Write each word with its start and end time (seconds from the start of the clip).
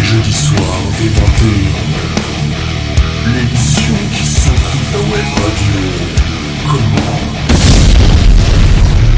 les 0.00 0.06
jeudis 0.06 0.32
soirs 0.32 0.80
dès 0.98 1.08
21h. 1.08 1.90
L'émission 3.34 3.94
qui 4.12 4.24
s'occupe 4.24 4.92
la 4.92 5.00
web 5.12 5.26
radio. 5.36 5.80
Comment 6.68 7.20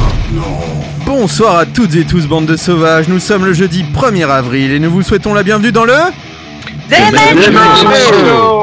Maintenant. 0.00 0.60
Bonsoir 1.06 1.58
à 1.58 1.66
toutes 1.66 1.94
et 1.94 2.04
tous, 2.04 2.26
bande 2.26 2.46
de 2.46 2.56
sauvages. 2.56 3.08
Nous 3.08 3.20
sommes 3.20 3.44
le 3.44 3.52
jeudi 3.52 3.84
1er 3.84 4.28
avril 4.28 4.72
et 4.72 4.80
nous 4.80 4.90
vous 4.90 5.02
souhaitons 5.02 5.34
la 5.34 5.42
bienvenue 5.42 5.72
dans 5.72 5.84
le. 5.84 5.94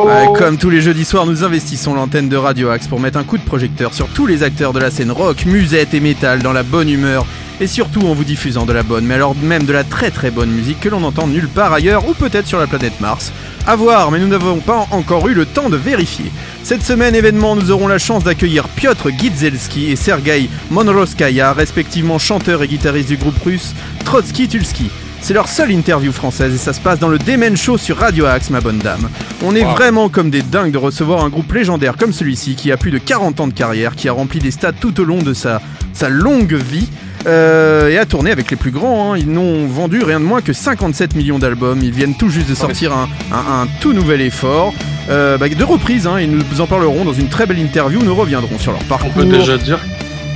Ouais, 0.06 0.38
comme 0.38 0.57
tous 0.57 0.70
les 0.70 0.82
jeudis 0.82 1.06
soirs, 1.06 1.25
nous 1.25 1.43
investissons 1.43 1.93
l'antenne 1.93 2.28
de 2.28 2.36
Radio 2.36 2.70
Axe 2.70 2.88
pour 2.88 3.00
mettre 3.00 3.18
un 3.18 3.24
coup 3.24 3.38
de 3.38 3.43
projecteur 3.43 3.93
sur 3.93 4.07
tous 4.10 4.25
les 4.28 4.43
acteurs 4.43 4.74
de 4.74 4.79
la 4.79 4.92
scène 4.92 5.11
rock, 5.11 5.46
musette 5.46 5.93
et 5.93 6.00
métal 6.00 6.39
dans 6.39 6.54
la 6.54 6.64
bonne 6.64 6.89
humeur 6.89 7.25
et 7.59 7.68
surtout 7.68 8.01
en 8.07 8.13
vous 8.13 8.23
diffusant 8.23 8.65
de 8.65 8.73
la 8.73 8.83
bonne, 8.83 9.05
mais 9.05 9.15
alors 9.15 9.36
même 9.36 9.63
de 9.63 9.73
la 9.73 9.83
très 9.83 10.11
très 10.11 10.31
bonne 10.31 10.49
musique 10.49 10.79
que 10.79 10.89
l'on 10.89 11.04
entend 11.04 11.27
nulle 11.27 11.47
part 11.47 11.73
ailleurs 11.73 12.07
ou 12.07 12.13
peut-être 12.13 12.47
sur 12.47 12.59
la 12.59 12.68
planète 12.68 12.99
Mars. 12.99 13.32
À 13.68 13.75
voir, 13.75 14.11
mais 14.11 14.19
nous 14.19 14.27
n'avons 14.27 14.59
pas 14.59 14.87
encore 14.91 15.27
eu 15.27 15.33
le 15.33 15.45
temps 15.45 15.69
de 15.69 15.77
vérifier. 15.77 16.32
Cette 16.63 16.83
semaine 16.83 17.15
événement, 17.15 17.55
nous 17.55 17.71
aurons 17.71 17.87
la 17.87 17.99
chance 17.99 18.23
d'accueillir 18.23 18.68
Piotr 18.69 19.09
Gidzelski 19.09 19.91
et 19.91 19.95
Sergei 19.95 20.49
Monroskaya, 20.71 21.54
respectivement 21.54 22.19
chanteur 22.19 22.63
et 22.63 22.68
guitariste 22.68 23.09
du 23.09 23.18
groupe 23.18 23.41
russe 23.43 23.73
Trotsky 24.05 24.47
Tulski. 24.47 24.89
C'est 25.21 25.33
leur 25.33 25.49
seule 25.49 25.71
interview 25.71 26.11
française 26.11 26.55
et 26.55 26.57
ça 26.57 26.73
se 26.73 26.79
passe 26.79 26.97
dans 26.97 27.10
le 27.10 27.19
Demen 27.19 27.57
Show 27.57 27.77
sur 27.77 27.97
Radio 27.97 28.25
Axe, 28.25 28.49
ma 28.49 28.61
bonne 28.61 28.79
dame. 28.79 29.10
On 29.43 29.54
est 29.54 29.63
vraiment 29.63 30.10
comme 30.10 30.29
des 30.29 30.41
dingues 30.41 30.71
de 30.71 30.77
recevoir 30.77 31.23
un 31.23 31.29
groupe 31.29 31.51
légendaire 31.51 31.97
comme 31.97 32.13
celui-ci 32.13 32.55
qui 32.55 32.71
a 32.71 32.77
plus 32.77 32.91
de 32.91 32.97
40 32.97 33.41
ans 33.41 33.47
de 33.47 33.53
carrière, 33.53 33.95
qui 33.95 34.07
a 34.07 34.13
rempli 34.13 34.39
des 34.39 34.52
stades 34.52 34.80
tout 34.80 34.99
au 34.99 35.03
long 35.03 35.21
de 35.21 35.33
sa, 35.33 35.61
sa 35.94 36.09
longue 36.09 36.53
vie. 36.53 36.88
Euh, 37.28 37.89
et 37.89 37.98
a 37.98 38.06
tourné 38.06 38.31
avec 38.31 38.50
les 38.52 38.58
plus 38.58 38.72
grands. 38.72 39.14
hein. 39.14 39.17
Ils 39.17 39.30
n'ont 39.31 39.67
vendu 39.67 40.02
rien 40.03 40.20
de 40.20 40.25
moins 40.25 40.42
que 40.42 40.53
57 40.53 41.16
millions 41.16 41.39
d'albums. 41.39 41.80
Ils 41.84 41.92
viennent 41.92 42.16
tout 42.16 42.30
juste 42.30 42.50
de 42.50 42.56
sortir 42.56 42.94
un, 42.94 43.09
un- 43.31 43.62
un 43.64 43.67
tout 43.81 43.94
nouvel 43.94 44.22
effort. 44.22 44.73
Euh, 45.09 45.38
bah, 45.38 45.50
de 45.50 45.64
reprise, 45.64 46.08
hein, 46.08 46.17
et 46.17 46.28
nous 46.28 46.62
en 46.62 46.67
parlerons 46.67 47.03
dans 47.06 47.14
une 47.14 47.30
très 47.30 47.45
belle 47.45 47.59
interview. 47.59 48.02
Nous 48.03 48.16
reviendrons 48.16 48.58
sur 48.59 48.72
leur 48.72 48.81
On 48.81 48.86
parcours. 48.86 49.12
peut 49.12 49.25
déjà 49.25 49.58
dire 49.58 49.80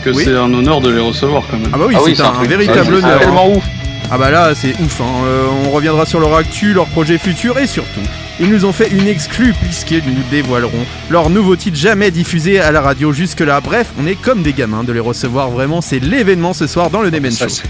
que 0.03 0.09
Oui. 0.09 0.23
c'est 0.25 0.35
un 0.35 0.53
honneur 0.53 0.81
de 0.81 0.89
les 0.89 0.99
recevoir 0.99 1.43
quand 1.49 1.57
même. 1.57 1.69
Ah 1.73 1.77
bah 1.77 1.85
oui, 1.87 1.95
Ah 1.97 2.01
oui, 2.03 2.13
c'est 2.15 2.23
un 2.23 2.43
véritable 2.43 2.95
honneur. 2.95 3.15
hein. 3.15 3.19
tellement 3.19 3.49
ouf. 3.55 3.63
Ah 4.11 4.17
bah 4.17 4.29
là, 4.31 4.53
c'est 4.53 4.73
ouf. 4.81 4.99
hein. 5.01 5.05
Euh, 5.25 5.45
on 5.65 5.69
reviendra 5.71 6.05
sur 6.05 6.19
leur 6.19 6.35
actu, 6.35 6.73
leurs 6.73 6.87
projets 6.87 7.17
futurs 7.17 7.57
et 7.59 7.67
surtout, 7.67 8.01
ils 8.39 8.49
nous 8.49 8.65
ont 8.65 8.71
fait 8.73 8.89
une 8.91 9.07
exclue 9.07 9.53
puisqu'ils 9.61 10.03
nous 10.05 10.23
dévoileront 10.31 10.85
leur 11.09 11.29
nouveau 11.29 11.55
titre 11.55 11.77
jamais 11.77 12.11
diffusé 12.11 12.59
à 12.59 12.71
la 12.71 12.81
radio 12.81 13.13
jusque-là. 13.13 13.61
Bref, 13.61 13.87
on 14.01 14.07
est 14.07 14.15
comme 14.15 14.41
des 14.41 14.53
gamins 14.53 14.83
de 14.83 14.91
les 14.91 14.99
recevoir. 14.99 15.49
Vraiment, 15.49 15.81
c'est 15.81 15.99
l'événement 15.99 16.53
ce 16.53 16.67
soir 16.67 16.89
dans 16.89 17.01
le 17.01 17.11
Demen 17.11 17.31
Ça, 17.31 17.47
Show. 17.47 17.61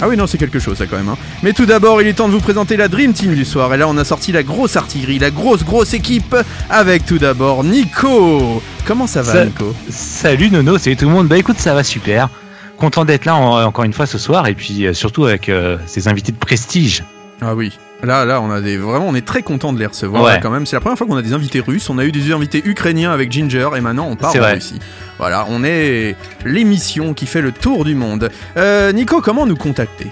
Ah 0.00 0.08
oui, 0.08 0.16
non, 0.16 0.28
c'est 0.28 0.38
quelque 0.38 0.60
chose 0.60 0.78
ça 0.78 0.86
quand 0.86 0.96
même. 0.96 1.08
hein. 1.08 1.16
Mais 1.42 1.52
tout 1.52 1.66
d'abord, 1.66 2.00
il 2.00 2.06
est 2.06 2.12
temps 2.12 2.28
de 2.28 2.32
vous 2.32 2.40
présenter 2.40 2.76
la 2.76 2.86
Dream 2.86 3.12
Team 3.12 3.34
du 3.34 3.44
soir. 3.44 3.74
Et 3.74 3.76
là, 3.76 3.88
on 3.88 3.96
a 3.96 4.04
sorti 4.04 4.30
la 4.30 4.44
grosse 4.44 4.76
artillerie, 4.76 5.18
la 5.18 5.30
grosse, 5.32 5.64
grosse 5.64 5.92
équipe 5.92 6.36
avec 6.70 7.04
tout 7.04 7.18
d'abord 7.18 7.64
Nico. 7.64 8.62
Comment 8.84 9.08
ça 9.08 9.22
va, 9.22 9.32
Ça- 9.32 9.44
Nico? 9.44 9.74
Salut 9.90 10.50
Nono, 10.50 10.78
salut 10.78 10.96
tout 10.96 11.06
le 11.06 11.10
monde. 11.10 11.26
Bah 11.26 11.36
écoute, 11.38 11.58
ça 11.58 11.74
va 11.74 11.82
super. 11.82 12.28
Content 12.76 13.04
d'être 13.04 13.24
là 13.24 13.34
en- 13.34 13.60
encore 13.64 13.84
une 13.84 13.92
fois 13.92 14.06
ce 14.06 14.18
soir 14.18 14.46
et 14.46 14.54
puis 14.54 14.86
euh, 14.86 14.92
surtout 14.92 15.24
avec 15.24 15.48
euh, 15.48 15.78
ces 15.86 16.06
invités 16.06 16.30
de 16.30 16.36
prestige. 16.38 17.02
Ah 17.40 17.56
oui. 17.56 17.72
Là, 18.02 18.24
là, 18.24 18.40
on 18.40 18.50
a 18.50 18.60
des 18.60 18.76
vraiment, 18.76 19.08
on 19.08 19.14
est 19.16 19.26
très 19.26 19.42
content 19.42 19.72
de 19.72 19.78
les 19.80 19.86
recevoir 19.86 20.22
Ouais. 20.22 20.32
là, 20.34 20.38
quand 20.38 20.50
même. 20.50 20.66
C'est 20.66 20.76
la 20.76 20.80
première 20.80 20.96
fois 20.96 21.06
qu'on 21.06 21.16
a 21.16 21.22
des 21.22 21.32
invités 21.32 21.60
russes. 21.60 21.90
On 21.90 21.98
a 21.98 22.04
eu 22.04 22.12
des 22.12 22.30
invités 22.32 22.62
ukrainiens 22.64 23.10
avec 23.10 23.32
Ginger 23.32 23.70
et 23.76 23.80
maintenant 23.80 24.06
on 24.08 24.14
part 24.16 24.30
en 24.30 24.38
vrai. 24.38 24.54
Russie. 24.54 24.78
Voilà, 25.18 25.46
on 25.48 25.64
est 25.64 26.14
l'émission 26.44 27.12
qui 27.12 27.26
fait 27.26 27.40
le 27.42 27.50
tour 27.50 27.84
du 27.84 27.96
monde. 27.96 28.30
Euh, 28.56 28.92
Nico, 28.92 29.20
comment 29.20 29.46
nous 29.46 29.56
contacter? 29.56 30.06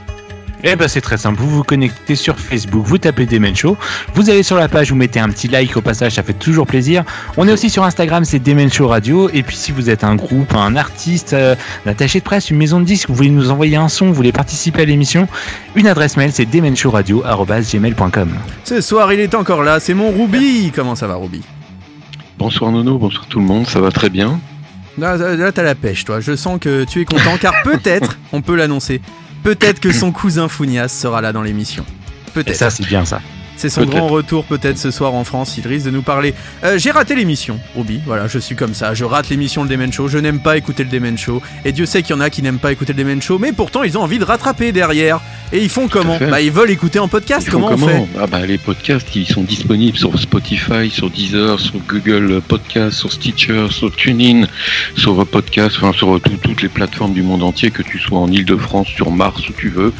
Eh 0.64 0.74
ben 0.74 0.88
c'est 0.88 1.00
très 1.00 1.18
simple, 1.18 1.38
vous 1.38 1.50
vous 1.50 1.62
connectez 1.62 2.14
sur 2.14 2.38
Facebook, 2.38 2.84
vous 2.86 2.98
tapez 2.98 3.26
Demen 3.26 3.54
Show, 3.54 3.76
vous 4.14 4.30
allez 4.30 4.42
sur 4.42 4.56
la 4.56 4.68
page, 4.68 4.90
vous 4.90 4.96
mettez 4.96 5.20
un 5.20 5.28
petit 5.28 5.48
like 5.48 5.76
au 5.76 5.82
passage, 5.82 6.14
ça 6.14 6.22
fait 6.22 6.32
toujours 6.32 6.66
plaisir. 6.66 7.04
On 7.36 7.46
est 7.46 7.52
aussi 7.52 7.68
sur 7.68 7.84
Instagram, 7.84 8.24
c'est 8.24 8.38
Demen 8.38 8.72
Show 8.72 8.88
Radio. 8.88 9.28
Et 9.32 9.42
puis 9.42 9.54
si 9.54 9.70
vous 9.70 9.90
êtes 9.90 10.02
un 10.02 10.16
groupe, 10.16 10.54
un 10.54 10.74
artiste, 10.76 11.34
euh, 11.34 11.54
un 11.84 11.90
attaché 11.90 12.20
de 12.20 12.24
presse, 12.24 12.50
une 12.50 12.56
maison 12.56 12.80
de 12.80 12.84
disques, 12.84 13.08
vous 13.08 13.14
voulez 13.14 13.30
nous 13.30 13.50
envoyer 13.50 13.76
un 13.76 13.88
son, 13.88 14.06
vous 14.06 14.14
voulez 14.14 14.32
participer 14.32 14.82
à 14.82 14.86
l'émission, 14.86 15.28
une 15.74 15.86
adresse 15.86 16.16
mail 16.16 16.32
c'est 16.32 16.46
demenshowradio@gmail.com. 16.46 18.30
Ce 18.64 18.80
soir, 18.80 19.12
il 19.12 19.20
est 19.20 19.34
encore 19.34 19.62
là. 19.62 19.78
C'est 19.78 19.94
mon 19.94 20.10
Ruby. 20.10 20.72
Comment 20.74 20.94
ça 20.94 21.06
va, 21.06 21.16
Ruby? 21.16 21.42
Bonsoir 22.38 22.72
Nono, 22.72 22.98
bonsoir 22.98 23.26
tout 23.26 23.40
le 23.40 23.46
monde, 23.46 23.66
ça 23.66 23.80
va 23.80 23.90
très 23.90 24.10
bien. 24.10 24.40
Là, 24.98 25.52
t'as 25.52 25.62
la 25.62 25.74
pêche, 25.74 26.04
toi. 26.04 26.20
Je 26.20 26.34
sens 26.36 26.58
que 26.60 26.84
tu 26.84 27.02
es 27.02 27.04
content 27.04 27.36
car 27.40 27.54
peut-être, 27.64 28.18
on 28.32 28.40
peut 28.40 28.56
l'annoncer, 28.56 29.00
peut-être 29.46 29.78
que 29.78 29.92
son 29.92 30.10
cousin 30.10 30.48
Founias 30.48 30.88
sera 30.88 31.20
là 31.20 31.32
dans 31.32 31.42
l'émission. 31.42 31.84
Et 31.84 32.30
Peut-être. 32.32 32.56
ça 32.56 32.70
c'est 32.70 32.84
bien 32.84 33.04
ça. 33.04 33.20
C'est 33.56 33.68
son 33.70 33.84
grand 33.84 34.08
retour 34.08 34.44
peut-être 34.44 34.78
ce 34.78 34.90
soir 34.90 35.14
en 35.14 35.24
France, 35.24 35.54
il 35.58 35.66
risque 35.66 35.86
de 35.86 35.90
nous 35.90 36.02
parler. 36.02 36.34
Euh, 36.64 36.78
j'ai 36.78 36.90
raté 36.90 37.14
l'émission, 37.14 37.58
Ruby, 37.76 38.00
voilà, 38.06 38.26
je 38.28 38.38
suis 38.38 38.54
comme 38.56 38.74
ça, 38.74 38.94
je 38.94 39.04
rate 39.04 39.28
l'émission 39.28 39.62
le 39.62 39.68
Demen 39.68 39.92
Show, 39.92 40.08
je 40.08 40.18
n'aime 40.18 40.40
pas 40.40 40.56
écouter 40.56 40.84
le 40.84 40.90
Demen 40.90 41.16
Show, 41.16 41.40
et 41.64 41.72
Dieu 41.72 41.86
sait 41.86 42.02
qu'il 42.02 42.14
y 42.14 42.18
en 42.18 42.20
a 42.20 42.30
qui 42.30 42.42
n'aiment 42.42 42.58
pas 42.58 42.72
écouter 42.72 42.92
le 42.92 42.98
Demen 43.02 43.20
Show, 43.22 43.38
mais 43.38 43.52
pourtant 43.52 43.82
ils 43.82 43.96
ont 43.98 44.02
envie 44.02 44.18
de 44.18 44.24
rattraper 44.24 44.72
derrière. 44.72 45.20
Et 45.52 45.62
ils 45.62 45.68
font 45.68 45.86
comment. 45.86 46.18
Bah 46.18 46.40
ils 46.40 46.50
veulent 46.50 46.70
écouter 46.72 46.98
en 46.98 47.06
podcast, 47.06 47.46
Ils 47.46 47.52
comment 47.52 47.68
on 47.70 47.76
fait 47.78 48.04
Ah 48.20 48.26
bah 48.26 48.44
les 48.44 48.58
podcasts, 48.58 49.14
ils 49.14 49.28
sont 49.28 49.42
disponibles 49.44 49.96
sur 49.96 50.18
Spotify, 50.18 50.90
sur 50.90 51.08
Deezer, 51.08 51.60
sur 51.60 51.74
Google 51.86 52.40
Podcast, 52.46 52.98
sur 52.98 53.12
Stitcher, 53.12 53.68
sur 53.70 53.94
TuneIn, 53.94 54.46
sur 54.96 55.24
Podcast, 55.24 55.76
enfin 55.80 55.92
sur 55.92 56.20
tout- 56.20 56.36
toutes 56.42 56.62
les 56.62 56.68
plateformes 56.68 57.12
du 57.12 57.22
monde 57.22 57.44
entier, 57.44 57.70
que 57.70 57.82
tu 57.82 57.98
sois 58.00 58.18
en 58.18 58.26
Ile-de-France, 58.30 58.88
sur 58.88 59.12
Mars, 59.12 59.48
où 59.48 59.52
tu 59.52 59.68
veux, 59.68 59.92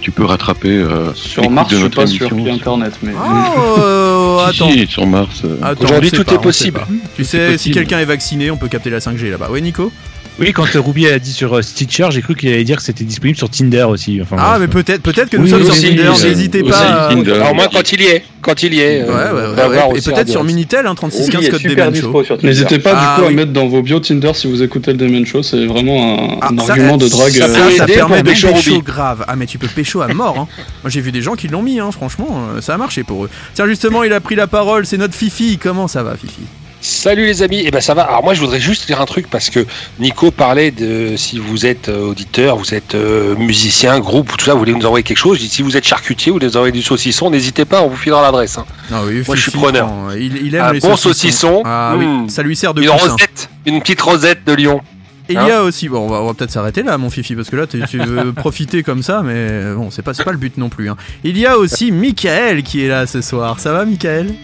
tu 0.00 0.10
peux 0.10 0.24
rattraper 0.24 0.70
euh, 0.70 1.12
Sur 1.14 1.50
Mars, 1.50 1.70
de 1.70 1.76
je 1.76 1.80
suis 1.82 1.90
pas 1.90 2.02
émission. 2.04 2.46
ait 2.46 2.50
Internet, 2.52 2.94
mais. 3.04 3.12
Oh, 3.16 3.76
euh, 3.80 4.38
attends. 4.46 4.70
si, 4.70 4.86
sur 4.86 5.06
Mars. 5.06 5.42
euh, 5.44 5.56
Attends, 5.62 5.84
Aujourd'hui, 5.84 6.10
tout 6.10 6.24
pas, 6.24 6.34
est 6.34 6.38
possible. 6.40 6.80
Tu 7.14 7.24
sais, 7.24 7.56
si 7.58 7.70
quelqu'un 7.70 7.98
est 8.00 8.04
vacciné, 8.04 8.50
on 8.50 8.56
peut 8.56 8.68
capter 8.68 8.90
la 8.90 8.98
5G 8.98 9.30
là-bas. 9.30 9.50
Ouais, 9.50 9.60
Nico? 9.60 9.92
Oui, 10.40 10.52
quand 10.52 10.64
euh, 10.74 10.80
Ruby 10.80 11.06
a 11.06 11.20
dit 11.20 11.32
sur 11.32 11.54
euh, 11.54 11.62
Stitcher, 11.62 12.08
j'ai 12.10 12.20
cru 12.20 12.34
qu'il 12.34 12.48
allait 12.48 12.64
dire 12.64 12.78
que 12.78 12.82
c'était 12.82 13.04
disponible 13.04 13.38
sur 13.38 13.48
Tinder 13.48 13.84
aussi. 13.84 14.20
Enfin, 14.20 14.34
Ah, 14.38 14.56
mais 14.58 14.66
peut-être 14.66 15.00
peut-être 15.00 15.30
que 15.30 15.36
nous 15.36 15.44
Oui, 15.44 15.50
sommes 15.50 15.62
sur 15.64 15.74
Tinder, 15.80 16.10
n'hésitez 16.24 16.64
pas. 16.64 17.08
Alors 17.08 17.54
moi, 17.54 17.68
quand 17.72 17.92
il 17.92 18.02
y 18.02 18.06
est, 18.06 18.24
quand 18.40 18.60
il 18.64 18.74
y 18.74 18.80
est, 18.80 19.04
Ouais, 19.04 19.10
euh, 19.10 19.54
ouais, 19.54 19.68
ouais, 19.92 19.98
Et 19.98 20.02
peut-être 20.02 20.28
sur 20.28 20.42
Minitel, 20.42 20.86
hein, 20.86 20.94
Ruby 21.00 21.14
3615 21.14 21.44
est 21.44 21.50
code 21.50 21.62
Demen 21.62 21.94
Show. 21.94 22.22
N'hésitez 22.42 22.78
pas 22.80 22.92
Ah, 22.96 23.14
du 23.16 23.22
coup 23.22 23.28
oui. 23.28 23.32
à 23.34 23.36
mettre 23.36 23.52
dans 23.52 23.68
vos 23.68 23.80
bios 23.80 24.00
Tinder 24.00 24.32
si 24.34 24.48
vous 24.50 24.60
écoutez 24.60 24.90
le 24.90 24.98
Demen 24.98 25.24
Show, 25.24 25.44
c'est 25.44 25.66
vraiment 25.66 26.32
un, 26.32 26.38
Ah, 26.40 26.48
un 26.52 26.58
ça, 26.64 26.72
argument 26.72 26.96
de 26.96 27.06
drague. 27.06 27.32
Ça, 27.32 27.44
euh, 27.44 27.54
ça, 27.54 27.60
peut 27.68 27.76
ça 27.76 27.84
aider 27.84 27.92
permet 27.94 28.22
de 28.24 28.28
pécho 28.28 28.48
pécho 28.48 28.82
grave. 28.82 29.24
Ah 29.28 29.36
mais 29.36 29.46
tu 29.46 29.58
peux 29.58 29.68
pécho 29.68 30.00
à 30.02 30.08
mort. 30.08 30.36
Hein. 30.36 30.48
Moi 30.82 30.90
j'ai 30.90 31.00
vu 31.00 31.12
des 31.12 31.22
gens 31.22 31.34
qui 31.36 31.46
l'ont 31.46 31.62
mis. 31.62 31.78
Hein. 31.78 31.92
Franchement, 31.92 32.48
ça 32.60 32.74
a 32.74 32.76
marché 32.76 33.04
pour 33.04 33.24
eux. 33.26 33.30
Tiens 33.54 33.68
justement, 33.68 34.02
il 34.02 34.12
a 34.12 34.18
pris 34.18 34.34
la 34.34 34.48
parole. 34.48 34.84
C'est 34.84 34.98
notre 34.98 35.14
Fifi. 35.14 35.58
Comment 35.58 35.86
ça 35.86 36.02
va, 36.02 36.16
Fifi? 36.16 36.40
Salut 36.86 37.24
les 37.24 37.42
amis, 37.42 37.60
et 37.60 37.70
ben 37.70 37.80
ça 37.80 37.94
va. 37.94 38.02
Alors 38.02 38.22
moi 38.22 38.34
je 38.34 38.40
voudrais 38.40 38.60
juste 38.60 38.86
dire 38.86 39.00
un 39.00 39.06
truc 39.06 39.30
parce 39.30 39.48
que 39.48 39.64
Nico 39.98 40.30
parlait 40.30 40.70
de 40.70 41.16
si 41.16 41.38
vous 41.38 41.64
êtes 41.64 41.88
euh, 41.88 42.10
auditeur, 42.10 42.58
vous 42.58 42.74
êtes 42.74 42.94
euh, 42.94 43.34
musicien, 43.36 43.98
groupe, 44.00 44.36
tout 44.36 44.44
ça, 44.44 44.52
vous 44.52 44.58
voulez 44.58 44.74
nous 44.74 44.84
envoyer 44.84 45.02
quelque 45.02 45.16
chose. 45.16 45.38
Je 45.38 45.44
dis, 45.44 45.48
si 45.48 45.62
vous 45.62 45.78
êtes 45.78 45.86
charcutier, 45.86 46.30
vous 46.30 46.36
voulez 46.36 46.46
nous 46.48 46.58
envoyer 46.58 46.72
du 46.72 46.82
saucisson, 46.82 47.30
n'hésitez 47.30 47.64
pas, 47.64 47.80
on 47.80 47.88
vous 47.88 47.96
filera 47.96 48.20
l'adresse. 48.20 48.58
Hein. 48.58 48.66
Ah 48.92 49.00
oui, 49.06 49.22
Moi, 49.26 49.34
je 49.34 49.40
suis 49.40 49.50
preneur. 49.50 49.88
euh, 50.10 50.18
Il, 50.20 50.36
il 50.46 50.54
aime 50.56 50.62
Un 50.64 50.72
les 50.74 50.80
bon 50.80 50.94
saucisson. 50.96 51.62
Ah 51.64 51.94
oui, 51.96 52.04
Mm. 52.04 52.28
ça 52.28 52.42
lui 52.42 52.54
sert 52.54 52.74
de 52.74 52.82
Une 52.82 52.90
coussin. 52.90 53.12
rosette, 53.12 53.48
une 53.64 53.80
petite 53.80 54.02
rosette 54.02 54.44
de 54.46 54.52
Lyon. 54.52 54.82
Et 55.30 55.32
il 55.32 55.38
Hein 55.38 55.48
y 55.48 55.52
a 55.52 55.62
aussi, 55.62 55.88
bon, 55.88 56.00
on 56.10 56.26
va, 56.26 56.34
peut-être 56.34 56.50
s'arrêter 56.50 56.82
là, 56.82 56.98
mon 56.98 57.08
Fifi, 57.08 57.34
parce 57.34 57.48
que 57.48 57.56
là, 57.56 57.66
tu, 57.66 57.82
tu 57.88 57.96
veux 57.96 58.32
profiter 58.36 58.82
comme 58.82 59.02
ça, 59.02 59.22
mais 59.24 59.72
bon, 59.74 59.90
c'est 59.90 60.02
pas, 60.02 60.12
pas 60.12 60.32
le 60.32 60.36
but 60.36 60.58
non 60.58 60.68
plus. 60.68 60.90
Hein. 60.90 60.98
Il 61.24 61.38
y 61.38 61.46
a 61.46 61.56
aussi 61.56 61.92
Michael 61.92 62.62
qui 62.62 62.84
est 62.84 62.88
là 62.88 63.06
ce 63.06 63.22
soir. 63.22 63.58
Ça 63.58 63.72
va, 63.72 63.86
Michael? 63.86 64.34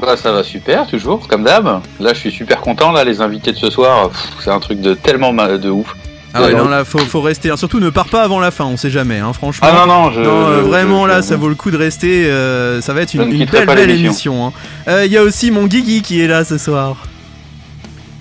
Bah, 0.00 0.16
ça 0.16 0.32
va 0.32 0.42
super, 0.42 0.86
toujours, 0.86 1.26
comme 1.28 1.44
d'hab. 1.44 1.80
Là, 2.00 2.12
je 2.14 2.18
suis 2.18 2.30
super 2.30 2.60
content, 2.60 2.90
là, 2.92 3.04
les 3.04 3.20
invités 3.20 3.52
de 3.52 3.56
ce 3.58 3.70
soir, 3.70 4.10
c'est 4.42 4.50
un 4.50 4.60
truc 4.60 4.80
de 4.80 4.94
tellement 4.94 5.32
ma- 5.32 5.58
de 5.58 5.68
ouf. 5.70 5.94
Ah 6.32 6.42
ouais, 6.44 6.54
non, 6.54 6.68
là, 6.68 6.84
faut, 6.84 6.98
faut 7.00 7.20
rester. 7.20 7.50
hein. 7.50 7.56
Surtout, 7.56 7.80
ne 7.80 7.90
pars 7.90 8.08
pas 8.08 8.22
avant 8.22 8.38
la 8.38 8.50
fin, 8.52 8.64
on 8.64 8.76
sait 8.76 8.88
jamais, 8.90 9.18
hein, 9.18 9.32
franchement. 9.32 9.66
Ah 9.68 9.84
non, 9.84 9.92
non, 9.92 10.10
je... 10.12 10.20
Non, 10.20 10.46
euh, 10.46 10.60
vraiment 10.62 11.02
je- 11.04 11.08
là, 11.08 11.16
je- 11.20 11.26
ça 11.26 11.36
vaut 11.36 11.48
le 11.48 11.56
coup 11.56 11.72
de 11.72 11.76
rester. 11.76 12.26
euh, 12.26 12.80
ça 12.80 12.94
va 12.94 13.02
être 13.02 13.14
une, 13.14 13.44
belle, 13.46 13.66
belle 13.66 13.90
émission. 13.90 14.46
hein. 14.46 14.52
Euh, 14.86 15.06
Il 15.06 15.12
y 15.12 15.16
a 15.16 15.22
aussi 15.24 15.50
mon 15.50 15.66
Guigui 15.66 16.02
qui 16.02 16.20
est 16.20 16.28
là 16.28 16.44
ce 16.44 16.56
soir. 16.56 16.96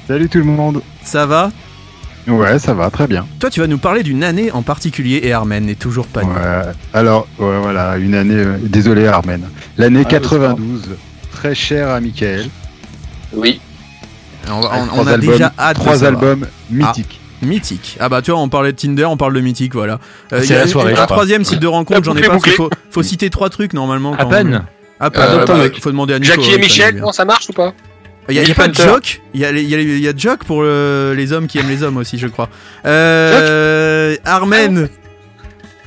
Salut 0.08 0.28
tout 0.28 0.40
le 0.40 0.46
monde. 0.46 0.82
Ça 1.04 1.26
va? 1.28 1.52
Ouais, 2.28 2.60
ça 2.60 2.74
va, 2.74 2.90
très 2.90 3.08
bien. 3.08 3.26
Toi, 3.40 3.50
tu 3.50 3.60
vas 3.60 3.68
nous 3.68 3.78
parler 3.78 4.02
d'une 4.04 4.24
année 4.24 4.52
en 4.52 4.62
particulier 4.64 5.22
et 5.24 5.34
Armen 5.34 5.66
n'est 5.66 5.76
toujours 5.76 6.08
pas 6.08 6.24
né. 6.24 6.30
Ouais. 6.30 6.72
Alors, 6.94 7.28
ouais, 7.40 7.58
voilà, 7.62 7.98
une 7.98 8.16
année. 8.16 8.36
euh, 8.36 8.58
désolé, 8.62 9.08
Armen. 9.08 9.42
L'année 9.78 10.02
Ah, 10.06 10.10
92, 10.10 10.90
très 11.40 11.56
chère 11.56 11.88
à 11.90 12.02
Michael. 12.02 12.48
Oui, 13.32 13.62
On, 14.50 14.62
a 15.08 15.12
albums, 15.12 15.20
déjà 15.32 15.54
hâte 15.58 15.78
de 15.78 15.82
Trois 15.82 16.04
albums 16.04 16.46
mythiques. 16.70 17.20
Mythique. 17.42 17.96
Ah 18.02 18.10
bah 18.10 18.22
tu 18.22 18.32
vois, 18.32 18.42
on 18.42 18.50
parlait 18.50 18.74
de 18.74 18.78
Tinder, 18.78 19.06
on 19.06 19.16
parle 19.16 19.34
de 19.34 19.40
mythique, 19.40 19.74
voilà. 19.74 20.00
Euh, 20.34 20.42
C'est 20.42 20.56
il 20.56 20.58
la 20.58 20.68
soirée, 20.68 20.94
Un 20.96 21.06
troisième 21.06 21.46
site 21.46 21.60
de 21.62 21.68
rencontre, 21.68 22.04
j'en 22.04 22.16
ai 22.18 22.22
pas. 22.22 22.28
parce 22.28 22.38
bouclé. 22.40 22.52
Faut, 22.56 22.70
faut 22.92 23.04
citer 23.04 23.30
trois 23.30 23.50
trucs 23.50 23.72
normalement. 23.74 24.14
À 24.16 24.24
quand- 24.24 24.30
peine. 24.30 24.66
À 25.00 25.10
peine. 25.10 25.22
Euh, 25.24 25.40
ouais, 25.40 25.46
bah, 25.46 25.58
mec. 25.60 25.82
faut 25.82 25.92
demander 25.92 26.16
à 26.16 26.20
Nico. 26.20 26.34
Jackie 26.34 26.52
et 26.52 26.58
Michel, 26.58 26.98
non, 26.98 27.14
ça 27.14 27.24
marche 27.24 27.48
ou 27.50 27.54
pas? 27.54 27.74
Il 28.28 28.36
y 28.36 28.40
a, 28.40 28.42
il 28.42 28.44
y 28.44 28.46
a 28.46 28.50
Nick 28.50 28.58
pas 28.58 28.68
de 28.68 28.74
joke. 28.76 29.22
Il 29.34 29.40
y 29.40 29.46
a, 29.46 29.52
il 29.52 29.70
y 29.70 29.76
a- 29.76 29.80
il 29.80 30.00
y 30.02 30.08
a 30.10 30.14
joke 30.16 30.44
pour 30.44 30.62
le- 30.64 31.14
les 31.16 31.32
hommes 31.32 31.48
qui 31.48 31.58
aiment 31.60 31.70
les 31.70 31.82
hommes 31.84 31.96
aussi, 31.98 32.18
je 32.18 32.28
crois. 32.28 32.50
Euh, 32.86 34.18
Armen, 34.26 34.90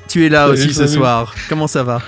tu 0.09 0.25
es 0.25 0.31
là 0.31 0.47
Salut, 0.47 0.53
aussi 0.55 0.73
ce 0.75 0.87
soir. 0.87 1.35
Comment 1.51 1.67
ça 1.67 1.83
va? 1.83 2.01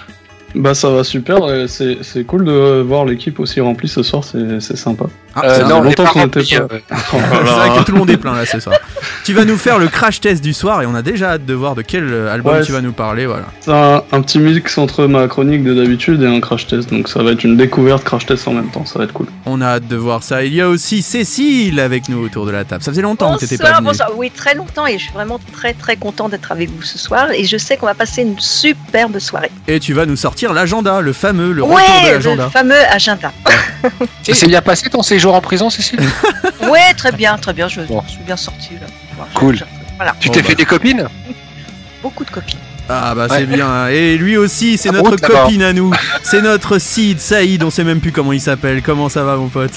Bah 0.55 0.75
ça 0.75 0.91
va 0.91 1.03
super, 1.03 1.69
c'est 1.69 2.25
cool 2.27 2.45
de 2.45 2.81
voir 2.81 3.05
l'équipe 3.05 3.41
aussi 3.41 3.61
remplie 3.61 3.89
ce 3.89 4.03
soir, 4.03 4.23
c'est 4.25 4.77
sympa. 4.77 5.06
Ah, 5.36 5.40
Euh, 5.44 5.54
c'est 5.54 5.62
ça 5.62 5.69
non, 5.69 5.81
longtemps 5.82 6.04
qu'on 6.06 6.26
était 6.26 6.38
rempli, 6.40 6.56
pas. 6.56 6.75
euh, 6.94 6.98
C'est 7.10 7.19
vrai 7.19 7.78
que 7.78 7.84
tout 7.84 7.92
le 7.92 7.98
monde 7.98 8.10
est 8.10 8.16
plein 8.16 8.34
là 8.34 8.46
ce 8.46 8.60
soir. 8.60 8.76
tu 9.25 9.32
vas 9.34 9.44
nous 9.44 9.56
faire 9.56 9.78
le 9.78 9.88
crash 9.88 10.20
test 10.20 10.42
du 10.42 10.52
soir 10.52 10.82
et 10.82 10.86
on 10.86 10.94
a 10.94 11.02
déjà 11.02 11.32
hâte 11.32 11.44
de 11.46 11.54
voir 11.54 11.75
de 11.75 11.82
quel 11.82 12.04
euh, 12.12 12.32
album 12.32 12.54
Ouais, 12.54 12.60
tu 12.60 12.66
c'est- 12.66 12.72
vas 12.72 12.81
nous 12.81 12.92
parler. 12.92 13.26
Voilà. 13.26 13.44
C'est 13.60 13.72
un, 13.72 14.02
un 14.12 14.22
petit 14.22 14.38
mix 14.38 14.78
entre 14.78 15.06
ma 15.06 15.26
chronique 15.28 15.64
de 15.64 15.75
d'habitude 15.75 16.22
et 16.22 16.26
un 16.26 16.40
crash 16.40 16.66
test, 16.66 16.90
donc 16.90 17.08
ça 17.08 17.22
va 17.22 17.32
être 17.32 17.44
une 17.44 17.56
découverte 17.56 18.04
crash 18.04 18.26
test 18.26 18.46
en 18.48 18.52
même 18.52 18.69
temps, 18.70 18.84
ça 18.84 18.98
va 18.98 19.04
être 19.06 19.12
cool. 19.12 19.26
On 19.46 19.60
a 19.60 19.66
hâte 19.66 19.88
de 19.88 19.96
voir 19.96 20.22
ça. 20.22 20.44
Il 20.44 20.54
y 20.54 20.60
a 20.60 20.69
aussi 20.69 21.02
Cécile 21.02 21.81
avec 21.81 22.08
nous 22.08 22.19
autour 22.25 22.46
de 22.46 22.50
la 22.50 22.64
table. 22.64 22.82
Ça 22.82 22.90
faisait 22.92 23.02
longtemps 23.02 23.34
que 23.34 23.40
t'étais 23.40 23.56
pas 23.58 23.64
Bonsoir, 23.64 23.78
venue. 23.81 23.88
bonsoir. 23.88 24.10
Oui, 24.16 24.31
très 24.34 24.54
longtemps 24.54 24.86
et 24.86 24.98
je 24.98 25.04
suis 25.04 25.12
vraiment 25.12 25.40
très 25.52 25.72
très 25.75 25.96
content 25.96 26.28
d'être 26.28 26.52
avec 26.52 26.70
vous 26.70 26.82
ce 26.82 26.98
soir 26.98 27.28
et 27.32 27.44
je 27.44 27.56
sais 27.56 27.76
qu'on 27.76 27.86
va 27.86 27.94
passer 27.94 28.22
une 28.22 28.38
superbe 28.38 29.19
soirée. 29.19 29.50
Et 29.69 29.81
tu 29.81 29.92
vas 29.94 30.06
nous 30.06 30.16
sortir 30.16 30.52
l'agenda, 30.52 31.00
le 31.00 31.12
fameux, 31.12 31.52
le 31.52 31.62
retour 31.62 31.76
de 31.78 31.82
Ouais, 31.82 32.12
l'agenda. 32.12 32.44
le 32.44 32.50
fameux 32.50 32.75
agenda. 32.90 33.32
Ça 34.22 34.34
s'est 34.34 34.46
bien 34.46 34.62
passé 34.62 34.88
ton 34.90 35.02
séjour 35.02 35.24
en 35.32 35.41
prison, 35.41 35.71
Cécile 35.71 36.00
Ouais, 36.69 36.93
très 36.97 37.12
bien, 37.12 37.38
très 37.38 37.53
bien. 37.53 37.69
Je, 37.69 37.81
Bon. 37.82 38.03
je 38.06 38.12
suis 38.12 38.21
bien 38.25 38.35
là. 38.37 38.87
Voilà. 39.17 39.31
Cool. 39.35 39.59
Voilà, 39.97 40.15
Tu 40.21 40.29
Bon, 40.29 40.35
t'es 40.35 40.43
bah. 40.43 40.49
fait 40.49 40.55
des 40.56 40.65
copines 40.65 41.06
beaucoup 42.03 42.25
de 42.25 42.31
copines. 42.31 42.59
Ah 42.88 43.15
bah 43.15 43.29
Ouais. 43.31 43.38
c'est 43.38 43.47
bien. 43.47 43.88
Et 43.88 44.19
lui 44.19 44.37
aussi, 44.37 44.76
c'est 44.76 44.91
Ah 44.91 44.93
notre 44.93 45.17
bon, 45.17 45.26
copine 45.26 45.62
à 45.62 45.73
nous. 45.73 45.91
C'est 46.23 46.43
notre 46.43 46.79
Sid, 46.79 47.19
Saïd, 47.19 47.62
on 47.62 47.71
sait 47.71 47.85
même 47.85 48.00
plus 48.00 48.12
comment 48.12 48.32
il 48.35 48.41
s'appelle. 48.41 48.82
Comment 48.82 49.09
ça 49.09 49.25
va 49.25 49.37
mon 49.37 49.49
pote? 49.49 49.73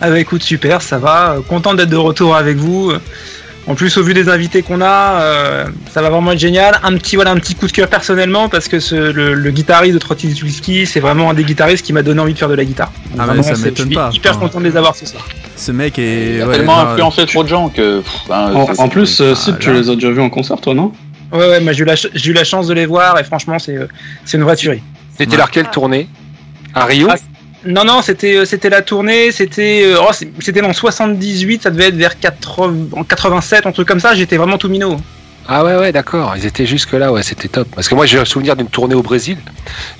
Ah 0.00 0.10
bah 0.10 0.18
écoute, 0.20 0.42
super, 0.42 0.82
ça 0.82 0.98
va. 0.98 1.36
Content 1.48 1.74
d'être 1.74 1.88
de 1.90 1.96
retour 1.96 2.36
avec 2.36 2.56
vous. 2.58 2.92
En 3.68 3.76
plus, 3.76 3.96
au 3.96 4.02
vu 4.02 4.12
des 4.12 4.28
invités 4.28 4.62
qu'on 4.62 4.80
a, 4.80 5.20
euh, 5.20 5.64
ça 5.92 6.02
va 6.02 6.10
vraiment 6.10 6.32
être 6.32 6.38
génial. 6.40 6.80
Un 6.82 6.96
petit, 6.96 7.14
voilà, 7.14 7.30
un 7.30 7.36
petit 7.36 7.54
coup 7.54 7.68
de 7.68 7.72
cœur 7.72 7.86
personnellement 7.88 8.48
parce 8.48 8.66
que 8.66 8.80
ce, 8.80 8.96
le, 8.96 9.34
le 9.34 9.50
guitariste 9.52 9.94
de 9.94 9.98
Trotty 10.00 10.34
Whisky, 10.42 10.84
c'est 10.84 10.98
vraiment 10.98 11.30
un 11.30 11.34
des 11.34 11.44
guitaristes 11.44 11.86
qui 11.86 11.92
m'a 11.92 12.02
donné 12.02 12.20
envie 12.20 12.32
de 12.34 12.38
faire 12.38 12.48
de 12.48 12.54
la 12.56 12.64
guitare. 12.64 12.90
Donc 13.10 13.12
Ah, 13.14 13.18
mais 13.20 13.26
vraiment, 13.26 13.42
ça 13.44 13.54
c'est- 13.54 13.62
m'étonne 13.66 13.84
je 13.86 13.90
suis 13.90 13.94
pas. 13.94 14.10
Hyper 14.12 14.32
Enfin, 14.32 14.40
content 14.40 14.58
de 14.60 14.64
les 14.64 14.76
avoir 14.76 14.96
ce 14.96 15.06
soir. 15.06 15.24
Ce 15.54 15.70
mec 15.70 15.96
est. 16.00 16.34
Il 16.36 16.42
a 16.42 16.46
ouais, 16.48 16.56
tellement 16.56 16.76
non, 16.84 16.90
influencé 16.90 17.24
trop 17.26 17.44
de 17.44 17.48
gens 17.48 17.68
que. 17.68 18.00
pff, 18.00 18.12
ben, 18.28 18.52
En, 18.52 18.66
c'est- 18.74 18.80
en 18.80 18.88
plus, 18.88 19.20
euh, 19.20 19.34
Ah, 19.46 19.52
tu 19.60 19.68
là. 19.72 19.78
les 19.78 19.90
as 19.90 19.94
déjà 19.94 20.10
vus 20.10 20.20
en 20.20 20.30
concert 20.30 20.60
toi, 20.60 20.74
non? 20.74 20.92
Ouais, 21.30 21.38
ouais, 21.48 21.60
moi 21.60 21.72
j'ai 21.72 21.82
eu, 21.82 21.86
la 21.86 21.96
ch- 21.96 22.12
j'ai 22.14 22.30
eu 22.30 22.34
la 22.34 22.44
chance 22.44 22.66
de 22.66 22.74
les 22.74 22.84
voir 22.86 23.16
et 23.20 23.22
franchement, 23.24 23.60
c'est 23.60 23.76
euh, 23.76 23.86
c'est 24.24 24.38
une 24.38 24.42
vraie 24.42 24.56
tuerie. 24.56 24.82
C'était 25.16 25.30
Ouais. 25.30 25.36
leur 25.36 25.50
quelle 25.52 25.68
tournée? 25.70 26.08
À 26.74 26.84
Rio? 26.84 27.06
Ah, 27.10 27.14
Non, 27.64 27.84
non, 27.84 28.02
c'était 28.02 28.36
euh, 28.38 28.44
c'était 28.44 28.70
la 28.70 28.82
tournée, 28.82 29.30
c'était 29.30 29.82
euh, 29.84 29.96
oh, 30.00 30.12
c'était 30.40 30.62
en 30.62 30.72
78, 30.72 31.62
ça 31.62 31.70
devait 31.70 31.88
être 31.88 31.96
vers 31.96 32.18
80, 32.18 32.88
en 32.92 33.04
87, 33.04 33.66
un 33.66 33.72
truc 33.72 33.86
comme 33.86 34.00
ça, 34.00 34.14
j'étais 34.14 34.36
vraiment 34.36 34.58
tout 34.58 34.68
minot. 34.68 34.96
Ah 35.48 35.64
ouais, 35.64 35.76
ouais, 35.76 35.90
d'accord. 35.92 36.34
Ils 36.36 36.46
étaient 36.46 36.66
jusque 36.66 36.92
là, 36.92 37.12
ouais, 37.12 37.22
c'était 37.24 37.48
top. 37.48 37.66
Parce 37.74 37.88
que 37.88 37.96
moi, 37.96 38.06
j'ai 38.06 38.18
un 38.18 38.24
souvenir 38.24 38.54
d'une 38.54 38.68
tournée 38.68 38.94
au 38.94 39.02
Brésil. 39.02 39.36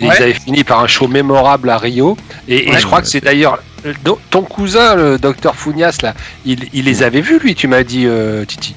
Et 0.00 0.06
Ouais. 0.06 0.14
Ils 0.16 0.22
avaient 0.22 0.34
fini 0.34 0.62
par 0.62 0.80
un 0.80 0.86
show 0.86 1.08
mémorable 1.08 1.68
à 1.68 1.78
Rio. 1.78 2.16
Et, 2.46 2.68
et 2.68 2.70
Ouais. 2.70 2.78
je 2.80 2.86
crois 2.86 3.00
que 3.00 3.08
c'est 3.08 3.20
d'ailleurs 3.24 3.60
euh, 3.84 3.92
ton 4.30 4.42
cousin, 4.42 4.94
le 4.94 5.18
docteur 5.18 5.56
Founias, 5.56 5.98
là, 6.02 6.14
il, 6.46 6.68
il 6.72 6.84
les 6.84 7.02
avait 7.02 7.20
vus, 7.22 7.40
lui, 7.40 7.56
tu 7.56 7.66
m'as 7.66 7.82
dit, 7.82 8.04
euh, 8.06 8.44
Titi. 8.44 8.76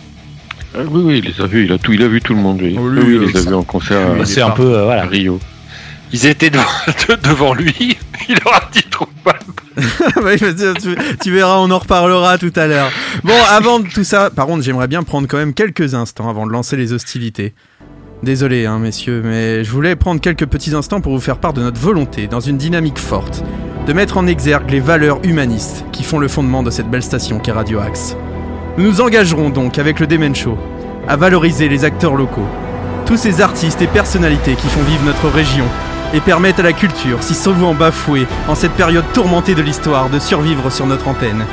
Oui, 0.76 1.02
oui, 1.06 1.22
il 1.24 1.32
les 1.32 1.42
a 1.44 1.46
vus, 1.48 1.66
il 1.66 1.72
a 1.72 1.78
tout, 1.78 1.94
il 1.94 2.02
a 2.02 2.08
vu 2.08 2.20
tout 2.20 2.34
le 2.34 2.42
monde. 2.42 2.60
Oui, 2.62 2.76
Oh, 2.80 2.88
lui, 2.88 3.02
oui, 3.20 3.26
il 3.28 3.32
les 3.32 3.38
a 3.38 3.42
vus 3.50 3.54
en 3.56 3.64
concert 3.64 4.00
C'est 4.26 4.40
est 4.40 4.44
un 4.44 4.50
peu, 4.50 4.74
euh, 4.74 4.82
à 4.82 4.86
voilà. 4.86 5.04
Rio. 5.06 5.40
Ils 6.16 6.28
étaient 6.28 6.50
devant, 6.50 6.64
de- 7.10 7.16
devant 7.30 7.54
lui. 7.54 7.98
Il 8.30 8.36
leur 8.44 8.54
a 8.56 8.70
dit 8.72 8.84
trop 8.90 9.08
pas. 9.24 9.36
Tu, 11.22 11.32
verras, 11.32 11.58
on 11.58 11.70
en 11.70 11.78
reparlera 11.80 12.38
tout 12.38 12.54
à 12.56 12.68
l'heure. 12.68 12.90
Bon, 13.26 13.34
avant 13.50 13.82
tout 13.82 14.06
ça, 14.06 14.30
par 14.30 14.46
contre, 14.46 14.64
j'aimerais 14.64 14.88
bien 14.88 15.04
prendre 15.04 15.28
quand 15.28 15.36
même 15.38 15.54
quelques 15.54 15.94
instants 15.94 16.30
avant 16.30 16.48
de 16.48 16.52
lancer 16.54 16.78
les 16.78 16.94
hostilités. 16.94 17.54
Désolé, 18.24 18.66
hein, 18.66 18.80
messieurs, 18.80 19.22
mais 19.26 19.66
je 19.66 19.72
voulais 19.72 19.98
prendre 19.98 20.22
quelques 20.22 20.46
petits 20.46 20.74
instants 20.74 21.02
pour 21.02 21.14
vous 21.14 21.20
faire 21.20 21.38
part 21.38 21.52
de 21.52 21.62
notre 21.62 21.80
volonté, 21.82 22.28
dans 22.28 22.40
une 22.40 22.58
dynamique 22.58 22.98
forte, 22.98 23.44
de 23.86 23.92
mettre 23.92 24.18
en 24.18 24.26
exergue 24.28 24.72
les 24.72 24.80
valeurs 24.80 25.20
humanistes 25.24 25.84
qui 25.92 26.04
font 26.04 26.20
le 26.20 26.30
fondement 26.30 26.64
de 26.64 26.72
cette 26.72 26.90
belle 26.90 27.04
station 27.04 27.40
qu'est 27.40 27.52
Radio 27.52 27.80
Axe. 27.80 28.16
Nous 28.78 28.86
nous 28.86 29.02
engagerons 29.02 29.50
donc 29.50 29.78
avec 29.78 30.00
le 30.00 30.08
Demen 30.08 30.34
Show 30.34 30.58
à 31.10 31.18
valoriser 31.18 31.68
les 31.68 31.84
acteurs 31.84 32.16
locaux, 32.16 32.48
tous 33.06 33.18
ces 33.18 33.42
artistes 33.42 33.82
et 33.82 33.88
personnalités 33.88 34.56
qui 34.56 34.68
font 34.70 34.82
vivre 34.84 35.04
notre 35.04 35.28
région 35.28 35.66
et 36.16 36.22
permettent 36.22 36.60
à 36.60 36.64
la 36.64 36.74
culture, 36.74 37.22
si 37.22 37.36
souvent 37.36 37.74
bafouée 37.74 38.26
en 38.48 38.56
cette 38.56 38.72
période 38.72 39.06
tourmentée 39.14 39.54
de 39.54 39.62
l'histoire, 39.62 40.10
de 40.10 40.18
survivre 40.18 40.72
sur 40.72 40.88
notre 40.88 41.10
antenne. 41.10 41.46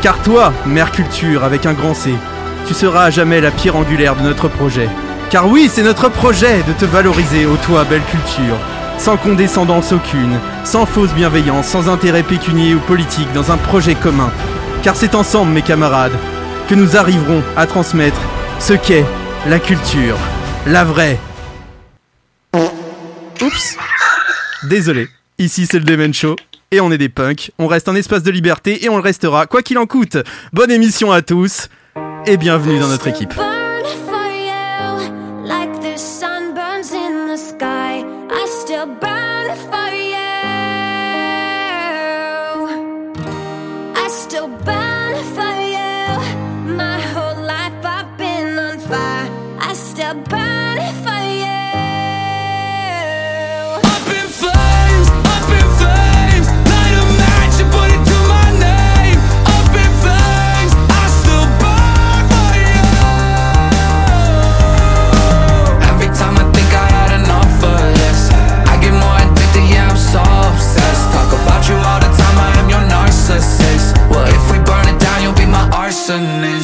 Car 0.00 0.22
toi, 0.22 0.52
Mère 0.64 0.92
Culture 0.92 1.42
avec 1.42 1.66
un 1.66 1.72
grand 1.72 1.94
C, 1.94 2.14
tu 2.66 2.74
seras 2.74 3.04
à 3.04 3.10
jamais 3.10 3.40
la 3.40 3.50
pierre 3.50 3.76
angulaire 3.76 4.14
de 4.14 4.22
notre 4.22 4.48
projet. 4.48 4.88
Car 5.30 5.48
oui, 5.48 5.68
c'est 5.72 5.82
notre 5.82 6.08
projet 6.08 6.62
de 6.62 6.72
te 6.72 6.84
valoriser, 6.84 7.46
ô 7.46 7.56
toi, 7.56 7.84
belle 7.84 8.04
culture, 8.04 8.56
sans 8.98 9.16
condescendance 9.16 9.92
aucune, 9.92 10.38
sans 10.62 10.86
fausse 10.86 11.12
bienveillance, 11.12 11.66
sans 11.66 11.88
intérêt 11.88 12.22
pécunier 12.22 12.74
ou 12.74 12.78
politique, 12.78 13.32
dans 13.32 13.50
un 13.50 13.56
projet 13.56 13.96
commun. 13.96 14.30
Car 14.82 14.94
c'est 14.94 15.16
ensemble, 15.16 15.50
mes 15.50 15.62
camarades, 15.62 16.16
que 16.68 16.76
nous 16.76 16.96
arriverons 16.96 17.42
à 17.56 17.66
transmettre 17.66 18.20
ce 18.60 18.74
qu'est 18.74 19.04
la 19.48 19.58
culture, 19.58 20.16
la 20.66 20.84
vraie. 20.84 21.18
Oups. 23.42 23.76
Désolé. 24.68 25.08
Ici 25.38 25.66
c'est 25.66 25.78
le 25.78 25.84
Demen 25.84 26.12
Show 26.12 26.34
et 26.72 26.80
on 26.80 26.90
est 26.90 26.98
des 26.98 27.08
punks. 27.08 27.52
On 27.58 27.68
reste 27.68 27.88
un 27.88 27.94
espace 27.94 28.22
de 28.22 28.30
liberté 28.30 28.84
et 28.84 28.88
on 28.88 28.96
le 28.96 29.02
restera 29.02 29.46
quoi 29.46 29.62
qu'il 29.62 29.78
en 29.78 29.86
coûte. 29.86 30.16
Bonne 30.52 30.70
émission 30.70 31.12
à 31.12 31.22
tous 31.22 31.68
et 32.26 32.36
bienvenue 32.36 32.80
dans 32.80 32.88
notre 32.88 33.06
équipe. 33.06 33.34
Be 76.08 76.55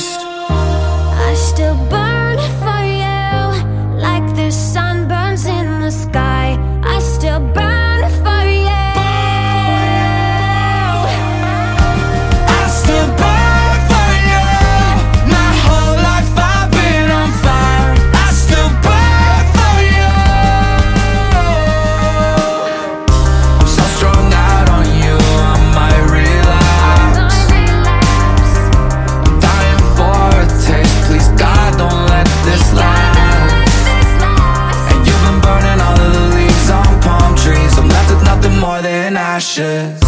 ashes 39.59 40.01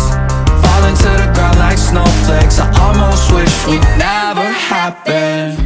Falling 0.62 0.96
to 0.96 1.10
the 1.20 1.30
ground 1.34 1.58
like 1.58 1.76
snowflakes 1.78 2.58
I 2.58 2.68
almost 2.80 3.32
wish 3.32 3.66
we 3.66 3.78
never 3.98 4.42
happened. 4.42 5.63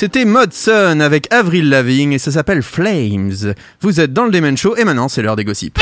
C'était 0.00 0.24
Mod 0.24 0.54
Sun 0.54 1.02
avec 1.02 1.30
Avril 1.30 1.68
Lavigne 1.68 2.14
et 2.14 2.18
ça 2.18 2.30
s'appelle 2.30 2.62
Flames. 2.62 3.52
Vous 3.82 4.00
êtes 4.00 4.14
dans 4.14 4.24
le 4.24 4.30
Demen 4.30 4.56
Show 4.56 4.74
et 4.78 4.84
maintenant 4.84 5.10
c'est 5.10 5.20
l'heure 5.20 5.36
des 5.36 5.44
gossips. 5.44 5.78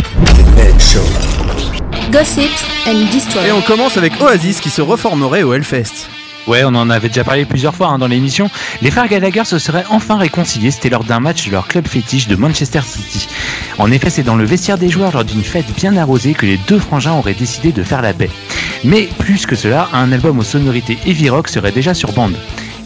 Gossip 2.10 2.50
and 2.88 3.12
Destroy. 3.12 3.46
Et 3.46 3.52
on 3.52 3.60
commence 3.60 3.96
avec 3.96 4.20
Oasis 4.20 4.58
qui 4.58 4.70
se 4.70 4.82
reformerait 4.82 5.44
au 5.44 5.54
Hellfest. 5.54 6.08
Ouais, 6.48 6.64
on 6.64 6.74
en 6.74 6.90
avait 6.90 7.06
déjà 7.06 7.22
parlé 7.22 7.44
plusieurs 7.44 7.76
fois 7.76 7.90
hein, 7.90 7.98
dans 7.98 8.08
l'émission. 8.08 8.50
Les 8.82 8.90
frères 8.90 9.06
Gallagher 9.06 9.44
se 9.44 9.60
seraient 9.60 9.84
enfin 9.88 10.16
réconciliés. 10.16 10.72
C'était 10.72 10.88
lors 10.88 11.04
d'un 11.04 11.20
match 11.20 11.46
de 11.46 11.52
leur 11.52 11.68
club 11.68 11.86
fétiche 11.86 12.26
de 12.26 12.34
Manchester 12.34 12.80
City. 12.84 13.28
En 13.78 13.92
effet, 13.92 14.10
c'est 14.10 14.24
dans 14.24 14.34
le 14.34 14.44
vestiaire 14.44 14.78
des 14.78 14.88
joueurs 14.88 15.12
lors 15.12 15.24
d'une 15.24 15.44
fête 15.44 15.72
bien 15.76 15.96
arrosée 15.96 16.34
que 16.34 16.44
les 16.44 16.58
deux 16.66 16.80
frangins 16.80 17.14
auraient 17.14 17.34
décidé 17.34 17.70
de 17.70 17.84
faire 17.84 18.02
la 18.02 18.14
paix. 18.14 18.30
Mais 18.82 19.08
plus 19.20 19.46
que 19.46 19.54
cela, 19.54 19.88
un 19.92 20.10
album 20.10 20.40
aux 20.40 20.42
sonorités 20.42 20.98
heavy 21.06 21.30
rock 21.30 21.46
serait 21.46 21.70
déjà 21.70 21.94
sur 21.94 22.10
bande. 22.10 22.34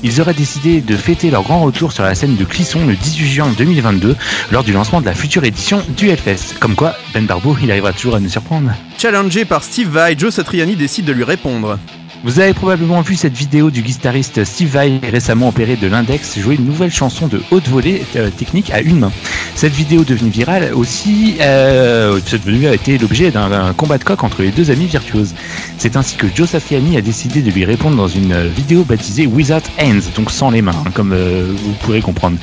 Ils 0.05 0.21
auraient 0.21 0.35
décidé 0.35 0.81
de 0.81 0.97
fêter 0.97 1.31
leur 1.31 1.43
grand 1.43 1.61
retour 1.61 1.93
sur 1.93 2.03
la 2.03 2.15
scène 2.15 2.37
de 2.37 2.45
Clisson 2.45 2.85
le 2.87 2.97
18 2.97 3.27
juin 3.27 3.55
2022 3.57 4.17
lors 4.51 4.65
du 4.65 4.73
lancement 4.73 5.01
de 5.01 5.07
la 5.07 5.15
future 5.15 5.45
édition 5.45 5.81
du 5.97 6.09
Hellfest. 6.09 6.59
Comme 6.59 6.75
quoi, 6.75 6.95
Ben 7.15 7.25
Barbeau, 7.25 7.57
il 7.63 7.71
arrivera 7.71 7.93
toujours 7.93 8.17
à 8.17 8.21
nous 8.21 8.29
surprendre. 8.29 8.73
Challengé 8.99 9.45
par 9.45 9.63
Steve 9.63 9.89
Vai, 9.89 10.17
Joe 10.19 10.35
Satriani 10.35 10.75
décide 10.75 11.05
de 11.05 11.13
lui 11.13 11.25
répondre. 11.25 11.79
Vous 12.25 12.39
avez 12.39 12.55
probablement 12.55 13.01
vu 13.01 13.17
cette 13.17 13.37
vidéo 13.37 13.73
du 13.73 13.83
guitariste 13.83 14.45
Steve 14.45 14.69
Vai 14.69 15.01
récemment 15.03 15.49
opéré 15.49 15.75
de 15.75 15.89
l'index 15.89 16.39
jouer 16.39 16.55
une 16.55 16.65
nouvelle 16.65 16.93
chanson 16.93 17.27
de 17.27 17.43
haute 17.51 17.67
volée 17.67 18.05
euh, 18.15 18.31
technique 18.31 18.71
à 18.71 18.81
une 18.81 19.01
main. 19.01 19.11
Cette 19.57 19.73
vidéo 19.73 20.05
devenue 20.05 20.31
virale 20.31 20.71
aussi 20.73 21.39
euh, 21.41 22.21
cette 22.25 22.45
venue 22.45 22.69
a 22.69 22.75
été 22.75 22.97
l'objet 22.97 23.33
d'un 23.33 23.73
combat 23.77 23.99
de 23.99 24.05
coq 24.05 24.23
entre 24.23 24.43
les 24.43 24.53
deux 24.53 24.71
amis 24.71 24.87
virtuoses. 24.87 25.35
C'est 25.79 25.97
ainsi 25.97 26.15
que 26.15 26.29
Joe 26.33 26.49
Satriani 26.49 26.97
a 26.97 27.01
décidé 27.01 27.43
de 27.43 27.51
lui 27.51 27.65
répondre 27.65 27.97
dans 27.97 28.07
une 28.07 28.47
vidéo 28.47 28.85
baptisée 28.85 29.27
Without 29.27 29.69
Hands, 29.81 30.13
donc 30.15 30.31
sans 30.31 30.51
les 30.51 30.63
mains, 30.63 30.81
hein, 30.87 30.91
comme 30.95 31.13
euh, 31.13 31.53
vous 31.53 31.73
pourrez 31.81 32.03
comprendre. 32.03 32.37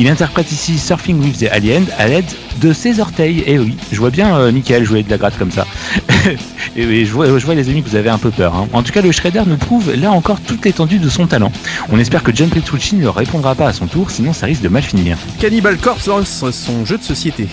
Il 0.00 0.08
interprète 0.08 0.50
ici 0.50 0.76
Surfing 0.76 1.22
with 1.22 1.38
the 1.38 1.46
Alien 1.52 1.84
à 1.98 2.08
l'aide 2.08 2.24
de 2.60 2.72
ses 2.72 2.98
orteils. 2.98 3.44
Et 3.46 3.60
oui, 3.60 3.76
je 3.92 3.98
vois 3.98 4.10
bien 4.10 4.50
Michael 4.50 4.84
jouer 4.84 5.04
de 5.04 5.10
la 5.10 5.18
gratte 5.18 5.38
comme 5.38 5.52
ça. 5.52 5.66
et 6.76 6.84
oui, 6.84 7.06
je 7.06 7.12
vois, 7.12 7.26
je 7.26 7.44
vois 7.46 7.54
les 7.54 7.68
amis 7.68 7.82
que 7.82 7.88
vous 7.88 7.96
avez 7.96 8.10
un 8.10 8.18
peu 8.18 8.30
peur. 8.30 8.54
hein. 8.56 8.66
En 8.72 8.82
tout 8.82 8.92
cas, 8.92 9.02
le 9.02 9.12
Shredder 9.20 9.42
nous 9.46 9.58
prouve 9.58 9.94
là 9.94 10.12
encore 10.12 10.40
toute 10.40 10.64
l'étendue 10.64 10.98
de 10.98 11.10
son 11.10 11.26
talent. 11.26 11.52
On 11.90 11.98
espère 11.98 12.22
que 12.22 12.34
John 12.34 12.48
Petrucci 12.48 12.96
ne 12.96 13.06
répondra 13.06 13.54
pas 13.54 13.66
à 13.66 13.72
son 13.74 13.86
tour, 13.86 14.10
sinon 14.10 14.32
ça 14.32 14.46
risque 14.46 14.62
de 14.62 14.70
mal 14.70 14.82
finir. 14.82 15.18
Cannibal 15.38 15.76
Corpse 15.76 16.06
lance 16.06 16.50
son 16.52 16.86
jeu 16.86 16.96
de 16.96 17.02
société. 17.02 17.46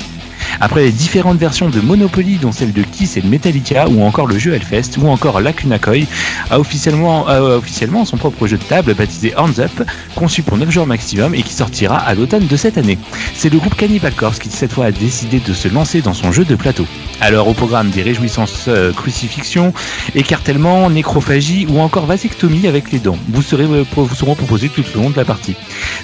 Après 0.60 0.84
les 0.84 0.92
différentes 0.92 1.38
versions 1.38 1.70
de 1.70 1.80
Monopoly, 1.82 2.38
dont 2.38 2.52
celle 2.52 2.74
de 2.74 2.84
Kiss 2.84 3.18
et 3.18 3.22
de 3.22 3.28
Metallica, 3.28 3.88
ou 3.88 4.04
encore 4.04 4.28
le 4.28 4.38
jeu 4.38 4.54
Hellfest, 4.54 4.98
ou 4.98 5.08
encore 5.08 5.42
Lacuna 5.42 5.80
Koi, 5.80 6.06
a 6.50 6.60
officiellement, 6.60 7.28
a 7.28 7.40
officiellement 7.42 8.06
son 8.06 8.18
propre 8.18 8.48
jeu 8.48 8.58
de 8.58 8.64
table 8.64 8.94
baptisé 8.94 9.34
Hands 9.38 9.60
Up, 9.60 9.72
conçu 10.16 10.44
pour 10.44 10.58
9 10.58 10.70
jours 10.70 10.88
maximum 10.88 11.36
et 11.36 11.44
qui 11.44 11.54
sortira 11.54 11.98
à 11.98 12.14
l'automne 12.16 12.48
de 12.48 12.56
cette 12.56 12.78
année. 12.78 12.98
C'est 13.36 13.50
le 13.50 13.60
groupe 13.60 13.76
Cannibal 13.76 14.14
Corpse 14.14 14.40
qui 14.40 14.50
cette 14.50 14.74
fois 14.74 14.86
a 14.86 14.92
décidé 14.92 15.40
de 15.40 15.54
se 15.54 15.68
lancer 15.68 16.02
dans 16.02 16.14
son 16.14 16.32
jeu 16.32 16.46
de 16.46 16.56
plateau. 16.56 16.86
Alors 17.22 17.48
au 17.48 17.54
programme 17.54 17.90
des 17.90 18.04
réjouissances 18.04 18.66
euh, 18.68 18.94
crucifixion, 18.94 19.74
écartèlement, 20.16 20.90
nécrophagie 20.90 21.66
ou 21.70 21.80
encore 21.80 22.06
vasectomie 22.06 22.68
avec 22.68 22.92
les 22.92 23.00
dents. 23.00 23.18
Vous, 23.30 23.42
serez, 23.42 23.64
euh, 23.64 23.84
vous 23.96 24.16
seront 24.16 24.36
proposés 24.36 24.70
tout 24.70 24.84
au 24.96 25.02
long 25.02 25.10
de 25.10 25.18
la 25.18 25.26
partie. 25.26 25.56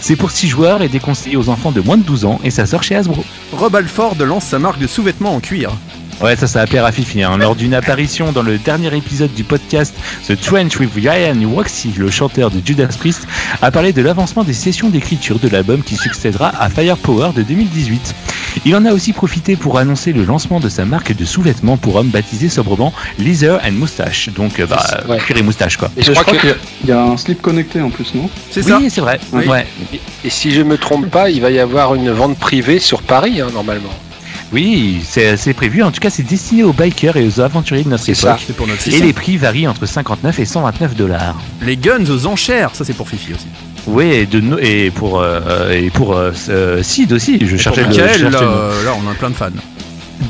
C'est 0.02 0.16
pour 0.16 0.32
6 0.32 0.48
joueurs 0.48 0.82
et 0.82 0.90
déconseillé 0.90 1.38
aux 1.38 1.50
enfants 1.50 1.72
de 1.72 1.82
moins 1.82 1.98
de 1.98 2.04
12 2.04 2.26
ans 2.26 2.40
et 2.44 2.50
ça 2.50 2.66
sort 2.66 2.84
chez 2.84 2.96
Hasbro. 2.96 3.24
Lance 4.34 4.46
sa 4.46 4.58
marque 4.58 4.80
de 4.80 4.88
sous-vêtements 4.88 5.36
en 5.36 5.40
cuir. 5.40 5.70
Ouais, 6.20 6.36
ça, 6.36 6.48
ça 6.48 6.62
a 6.62 6.66
plaire 6.66 6.86
à 6.86 6.92
Fifi. 6.92 7.22
hein. 7.22 7.38
Lors 7.38 7.56
d'une 7.56 7.75
apparition 7.75 8.32
dans 8.32 8.42
le 8.42 8.58
dernier 8.58 8.96
épisode 8.98 9.32
du 9.36 9.44
podcast 9.44 9.94
The 10.28 10.40
Trench 10.40 10.80
with 10.80 10.90
Ryan 10.96 11.36
Waxy, 11.54 11.92
le 11.98 12.10
chanteur 12.10 12.50
de 12.50 12.60
Judas 12.66 12.88
Priest, 12.98 13.28
a 13.62 13.70
parlé 13.70 13.94
de 13.94 14.02
l'avancement 14.02 14.44
des 14.44 14.54
sessions 14.54 14.90
d'écriture 14.90 15.38
de 15.38 15.48
l'album 15.50 15.84
qui 15.84 15.96
succédera 15.98 16.52
à 16.60 16.68
Firepower 16.70 17.30
de 17.36 17.44
2018. 17.44 18.16
Il 18.66 18.75
en 18.75 18.86
a 18.86 18.92
aussi 18.94 19.13
profité 19.13 19.56
pour 19.56 19.78
annoncer 19.78 20.13
le 20.13 20.24
lancement 20.25 20.60
de 20.60 20.68
sa 20.70 20.84
marque 20.86 21.16
de 21.16 21.25
sous-vêtements 21.25 21.78
pour 21.78 21.96
hommes 21.98 22.10
baptisée 22.10 22.50
sobrement 22.50 22.92
Leather 23.20 23.60
and 23.63 23.74
Moustache. 23.74 24.30
Donc, 24.30 24.60
euh, 24.60 24.66
bah, 24.66 24.84
Ouais. 25.08 25.18
cuir 25.20 25.38
et 25.38 25.44
moustache, 25.44 25.78
quoi. 25.78 25.92
je, 25.96 26.12
crois 26.12 26.24
qu'il 26.24 26.50
y 26.50 26.54
a- 26.54 26.56
il 26.86 26.90
y, 26.90 26.92
a 26.92 27.04
un 27.04 27.18
slip 27.18 27.40
connecté 27.40 27.82
en 27.82 27.92
plus, 27.92 28.16
non? 28.16 28.28
Oui, 28.56 28.90
c'est 28.90 29.02
vrai. 29.02 29.20
Oui. 29.32 29.46
Ouais. 29.48 29.68
Et, 29.94 30.00
et 30.25 30.30
si 30.32 30.52
je 30.52 30.62
me 30.63 30.78
trompe 30.80 31.08
pas, 31.12 31.30
il 31.30 31.40
va 31.42 31.52
y 31.52 31.60
avoir 31.60 31.94
une 31.94 32.10
vente 32.10 32.38
privée 32.40 32.80
sur 32.80 33.04
Paris, 33.04 33.40
hein, 33.42 33.48
normalement. 33.54 33.94
Oui, 34.54 35.02
c'est 35.04 35.54
prévu. 35.56 35.82
En 35.84 35.92
tout 35.92 36.00
cas, 36.00 36.10
c'est 36.12 36.24
destiné 36.24 36.64
aux 36.64 36.74
bikers 36.74 37.18
et 37.18 37.26
aux 37.26 37.40
aventuriers 37.40 37.84
de 37.84 37.90
notre 37.90 38.04
ça, 38.04 38.12
époque. 38.12 38.44
c'est 38.46 38.56
pour 38.56 38.68
notre 38.68 38.88
et 38.88 39.00
les 39.00 39.12
prix 39.14 39.36
varient 39.38 39.68
entre 39.68 39.86
59 39.88 40.40
et 40.40 40.46
129 40.46 40.96
dollars. 40.96 41.36
Les 41.62 41.76
guns 41.76 42.06
aux 42.10 42.28
enchères, 42.28 42.70
ça 42.76 42.86
c'est 42.86 42.94
pour 42.94 43.10
Fifi 43.10 43.34
aussi. 43.34 43.48
Oui, 43.88 44.06
et, 44.12 44.26
de 44.28 44.40
no- 44.40 44.60
et 44.60 44.92
pour, 44.92 45.20
euh, 45.22 45.72
et 45.72 45.90
pour 45.90 46.16
euh, 46.16 46.32
euh, 46.50 46.82
Sid 46.84 47.12
aussi. 47.12 47.40
Je 47.46 47.56
Et 47.56 47.58
cherchais 47.58 47.82
pour 47.82 47.90
le- 47.90 47.96
je 47.96 48.02
Michael, 48.02 48.20
cherchais 48.22 48.32
là, 48.36 48.40
le 48.42 48.46
nom. 48.46 48.52
euh, 48.54 48.86
là, 48.86 48.92
on 49.06 49.12
a 49.12 49.14
plein 49.16 49.30
de 49.30 49.36
fans. 49.36 49.48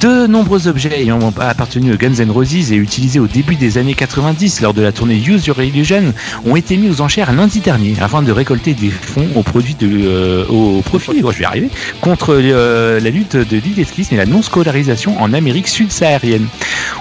De 0.03 0.27
nombreux 0.27 0.67
objets 0.67 0.99
ayant 0.99 1.31
appartenu 1.39 1.93
aux 1.93 1.95
Guns 1.95 2.15
N' 2.19 2.29
Roses 2.29 2.73
et 2.73 2.75
utilisés 2.75 3.21
au 3.21 3.27
début 3.27 3.55
des 3.55 3.77
années 3.77 3.93
90 3.93 4.59
lors 4.59 4.73
de 4.73 4.81
la 4.81 4.91
tournée 4.91 5.15
Use 5.15 5.45
Your 5.45 5.61
Illusion 5.61 6.13
ont 6.45 6.57
été 6.57 6.75
mis 6.75 6.89
aux 6.89 6.99
enchères 6.99 7.31
lundi 7.31 7.61
dernier 7.61 7.95
afin 8.01 8.21
de 8.21 8.29
récolter 8.33 8.73
des 8.73 8.89
fonds 8.89 9.29
au, 9.33 9.43
produit 9.43 9.75
de, 9.75 9.87
euh, 9.89 10.81
profit, 10.81 11.21
oh, 11.23 11.31
je 11.31 11.39
vais 11.39 11.45
arriver, 11.45 11.69
contre 12.01 12.35
euh, 12.37 12.99
la 12.99 13.09
lutte 13.11 13.37
de 13.37 13.55
l'illettrisme 13.55 14.15
et 14.15 14.17
la 14.17 14.25
non-scolarisation 14.25 15.21
en 15.21 15.31
Amérique 15.31 15.69
sud-saharienne. 15.69 16.47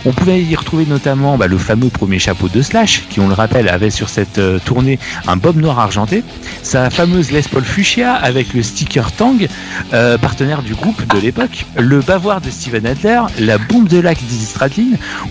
On 0.04 0.12
pouvait 0.12 0.40
y 0.40 0.54
retrouver 0.54 0.86
notamment 0.86 1.36
bah, 1.36 1.48
le 1.48 1.58
fameux 1.58 1.88
premier 1.88 2.20
chapeau 2.20 2.48
de 2.48 2.62
Slash, 2.62 3.08
qui 3.08 3.18
on 3.18 3.26
le 3.26 3.34
rappelle 3.34 3.68
avait 3.68 3.90
sur 3.90 4.10
cette 4.10 4.38
euh, 4.38 4.60
tournée 4.64 5.00
un 5.26 5.36
bob 5.36 5.56
noir 5.56 5.80
argenté, 5.80 6.22
sa 6.62 6.88
fameuse 6.88 7.32
Les 7.32 7.42
Paul 7.42 7.64
Fuchsia 7.64 8.14
avec 8.14 8.54
le 8.54 8.62
sticker 8.62 9.10
Tang, 9.10 9.44
partenaire 10.20 10.62
du 10.62 10.76
groupe 10.76 11.02
de 11.12 11.18
l'époque, 11.18 11.66
le 11.76 11.98
bavoir 12.00 12.40
de 12.40 12.48
Steven 12.48 12.91
La 13.38 13.58
bombe 13.58 13.88
de 13.88 13.98
lac 13.98 14.18
d'Izzy 14.18 14.48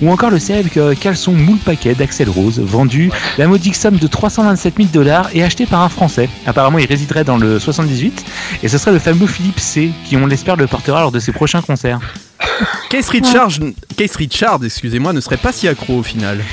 ou 0.02 0.12
encore 0.12 0.30
le 0.30 0.40
célèbre 0.40 0.70
euh, 0.78 0.96
caleçon 0.96 1.32
moule 1.32 1.60
paquet 1.60 1.94
d'Axel 1.94 2.30
Rose, 2.30 2.60
vendu 2.60 3.12
la 3.38 3.48
modique 3.48 3.76
somme 3.76 3.98
de 3.98 4.08
327 4.08 4.76
000 4.78 4.90
dollars 4.92 5.30
et 5.34 5.44
acheté 5.44 5.66
par 5.66 5.82
un 5.82 5.90
Français. 5.90 6.30
Apparemment, 6.48 6.80
il 6.80 6.86
résiderait 6.86 7.24
dans 7.24 7.38
le 7.38 7.60
78, 7.60 8.26
et 8.64 8.68
ce 8.68 8.78
serait 8.78 8.92
le 8.92 9.00
fameux 9.00 9.28
Philippe 9.28 9.60
C, 9.60 9.92
qui 10.06 10.18
on 10.18 10.26
l'espère 10.26 10.56
le 10.56 10.68
portera 10.68 11.02
lors 11.02 11.12
de 11.12 11.20
ses 11.20 11.32
prochains 11.32 11.62
concerts. 11.62 12.00
Case 12.90 13.10
Richard, 14.16 14.60
excusez-moi, 14.64 15.14
ne 15.14 15.22
serait 15.22 15.38
pas 15.38 15.52
si 15.52 15.68
accro 15.68 16.00
au 16.00 16.04
final. 16.04 16.44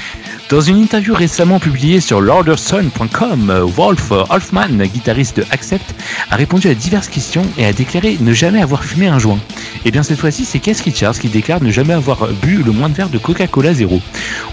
Dans 0.51 0.63
une 0.63 0.81
interview 0.81 1.13
récemment 1.15 1.59
publiée 1.59 2.01
sur 2.01 2.23
lorderson.com, 2.23 3.53
Wolf 3.67 4.11
Hoffman, 4.11 4.83
guitariste 4.87 5.37
de 5.37 5.45
Accept, 5.51 5.95
a 6.31 6.37
répondu 6.37 6.69
à 6.69 6.75
diverses 6.75 7.09
questions 7.09 7.45
et 7.59 7.67
a 7.67 7.75
déclaré 7.75 8.17
ne 8.21 8.33
jamais 8.33 8.63
avoir 8.63 8.83
fumé 8.83 9.09
un 9.09 9.19
joint. 9.19 9.39
Et 9.85 9.91
bien 9.91 10.03
cette 10.03 10.19
fois-ci, 10.19 10.47
c'est 10.47 10.59
Keith 10.59 10.81
Richards 10.81 11.19
qui 11.19 11.29
déclare 11.29 11.63
ne 11.63 11.71
jamais 11.71 11.93
avoir 11.93 12.29
bu 12.41 12.63
le 12.63 12.73
moins 12.73 12.89
de 12.89 12.95
verre 12.95 13.11
de 13.11 13.19
Coca-Cola 13.19 13.75
zéro. 13.75 14.01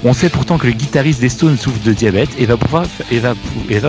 On 0.03 0.11
sait 0.11 0.27
pourtant 0.27 0.57
que 0.57 0.67
le 0.67 0.73
guitariste 0.73 1.21
des 1.21 1.29
Stones 1.29 1.57
souffre 1.57 1.81
de 1.85 1.93
diabète 1.93 2.31
et 2.37 2.45
va, 2.45 2.57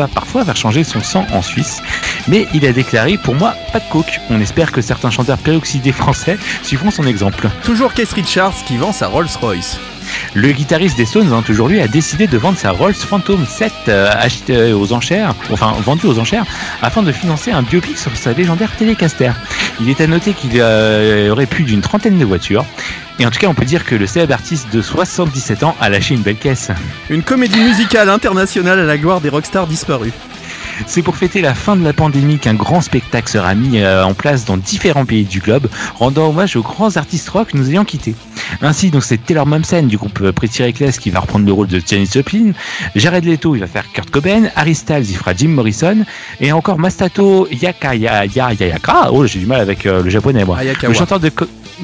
parfois 0.06 0.44
faire 0.44 0.56
changer 0.56 0.84
son 0.84 1.02
sang 1.02 1.26
en 1.32 1.42
Suisse. 1.42 1.82
Mais 2.28 2.46
il 2.54 2.64
a 2.66 2.72
déclaré 2.72 3.18
pour 3.18 3.34
moi 3.34 3.54
pas 3.72 3.80
de 3.80 3.84
coke. 3.90 4.20
On 4.30 4.40
espère 4.40 4.70
que 4.70 4.80
certains 4.80 5.10
chanteurs 5.10 5.38
péroxydés 5.38 5.90
français 5.90 6.38
suivront 6.62 6.92
son 6.92 7.04
exemple. 7.04 7.35
Toujours 7.64 7.94
Case 7.94 8.12
Richards 8.12 8.54
qui 8.66 8.76
vend 8.76 8.92
sa 8.92 9.08
Rolls-Royce. 9.08 9.78
Le 10.34 10.52
guitariste 10.52 10.96
des 10.96 11.06
Stones, 11.06 11.32
hein, 11.32 11.42
toujours 11.44 11.68
lui, 11.68 11.80
a 11.80 11.88
décidé 11.88 12.26
de 12.26 12.38
vendre 12.38 12.58
sa 12.58 12.70
Rolls 12.70 12.94
Phantom 12.94 13.44
7 13.46 13.72
euh, 13.88 14.10
achetée 14.12 14.72
aux 14.72 14.92
enchères, 14.92 15.34
enfin 15.50 15.74
vendue 15.84 16.06
aux 16.06 16.18
enchères, 16.18 16.44
afin 16.82 17.02
de 17.02 17.12
financer 17.12 17.50
un 17.50 17.62
biopic 17.62 17.98
sur 17.98 18.14
sa 18.16 18.32
légendaire 18.32 18.70
Telecaster. 18.76 19.32
Il 19.80 19.88
est 19.88 20.00
à 20.00 20.06
noter 20.06 20.32
qu'il 20.32 20.52
euh, 20.56 21.30
aurait 21.30 21.46
plus 21.46 21.64
d'une 21.64 21.80
trentaine 21.80 22.18
de 22.18 22.24
voitures. 22.24 22.64
Et 23.18 23.26
en 23.26 23.30
tout 23.30 23.38
cas, 23.38 23.48
on 23.48 23.54
peut 23.54 23.64
dire 23.64 23.84
que 23.84 23.94
le 23.94 24.06
célèbre 24.06 24.34
artiste 24.34 24.68
de 24.72 24.82
77 24.82 25.62
ans 25.62 25.74
a 25.80 25.88
lâché 25.88 26.14
une 26.14 26.22
belle 26.22 26.36
caisse. 26.36 26.70
Une 27.08 27.22
comédie 27.22 27.60
musicale 27.60 28.10
internationale 28.10 28.78
à 28.78 28.84
la 28.84 28.98
gloire 28.98 29.20
des 29.20 29.30
rockstars 29.30 29.66
disparus. 29.66 30.12
C'est 30.86 31.02
pour 31.02 31.16
fêter 31.16 31.40
la 31.40 31.54
fin 31.54 31.76
de 31.76 31.82
la 31.84 31.92
pandémie 31.92 32.38
qu'un 32.38 32.54
grand 32.54 32.80
spectacle 32.80 33.28
sera 33.28 33.54
mis 33.54 33.78
euh, 33.80 34.04
en 34.04 34.14
place 34.14 34.44
dans 34.44 34.56
différents 34.56 35.04
pays 35.04 35.24
du 35.24 35.40
globe, 35.40 35.68
rendant 35.94 36.28
hommage 36.28 36.56
aux 36.56 36.62
grands 36.62 36.96
artistes 36.96 37.28
rock 37.28 37.54
nous 37.54 37.70
ayant 37.70 37.84
quittés. 37.84 38.14
Ainsi, 38.62 38.90
donc 38.90 39.02
c'est 39.02 39.18
Taylor 39.18 39.46
Momsen 39.46 39.88
du 39.88 39.96
groupe 39.96 40.20
euh, 40.22 40.32
Pretty 40.32 40.62
Reckless 40.62 40.98
qui 40.98 41.10
va 41.10 41.20
reprendre 41.20 41.46
le 41.46 41.52
rôle 41.52 41.66
de 41.66 41.80
Janis 41.84 42.08
Joplin, 42.12 42.52
Jared 42.94 43.24
Leto 43.24 43.54
il 43.54 43.60
va 43.60 43.66
faire 43.66 43.84
Kurt 43.92 44.10
Cobain, 44.10 44.44
Harry 44.54 44.74
Styles 44.74 45.08
il 45.10 45.16
fera 45.16 45.34
Jim 45.34 45.48
Morrison, 45.48 46.04
et 46.40 46.52
encore 46.52 46.78
Masato 46.78 47.48
Yakaya 47.50 48.26
Ya- 48.26 48.52
Yayaka, 48.52 49.10
oh 49.12 49.26
j'ai 49.26 49.38
du 49.40 49.46
mal 49.46 49.60
avec 49.60 49.86
euh, 49.86 50.02
le 50.02 50.10
japonais 50.10 50.44
moi, 50.44 50.58
Hayakawa. 50.58 50.92
le 50.92 50.98
chanteur 50.98 51.20
de 51.20 51.30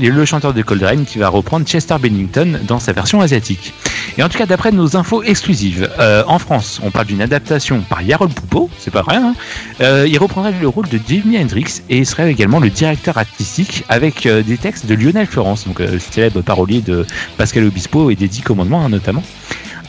le 0.00 0.24
chanteur 0.24 0.54
de 0.54 0.62
Coltrane 0.62 1.04
qui 1.04 1.18
va 1.18 1.28
reprendre 1.28 1.66
Chester 1.66 1.96
Bennington 2.00 2.60
dans 2.66 2.78
sa 2.78 2.92
version 2.92 3.20
asiatique. 3.20 3.74
Et 4.18 4.22
en 4.22 4.28
tout 4.28 4.38
cas, 4.38 4.46
d'après 4.46 4.72
nos 4.72 4.96
infos 4.96 5.22
exclusives, 5.22 5.90
euh, 5.98 6.22
en 6.26 6.38
France, 6.38 6.80
on 6.82 6.90
parle 6.90 7.06
d'une 7.06 7.22
adaptation 7.22 7.80
par 7.80 8.00
Harold 8.10 8.34
Poupeau, 8.34 8.70
c'est 8.78 8.90
pas 8.90 9.02
rien. 9.06 9.28
hein. 9.28 9.34
Euh, 9.80 10.06
il 10.08 10.18
reprendrait 10.18 10.54
le 10.60 10.68
rôle 10.68 10.88
de 10.88 10.98
Jimi 11.06 11.38
Hendrix 11.38 11.82
et 11.88 12.04
serait 12.04 12.30
également 12.30 12.60
le 12.60 12.70
directeur 12.70 13.18
artistique 13.18 13.84
avec 13.88 14.26
euh, 14.26 14.42
des 14.42 14.58
textes 14.58 14.86
de 14.86 14.94
Lionel 14.94 15.26
Florence, 15.26 15.66
donc 15.66 15.82
célèbre 16.10 16.40
parolier 16.42 16.80
de 16.80 17.06
Pascal 17.36 17.64
Obispo 17.64 18.10
et 18.10 18.16
des 18.16 18.28
Dix 18.28 18.42
Commandements 18.42 18.84
hein, 18.84 18.88
notamment. 18.88 19.22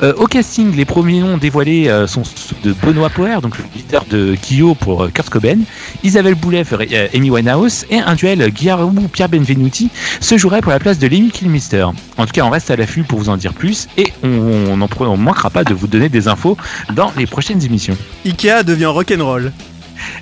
Euh, 0.03 0.13
au 0.17 0.27
casting, 0.27 0.75
les 0.75 0.83
premiers 0.83 1.21
noms 1.21 1.37
dévoilés 1.37 1.87
euh, 1.87 2.07
sont 2.07 2.23
de 2.63 2.73
Benoît 2.73 3.09
Poer, 3.09 3.41
donc 3.41 3.57
le 3.57 3.63
leader 3.73 4.03
de 4.09 4.35
Kyo 4.35 4.75
pour 4.75 5.05
euh, 5.05 5.07
Kurt 5.07 5.29
Cobain, 5.29 5.59
Isabelle 6.03 6.35
Boulet 6.35 6.65
pour 6.65 6.79
Amy 7.13 7.29
Winehouse, 7.29 7.85
et 7.89 7.99
un 7.99 8.15
duel 8.15 8.51
Guillermo 8.51 9.07
Pierre 9.07 9.29
Benvenuti 9.29 9.89
se 10.19 10.37
jouerait 10.37 10.59
pour 10.59 10.73
la 10.73 10.79
place 10.79 10.99
de 10.99 11.07
Lemmy 11.07 11.31
Kilmister. 11.31 11.87
En 12.17 12.25
tout 12.25 12.33
cas, 12.33 12.43
on 12.43 12.49
reste 12.49 12.69
à 12.69 12.75
l'affût 12.75 13.03
pour 13.03 13.19
vous 13.19 13.29
en 13.29 13.37
dire 13.37 13.53
plus, 13.53 13.87
et 13.97 14.11
on 14.23 14.75
n'en 14.75 14.89
on 14.99 15.17
manquera 15.17 15.49
pas 15.49 15.63
de 15.63 15.73
vous 15.73 15.87
donner 15.87 16.09
des 16.09 16.27
infos 16.27 16.57
dans 16.93 17.13
les 17.17 17.25
prochaines 17.25 17.63
émissions. 17.63 17.95
Ikea 18.25 18.63
devient 18.65 18.87
rock'n'roll. 18.87 19.53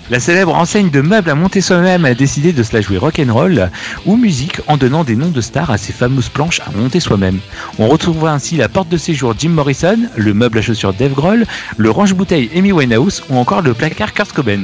La 0.09 0.19
célèbre 0.19 0.53
enseigne 0.55 0.89
de 0.89 1.01
meubles 1.01 1.29
à 1.29 1.35
monter 1.35 1.61
soi-même 1.61 2.05
a 2.05 2.13
décidé 2.13 2.51
de 2.53 2.63
se 2.63 2.73
la 2.73 2.81
jouer 2.81 2.97
rock'n'roll 2.97 3.69
ou 4.05 4.17
musique 4.17 4.57
en 4.67 4.77
donnant 4.77 5.03
des 5.03 5.15
noms 5.15 5.29
de 5.29 5.41
stars 5.41 5.69
à 5.71 5.77
ses 5.77 5.93
fameuses 5.93 6.29
planches 6.29 6.59
à 6.61 6.71
monter 6.77 6.99
soi-même. 6.99 7.39
On 7.79 7.87
retrouvera 7.87 8.31
ainsi 8.33 8.57
la 8.57 8.67
porte 8.69 8.89
de 8.89 8.97
séjour 8.97 9.33
Jim 9.37 9.49
Morrison, 9.49 9.97
le 10.15 10.33
meuble 10.33 10.57
à 10.57 10.61
chaussures 10.61 10.93
Dave 10.93 11.13
Grohl, 11.13 11.45
le 11.77 11.89
range-bouteille 11.91 12.49
Amy 12.55 12.71
Winehouse 12.71 13.23
ou 13.29 13.37
encore 13.37 13.61
le 13.61 13.73
placard 13.73 14.13
Kurt 14.13 14.31
Cobain. 14.33 14.63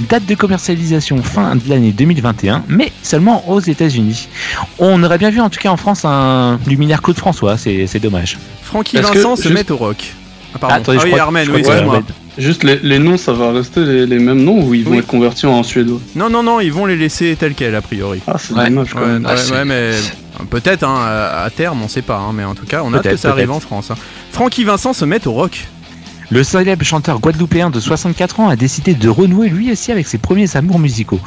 Date 0.00 0.26
de 0.26 0.34
commercialisation 0.34 1.22
fin 1.22 1.56
de 1.56 1.62
l'année 1.68 1.92
2021, 1.92 2.64
mais 2.68 2.92
seulement 3.02 3.48
aux 3.48 3.60
États-Unis. 3.60 4.28
On 4.78 5.02
aurait 5.02 5.18
bien 5.18 5.30
vu 5.30 5.40
en 5.40 5.50
tout 5.50 5.60
cas 5.60 5.70
en 5.70 5.76
France 5.76 6.04
un 6.04 6.58
luminaire 6.66 7.02
Claude 7.02 7.16
François, 7.16 7.56
c'est 7.56 7.86
c'est 7.86 8.00
dommage. 8.00 8.38
Francky 8.62 8.96
que 8.98 9.02
Vincent 9.02 9.36
se 9.36 9.42
juste- 9.42 9.54
met 9.54 9.70
au 9.70 9.76
rock. 9.76 10.12
Ah, 10.54 10.58
pardon. 10.58 10.82
Ah, 10.88 10.92
Ah 10.98 11.02
oui, 11.04 11.18
Armen, 11.18 11.48
oui, 11.50 11.60
excuse-moi. 11.60 12.02
Juste 12.38 12.64
les, 12.64 12.78
les 12.82 12.98
noms, 12.98 13.16
ça 13.16 13.32
va 13.32 13.50
rester 13.52 13.80
les, 13.84 14.06
les 14.06 14.18
mêmes 14.18 14.42
noms 14.42 14.62
ou 14.66 14.74
ils 14.74 14.84
vont 14.84 14.90
Oui. 14.92 14.98
être 14.98 15.06
convertis 15.06 15.46
en 15.46 15.62
suédois 15.62 16.00
Non, 16.14 16.28
non, 16.28 16.42
non, 16.42 16.60
ils 16.60 16.72
vont 16.72 16.84
les 16.86 16.96
laisser 16.96 17.34
tels 17.38 17.54
quels, 17.54 17.74
a 17.74 17.80
priori. 17.80 18.20
Ah, 18.26 18.36
c'est 18.38 18.52
Ouais. 18.52 18.68
dommage 18.68 18.88
quand 18.92 19.00
Ouais, 19.00 19.06
même. 19.06 19.24
ouais, 19.24 19.32
Ah, 19.34 19.52
ouais, 19.52 19.64
mais 19.64 19.92
peut-être 20.50 20.82
hein, 20.84 20.96
à 21.44 21.48
terme, 21.50 21.80
on 21.82 21.88
sait 21.88 22.02
pas, 22.02 22.18
hein, 22.18 22.32
mais 22.34 22.44
en 22.44 22.54
tout 22.54 22.66
cas, 22.66 22.82
on 22.84 22.92
a 22.92 22.98
hâte 22.98 23.08
que 23.08 23.16
ça 23.16 23.30
arrive 23.30 23.50
en 23.50 23.60
France. 23.60 23.90
hein. 23.90 23.96
Francky 24.32 24.64
Vincent 24.64 24.92
se 24.92 25.04
met 25.06 25.26
au 25.26 25.32
rock. 25.32 25.66
Le 26.28 26.42
célèbre 26.42 26.84
chanteur 26.84 27.20
guadeloupéen 27.20 27.70
de 27.70 27.78
64 27.78 28.40
ans 28.40 28.48
a 28.48 28.56
décidé 28.56 28.94
de 28.94 29.08
renouer 29.08 29.48
lui 29.48 29.70
aussi 29.70 29.92
avec 29.92 30.08
ses 30.08 30.18
premiers 30.18 30.56
amours 30.56 30.80
musicaux. 30.80 31.20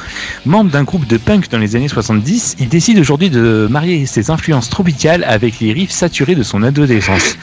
Membre 0.45 0.69
d'un 0.71 0.83
groupe 0.83 1.07
de 1.07 1.15
punk 1.15 1.49
dans 1.49 1.57
les 1.57 1.77
années 1.77 1.87
70, 1.87 2.57
il 2.59 2.67
décide 2.67 2.99
aujourd'hui 2.99 3.29
de 3.29 3.65
marier 3.69 4.05
ses 4.05 4.29
influences 4.29 4.69
tropicales 4.69 5.23
avec 5.25 5.61
les 5.61 5.71
riffs 5.71 5.91
saturés 5.91 6.35
de 6.35 6.43
son 6.43 6.63
adolescence. 6.63 7.37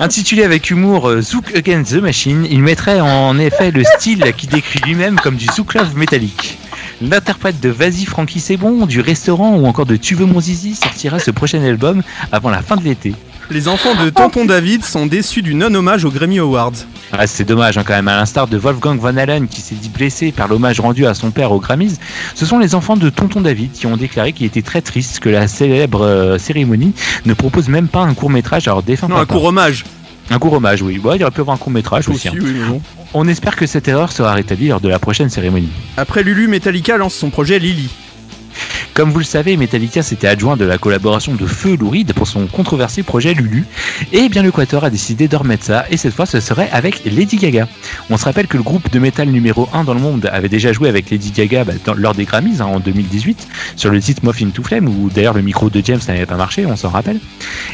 Intitulé 0.00 0.44
avec 0.44 0.70
humour 0.70 1.08
euh, 1.08 1.20
Zouk 1.20 1.56
Against 1.56 1.90
the 1.90 2.00
Machine, 2.00 2.46
il 2.48 2.62
mettrait 2.62 3.00
en 3.00 3.36
effet 3.36 3.72
le 3.72 3.82
style 3.82 4.32
qui 4.36 4.46
décrit 4.46 4.78
lui-même 4.86 5.18
comme 5.18 5.34
du 5.34 5.46
Zouk 5.46 5.74
Love 5.74 5.96
métallique. 5.96 6.56
L'interprète 7.02 7.58
de 7.58 7.68
Vas-y 7.68 8.04
Francky 8.04 8.38
c'est 8.38 8.56
bon, 8.56 8.86
du 8.86 9.00
restaurant 9.00 9.56
ou 9.56 9.66
encore 9.66 9.86
de 9.86 9.96
Tu 9.96 10.14
veux 10.14 10.26
mon 10.26 10.40
zizi 10.40 10.76
sortira 10.76 11.18
ce 11.18 11.32
prochain 11.32 11.60
album 11.64 12.02
avant 12.30 12.50
la 12.50 12.62
fin 12.62 12.76
de 12.76 12.84
l'été. 12.84 13.12
Les 13.50 13.66
enfants 13.66 13.94
de 13.94 14.10
Tonton 14.10 14.44
David 14.44 14.84
sont 14.84 15.06
déçus 15.06 15.40
du 15.40 15.54
non-hommage 15.54 16.04
aux 16.04 16.10
Grammy 16.10 16.38
Awards. 16.38 16.74
Ah, 17.12 17.26
c'est 17.26 17.46
dommage 17.46 17.78
hein, 17.78 17.82
quand 17.86 17.94
même, 17.94 18.08
à 18.08 18.16
l'instar 18.16 18.46
de 18.46 18.58
Wolfgang 18.58 18.98
Van 18.98 19.16
Halen 19.16 19.48
qui 19.48 19.62
s'est 19.62 19.74
dit 19.74 19.88
blessé 19.88 20.32
par 20.32 20.48
l'hommage 20.48 20.80
rendu 20.80 21.06
à 21.06 21.14
son 21.14 21.30
père 21.30 21.50
aux 21.50 21.58
Grammys, 21.58 21.96
ce 22.34 22.44
sont 22.44 22.58
les 22.58 22.74
enfants 22.74 22.98
de 22.98 23.08
Tonton 23.08 23.40
David 23.40 23.72
qui 23.72 23.86
ont 23.86 23.96
déclaré 23.96 24.34
qu'il 24.34 24.44
était 24.44 24.60
très 24.60 24.82
triste 24.82 25.20
que 25.20 25.30
la 25.30 25.48
célèbre 25.48 26.02
euh, 26.02 26.36
cérémonie 26.36 26.92
ne 27.24 27.32
propose 27.32 27.68
même 27.68 27.88
pas 27.88 28.00
un 28.00 28.12
court 28.12 28.28
métrage 28.28 28.68
à 28.68 28.72
leur 28.72 28.82
défunt 28.82 29.08
Non, 29.08 29.16
un 29.16 29.24
court 29.24 29.44
hommage. 29.44 29.84
Un 30.30 30.38
court 30.38 30.52
hommage, 30.52 30.82
oui. 30.82 30.98
Bon, 30.98 31.14
il 31.14 31.22
aurait 31.22 31.30
pu 31.30 31.40
avoir 31.40 31.54
un 31.54 31.58
court 31.58 31.72
métrage 31.72 32.06
aussi. 32.10 32.28
Aussi, 32.28 32.36
hein. 32.36 32.42
oui, 32.42 32.54
mais 32.54 32.68
bon. 32.68 32.82
On 33.14 33.26
espère 33.26 33.56
que 33.56 33.66
cette 33.66 33.88
erreur 33.88 34.12
sera 34.12 34.34
rétablie 34.34 34.68
lors 34.68 34.82
de 34.82 34.90
la 34.90 34.98
prochaine 34.98 35.30
cérémonie. 35.30 35.70
Après 35.96 36.22
Lulu, 36.22 36.48
Metallica 36.48 36.98
lance 36.98 37.14
son 37.14 37.30
projet 37.30 37.58
Lily. 37.58 37.88
Comme 38.94 39.10
vous 39.10 39.18
le 39.18 39.24
savez, 39.24 39.56
Metallica 39.56 40.02
s'était 40.02 40.26
adjoint 40.26 40.56
de 40.56 40.64
la 40.64 40.76
collaboration 40.76 41.34
de 41.34 41.46
Feu 41.46 41.76
Lou 41.76 41.90
Reed 41.90 42.12
pour 42.14 42.26
son 42.26 42.46
controversé 42.46 43.02
projet 43.02 43.32
Lulu. 43.32 43.64
Et 44.12 44.28
bien 44.28 44.42
le 44.42 44.50
Quator 44.50 44.84
a 44.84 44.90
décidé 44.90 45.28
de 45.28 45.36
remettre 45.36 45.64
ça, 45.64 45.84
et 45.90 45.96
cette 45.96 46.14
fois 46.14 46.26
ce 46.26 46.40
serait 46.40 46.68
avec 46.72 47.04
Lady 47.04 47.36
Gaga. 47.36 47.68
On 48.10 48.16
se 48.16 48.24
rappelle 48.24 48.46
que 48.46 48.56
le 48.56 48.62
groupe 48.62 48.90
de 48.90 48.98
métal 48.98 49.28
numéro 49.28 49.68
1 49.72 49.84
dans 49.84 49.94
le 49.94 50.00
monde 50.00 50.28
avait 50.32 50.48
déjà 50.48 50.72
joué 50.72 50.88
avec 50.88 51.10
Lady 51.10 51.30
Gaga 51.30 51.64
bah, 51.64 51.74
lors 51.96 52.14
des 52.14 52.24
Grammys 52.24 52.60
hein, 52.60 52.66
en 52.66 52.80
2018 52.80 53.46
sur 53.76 53.90
le 53.90 54.00
titre 54.00 54.24
Muffin 54.24 54.50
to 54.50 54.62
Flame 54.62 54.88
où 54.88 55.10
d'ailleurs 55.10 55.34
le 55.34 55.42
micro 55.42 55.70
de 55.70 55.80
James 55.84 56.00
n'avait 56.08 56.26
pas 56.26 56.36
marché, 56.36 56.66
on 56.66 56.76
s'en 56.76 56.88
rappelle. 56.88 57.20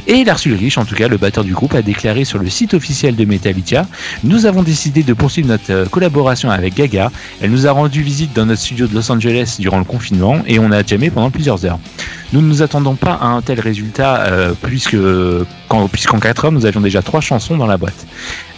Et 0.07 0.25
Lars 0.25 0.41
Ulrich, 0.45 0.79
en 0.79 0.85
tout 0.85 0.95
cas 0.95 1.09
le 1.09 1.17
batteur 1.17 1.45
du 1.45 1.55
groupe, 1.55 1.75
a 1.75 1.83
déclaré 1.83 2.25
sur 2.25 2.39
le 2.39 2.49
site 2.51 2.75
officiel 2.75 3.17
de 3.17 3.25
Metallica 3.25 3.87
Nous 4.25 4.47
avons 4.47 4.63
décidé 4.63 5.03
de 5.03 5.13
poursuivre 5.13 5.49
notre 5.49 5.71
euh, 5.71 5.87
collaboration 5.87 6.51
avec 6.51 6.75
Gaga. 6.75 7.11
Elle 7.41 7.51
nous 7.51 7.67
a 7.67 7.73
rendu 7.73 8.03
visite 8.03 8.33
dans 8.35 8.47
notre 8.47 8.61
studio 8.61 8.87
de 8.87 8.95
Los 8.95 9.11
Angeles 9.11 9.57
durant 9.59 9.79
le 9.79 9.85
confinement 9.85 10.43
et 10.47 10.59
on 10.59 10.71
a 10.71 10.74
jammé 10.87 11.11
pendant 11.11 11.31
plusieurs 11.31 11.65
heures. 11.65 11.79
Nous 12.33 12.41
ne 12.43 12.49
nous 12.49 12.63
attendons 12.63 12.95
pas 12.97 13.13
à 13.13 13.27
un 13.27 13.43
tel 13.43 13.61
résultat 13.61 14.25
euh, 14.27 14.55
puisque 14.61 14.97
quand- 15.69 15.87
puisqu'en 15.89 16.19
4 16.19 16.47
heures 16.47 16.53
nous 16.53 16.67
avions 16.67 16.81
déjà 16.81 17.01
trois 17.03 17.21
chansons 17.21 17.57
dans 17.57 17.67
la 17.67 17.77
boîte. 17.77 18.07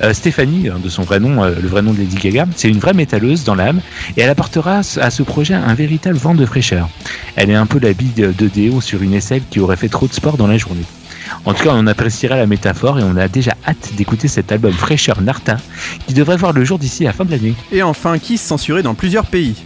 Euh, 0.02 0.14
Stéphanie, 0.14 0.68
de 0.82 0.88
son 0.88 1.02
vrai 1.02 1.20
nom, 1.20 1.44
euh, 1.44 1.50
le 1.60 1.68
vrai 1.68 1.82
nom 1.82 1.92
de 1.92 1.98
Lady 1.98 2.16
Gaga, 2.16 2.46
c'est 2.56 2.68
une 2.68 2.78
vraie 2.78 2.94
métalleuse 2.94 3.44
dans 3.44 3.54
l'âme 3.54 3.80
et 4.16 4.22
elle 4.22 4.30
apportera 4.30 4.78
à 5.00 5.10
ce 5.10 5.22
projet 5.22 5.54
un 5.54 5.74
véritable 5.74 6.16
vent 6.16 6.34
de 6.34 6.46
fraîcheur. 6.46 6.88
Elle 7.34 7.50
est 7.50 7.54
un 7.54 7.66
peu 7.66 7.78
la 7.78 7.92
bille 7.92 8.12
de 8.16 8.48
Déo 8.48 8.80
sur 8.80 9.02
une 9.02 9.12
aisselle 9.12 9.42
qui 9.50 9.60
aurait 9.60 9.76
fait 9.76 9.88
trop 9.88 10.06
de 10.06 10.12
sport 10.14 10.36
dans 10.38 10.46
la 10.46 10.56
journée. 10.56 10.84
En 11.44 11.54
tout 11.54 11.64
cas, 11.64 11.72
on 11.74 11.86
appréciera 11.88 12.36
la 12.36 12.46
métaphore 12.46 12.98
et 13.00 13.02
on 13.02 13.16
a 13.16 13.26
déjà 13.28 13.52
hâte 13.66 13.90
d'écouter 13.96 14.28
cet 14.28 14.52
album 14.52 14.72
fraîcheur 14.72 15.20
Nartin 15.20 15.56
qui 16.06 16.14
devrait 16.14 16.36
voir 16.36 16.52
le 16.52 16.64
jour 16.64 16.78
d'ici 16.78 17.02
la 17.04 17.12
fin 17.12 17.24
de 17.24 17.30
l'année. 17.32 17.54
Et 17.72 17.82
enfin, 17.82 18.18
Kiss 18.18 18.40
censuré 18.40 18.82
dans 18.84 18.94
plusieurs 18.94 19.26
pays. 19.26 19.56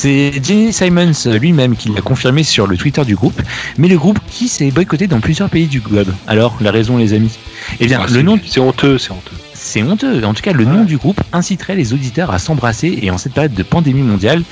C'est 0.00 0.30
Jenny 0.44 0.72
Simons 0.72 1.10
lui-même 1.40 1.74
qui 1.74 1.88
l'a 1.88 2.00
confirmé 2.00 2.44
sur 2.44 2.68
le 2.68 2.76
Twitter 2.76 3.04
du 3.04 3.16
groupe, 3.16 3.42
mais 3.78 3.88
le 3.88 3.98
groupe 3.98 4.20
Kiss 4.30 4.60
est 4.60 4.70
boycotté 4.70 5.08
dans 5.08 5.18
plusieurs 5.18 5.50
pays 5.50 5.66
du 5.66 5.80
globe. 5.80 6.14
Alors, 6.28 6.56
la 6.60 6.70
raison 6.70 6.98
les 6.98 7.14
amis 7.14 7.36
Eh 7.80 7.86
bien, 7.86 8.02
Ah, 8.04 8.06
le 8.08 8.22
nom 8.22 8.38
C'est 8.46 8.60
honteux, 8.60 8.96
c'est 8.96 9.10
honteux. 9.10 9.34
c'est 9.54 9.82
honteux. 9.82 10.24
En 10.24 10.34
tout 10.34 10.42
cas, 10.42 10.52
le 10.52 10.64
nom 10.64 10.84
du 10.84 10.98
groupe 10.98 11.20
inciterait 11.32 11.74
les 11.74 11.94
auditeurs 11.94 12.30
à 12.30 12.38
s'embrasser 12.38 12.96
et 13.02 13.10
en 13.10 13.18
cette 13.18 13.32
période 13.32 13.54
de 13.54 13.62
pandémie 13.64 14.02
mondiale, 14.02 14.44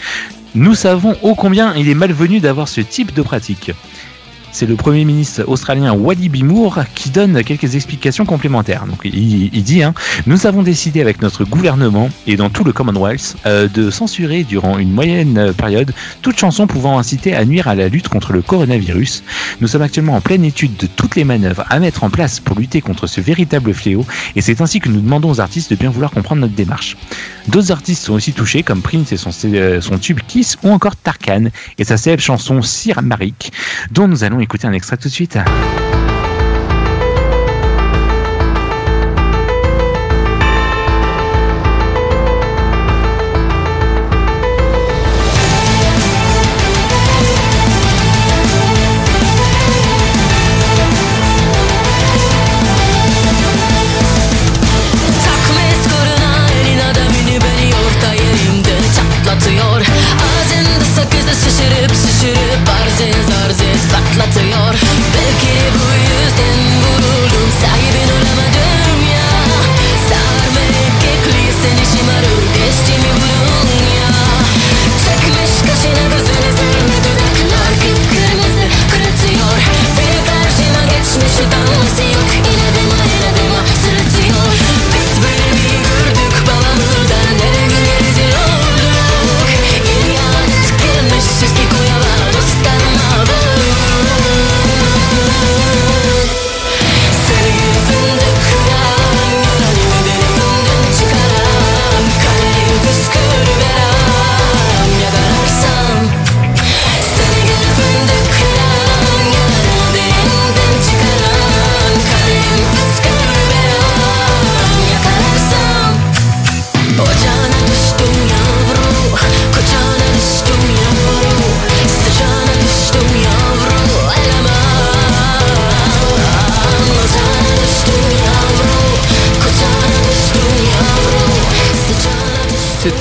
nous 0.57 0.75
savons 0.75 1.15
ô 1.23 1.37
combien 1.37 1.77
il 1.77 1.89
est 1.89 1.95
malvenu 1.95 2.41
d'avoir 2.41 2.67
ce 2.67 2.81
type 2.81 3.15
de 3.15 3.23
pratique. 3.23 3.71
C'est 4.57 4.65
le 4.65 4.77
Premier 4.77 5.05
ministre 5.05 5.45
australien 5.49 5.93
Wadi 5.93 6.31
Bimour 6.31 6.79
qui 6.95 7.11
donne 7.11 7.45
quelques 7.45 7.75
explications 7.75 8.25
complémentaires. 8.25 8.87
Donc, 8.87 9.01
il, 9.05 9.63
dit 9.63 9.83
hein, 9.83 9.93
Nous 10.25 10.47
avons 10.47 10.63
décidé 10.63 11.03
avec 11.03 11.21
notre 11.21 11.45
gouvernement 11.45 12.09
et 12.27 12.37
dans 12.37 12.49
tout 12.49 12.65
le 12.65 12.73
Commonwealth 12.73 13.37
euh, 13.45 13.69
de 13.69 13.91
censurer 13.91 14.45
durant 14.45 14.79
une 14.79 14.91
moyenne 14.91 15.53
période 15.53 15.93
toute 16.23 16.39
chanson 16.39 16.67
pouvant 16.67 16.99
inciter 16.99 17.35
à 17.35 17.45
nuire 17.45 17.69
à 17.69 17.75
la 17.75 17.91
lutte 17.91 18.09
contre 18.09 18.33
le 18.33 18.41
coronavirus. 18.41 19.25
Nous 19.61 19.69
sommes 19.69 19.83
actuellement 19.83 20.15
en 20.15 20.23
pleine 20.23 20.43
étude 20.43 20.75
de 20.79 20.87
toutes 20.87 21.17
les 21.17 21.25
manœuvres 21.25 21.67
à 21.69 21.79
mettre 21.79 22.03
en 22.03 22.09
place 22.09 22.41
pour 22.41 22.59
lutter 22.59 22.81
contre 22.81 23.07
ce 23.07 23.21
véritable 23.21 23.75
fléau 23.75 24.07
et 24.37 24.41
c'est 24.41 24.63
ainsi 24.63 24.81
que 24.81 24.89
nous 24.89 25.03
demandons 25.03 25.33
aux 25.33 25.41
artistes 25.41 25.69
de 25.69 25.77
bien 25.77 25.91
vouloir 25.91 26.13
comprendre 26.13 26.41
notre 26.41 26.55
démarche. 26.55 26.97
D'autres 27.49 27.73
artistes 27.73 28.05
sont 28.05 28.15
aussi 28.15 28.33
touchés 28.33 28.63
comme 28.63 28.81
Prince 28.81 29.13
et 29.13 29.19
son, 29.19 29.31
euh, 29.45 29.83
son 29.83 29.99
tube 29.99 30.21
Kiss 30.27 30.57
ou 30.63 30.71
encore 30.71 30.97
Tarkan 30.97 31.51
et 31.77 31.85
sa 31.85 31.99
célèbre 31.99 32.23
chanson 32.23 32.63
Sir 32.63 33.03
Marik 33.03 33.53
dont 33.93 34.09
nous 34.09 34.25
allons 34.25 34.41
écouter 34.47 34.69
un 34.69 34.73
extrait 34.73 34.97
tout 34.97 35.09
de 35.09 35.13
suite. 35.13 35.39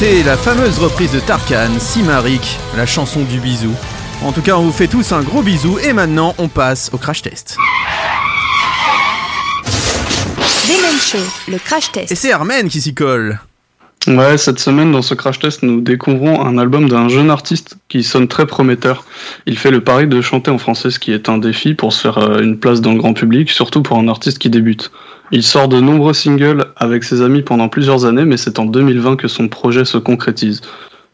C'était 0.06 0.22
la 0.22 0.38
fameuse 0.38 0.78
reprise 0.78 1.12
de 1.14 1.20
Tarkan, 1.20 1.80
Simarik, 1.80 2.60
la 2.78 2.86
chanson 2.86 3.24
du 3.24 3.40
bisou. 3.40 3.72
En 4.22 4.32
tout 4.34 4.44
cas, 4.44 4.56
on 4.56 4.62
vous 4.62 4.72
fait 4.72 4.86
tous 4.86 5.12
un 5.14 5.24
gros 5.24 5.42
bisou 5.42 5.80
et 5.80 5.94
maintenant 5.94 6.36
on 6.38 6.48
passe 6.48 6.92
au 6.94 7.00
crash 7.00 7.24
test. 7.24 7.58
Demen 10.68 11.00
Show, 11.02 11.18
le 11.52 11.58
crash 11.58 11.92
test. 11.92 12.12
Et 12.12 12.16
c'est 12.16 12.32
Armen 12.32 12.70
qui 12.70 12.82
s'y 12.82 12.94
colle. 12.94 13.40
Ouais, 14.06 14.38
cette 14.38 14.60
semaine, 14.60 14.92
dans 14.92 15.02
ce 15.02 15.16
crash 15.16 15.40
test, 15.40 15.64
nous 15.64 15.82
découvrons 15.82 16.46
un 16.46 16.60
album 16.60 16.88
d'un 16.88 17.10
jeune 17.10 17.32
artiste 17.32 17.76
qui 17.90 18.04
sonne 18.04 18.28
très 18.28 18.46
prometteur. 18.46 19.06
Il 19.48 19.58
fait 19.58 19.72
le 19.72 19.84
pari 19.84 20.06
de 20.06 20.22
chanter 20.22 20.52
en 20.52 20.60
français, 20.60 20.92
ce 20.92 21.00
qui 21.00 21.14
est 21.14 21.30
un 21.30 21.40
défi 21.40 21.74
pour 21.74 21.94
se 21.94 22.02
faire 22.02 22.20
euh, 22.20 22.44
une 22.44 22.60
place 22.60 22.80
dans 22.80 22.92
le 22.92 23.00
grand 23.00 23.14
public, 23.14 23.50
surtout 23.50 23.82
pour 23.82 23.98
un 23.98 24.08
artiste 24.08 24.38
qui 24.38 24.52
débute. 24.52 24.92
Il 25.36 25.44
sort 25.44 25.68
de 25.68 25.82
nombreux 25.82 26.14
singles 26.14 26.64
avec 26.78 27.04
ses 27.04 27.22
amis 27.22 27.42
pendant 27.42 27.68
plusieurs 27.68 28.06
années, 28.06 28.24
mais 28.24 28.38
c'est 28.38 28.58
en 28.58 28.66
2020 28.66 29.18
que 29.18 29.28
son 29.28 29.50
projet 29.50 29.84
se 29.84 29.98
concrétise. 29.98 30.62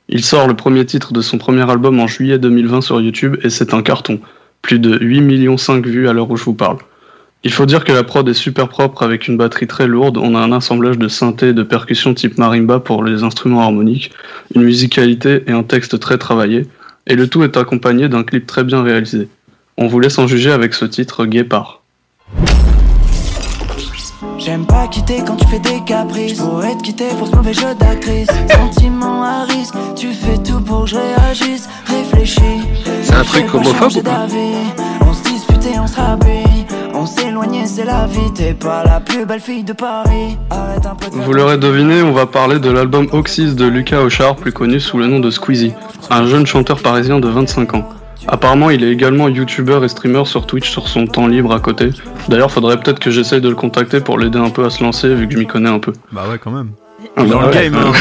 Il 0.09 0.23
sort 0.23 0.47
le 0.47 0.53
premier 0.53 0.85
titre 0.85 1.11
de 1.11 1.21
son 1.21 1.39
premier 1.39 1.67
album 1.67 1.99
en 1.99 2.05
juillet 2.05 2.37
2020 2.37 2.81
sur 2.81 3.01
YouTube 3.01 3.37
et 3.41 3.49
c'est 3.49 3.73
un 3.73 3.81
carton. 3.81 4.19
Plus 4.61 4.77
de 4.77 4.95
8 5.03 5.21
millions 5.21 5.57
5 5.57 5.87
vues 5.87 6.07
à 6.07 6.13
l'heure 6.13 6.29
où 6.29 6.37
je 6.37 6.43
vous 6.43 6.53
parle. 6.53 6.77
Il 7.43 7.51
faut 7.51 7.65
dire 7.65 7.83
que 7.83 7.91
la 7.91 8.03
prod 8.03 8.29
est 8.29 8.35
super 8.35 8.69
propre 8.69 9.01
avec 9.01 9.27
une 9.27 9.37
batterie 9.37 9.65
très 9.65 9.87
lourde, 9.87 10.19
on 10.19 10.35
a 10.35 10.39
un 10.39 10.51
assemblage 10.51 10.99
de 10.99 11.07
synthé 11.07 11.47
et 11.47 11.53
de 11.53 11.63
percussions 11.63 12.13
type 12.13 12.37
marimba 12.37 12.79
pour 12.79 13.03
les 13.03 13.23
instruments 13.23 13.63
harmoniques, 13.63 14.11
une 14.53 14.61
musicalité 14.61 15.45
et 15.47 15.51
un 15.51 15.63
texte 15.63 15.99
très 15.99 16.19
travaillé, 16.19 16.67
et 17.07 17.15
le 17.15 17.27
tout 17.27 17.43
est 17.43 17.57
accompagné 17.57 18.07
d'un 18.07 18.21
clip 18.21 18.45
très 18.45 18.63
bien 18.63 18.83
réalisé. 18.83 19.29
On 19.77 19.87
vous 19.87 19.99
laisse 19.99 20.19
en 20.19 20.27
juger 20.27 20.51
avec 20.51 20.75
ce 20.75 20.85
titre 20.85 21.25
Guépard. 21.25 21.81
J'aime 24.37 24.65
pas 24.65 24.87
quitter 24.87 25.23
quand 25.25 25.35
tu 25.35 25.47
fais 25.47 25.59
des 25.59 25.81
caprices. 25.85 26.39
Pourrais 26.39 26.75
te 26.75 26.83
quitter 26.83 27.07
pour 27.17 27.27
ce 27.27 27.35
mauvais 27.35 27.53
jeu 27.53 27.73
d'actrice. 27.79 28.27
Sentiment 28.51 29.23
à 29.23 29.43
risque, 29.45 29.73
tu 29.95 30.13
fais 30.13 30.37
tout 30.37 30.59
pour 30.61 30.83
que 30.85 30.91
je 30.91 30.95
réagisse. 30.95 31.69
Réfléchis. 31.85 32.61
C'est 33.03 33.13
un 33.13 33.23
truc 33.23 33.53
homophobe 33.53 33.91
ou 33.97 34.01
pas 34.01 34.27
On 35.01 35.13
se 35.13 35.23
dispute 35.23 35.65
et 35.65 35.79
on 35.79 35.87
se 35.87 35.95
rabille. 35.95 36.65
On 36.93 37.05
s'éloignait, 37.05 37.65
c'est 37.65 37.85
la 37.85 38.05
vie. 38.05 38.31
T'es 38.35 38.53
pas 38.53 38.83
la 38.83 38.99
plus 38.99 39.25
belle 39.25 39.39
fille 39.39 39.63
de 39.63 39.73
Paris. 39.73 40.37
Arrête 40.49 40.85
un 40.85 40.95
peu 40.95 41.09
de 41.09 41.15
Vous 41.15 41.33
l'aurez 41.33 41.57
deviné, 41.57 42.01
on 42.03 42.11
va 42.11 42.25
parler 42.25 42.59
de 42.59 42.69
l'album 42.69 43.07
Oxys 43.11 43.55
de 43.55 43.65
Lucas 43.65 44.01
Auchard, 44.01 44.35
plus 44.35 44.51
connu 44.51 44.79
sous 44.79 44.97
le 44.97 45.07
nom 45.07 45.19
de 45.19 45.31
Squeezie, 45.31 45.73
un 46.09 46.27
jeune 46.27 46.45
chanteur 46.45 46.81
parisien 46.81 47.19
de 47.19 47.27
25 47.27 47.73
ans. 47.75 47.89
Apparemment, 48.27 48.69
il 48.69 48.83
est 48.83 48.91
également 48.91 49.27
youtubeur 49.27 49.83
et 49.83 49.89
streamer 49.89 50.25
sur 50.25 50.45
Twitch 50.45 50.69
sur 50.69 50.87
son 50.87 51.07
temps 51.07 51.27
libre 51.27 51.53
à 51.53 51.59
côté. 51.59 51.89
D'ailleurs, 52.29 52.51
faudrait 52.51 52.77
peut-être 52.77 52.99
que 52.99 53.11
j'essaye 53.11 53.41
de 53.41 53.49
le 53.49 53.55
contacter 53.55 53.99
pour 53.99 54.17
l'aider 54.19 54.39
un 54.39 54.49
peu 54.49 54.65
à 54.65 54.69
se 54.69 54.83
lancer, 54.83 55.13
vu 55.13 55.27
que 55.27 55.33
je 55.33 55.39
m'y 55.39 55.47
connais 55.47 55.69
un 55.69 55.79
peu. 55.79 55.93
Bah 56.11 56.23
ouais, 56.29 56.37
quand 56.37 56.51
même. 56.51 56.71
Ah 57.17 57.23
Dans 57.23 57.39
bah 57.39 57.49
le 57.51 57.57
ouais. 57.57 57.63
game, 57.69 57.75
hein. 57.75 57.91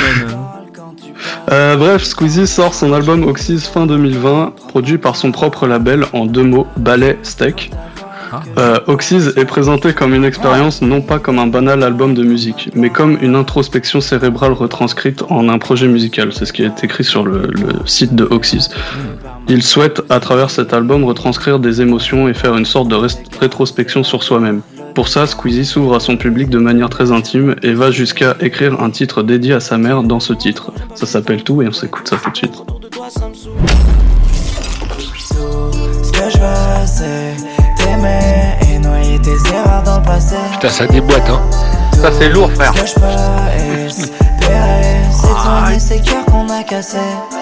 Euh, 1.50 1.76
bref, 1.76 2.04
Squeezie 2.04 2.46
sort 2.46 2.74
son 2.74 2.92
album 2.92 3.24
Oxys 3.26 3.60
fin 3.60 3.86
2020, 3.86 4.52
produit 4.68 4.98
par 4.98 5.16
son 5.16 5.32
propre 5.32 5.66
label 5.66 6.04
en 6.12 6.26
deux 6.26 6.44
mots, 6.44 6.66
Ballet 6.76 7.18
Steak. 7.22 7.70
Euh, 8.58 8.78
Oxys 8.86 9.30
est 9.36 9.44
présenté 9.44 9.92
comme 9.92 10.14
une 10.14 10.24
expérience 10.24 10.82
non 10.82 11.00
pas 11.00 11.18
comme 11.18 11.40
un 11.40 11.48
banal 11.48 11.82
album 11.82 12.14
de 12.14 12.22
musique, 12.22 12.70
mais 12.76 12.88
comme 12.88 13.18
une 13.20 13.34
introspection 13.34 14.00
cérébrale 14.00 14.52
retranscrite 14.52 15.24
en 15.30 15.48
un 15.48 15.58
projet 15.58 15.88
musical. 15.88 16.32
C'est 16.32 16.44
ce 16.46 16.52
qui 16.52 16.62
est 16.62 16.84
écrit 16.84 17.02
sur 17.02 17.24
le, 17.24 17.48
le 17.48 17.84
site 17.86 18.14
de 18.14 18.24
Oxys. 18.30 18.68
Il 19.48 19.62
souhaite, 19.62 20.02
à 20.08 20.20
travers 20.20 20.50
cet 20.50 20.72
album, 20.72 21.04
retranscrire 21.04 21.58
des 21.58 21.80
émotions 21.80 22.28
et 22.28 22.34
faire 22.34 22.56
une 22.56 22.64
sorte 22.64 22.88
de 22.88 22.96
rétrospection 23.40 24.04
sur 24.04 24.22
soi-même. 24.22 24.62
Pour 24.94 25.08
ça, 25.08 25.26
Squeezie 25.26 25.64
s'ouvre 25.64 25.96
à 25.96 26.00
son 26.00 26.16
public 26.16 26.50
de 26.50 26.58
manière 26.58 26.88
très 26.88 27.12
intime 27.12 27.56
et 27.62 27.72
va 27.72 27.90
jusqu'à 27.90 28.36
écrire 28.40 28.80
un 28.80 28.90
titre 28.90 29.22
dédié 29.22 29.54
à 29.54 29.60
sa 29.60 29.78
mère 29.78 30.02
dans 30.02 30.20
ce 30.20 30.32
titre. 30.32 30.72
Ça 30.94 31.06
s'appelle 31.06 31.42
Tout 31.42 31.62
et 31.62 31.68
on 31.68 31.72
s'écoute 31.72 32.08
ça 32.08 32.16
tout 32.16 32.30
de 32.30 32.36
suite. 32.36 32.62
Putain, 40.52 40.68
ça 40.68 40.86
déboîte, 40.86 41.28
hein. 41.30 41.40
Ça, 42.00 42.10
c'est 42.12 42.28
lourd, 42.30 42.50
frère. 42.52 42.72
Ah, 47.32 47.39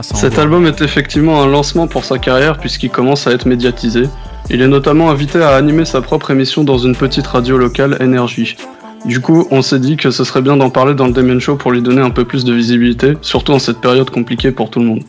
Cet 0.00 0.32
envoie. 0.32 0.42
album 0.42 0.66
est 0.66 0.80
effectivement 0.82 1.42
un 1.42 1.46
lancement 1.46 1.86
pour 1.86 2.04
sa 2.04 2.18
carrière 2.18 2.58
puisqu'il 2.58 2.90
commence 2.90 3.26
à 3.26 3.32
être 3.32 3.46
médiatisé. 3.46 4.04
Il 4.50 4.62
est 4.62 4.68
notamment 4.68 5.10
invité 5.10 5.42
à 5.42 5.54
animer 5.56 5.84
sa 5.84 6.00
propre 6.00 6.30
émission 6.30 6.64
dans 6.64 6.78
une 6.78 6.94
petite 6.94 7.26
radio 7.26 7.58
locale, 7.58 7.96
Énergie. 8.00 8.56
Du 9.04 9.20
coup, 9.20 9.46
on 9.50 9.62
s'est 9.62 9.78
dit 9.78 9.96
que 9.96 10.10
ce 10.10 10.24
serait 10.24 10.42
bien 10.42 10.56
d'en 10.56 10.70
parler 10.70 10.94
dans 10.94 11.06
le 11.06 11.12
Demen 11.12 11.40
Show 11.40 11.56
pour 11.56 11.70
lui 11.70 11.82
donner 11.82 12.00
un 12.00 12.10
peu 12.10 12.24
plus 12.24 12.44
de 12.44 12.52
visibilité, 12.52 13.14
surtout 13.20 13.52
en 13.52 13.58
cette 13.58 13.80
période 13.80 14.10
compliquée 14.10 14.50
pour 14.50 14.70
tout 14.70 14.80
le 14.80 14.86
monde. 14.86 15.02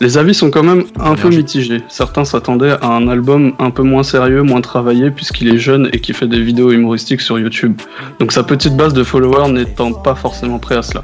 Les 0.00 0.16
avis 0.16 0.32
sont 0.32 0.50
quand 0.50 0.62
même 0.62 0.84
un 1.00 1.16
peu 1.16 1.28
mitigés. 1.28 1.82
Certains 1.88 2.24
s'attendaient 2.24 2.76
à 2.80 2.86
un 2.86 3.08
album 3.08 3.54
un 3.58 3.70
peu 3.70 3.82
moins 3.82 4.04
sérieux, 4.04 4.42
moins 4.42 4.60
travaillé, 4.60 5.10
puisqu'il 5.10 5.52
est 5.52 5.58
jeune 5.58 5.90
et 5.92 6.00
qu'il 6.00 6.14
fait 6.14 6.28
des 6.28 6.40
vidéos 6.40 6.70
humoristiques 6.70 7.20
sur 7.20 7.38
YouTube. 7.38 7.74
Donc 8.20 8.30
sa 8.30 8.44
petite 8.44 8.76
base 8.76 8.94
de 8.94 9.02
followers 9.02 9.50
n'étant 9.50 9.92
pas 9.92 10.14
forcément 10.14 10.60
prêt 10.60 10.76
à 10.76 10.82
cela. 10.82 11.02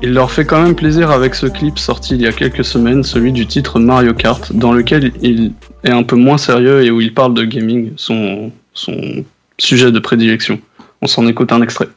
Il 0.00 0.12
leur 0.12 0.30
fait 0.30 0.44
quand 0.44 0.62
même 0.62 0.76
plaisir 0.76 1.10
avec 1.10 1.34
ce 1.34 1.46
clip 1.46 1.76
sorti 1.76 2.14
il 2.14 2.22
y 2.22 2.28
a 2.28 2.32
quelques 2.32 2.64
semaines, 2.64 3.02
celui 3.02 3.32
du 3.32 3.46
titre 3.46 3.80
Mario 3.80 4.14
Kart, 4.14 4.52
dans 4.52 4.72
lequel 4.72 5.12
il 5.22 5.52
est 5.82 5.90
un 5.90 6.04
peu 6.04 6.14
moins 6.14 6.38
sérieux 6.38 6.84
et 6.84 6.90
où 6.92 7.00
il 7.00 7.12
parle 7.12 7.34
de 7.34 7.44
gaming, 7.44 7.90
son, 7.96 8.52
son 8.74 9.24
sujet 9.58 9.90
de 9.90 9.98
prédilection. 9.98 10.60
On 11.02 11.08
s'en 11.08 11.26
écoute 11.26 11.50
un 11.50 11.62
extrait. 11.62 11.88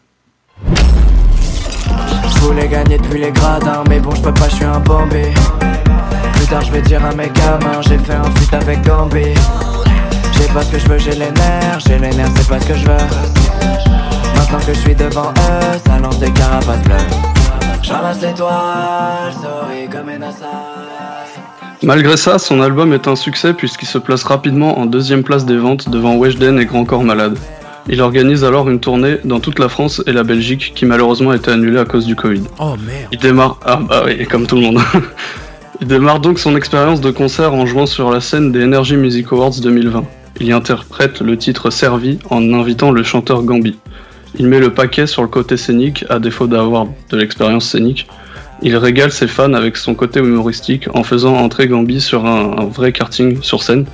Je 0.75 2.39
voulais 2.39 2.67
gagner 2.67 2.97
depuis 2.97 3.21
les 3.21 3.31
gradins, 3.31 3.83
mais 3.87 3.99
bon, 3.99 4.15
je 4.15 4.21
peux 4.21 4.33
pas, 4.33 4.49
je 4.49 4.55
suis 4.55 4.65
un 4.65 4.79
bombé. 4.79 5.31
Plus 6.33 6.47
tard, 6.47 6.61
je 6.63 6.71
vais 6.71 6.81
dire 6.81 7.05
à 7.05 7.13
mes 7.13 7.29
gamins, 7.29 7.81
j'ai 7.81 7.99
fait 7.99 8.13
un 8.13 8.31
feat 8.31 8.53
avec 8.55 8.81
Gambi. 8.81 9.25
J'ai 10.33 10.47
pas 10.51 10.63
ce 10.63 10.71
que 10.71 10.79
je 10.79 10.87
veux, 10.87 10.97
j'ai 10.97 11.11
les 11.11 11.31
nerfs, 11.31 11.79
j'ai 11.85 11.99
les 11.99 12.15
nerfs, 12.15 12.31
c'est 12.35 12.47
pas 12.47 12.59
ce 12.59 12.65
que 12.65 12.73
je 12.73 12.85
veux. 12.85 13.05
Maintenant 14.35 14.59
que 14.65 14.73
je 14.73 14.79
suis 14.79 14.95
devant 14.95 15.29
eux, 15.29 15.77
ça 15.85 15.99
lance 15.99 16.17
des 16.17 16.31
carapaces 16.31 16.81
bleues. 16.81 17.40
L'étoile, 17.83 19.33
souris 19.33 19.89
comme. 19.89 20.11
Malgré 21.83 22.15
ça, 22.15 22.37
son 22.37 22.61
album 22.61 22.93
est 22.93 23.07
un 23.07 23.15
succès 23.15 23.53
puisqu'il 23.53 23.87
se 23.87 23.97
place 23.97 24.23
rapidement 24.23 24.77
en 24.77 24.85
deuxième 24.85 25.23
place 25.23 25.45
des 25.45 25.57
ventes 25.57 25.89
devant 25.89 26.15
Weshden 26.15 26.59
et 26.59 26.65
Grand 26.65 26.85
Corps 26.85 27.03
Malade. 27.03 27.37
Il 27.89 28.01
organise 28.01 28.43
alors 28.43 28.69
une 28.69 28.79
tournée 28.79 29.17
dans 29.23 29.39
toute 29.39 29.57
la 29.57 29.67
France 29.67 30.03
et 30.05 30.11
la 30.11 30.23
Belgique 30.23 30.73
qui 30.75 30.85
malheureusement 30.85 31.31
a 31.31 31.35
été 31.35 31.49
annulée 31.49 31.79
à 31.79 31.85
cause 31.85 32.05
du 32.05 32.15
Covid. 32.15 32.43
Oh 32.59 32.75
merde. 32.85 33.07
Il 33.11 33.17
démarre. 33.17 33.59
Ah 33.65 33.79
bah 33.81 34.03
oui, 34.05 34.25
comme 34.27 34.45
tout 34.45 34.55
le 34.55 34.61
monde. 34.61 34.79
Il 35.81 35.87
démarre 35.87 36.19
donc 36.19 36.37
son 36.37 36.55
expérience 36.55 37.01
de 37.01 37.09
concert 37.09 37.55
en 37.55 37.65
jouant 37.65 37.87
sur 37.87 38.11
la 38.11 38.21
scène 38.21 38.51
des 38.51 38.63
Energy 38.63 38.95
Music 38.95 39.31
Awards 39.31 39.59
2020. 39.59 40.03
Il 40.39 40.45
y 40.45 40.51
interprète 40.51 41.21
le 41.21 41.35
titre 41.35 41.71
Servi 41.71 42.19
en 42.29 42.53
invitant 42.53 42.91
le 42.91 43.01
chanteur 43.01 43.41
Gambi. 43.41 43.79
Il 44.39 44.47
met 44.47 44.59
le 44.59 44.73
paquet 44.73 45.07
sur 45.07 45.21
le 45.21 45.27
côté 45.27 45.57
scénique, 45.57 46.05
à 46.09 46.19
défaut 46.19 46.47
d'avoir 46.47 46.87
de 47.09 47.17
l'expérience 47.17 47.67
scénique. 47.67 48.07
Il 48.61 48.77
régale 48.77 49.11
ses 49.11 49.27
fans 49.27 49.53
avec 49.53 49.75
son 49.75 49.95
côté 49.95 50.19
humoristique 50.19 50.87
en 50.93 51.03
faisant 51.03 51.35
entrer 51.35 51.67
Gambi 51.67 51.99
sur 51.99 52.25
un, 52.25 52.65
vrai 52.65 52.91
karting 52.91 53.41
sur 53.41 53.63
scène, 53.63 53.85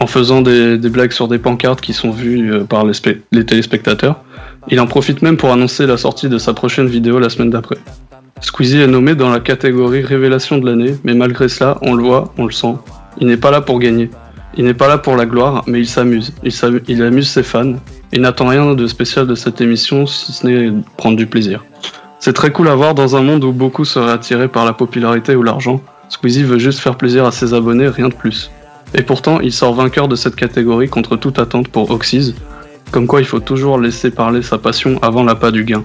en 0.00 0.06
faisant 0.06 0.42
des, 0.42 0.76
blagues 0.76 1.12
sur 1.12 1.28
des 1.28 1.38
pancartes 1.38 1.80
qui 1.80 1.92
sont 1.92 2.10
vues 2.10 2.52
euh, 2.52 2.64
par 2.64 2.84
les, 2.84 2.92
les 3.32 3.46
téléspectateurs. 3.46 4.22
Il 4.68 4.80
en 4.80 4.86
profite 4.86 5.22
même 5.22 5.36
pour 5.36 5.50
annoncer 5.50 5.86
la 5.86 5.96
sortie 5.96 6.28
de 6.28 6.38
sa 6.38 6.54
prochaine 6.54 6.86
vidéo 6.86 7.18
la 7.18 7.30
semaine 7.30 7.50
d'après. 7.50 7.78
Squeezie 8.40 8.80
est 8.80 8.86
nommé 8.86 9.14
dans 9.14 9.30
la 9.30 9.40
catégorie 9.40 10.02
révélation 10.02 10.58
de 10.58 10.66
l'année, 10.66 10.96
mais 11.04 11.14
malgré 11.14 11.48
cela, 11.48 11.78
on 11.82 11.94
le 11.94 12.02
voit, 12.02 12.32
on 12.38 12.46
le 12.46 12.52
sent. 12.52 12.74
Il 13.20 13.26
n'est 13.26 13.36
pas 13.36 13.50
là 13.50 13.60
pour 13.60 13.78
gagner. 13.78 14.10
Il 14.54 14.64
n'est 14.64 14.74
pas 14.74 14.88
là 14.88 14.98
pour 14.98 15.16
la 15.16 15.26
gloire, 15.26 15.64
mais 15.66 15.80
il 15.80 15.88
s'amuse. 15.88 16.32
Il, 16.42 17.02
amuse 17.02 17.28
ses 17.28 17.42
fans. 17.42 17.74
Il 18.12 18.20
n'attend 18.20 18.48
rien 18.48 18.74
de 18.74 18.86
spécial 18.86 19.26
de 19.26 19.34
cette 19.34 19.60
émission, 19.60 20.06
si 20.06 20.32
ce 20.32 20.46
n'est 20.46 20.72
prendre 20.96 21.16
du 21.16 21.26
plaisir. 21.26 21.64
C'est 22.18 22.34
très 22.34 22.52
cool 22.52 22.68
à 22.68 22.74
voir 22.74 22.94
dans 22.94 23.16
un 23.16 23.22
monde 23.22 23.44
où 23.44 23.52
beaucoup 23.52 23.84
seraient 23.84 24.12
attirés 24.12 24.48
par 24.48 24.64
la 24.64 24.74
popularité 24.74 25.34
ou 25.34 25.42
l'argent. 25.42 25.80
Squeezie 26.08 26.42
veut 26.42 26.58
juste 26.58 26.80
faire 26.80 26.96
plaisir 26.96 27.24
à 27.24 27.32
ses 27.32 27.54
abonnés, 27.54 27.88
rien 27.88 28.08
de 28.08 28.14
plus. 28.14 28.50
Et 28.94 29.02
pourtant, 29.02 29.40
il 29.40 29.52
sort 29.52 29.74
vainqueur 29.74 30.06
de 30.06 30.16
cette 30.16 30.36
catégorie 30.36 30.88
contre 30.88 31.16
toute 31.16 31.38
attente 31.38 31.68
pour 31.68 31.90
Oxys, 31.90 32.34
comme 32.90 33.06
quoi 33.06 33.20
il 33.20 33.26
faut 33.26 33.40
toujours 33.40 33.78
laisser 33.78 34.10
parler 34.10 34.42
sa 34.42 34.58
passion 34.58 34.98
avant 35.00 35.24
l'appât 35.24 35.50
du 35.50 35.64
gain. 35.64 35.82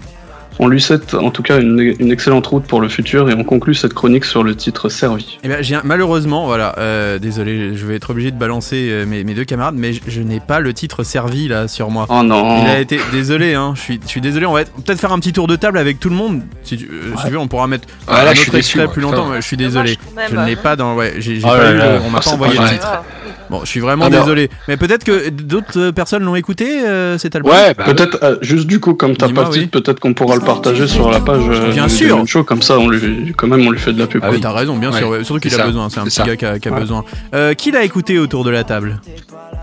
On 0.60 0.68
lui 0.68 0.82
souhaite 0.82 1.14
en 1.14 1.30
tout 1.30 1.44
cas 1.44 1.60
une, 1.60 1.96
une 2.00 2.12
excellente 2.12 2.48
route 2.48 2.64
pour 2.66 2.82
le 2.82 2.90
futur 2.90 3.30
et 3.30 3.34
on 3.36 3.44
conclut 3.44 3.76
cette 3.76 3.94
chronique 3.94 4.26
sur 4.26 4.44
le 4.44 4.56
titre 4.56 4.90
Servi. 4.90 5.38
Eh 5.44 5.48
ben, 5.48 5.64
un- 5.64 5.82
malheureusement, 5.84 6.46
voilà, 6.48 6.74
euh, 6.80 7.20
désolé, 7.20 7.76
je 7.76 7.86
vais 7.86 7.96
être 7.96 8.10
obligé 8.10 8.32
de 8.32 8.38
balancer 8.38 8.88
euh, 8.90 9.06
mes, 9.06 9.24
mes 9.24 9.34
deux 9.36 9.46
camarades, 9.46 9.76
mais 9.78 9.94
je, 9.94 10.02
je 10.08 10.22
n'ai 10.22 10.40
pas 10.40 10.60
le 10.60 10.74
titre 10.74 11.04
servi 11.04 11.48
là 11.48 11.68
sur 11.68 11.92
moi. 11.92 12.08
Oh 12.10 12.24
non. 12.24 12.64
Il 12.64 12.68
a 12.70 12.80
été 12.80 13.00
désolé, 13.12 13.54
hein. 13.54 13.74
Je 13.76 13.82
suis, 13.82 14.00
je 14.04 14.08
suis 14.10 14.22
désolé. 14.22 14.46
On 14.48 14.54
va 14.54 14.62
être- 14.62 14.72
peut-être 14.84 15.00
faire 15.00 15.12
un 15.14 15.20
petit 15.20 15.34
tour 15.34 15.48
de 15.48 15.56
table 15.56 15.78
avec 15.78 16.00
tout 16.00 16.10
le 16.10 16.16
monde. 16.16 16.42
Si 16.64 16.76
tu, 16.78 16.86
euh, 16.86 17.16
si 17.18 17.26
tu 17.26 17.32
veux, 17.32 17.38
on 17.38 17.48
pourra 17.48 17.68
mettre 17.68 17.88
Ah, 18.08 18.24
là, 18.24 18.32
un 18.32 18.34
je 18.34 18.40
suis 18.40 18.50
autre 18.50 18.58
extrait 18.58 18.88
plus 18.88 19.02
longtemps. 19.02 19.28
mais 19.28 19.42
Je 19.42 19.46
suis 19.46 19.58
désolé. 19.58 19.98
Même. 20.16 20.26
Je 20.32 20.36
ne 20.38 20.46
l'ai 20.46 20.56
pas 20.56 20.76
dans. 20.76 20.96
Ouais, 20.96 21.14
j'ai 21.20 21.40
Oh 21.44 21.48
pas 21.48 21.58
là 21.64 21.72
eu. 21.72 21.78
là. 21.78 21.94
le- 21.94 22.00
on 22.06 22.10
m'a 22.10 22.18
Ah, 22.20 22.24
pas 22.24 22.32
envoyé 22.32 22.56
pas 22.56 22.64
le 22.64 22.70
titre. 22.70 23.04
Bon, 23.50 23.62
je 23.62 23.68
suis 23.68 23.80
vraiment 23.80 24.06
Ah, 24.08 24.10
désolé. 24.10 24.50
Mais 24.68 24.76
peut-être 24.76 25.06
que 25.06 25.30
d'autres 25.30 25.92
personnes 25.92 26.24
l'ont 26.24 26.36
écouté 26.36 26.86
euh, 26.86 27.18
cet 27.18 27.34
album? 27.36 27.54
Ouais, 27.54 27.74
bah, 27.74 27.86
Peut-être, 27.86 28.20
euh, 28.22 28.36
juste 28.42 28.68
du 28.68 28.82
coup, 28.82 28.94
comme 28.94 29.16
t'as 29.16 29.30
pas 29.30 29.44
le 29.44 29.50
titre, 29.52 29.80
peut-être 29.80 30.02
qu'on 30.02 30.14
pourra 30.14 30.36
le 30.36 30.42
partager 30.48 30.88
sur 30.88 31.12
la 31.12 31.20
page 31.20 31.44
euh, 31.50 31.72
Bien 31.72 31.88
sûr. 31.88 32.16
Demen 32.16 32.28
Show, 32.28 32.44
comme 32.44 32.62
ça, 32.62 32.80
on 32.80 32.88
lui, 32.90 33.34
quand 33.38 33.48
même, 33.48 33.68
on 33.68 33.72
lui 33.72 33.80
fait 33.80 33.94
de 33.94 34.00
la 34.00 34.08
pub. 34.08 34.22
Ah 34.26 34.30
oui, 34.32 34.40
t'as 34.42 34.52
raison, 34.54 34.78
bien 34.78 34.92
Ouais, 34.92 34.98
sûr. 35.00 35.10
ouais. 35.10 35.24
Surtout 35.24 35.42
qu'il 35.42 35.54
a 35.54 35.58
ça, 35.58 35.66
besoin. 35.68 35.90
C'est 35.90 36.00
un 36.00 36.06
petit 36.06 36.16
ça. 36.16 36.24
gars 36.24 36.36
qui 36.36 36.46
a, 36.46 36.58
qui 36.60 36.70
a 36.70 36.72
Ouais. 36.72 36.80
besoin. 36.80 37.04
Euh, 37.36 37.54
qui 37.54 37.72
l'a 37.72 37.84
écouté 37.84 38.18
autour 38.18 38.44
de 38.44 38.50
la 38.50 38.64
table? 38.64 39.00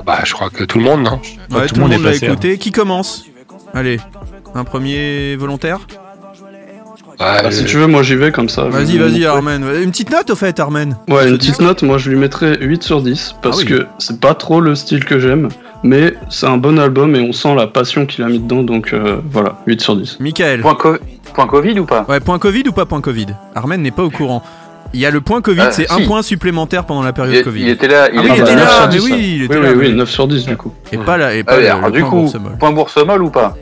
Bah, 0.07 0.21
je 0.25 0.33
crois 0.35 0.51
que 0.51 0.65
tout 0.65 0.79
le 0.79 0.85
monde, 0.85 1.03
non 1.03 1.21
Ouais, 1.57 1.67
tout 1.67 1.75
le 1.77 1.81
monde 1.81 1.93
l'a 1.93 2.11
passé, 2.11 2.27
écouté. 2.27 2.59
Qui 2.59 2.71
commence? 2.73 3.25
Allez, 3.73 3.99
un 4.55 4.65
premier 4.65 5.35
volontaire? 5.37 5.81
Bah, 7.19 7.43
Ah, 7.45 7.51
si 7.53 7.65
tu 7.65 7.77
veux, 7.77 7.87
moi 7.87 8.03
j'y 8.03 8.17
vais 8.17 8.33
comme 8.33 8.49
ça. 8.49 8.65
Vas-y, 8.65 8.99
vas-y, 8.99 9.25
Armen. 9.25 9.65
Une 9.83 9.91
petite 9.91 10.11
note 10.11 10.31
au 10.31 10.35
fait, 10.37 10.59
Armen. 10.59 10.97
Ouais, 11.09 11.29
une 11.29 11.39
petite 11.39 11.61
note, 11.61 11.83
moi 11.83 11.97
je 11.97 12.11
lui 12.11 12.17
mettrais 12.19 12.59
8 12.61 12.83
sur 12.83 13.03
10 13.03 13.37
parce 13.41 13.59
Ah 13.59 13.61
oui. 13.63 13.67
que 13.67 13.87
c'est 13.99 14.19
pas 14.21 14.35
trop 14.35 14.61
le 14.61 14.75
style 14.75 15.05
que 15.05 15.19
j'aime, 15.21 15.49
mais 15.85 16.15
c'est 16.31 16.47
un 16.47 16.57
bon 16.57 16.79
album 16.79 17.15
et 17.15 17.21
on 17.21 17.33
sent 17.33 17.55
la 17.55 17.67
passion 17.69 18.07
qu'il 18.07 18.25
a 18.25 18.29
mis 18.29 18.41
dedans, 18.41 18.63
donc 18.65 18.93
euh, 18.93 19.19
voilà, 19.31 19.59
8 19.67 19.81
sur 19.81 19.95
10. 19.97 20.19
Michael. 20.19 20.61
Point, 20.63 20.75
co- 20.75 20.97
point 21.35 21.47
Covid 21.47 21.79
ou 21.79 21.85
pas? 21.85 22.05
Ouais, 22.09 22.19
point 22.21 22.39
Covid 22.41 22.65
ou 22.69 22.73
pas 22.73 22.87
point 22.87 23.01
Covid? 23.01 23.27
Armen 23.55 23.81
n'est 23.81 23.91
pas 23.93 24.03
au 24.03 24.11
courant. 24.11 24.43
Il 24.93 25.01
y 25.01 25.07
a 25.07 25.11
le 25.11 25.21
point 25.21 25.41
Covid, 25.43 25.61
Euh, 25.61 25.69
c'est 25.73 25.89
si. 25.89 25.93
un 26.03 26.07
point 26.07 26.23
supplémentaire 26.23 26.85
pendant 26.85 27.03
la 27.03 27.13
période 27.13 27.35
il, 27.35 27.43
Covid. 27.45 27.63
il 27.63 27.69
était 27.69 27.89
là, 27.89 28.09
il 28.13 28.19
Ah 28.19 28.23
oui, 28.23 28.27
était 28.29 28.37
il 28.39 28.43
était 28.43 28.55
là, 28.55 28.61
9 28.65 28.71
sur 28.73 28.83
mais 28.87 28.89
10, 28.89 29.01
oui, 29.05 29.35
il 29.37 29.43
était 29.45 29.57
oui, 29.57 29.63
là. 29.63 29.69
oui, 29.71 29.77
oui, 29.79 29.89
mais- 29.91 29.95
9 29.97 30.11
sur 30.11 30.27
10 30.29 30.47
du 30.47 30.57
coup. 30.57 30.73
Et 30.93 30.97
pas 30.99 31.17
là, 31.17 31.35
et 31.35 31.43
pas 31.45 31.53
Ah, 31.55 31.61
le, 31.61 31.67
alors, 31.71 31.87
le 31.87 31.93
du 31.93 32.01
point 32.01 32.11
coup, 32.11 32.17
Boursemol. 32.21 32.57
point 32.59 32.73
boursemol 32.73 33.23
ou 33.23 33.31
pas? 33.31 33.57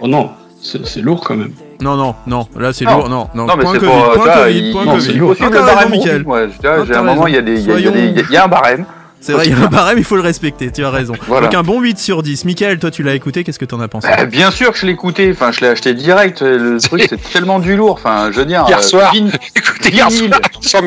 Oh 0.00 0.06
non, 0.08 0.30
c'est 0.60 1.00
lourd 1.00 1.24
quand 1.24 1.36
même. 1.36 1.52
Non, 1.80 1.96
non, 1.96 2.14
non, 2.26 2.46
là 2.58 2.72
c'est 2.72 2.84
lourd, 2.84 3.08
non, 3.08 3.28
non, 3.34 3.46
Non, 3.46 3.54
mais 3.56 3.62
point 3.64 3.72
c'est 3.74 3.78
Covid, 3.80 3.90
pour. 3.92 4.12
point 4.12 4.32
Covid, 4.44 4.58
il- 4.58 4.72
point 4.72 4.84
Covid. 4.84 5.20
Ah, 5.40 5.44
le 5.50 5.50
barème 5.58 5.90
Michael. 5.90 6.24
Ah, 6.64 6.84
j'ai 6.86 6.94
un 6.94 7.02
moment, 7.02 7.26
il 7.26 7.34
y 7.34 7.38
a 7.38 7.42
des, 7.42 7.60
il 7.60 7.66
y 7.66 7.72
a- 7.72 7.78
il 7.78 7.84
y 7.84 7.88
a 7.88 7.90
Soyons- 7.90 8.12
des- 8.14 8.24
il 8.28 8.32
y 8.32 8.36
a 8.36 8.44
un 8.44 8.48
barème. 8.48 8.84
C'est 9.20 9.32
vrai, 9.32 9.46
il 9.46 9.50
y 9.50 9.54
a 9.54 9.64
un 9.64 9.66
barème, 9.66 9.98
il 9.98 10.04
faut 10.04 10.14
le 10.14 10.22
respecter, 10.22 10.70
tu 10.70 10.84
as 10.84 10.90
raison. 10.90 11.14
Voilà. 11.26 11.46
Donc 11.48 11.54
un 11.56 11.62
bon 11.62 11.80
8 11.80 11.98
sur 11.98 12.22
10. 12.22 12.44
Michael, 12.44 12.78
toi 12.78 12.90
tu 12.92 13.02
l'as 13.02 13.14
écouté, 13.14 13.42
qu'est-ce 13.42 13.58
que 13.58 13.64
t'en 13.64 13.80
as 13.80 13.88
pensé 13.88 14.06
Bah, 14.08 14.24
bien 14.26 14.50
sûr 14.52 14.70
que 14.72 14.78
je 14.78 14.86
l'ai 14.86 14.92
écouté, 14.92 15.30
enfin 15.32 15.50
je 15.50 15.60
l'ai 15.62 15.68
acheté 15.68 15.94
direct, 15.94 16.42
le 16.42 16.78
truc 16.80 17.06
c'est 17.08 17.20
tellement 17.32 17.58
du 17.58 17.74
lourd, 17.76 17.94
enfin 17.94 18.30
je 18.30 18.38
veux 18.38 18.46
dire... 18.46 18.64
Hier 18.68 18.78
euh, 18.78 18.82
soir. 18.82 19.12
vin- 19.14 19.30
Écoutez, 19.56 19.90
hier 19.90 20.08
vinyle. 20.08 20.34
soir. 20.60 20.82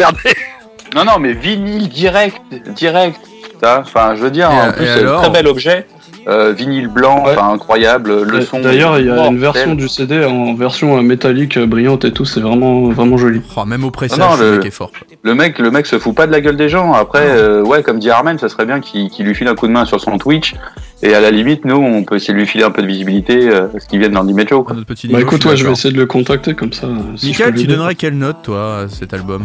Non 0.95 1.03
non 1.05 1.19
mais 1.19 1.33
vinyle 1.33 1.89
direct, 1.89 2.39
direct, 2.75 3.19
ça, 3.61 3.81
enfin 3.85 4.15
je 4.15 4.21
veux 4.21 4.31
dire, 4.31 4.49
Et- 4.51 4.69
en 4.69 4.71
plus 4.71 4.85
c'est 4.85 5.03
un 5.05 5.17
très 5.21 5.29
bel 5.31 5.47
objet, 5.47 5.85
euh, 6.29 6.53
vinyle 6.53 6.87
blanc, 6.87 7.25
Ouais. 7.25 7.31
enfin 7.35 7.51
incroyable, 7.53 8.21
le 8.23 8.41
son... 8.41 8.59
D'ailleurs, 8.61 8.99
il 8.99 9.07
y 9.07 9.09
a 9.09 9.27
une 9.27 9.39
version 9.39 9.75
du 9.75 9.87
CD 9.89 10.23
en 10.23 10.53
version 10.53 10.97
euh, 10.97 11.01
métallique, 11.01 11.57
euh, 11.57 11.65
brillante 11.65 12.05
et 12.05 12.11
tout, 12.11 12.25
c'est 12.25 12.39
vraiment, 12.39 12.89
vraiment 12.89 13.17
joli. 13.17 13.41
Oh, 13.57 13.65
Même 13.65 13.83
au 13.83 13.91
pressage, 13.91 14.19
non, 14.19 14.35
le 14.39 14.51
le- 14.51 14.57
mec 14.57 14.65
est 14.67 14.71
fort. 14.71 14.91
Le 15.23 15.35
mec, 15.35 15.59
le 15.59 15.71
mec 15.71 15.85
se 15.85 15.97
fout 15.99 16.15
pas 16.15 16.27
de 16.27 16.31
la 16.31 16.39
gueule 16.41 16.55
des 16.57 16.69
gens. 16.69 16.93
Après, 16.93 17.25
euh, 17.25 17.63
ouais, 17.63 17.83
comme 17.83 17.99
dit 17.99 18.09
Armen, 18.09 18.37
ça 18.37 18.47
serait 18.49 18.65
bien 18.65 18.79
qu'il 18.79 19.09
lui 19.25 19.35
file 19.35 19.47
un 19.47 19.55
coup 19.55 19.67
de 19.67 19.71
main 19.73 19.85
sur 19.85 19.99
son 19.99 20.17
Twitch. 20.17 20.55
Et 21.01 21.13
à 21.13 21.21
la 21.21 21.31
limite, 21.31 21.63
nous, 21.65 21.75
on 21.77 22.03
peut 22.03 22.15
essayer 22.17 22.33
de 22.33 22.39
lui 22.39 22.45
filer 22.47 22.63
un 22.65 22.71
peu 22.71 22.81
de 22.81 22.87
visibilité, 22.87 23.49
euh, 23.49 23.67
ce 23.79 23.87
qui 23.87 23.97
vient 23.97 24.09
dans 24.09 24.25
petit 24.25 25.07
Bah 25.07 25.21
écoute, 25.21 25.43
ouais, 25.45 25.55
je 25.55 25.65
vais 25.65 25.71
essayer 25.71 25.93
de 25.93 25.99
le 25.99 26.05
contacter 26.05 26.53
comme 26.53 26.73
ça. 26.73 26.87
euh, 26.87 26.97
si 27.15 27.27
Michael, 27.27 27.53
tu 27.55 27.67
donnerais 27.67 27.95
quelle 27.95 28.17
note 28.17 28.37
toi 28.43 28.81
à 28.81 28.87
cet 28.89 29.13
album? 29.13 29.43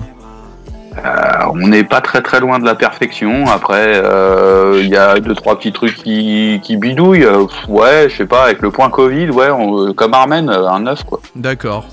Euh, 0.97 1.47
on 1.51 1.57
n'est 1.69 1.85
pas 1.85 2.01
très 2.01 2.23
très 2.23 2.41
loin 2.41 2.59
de 2.59 2.65
la 2.65 2.75
perfection. 2.75 3.47
Après, 3.49 4.01
euh, 4.05 4.79
il 4.81 4.89
y 4.89 4.97
a 4.97 5.19
deux 5.21 5.35
trois 5.35 5.59
petits 5.59 5.73
trucs 5.73 5.97
qui, 5.97 6.61
qui 6.63 6.77
bidouillent. 6.77 7.25
Euh, 7.25 7.47
ouais, 7.69 8.09
je 8.09 8.17
sais 8.17 8.27
pas, 8.27 8.45
avec 8.45 8.63
le 8.63 8.71
point 8.71 8.91
Covid, 8.91 9.31
ouais, 9.31 9.51
on- 9.51 9.89
euh, 9.89 9.93
comme 9.93 10.15
Armen, 10.15 10.49
euh, 10.49 10.69
un 10.69 10.81
9 10.81 11.05
quoi. 11.05 11.21
D'accord. 11.35 11.87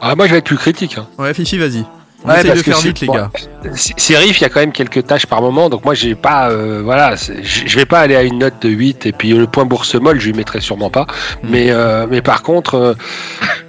Ah, 0.00 0.14
moi, 0.16 0.26
je 0.26 0.32
vais 0.32 0.38
être 0.38 0.44
plus 0.46 0.56
critique. 0.58 0.98
hein. 0.98 1.06
Ouais, 1.18 1.32
Fifi, 1.32 1.58
vas-y. 1.58 1.84
On 2.24 2.28
Ouais, 2.28 2.38
essaye 2.38 2.52
de 2.52 2.56
faire 2.62 2.76
c'est- 2.76 2.88
vite, 2.88 3.00
les 3.00 3.08
gars. 3.08 3.30
C- 3.74 3.94
Ces 3.96 4.16
riffs, 4.16 4.38
il 4.40 4.42
y 4.42 4.46
a 4.46 4.48
quand 4.48 4.60
même 4.60 4.72
quelques 4.72 5.06
tâches 5.06 5.26
par 5.26 5.42
moment, 5.42 5.68
donc 5.68 5.84
moi 5.84 5.94
j'ai 5.94 6.14
pas, 6.14 6.50
euh, 6.50 6.80
voilà, 6.84 7.16
c'est- 7.16 7.42
je 7.42 7.76
vais 7.76 7.84
pas 7.86 7.98
aller 8.00 8.14
à 8.16 8.22
une 8.22 8.38
note 8.38 8.54
de 8.62 8.68
8 8.68 9.06
et 9.06 9.12
puis 9.12 9.30
le 9.32 9.46
point 9.46 9.64
boursemol, 9.64 10.20
je 10.20 10.26
lui 10.26 10.32
mettrai 10.32 10.60
sûrement 10.60 10.90
pas. 10.90 11.02
Hmm. 11.42 11.48
Mais, 11.50 11.66
euh, 11.70 12.06
mais 12.08 12.22
par 12.22 12.42
contre, 12.42 12.74
euh, 12.76 12.94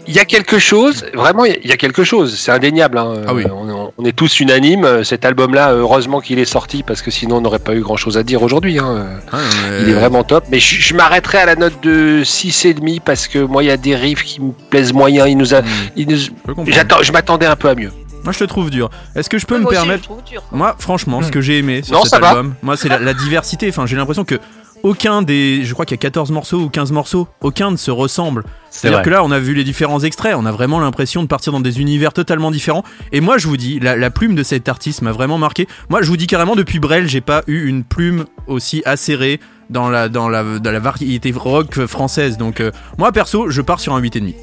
il 0.08 0.13
y 0.13 0.20
a 0.20 0.26
quelque 0.26 0.60
chose, 0.60 1.06
vraiment, 1.16 1.46
il 1.46 1.66
y 1.66 1.72
a- 1.72 1.78
quelque 1.78 2.04
chose, 2.04 2.36
c'est 2.38 2.52
indéniable. 2.52 2.98
hein. 2.98 3.13
Ah 3.28 3.34
oui. 3.34 3.44
On, 3.52 3.92
on 3.98 4.06
est 4.06 4.12
tous 4.16 4.39
unanimes. 4.39 5.04
Cet 5.04 5.26
album-là, 5.26 5.74
heureusement 5.74 6.22
qu'il 6.22 6.38
est 6.39 6.46
sorti 6.46 6.84
parce 6.84 7.02
que 7.02 7.10
sinon 7.12 7.38
on 7.38 7.42
n'aurait 7.42 7.60
pas 7.60 7.74
eu 7.74 7.82
grand-chose 7.82 8.18
à 8.18 8.24
dire 8.24 8.42
aujourd'hui. 8.44 8.78
hein. 8.80 9.06
Mais- 9.34 9.39
Il 9.82 9.89
est 9.89 9.94
vraiment 9.94 10.24
top. 10.24 10.46
Mais 10.52 10.60
je, 10.60 10.76
je 10.82 10.94
m'arrêterai 10.94 11.39
à 11.39 11.46
la 11.46 11.56
note 11.56 11.82
de 11.84 12.24
6,5 12.24 13.00
parce 13.04 13.28
que 13.28 13.39
moi 13.39 13.63
il 13.63 13.68
y 13.68 13.72
a 13.72 13.78
des 13.78 13.96
riffs 13.96 14.24
qui 14.24 14.42
me 14.42 14.52
plaisent 14.70 14.94
moyen. 14.94 15.26
Il 15.28 15.38
nous 15.38 15.54
a, 15.56 15.62
il 15.96 16.08
nous- 16.08 16.66
j'attends, 16.68 17.02
je 17.02 17.12
m'attendais 17.12 17.46
un 17.48 17.56
peu 17.56 17.70
à 17.70 17.76
mieux. 17.76 17.92
Moi, 18.24 18.32
je 18.34 18.40
te 18.40 18.44
trouve 18.46 18.70
dur. 18.70 18.90
Est-ce 19.16 19.30
que 19.30 19.38
je 19.38 19.46
peux 19.46 19.58
me 19.58 19.62
Moi 19.64 19.72
aussi, 19.72 19.80
je 19.80 19.82
permettre 19.86 20.04
le 20.10 20.16
trouve 20.16 20.24
dur, 20.24 20.44
quoi. 20.48 20.58
Moi, 20.58 20.76
franchement, 20.80 21.22
ce 21.22 21.28
Hmm. 21.28 21.32
que 21.32 21.42
j'ai 21.42 21.58
aimé 21.60 21.82
sur 21.84 21.96
Non, 21.96 22.04
cet 22.04 22.12
ça 22.14 22.20
va. 22.20 22.30
album, 22.30 22.56
moi, 22.64 22.78
c'est 22.78 22.90
la, 22.90 23.00
la 23.00 23.14
diversité. 23.14 23.68
Enfin, 23.70 23.86
j'ai 23.86 23.96
l'impression 23.96 24.24
que 24.26 24.36
aucun 24.84 25.22
des, 25.22 25.64
je 25.64 25.72
crois 25.74 25.86
qu'il 25.86 25.96
y 25.96 26.00
a 26.00 26.02
14 26.02 26.32
morceaux 26.32 26.60
ou 26.60 26.68
15 26.70 26.92
morceaux, 26.92 27.30
aucun 27.42 27.72
ne 27.72 27.78
se 27.78 27.90
ressemble. 27.90 28.44
C'est-à-dire 28.70 28.98
vrai. 29.00 29.06
que 29.06 29.10
là, 29.12 29.24
on 29.24 29.32
a 29.32 29.40
vu 29.40 29.54
les 29.54 29.64
différents 29.64 30.02
extraits, 30.02 30.36
on 30.38 30.46
a 30.46 30.52
vraiment 30.52 30.80
l'impression 30.82 31.22
de 31.24 31.28
partir 31.28 31.54
dans 31.54 31.62
des 31.62 31.80
univers 31.80 32.12
totalement 32.12 32.52
différents. 32.52 32.84
Et 33.14 33.22
moi, 33.22 33.38
je 33.38 33.48
vous 33.48 33.56
dis, 33.56 33.80
la, 33.80 33.96
la 33.96 34.10
plume 34.10 34.36
de 34.36 34.44
cet 34.44 34.68
artiste 34.68 35.02
m'a 35.02 35.14
vraiment 35.14 35.38
marqué. 35.38 35.68
Moi, 35.90 36.02
je 36.02 36.08
vous 36.10 36.18
dis 36.18 36.28
carrément, 36.28 36.56
depuis 36.58 36.80
Brel, 36.80 37.08
j'ai 37.08 37.22
pas 37.22 37.44
eu 37.48 37.66
une 37.66 37.84
plume 37.86 38.26
aussi 38.48 38.82
acérée 38.86 39.40
dans 39.70 39.90
la, 39.90 40.10
dans 40.10 40.28
la, 40.28 40.44
dans 40.60 40.72
la 40.72 40.80
variété 40.80 41.32
rock 41.34 41.86
française. 41.86 42.38
Donc, 42.38 42.60
euh, 42.60 42.72
moi, 42.98 43.12
perso, 43.14 43.50
je 43.50 43.62
pars 43.62 43.80
sur 43.80 43.94
un 43.96 44.02
8,5. 44.02 44.36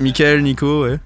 Michael, 0.00 0.42
Nico, 0.42 0.84
ouais. 0.84 0.98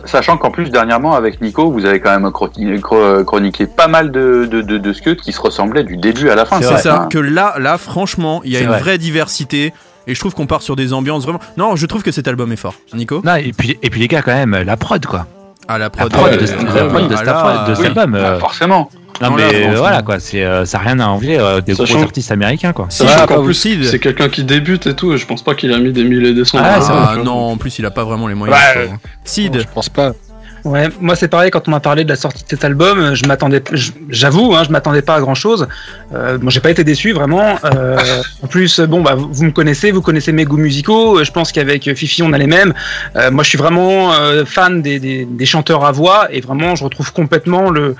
Sa- 0.00 0.06
Sachant 0.06 0.36
qu'en 0.36 0.50
plus, 0.50 0.70
dernièrement, 0.70 1.14
avec 1.14 1.40
Nico, 1.40 1.70
vous 1.70 1.84
avez 1.86 2.00
quand 2.00 2.10
même 2.10 2.28
chroni- 2.30 2.80
chro- 2.80 3.24
chroniqué 3.24 3.66
pas 3.66 3.88
mal 3.88 4.10
de, 4.10 4.46
de, 4.50 4.60
de, 4.62 4.78
de 4.78 4.92
scuds 4.92 5.16
qui 5.16 5.32
se 5.32 5.40
ressemblaient 5.40 5.84
du 5.84 5.96
début 5.96 6.28
à 6.30 6.34
la 6.34 6.44
fin. 6.44 6.60
C'est 6.60 6.78
ça, 6.78 7.02
Hein. 7.02 7.08
que 7.10 7.18
là, 7.18 7.54
là, 7.58 7.78
franchement, 7.78 8.40
il 8.44 8.52
y 8.52 8.56
a 8.56 8.60
une 8.60 8.66
vrai. 8.68 8.78
vraie 8.80 8.98
diversité. 8.98 9.72
Et 10.06 10.14
je 10.14 10.20
trouve 10.20 10.34
qu'on 10.34 10.46
part 10.46 10.60
sur 10.62 10.76
des 10.76 10.92
ambiances 10.92 11.22
vraiment. 11.24 11.40
Non, 11.56 11.76
je 11.76 11.86
trouve 11.86 12.02
que 12.02 12.10
cet 12.12 12.28
album 12.28 12.52
est 12.52 12.56
fort. 12.56 12.74
Nico? 12.92 13.22
Non, 13.24 13.36
et 13.36 13.52
puis, 13.56 13.78
et 13.82 13.88
puis 13.88 14.00
les 14.00 14.08
gars, 14.08 14.20
quand 14.22 14.34
même, 14.34 14.54
la 14.66 14.76
prod, 14.76 15.04
quoi. 15.06 15.26
Ah, 15.66 15.78
la 15.78 15.84
La 15.84 15.90
prod. 15.90 16.12
prod 16.12 16.30
euh, 16.30 16.36
de, 16.36 16.42
euh, 16.44 16.88
prod 16.90 17.08
de 17.08 17.14
ah 17.16 17.24
là, 17.24 17.38
album- 17.40 17.68
de 17.70 17.74
cet 17.74 17.80
Oui, 17.80 17.86
album. 17.86 18.14
euh, 18.14 18.38
forcément. 18.38 18.90
Non, 19.20 19.30
Non, 19.30 19.36
mais 19.36 19.52
là, 19.52 19.70
euh, 19.72 19.76
voilà, 19.76 20.02
quoi. 20.02 20.18
C'est, 20.18 20.42
euh, 20.44 20.64
ça 20.64 20.78
n'a 20.78 20.84
rien 20.84 21.00
à 21.00 21.06
envier 21.06 21.38
euh, 21.38 21.60
des 21.60 21.74
Sachant- 21.74 21.94
gros 21.94 22.02
artistes 22.04 22.32
américains, 22.32 22.72
quoi. 22.72 22.88
Ah, 23.00 23.26
de- 23.26 23.52
c'est 23.52 23.98
quelqu'un 23.98 24.28
qui 24.28 24.44
débute 24.44 24.86
et 24.86 24.94
tout, 24.94 25.12
et 25.12 25.18
je 25.18 25.26
pense 25.26 25.42
pas 25.42 25.54
qu'il 25.54 25.72
a 25.72 25.78
mis 25.78 25.92
des 25.92 26.04
milliers 26.04 26.30
et 26.30 26.34
des 26.34 26.44
cents. 26.44 26.58
Ah, 26.60 26.80
c'est 26.80 26.92
Ah, 26.92 27.12
jeu. 27.16 27.22
non, 27.22 27.52
en 27.52 27.56
plus, 27.56 27.78
il 27.78 27.86
a 27.86 27.90
pas 27.90 28.04
vraiment 28.04 28.26
les 28.28 28.34
moyens. 28.34 28.58
Ouais. 28.58 28.80
je 28.82 28.86
trouve. 28.86 28.98
Sid, 29.24 29.60
Je 29.60 29.66
pense 29.72 29.88
pas. 29.88 30.12
Ouais, 30.64 30.88
moi 30.98 31.14
c'est 31.14 31.28
pareil 31.28 31.50
quand 31.50 31.68
on 31.68 31.72
m'a 31.72 31.80
parlé 31.80 32.04
de 32.04 32.08
la 32.08 32.16
sortie 32.16 32.42
de 32.42 32.48
cet 32.48 32.64
album, 32.64 33.14
je 33.14 33.26
m'attendais, 33.26 33.62
j'avoue, 34.08 34.54
hein, 34.56 34.62
je 34.64 34.70
m'attendais 34.70 35.02
pas 35.02 35.16
à 35.16 35.20
grand 35.20 35.34
chose. 35.34 35.68
Euh, 36.14 36.38
bon, 36.38 36.48
j'ai 36.48 36.60
pas 36.60 36.70
été 36.70 36.84
déçu 36.84 37.12
vraiment. 37.12 37.58
Euh, 37.66 37.98
en 38.42 38.46
plus, 38.46 38.80
bon 38.80 39.02
bah 39.02 39.14
vous 39.14 39.44
me 39.44 39.50
connaissez, 39.50 39.90
vous 39.90 40.00
connaissez 40.00 40.32
mes 40.32 40.46
goûts 40.46 40.56
musicaux. 40.56 41.18
Euh, 41.18 41.24
Je 41.24 41.32
pense 41.32 41.52
qu'avec 41.52 41.94
Fifi 41.94 42.22
on 42.22 42.32
a 42.32 42.38
les 42.38 42.46
mêmes. 42.46 42.72
Euh, 43.14 43.30
moi 43.30 43.44
je 43.44 43.50
suis 43.50 43.58
vraiment 43.58 44.14
euh, 44.14 44.46
fan 44.46 44.80
des, 44.80 44.98
des, 44.98 45.26
des 45.26 45.44
chanteurs 45.44 45.84
à 45.84 45.92
voix 45.92 46.28
et 46.30 46.40
vraiment 46.40 46.74
je 46.76 46.84
retrouve 46.84 47.12
complètement 47.12 47.68
le 47.68 47.94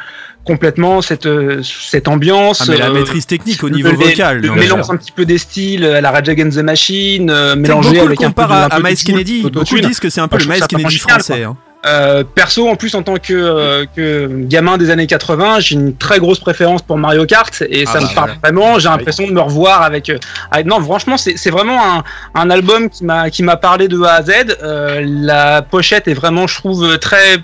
complètement 0.44 1.02
cette 1.02 1.26
euh, 1.26 1.62
cette 1.62 2.06
ambiance. 2.08 2.60
ah, 2.62 2.64
mais 2.68 2.76
la 2.76 2.86
euh, 2.90 2.92
maîtrise 2.94 3.26
technique 3.26 3.62
au 3.64 3.70
niveau 3.70 3.94
vocal. 3.94 4.40
Le 4.40 4.52
mélange 4.52 4.90
un 4.90 4.96
petit 4.96 5.12
peu 5.12 5.24
des 5.24 5.38
styles 5.38 5.84
à 5.84 6.00
la 6.00 6.10
Rage 6.10 6.28
Against 6.28 6.58
the 6.58 6.62
Machine, 6.62 7.30
euh, 7.30 7.56
mélangé 7.56 7.98
avec 8.00 8.22
un 8.22 8.30
peu 8.30 8.42
de, 8.42 8.48
un 8.52 8.68
à 8.68 8.78
Miles 8.80 8.96
Kennedy. 8.96 9.42
Beaucoup 9.50 9.78
disent 9.80 10.00
que 10.00 10.10
c'est 10.10 10.20
un 10.20 10.28
peu 10.28 10.38
le 10.38 10.46
Miles 10.46 10.66
Kennedy 10.68 10.98
français. 10.98 11.42
hein. 11.44 11.56
Euh, 11.86 12.24
perso, 12.24 12.66
en 12.66 12.76
plus, 12.76 12.94
en 12.94 13.02
tant 13.02 13.16
que, 13.18 13.34
euh, 13.34 13.84
que 13.94 14.26
gamin 14.46 14.78
des 14.78 14.88
années 14.88 15.06
80, 15.06 15.60
j'ai 15.60 15.74
une 15.74 15.94
très 15.94 16.18
grosse 16.18 16.40
préférence 16.40 16.80
pour 16.80 16.96
Mario 16.96 17.26
Kart 17.26 17.62
et 17.68 17.84
Ah 17.86 17.92
ça 17.92 18.00
bah, 18.00 18.06
me 18.08 18.14
parle 18.14 18.30
ouais. 18.30 18.36
vraiment. 18.42 18.78
J'ai 18.78 18.88
l'impression 18.88 19.26
de 19.26 19.32
me 19.32 19.40
revoir 19.42 19.82
avec. 19.82 20.08
euh, 20.08 20.16
avec- 20.50 20.64
non, 20.64 20.80
franchement, 20.80 21.18
c'est 21.18 21.36
c'est 21.36 21.50
vraiment 21.50 21.78
un, 21.98 22.02
un 22.34 22.48
album 22.48 22.88
qui 22.88 23.04
m'a 23.04 23.28
qui 23.28 23.42
m'a 23.42 23.56
parlé 23.58 23.88
de 23.88 24.00
A 24.02 24.12
à 24.14 24.22
Z. 24.22 24.30
Euh, 24.62 25.02
la 25.04 25.60
pochette 25.60 26.08
est 26.08 26.14
vraiment, 26.14 26.46
je 26.46 26.54
trouve, 26.56 26.96
très 26.98 27.36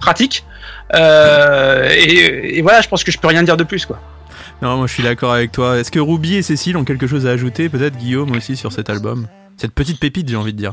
pratique. 0.00 0.44
Euh, 0.94 1.88
et, 1.94 2.58
et 2.58 2.62
voilà, 2.62 2.80
je 2.80 2.88
pense 2.88 3.04
que 3.04 3.12
je 3.12 3.18
peux 3.18 3.28
rien 3.28 3.42
dire 3.42 3.56
de 3.56 3.64
plus, 3.64 3.86
quoi. 3.86 3.98
Non, 4.62 4.76
moi 4.76 4.86
je 4.86 4.92
suis 4.92 5.02
d'accord 5.02 5.32
avec 5.32 5.52
toi. 5.52 5.78
Est-ce 5.78 5.90
que 5.90 5.98
Ruby 6.00 6.36
et 6.36 6.42
Cécile 6.42 6.76
ont 6.76 6.84
quelque 6.84 7.06
chose 7.06 7.26
à 7.26 7.30
ajouter 7.30 7.68
Peut-être 7.68 7.96
Guillaume 7.96 8.32
aussi 8.36 8.56
sur 8.56 8.72
cet 8.72 8.90
album? 8.90 9.26
Cette 9.56 9.72
petite 9.72 9.98
pépite, 10.00 10.28
j'ai 10.28 10.36
envie 10.36 10.52
de 10.52 10.58
dire. 10.58 10.72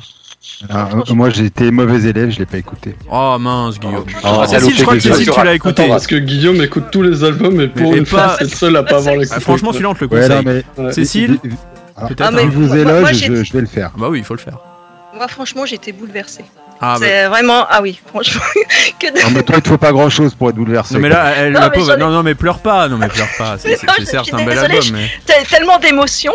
Ah, 0.69 0.89
euh, 0.93 1.13
moi, 1.13 1.30
j'ai 1.30 1.45
été 1.45 1.71
mauvais 1.71 2.08
élève, 2.10 2.30
je 2.30 2.39
l'ai 2.39 2.45
pas 2.45 2.58
écouté. 2.58 2.95
Oh 3.12 3.38
mince, 3.39 3.80
Guillaume. 3.80 4.06
Oh, 4.23 4.39
Ah, 4.41 4.47
Cécile, 4.47 4.75
je 4.77 4.82
crois 4.84 4.95
que. 4.95 5.01
Cécile, 5.01 5.30
tu 5.30 5.43
l'as 5.43 5.53
écouté. 5.53 5.84
Attends, 5.84 5.91
parce 5.91 6.08
que 6.08 6.15
Guillaume 6.15 6.62
écoute 6.62 6.86
tous 6.91 7.01
les 7.01 7.23
albums 7.23 7.60
et 7.62 7.67
pour 7.67 7.91
Mais 7.91 7.97
une 7.99 8.03
pas- 8.06 8.10
fois, 8.30 8.36
c'est 8.39 8.43
le 8.45 8.49
seul 8.49 8.75
à 8.75 8.84
pas 8.84 8.97
avoir 8.97 9.15
les 9.15 9.32
Ah, 9.34 9.39
franchement, 9.39 9.71
celui-là, 9.71 9.89
on 9.89 9.93
te 9.95 10.06
le 10.06 10.12
Ouais, 10.12 10.21
conseille. 10.21 10.45
non, 10.45 10.63
mais. 10.77 10.84
Ouais. 10.86 10.91
Cécile 10.93 11.39
Ah, 11.95 12.08
Peut-être 12.08 12.21
Ah, 12.27 12.32
mais 12.32 12.45
moi- 12.45 12.99
moi, 13.01 13.12
j'ai- 13.13 13.25
je, 13.27 13.43
je 13.43 13.53
vais 13.53 13.62
le 13.62 13.67
faire. 13.67 13.91
Bah 13.97 14.08
oui, 14.10 14.19
il 14.19 14.23
faut 14.23 14.36
le 14.36 14.39
faire. 14.39 14.58
Moi, 15.15 15.27
franchement, 15.27 15.65
j'ai 15.65 15.75
été 15.75 15.91
bouleversée. 15.91 16.45
Ah, 16.82 16.96
bah. 17.00 17.06
c'est 17.06 17.28
vraiment. 17.28 17.66
Ah 17.70 17.82
oui, 17.82 18.00
franchement. 18.08 18.42
que 19.00 19.08
de- 19.08 19.24
Non, 19.24 19.32
mais 19.34 19.44
toi, 19.44 19.56
il 19.58 19.62
te 19.63 19.68
faut 19.70 19.78
pas 19.78 19.92
grand 19.92 20.10
chose 20.10 20.36
pour 20.36 20.50
être 20.50 20.56
bouleversé. 20.56 20.94
Non 20.96 21.00
mais 21.02 21.10
là, 21.10 21.34
elle, 21.36 21.54
Non, 21.54 21.60
la 21.62 21.70
mais 21.70 21.76
pauvre, 21.78 21.94
ai- 21.94 21.98
non 21.98 22.10
non 22.10 22.24
mais 22.24 22.36
pleure 22.36 22.60
pas, 22.60 22.88
non 22.88 22.98
mais 22.98 23.08
pleure 23.08 23.28
pas. 23.38 23.58
C'est 23.60 23.78
certes 24.06 24.34
un 24.34 24.38
bel 24.46 24.50
désolée, 24.56 24.76
album, 24.78 24.92
mais. 24.94 25.10
T'as 25.26 25.44
tellement 25.46 25.80
d'émotions 25.80 26.34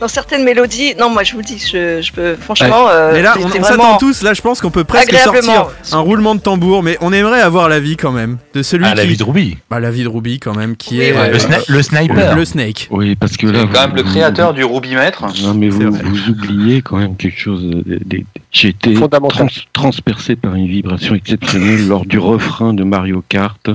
dans 0.00 0.08
certaines 0.08 0.44
mélodies. 0.44 0.94
Non, 0.98 1.10
moi, 1.10 1.22
je 1.22 1.32
vous 1.32 1.38
le 1.38 1.44
dis, 1.44 1.58
je, 1.58 2.00
je 2.02 2.12
peux. 2.12 2.34
Franchement. 2.36 2.88
euh, 2.88 3.10
mais 3.12 3.22
là, 3.22 3.34
on, 3.38 3.44
on 3.60 3.62
s'attend 3.64 3.96
tous. 3.98 4.22
Là, 4.22 4.34
je 4.34 4.40
pense 4.40 4.60
qu'on 4.60 4.70
peut 4.70 4.84
presque 4.84 5.14
sortir 5.14 5.66
un 5.92 5.98
roulement 5.98 6.34
de 6.34 6.40
tambour, 6.40 6.82
mais 6.82 6.96
on 7.00 7.12
aimerait 7.12 7.40
avoir 7.40 7.68
l'avis 7.68 7.96
quand 7.96 8.12
même 8.12 8.38
de 8.54 8.62
celui 8.62 8.84
Ah, 8.86 8.90
qui. 8.92 8.96
l'avis 8.96 9.16
de 9.16 9.24
Ruby. 9.24 9.58
Bah, 9.70 9.78
l'avis 9.78 10.02
de 10.02 10.08
Ruby 10.08 10.40
quand 10.40 10.56
même, 10.56 10.76
qui 10.76 10.98
Oui, 10.98 11.04
est 11.04 11.12
ouais, 11.12 11.18
euh, 11.28 11.32
Le, 11.32 11.38
sni- 11.38 11.64
le 11.72 11.82
sniper. 11.82 12.36
le 12.36 12.44
Snake. 12.44 12.88
Oui, 12.90 13.14
parce 13.14 13.36
que 13.36 13.46
là. 13.46 13.60
C'est 13.62 13.66
quand 13.74 13.80
même 13.82 13.90
vous- 13.90 13.96
le 13.96 14.02
vous- 14.02 14.10
créateur 14.10 14.54
du 14.54 14.64
Rubimètre. 14.64 15.24
Non, 15.42 15.54
mais 15.54 15.68
vous, 15.68 15.90
vous 15.92 16.28
oubliez 16.30 16.82
quand 16.82 16.96
même 16.96 17.16
quelque 17.16 17.38
chose. 17.38 17.62
de- 17.62 18.22
J'ai 18.52 18.68
été 18.68 18.94
trans- 18.94 19.46
transpercé 19.72 20.34
par 20.36 20.54
une 20.54 20.66
vibration 20.66 21.14
exceptionnelle 21.14 21.86
lors 21.86 22.04
du 22.06 22.18
refrain 22.18 22.72
de 22.74 22.82
Mario 22.84 23.22
Kart 23.28 23.68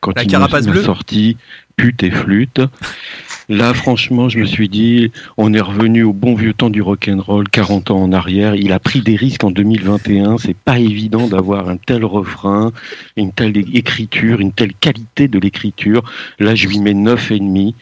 quand 0.00 0.12
La 0.16 0.22
il 0.22 0.28
carapace 0.28 0.66
bleue 0.66 0.82
sorti 0.84 1.36
pute 1.76 2.02
et 2.02 2.10
flûte. 2.10 2.60
Là, 3.48 3.74
franchement, 3.74 4.28
je 4.28 4.38
me 4.38 4.44
suis 4.46 4.68
dit, 4.68 5.10
on 5.36 5.52
est 5.52 5.60
revenu 5.60 6.02
au 6.04 6.12
bon 6.12 6.34
vieux 6.34 6.52
temps 6.54 6.70
du 6.70 6.80
rock'n'roll, 6.82 7.48
40 7.48 7.90
ans 7.90 8.02
en 8.02 8.12
arrière. 8.12 8.54
Il 8.54 8.72
a 8.72 8.78
pris 8.78 9.00
des 9.00 9.16
risques 9.16 9.44
en 9.44 9.50
2021. 9.50 10.38
C'est 10.38 10.56
pas 10.56 10.78
évident 10.78 11.26
d'avoir 11.28 11.68
un 11.68 11.76
tel 11.76 12.04
refrain, 12.04 12.72
une 13.16 13.32
telle 13.32 13.56
écriture, 13.76 14.40
une 14.40 14.52
telle 14.52 14.72
qualité 14.74 15.28
de 15.28 15.38
l'écriture. 15.38 16.02
Là, 16.38 16.54
je 16.54 16.68
lui 16.68 16.78
mets 16.78 16.94
9,5. 16.94 17.74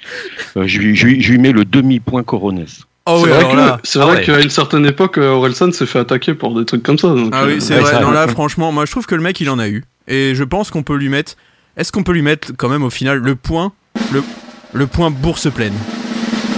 Euh, 0.57 0.67
je, 0.67 0.79
lui, 0.79 0.97
je, 0.97 1.07
lui, 1.07 1.21
je 1.23 1.33
lui 1.33 1.39
mets 1.39 1.53
le 1.53 1.65
demi-point 1.65 2.23
Coronès. 2.23 2.85
Oh 3.07 3.23
c'est 3.25 3.31
oui, 3.33 3.39
vrai 3.55 3.77
c'est 3.83 3.99
Ah 4.01 4.07
ouais. 4.09 4.23
qu'à 4.25 4.41
une 4.41 4.51
certaine 4.51 4.87
époque, 4.87 5.19
euh, 5.19 5.31
Orelsan 5.31 5.73
s'est 5.73 5.87
fait 5.87 5.99
attaquer 5.99 6.35
pour 6.35 6.59
des 6.59 6.65
trucs 6.67 6.83
comme 6.83 6.99
ça. 6.99 7.09
donc, 7.09 7.31
Ah 7.33 7.43
euh, 7.43 7.55
oui, 7.55 7.61
c'est 7.61 7.75
ouais, 7.75 7.81
vrai. 7.81 7.91
ça- 7.93 8.01
Non 8.03 8.11
là, 8.11 8.29
franchement, 8.29 8.73
moi 8.73 8.85
je 8.85 8.91
trouve 8.91 9.07
que 9.07 9.15
le 9.15 9.23
mec 9.23 9.41
il 9.41 9.49
en 9.51 9.59
a 9.59 9.69
eu, 9.69 9.85
et 10.07 10.35
je 10.35 10.45
pense 10.45 10.71
qu'on 10.71 10.83
peut 10.83 10.97
lui 10.97 11.09
mettre. 11.09 11.35
Est-ce 11.77 11.93
qu'on 11.93 12.03
peut 12.03 12.13
lui 12.13 12.23
mettre 12.23 12.53
quand 12.57 12.69
même 12.69 12.83
au 12.85 12.91
final 12.91 13.17
le 13.19 13.35
point, 13.37 13.73
le 14.13 14.23
le 14.73 14.87
point 14.87 15.11
bourse 15.11 15.51
pleine 15.53 15.75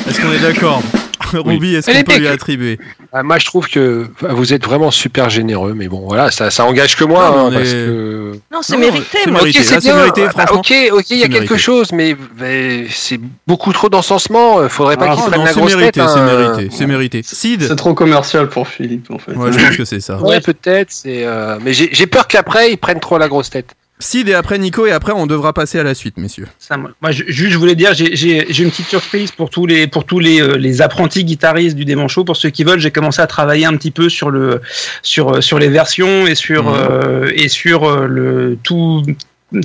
Est-ce 0.08 0.20
qu'on 0.20 0.32
est 0.32 0.38
d'accord? 0.38 0.82
Ruby, 1.32 1.76
est-ce 1.76 1.90
Mais 1.90 2.04
qu'on 2.04 2.12
peut 2.12 2.18
lui 2.18 2.28
attribuer? 2.28 2.78
Ah, 3.10 3.22
moi, 3.22 3.38
je 3.38 3.46
trouve 3.46 3.66
que 3.68 4.06
vous 4.20 4.52
êtes 4.52 4.64
vraiment 4.64 4.90
super 4.90 5.30
généreux, 5.30 5.72
mais 5.74 5.88
bon, 5.88 6.00
voilà, 6.06 6.30
ça, 6.30 6.50
ça 6.50 6.64
engage 6.66 6.94
que 6.96 7.04
moi, 7.04 7.24
Non, 7.30 7.32
mais 7.32 7.38
hein, 7.38 7.44
on 7.46 7.52
parce 7.52 7.68
est- 7.70 7.72
que. 7.86 8.32
Non, 8.52 8.58
c'est 8.62 8.76
mérité, 8.76 9.18
mérité. 9.30 9.60
Ok, 9.60 9.64
c'est 9.66 9.78
bien. 9.80 9.96
mérité, 9.96 10.24
Ah, 10.26 10.46
franchement. 10.46 10.58
ok, 10.60 10.98
ok, 10.98 11.10
il 11.10 11.16
y 11.18 11.22
a 11.22 11.28
quelque 11.28 11.34
mérité. 11.34 11.58
chose, 11.58 11.92
mais, 11.92 12.16
mais 12.38 12.86
c'est 12.90 13.20
beaucoup 13.46 13.72
trop 13.72 13.88
d'encensement. 13.88 14.58
euh, 14.60 14.68
Faudrait 14.68 14.96
pas 14.98 15.06
Ah, 15.10 15.14
qu'ils 15.14 15.24
non, 15.24 15.30
prennent 15.30 15.40
la 15.44 15.52
c'est 15.52 15.60
grosse 15.60 15.74
mérité, 15.76 16.00
tête. 16.00 16.08
c'est 16.08 16.18
hein. 16.18 16.26
mérité, 16.26 16.68
c'est 16.76 16.86
mérité. 16.86 17.22
Sid, 17.24 17.64
C'est 17.68 17.76
trop 17.76 17.94
commercial 17.94 18.48
pour 18.50 18.68
Philippe 18.68 19.10
en 19.10 19.18
fait. 19.18 19.32
ouais, 19.32 19.52
je 19.52 19.58
pense 19.58 19.76
que 19.76 19.84
c'est 19.86 20.00
ça. 20.00 20.18
Ouais, 20.20 20.40
peut-être. 20.40 20.92
Euh, 21.06 21.58
Mais 21.62 21.72
j'ai 21.72 21.88
j'ai 21.92 22.06
peur 22.06 22.26
qu'après 22.26 22.72
ils 22.72 22.76
prennent 22.78 23.00
trop 23.00 23.16
la 23.18 23.28
grosse 23.28 23.48
tête. 23.50 23.74
Sid 24.02 24.28
et 24.28 24.34
après 24.34 24.58
Nico 24.58 24.86
et 24.86 24.90
après 24.92 25.12
on 25.12 25.26
devra 25.26 25.52
passer 25.52 25.78
à 25.78 25.82
la 25.82 25.94
suite, 25.94 26.16
messieurs. 26.18 26.48
Ça, 26.58 26.76
moi, 26.76 26.90
je- 27.10 27.24
juste, 27.28 27.52
je 27.52 27.58
voulais 27.58 27.74
dire, 27.74 27.94
j'ai- 27.94 28.14
une 28.62 28.70
petite 28.70 28.86
surprise 28.88 29.30
pour 29.30 29.48
tous 29.50 29.66
les 29.66 29.86
pour 29.86 30.04
tous 30.04 30.18
les, 30.18 30.40
euh, 30.40 30.56
les 30.56 30.82
apprentis 30.82 31.24
guitaristes 31.24 31.76
du 31.76 31.84
Démon 31.84 32.08
Show. 32.08 32.24
Pour 32.24 32.36
ceux 32.36 32.50
qui 32.50 32.64
veulent, 32.64 32.80
j'ai 32.80 32.90
commencé 32.90 33.20
à 33.22 33.26
travailler 33.26 33.64
un 33.64 33.76
petit 33.76 33.90
peu 33.90 34.08
sur 34.08 34.30
le 34.30 34.60
sur 35.02 35.36
euh, 35.36 35.40
sur 35.40 35.58
les 35.58 35.68
versions 35.68 36.26
et 36.26 36.34
sur 36.34 36.64
Mhm. 36.64 36.74
euh, 36.76 37.30
et 37.34 37.48
sur 37.48 38.06
le 38.06 38.58
tout 38.62 39.02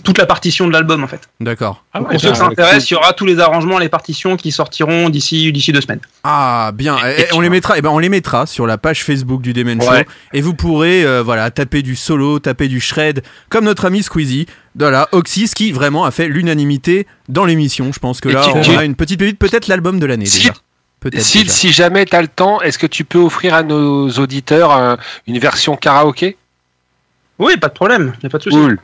toute 0.04 0.18
la 0.18 0.26
partition 0.26 0.68
de 0.68 0.74
l'album 0.74 1.04
en 1.04 1.08
fait. 1.08 1.22
D'accord. 1.40 1.84
Donc, 1.96 2.10
pour 2.12 2.20
ceux 2.20 2.32
qui 2.32 2.36
s'intéressent, 2.38 2.90
il 2.92 2.94
y 2.94 2.98
aura 2.98 3.14
tous 3.14 3.26
les 3.26 3.40
arrangements, 3.40 3.78
les 3.80 3.90
partitions 3.90 4.36
qui 4.38 4.52
sortiront 4.52 5.10
d'ici 5.10 5.52
d'ici 5.52 5.72
deux 5.72 5.82
semaines. 5.82 6.00
Ah 6.24 6.72
bien, 6.74 6.98
Eh, 7.06 7.22
eh, 7.22 7.34
on 7.34 7.40
les 7.42 7.50
mettra. 7.50 7.78
Eh 7.78 7.82
ben 7.82 7.90
on 7.90 8.00
les 8.00 8.10
mettra 8.10 8.46
sur 8.46 8.68
la 8.68 8.78
page 8.78 9.04
Facebook 9.04 9.42
du 9.42 9.54
Demen 9.54 9.82
Show 9.82 9.90
Ouais. 9.90 10.06
et 10.34 10.42
vous 10.42 10.54
pourrez 10.54 11.04
euh, 11.06 11.24
voilà 11.24 11.50
taper 11.52 11.82
du 11.82 11.96
solo, 11.96 12.40
taper 12.40 12.68
du 12.68 12.80
shred 12.82 13.24
comme 13.50 13.66
notre 13.66 13.86
ami 13.86 14.04
Squeezie. 14.04 14.46
Voilà, 14.78 15.08
Oxys 15.12 15.52
qui 15.56 15.72
vraiment 15.72 16.06
a 16.06 16.12
fait 16.12 16.28
l'unanimité 16.28 17.08
dans 17.30 17.46
l'émission. 17.46 17.92
Je 17.94 18.00
pense 18.00 18.22
que 18.22 18.30
Et 18.30 18.34
là 18.34 18.42
tu- 18.44 18.52
on 18.58 18.62
tu- 18.62 18.78
a 18.78 18.84
une 18.84 18.96
petite 18.96 19.20
pépite, 19.20 19.40
peut-être 19.40 19.68
l'album 19.68 20.00
de 20.00 20.06
l'année 20.06 20.26
Si- 20.28 20.40
déjà. 20.40 20.54
Peut-être. 21.00 21.22
Si, 21.24 21.40
déjà. 21.44 21.52
si 21.52 21.72
jamais 21.72 22.06
tu 22.06 22.16
as 22.16 22.22
le 22.22 22.28
temps, 22.28 22.60
est-ce 22.62 22.78
que 22.80 22.88
tu 22.88 23.04
peux 23.06 23.20
offrir 23.20 23.54
à 23.54 23.64
nos 23.64 24.10
auditeurs 24.12 24.72
un- 24.72 24.98
une 25.28 25.38
version 25.40 25.76
karaoké? 25.78 26.38
Oui, 27.40 27.56
pas 27.58 27.68
de 27.68 27.74
problème, 27.74 28.14
y 28.24 28.26
a 28.26 28.30
pas 28.30 28.40
de 28.40 28.44
souci. 28.44 28.56
Cool. 28.58 28.80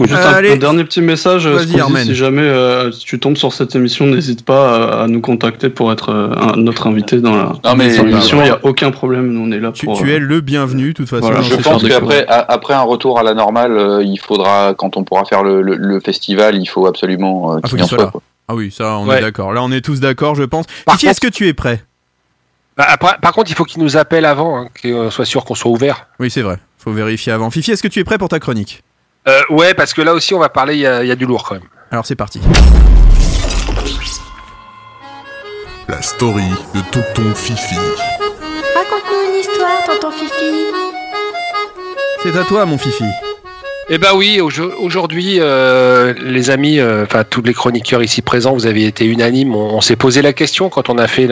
Juste 0.00 0.12
Euh, 0.14 0.16
un, 0.28 0.34
allez. 0.34 0.52
un 0.52 0.56
dernier 0.56 0.84
petit 0.84 1.00
message, 1.00 1.46
euh, 1.46 1.58
si 1.64 2.14
jamais 2.14 2.42
euh, 2.42 2.90
tu 2.90 3.18
tombes 3.18 3.36
sur 3.36 3.52
cette 3.52 3.74
émission, 3.74 4.06
n'hésite 4.06 4.44
pas 4.44 4.74
à, 5.00 5.02
à 5.02 5.06
nous 5.08 5.20
contacter 5.20 5.70
pour 5.70 5.90
être 5.92 6.10
euh, 6.10 6.30
un- 6.36 6.56
notre 6.56 6.86
invité 6.86 7.20
dans 7.20 7.34
la 7.36 7.52
Non, 7.64 7.74
mais- 7.76 7.96
dans 7.96 8.04
l'émission. 8.04 8.38
Il 8.40 8.44
n'y 8.44 8.50
a 8.50 8.60
aucun 8.64 8.90
problème, 8.90 9.32
nous 9.32 9.40
on 9.40 9.50
est 9.50 9.60
là 9.60 9.72
Tu, 9.72 9.86
pour. 9.86 9.98
tu 10.00 10.10
euh, 10.10 10.16
es 10.16 10.18
le 10.18 10.40
bienvenu, 10.40 10.88
de 10.88 10.92
toute 10.92 11.08
façon. 11.08 11.22
Voilà, 11.26 11.42
Je 11.42 11.54
pense 11.56 11.82
émission. 11.82 12.00
qu'après 12.00 12.26
après 12.28 12.74
un 12.74 12.82
retour 12.82 13.18
à 13.18 13.22
la 13.22 13.34
normale, 13.34 13.72
euh, 13.76 14.02
il 14.04 14.18
faudra, 14.18 14.74
quand 14.74 14.96
on 14.96 15.04
pourra 15.04 15.24
faire 15.24 15.42
le, 15.42 15.62
le- 15.62 15.76
le 15.76 16.00
festival, 16.00 16.56
il 16.56 16.66
faut 16.66 16.86
absolument 16.86 17.54
euh, 17.54 17.56
Ah, 17.62 17.68
qu'il 17.68 17.76
qu'il 17.76 17.84
en 17.84 17.88
soit 17.88 17.98
là. 17.98 18.06
quoi. 18.12 18.22
Ah 18.46 18.54
oui, 18.54 18.70
ça, 18.70 18.96
on 18.98 19.06
Ouais. 19.06 19.18
est 19.18 19.20
d'accord. 19.20 19.52
Là, 19.52 19.62
on 19.62 19.70
est 19.72 19.80
tous 19.84 20.00
d'accord, 20.00 20.34
je 20.34 20.44
pense. 20.44 20.66
Par 20.86 20.94
Fifi, 20.94 21.06
est-ce 21.08 21.20
que 21.20 21.28
tu 21.28 21.46
es 21.48 21.52
prêt? 21.52 21.82
Bah, 22.76 22.86
après- 22.88 23.16
par 23.20 23.32
contre, 23.32 23.50
il 23.50 23.54
faut 23.54 23.64
qu'ils 23.64 23.82
nous 23.82 23.96
appellent 23.96 24.24
avant, 24.24 24.56
hein, 24.58 24.68
qu'on 24.80 25.10
soit 25.10 25.24
sûr 25.24 25.44
qu'on 25.44 25.54
soit 25.56 25.70
ouvert. 25.70 26.06
Oui, 26.20 26.30
c'est 26.30 26.42
vrai. 26.42 26.58
Faut 26.78 26.92
vérifier 26.92 27.32
avant. 27.32 27.50
Fifi, 27.50 27.72
est-ce 27.72 27.82
que 27.82 27.88
tu 27.88 27.98
es 27.98 28.04
prêt 28.04 28.18
pour 28.18 28.28
ta 28.28 28.38
chronique? 28.38 28.82
Euh, 29.28 29.42
ouais, 29.50 29.74
parce 29.74 29.92
que 29.92 30.00
là 30.02 30.14
aussi, 30.14 30.32
on 30.34 30.38
va 30.38 30.48
parler, 30.48 30.74
il 30.74 30.80
y, 30.80 30.86
a- 30.86 31.02
il 31.02 31.08
y 31.08 31.12
a 31.12 31.16
du 31.16 31.26
lourd 31.26 31.44
quand 31.46 31.54
même. 31.56 31.64
Alors, 31.90 32.06
c'est 32.06 32.14
parti. 32.16 32.40
La 35.88 36.02
story 36.02 36.44
de 36.74 36.80
Tonton 36.90 37.34
Fifi. 37.34 37.74
Raconte-nous 37.76 39.32
une 39.34 39.40
histoire, 39.40 39.82
tonton 39.86 40.10
Fifi. 40.12 40.66
C'est 42.22 42.36
à 42.36 42.44
toi, 42.44 42.64
mon 42.66 42.78
Fifi. 42.78 43.04
Eh 43.90 43.96
ben 43.96 44.10
oui, 44.14 44.38
aujo- 44.38 44.74
aujourd'hui, 44.76 45.38
euh, 45.40 46.12
les 46.22 46.50
amis, 46.50 46.78
euh, 46.78 47.04
enfin 47.04 47.24
tous 47.24 47.40
les 47.40 47.54
chroniqueurs 47.54 48.02
ici 48.02 48.20
présents, 48.20 48.52
vous 48.52 48.66
avez 48.66 48.84
été 48.84 49.06
unanimes. 49.06 49.54
On, 49.54 49.80
s'est 49.80 49.96
posé 49.96 50.20
la 50.20 50.34
question 50.34 50.68
quand 50.68 50.90
on 50.90 50.98
a 50.98 51.06
fait 51.08 51.26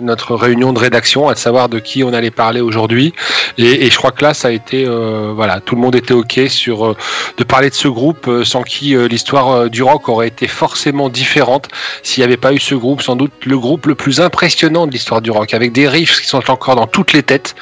notre 0.00 0.36
réunion 0.36 0.72
de 0.72 0.78
rédaction, 0.78 1.28
à 1.28 1.34
savoir 1.34 1.68
de 1.68 1.80
qui 1.80 2.04
on 2.04 2.12
allait 2.12 2.30
parler 2.30 2.60
aujourd'hui. 2.60 3.12
Et, 3.58 3.90
je 3.90 3.96
crois 3.96 4.12
que 4.12 4.22
là, 4.22 4.34
ça 4.34 4.48
a 4.48 4.50
été, 4.52 4.84
euh, 4.86 5.32
voilà, 5.34 5.58
tout 5.58 5.74
le 5.74 5.80
monde 5.80 5.96
était 5.96 6.14
ok 6.14 6.42
sur 6.46 6.86
euh, 6.86 6.96
de 7.38 7.42
parler 7.42 7.70
de 7.70 7.74
ce 7.74 7.88
groupe 7.88 8.30
sans 8.44 8.62
qui 8.62 8.94
l'histoire 9.08 9.68
du 9.68 9.82
rock 9.82 10.08
aurait 10.08 10.28
été 10.28 10.46
forcément 10.46 11.08
différente 11.08 11.66
s'il 12.04 12.20
n'y 12.20 12.24
avait 12.24 12.36
pas 12.36 12.52
eu 12.52 12.60
ce 12.60 12.76
groupe, 12.76 13.02
sans 13.02 13.16
doute 13.16 13.32
le 13.44 13.58
groupe 13.58 13.86
le 13.86 13.96
plus 13.96 14.20
impressionnant 14.20 14.86
de 14.86 14.92
l'histoire 14.92 15.22
du 15.22 15.32
rock, 15.32 15.54
avec 15.54 15.72
des 15.72 15.88
riffs 15.88 16.20
qui 16.20 16.28
sont 16.28 16.52
encore 16.52 16.76
dans 16.76 16.86
toutes 16.86 17.12
les 17.12 17.24
têtes 17.24 17.56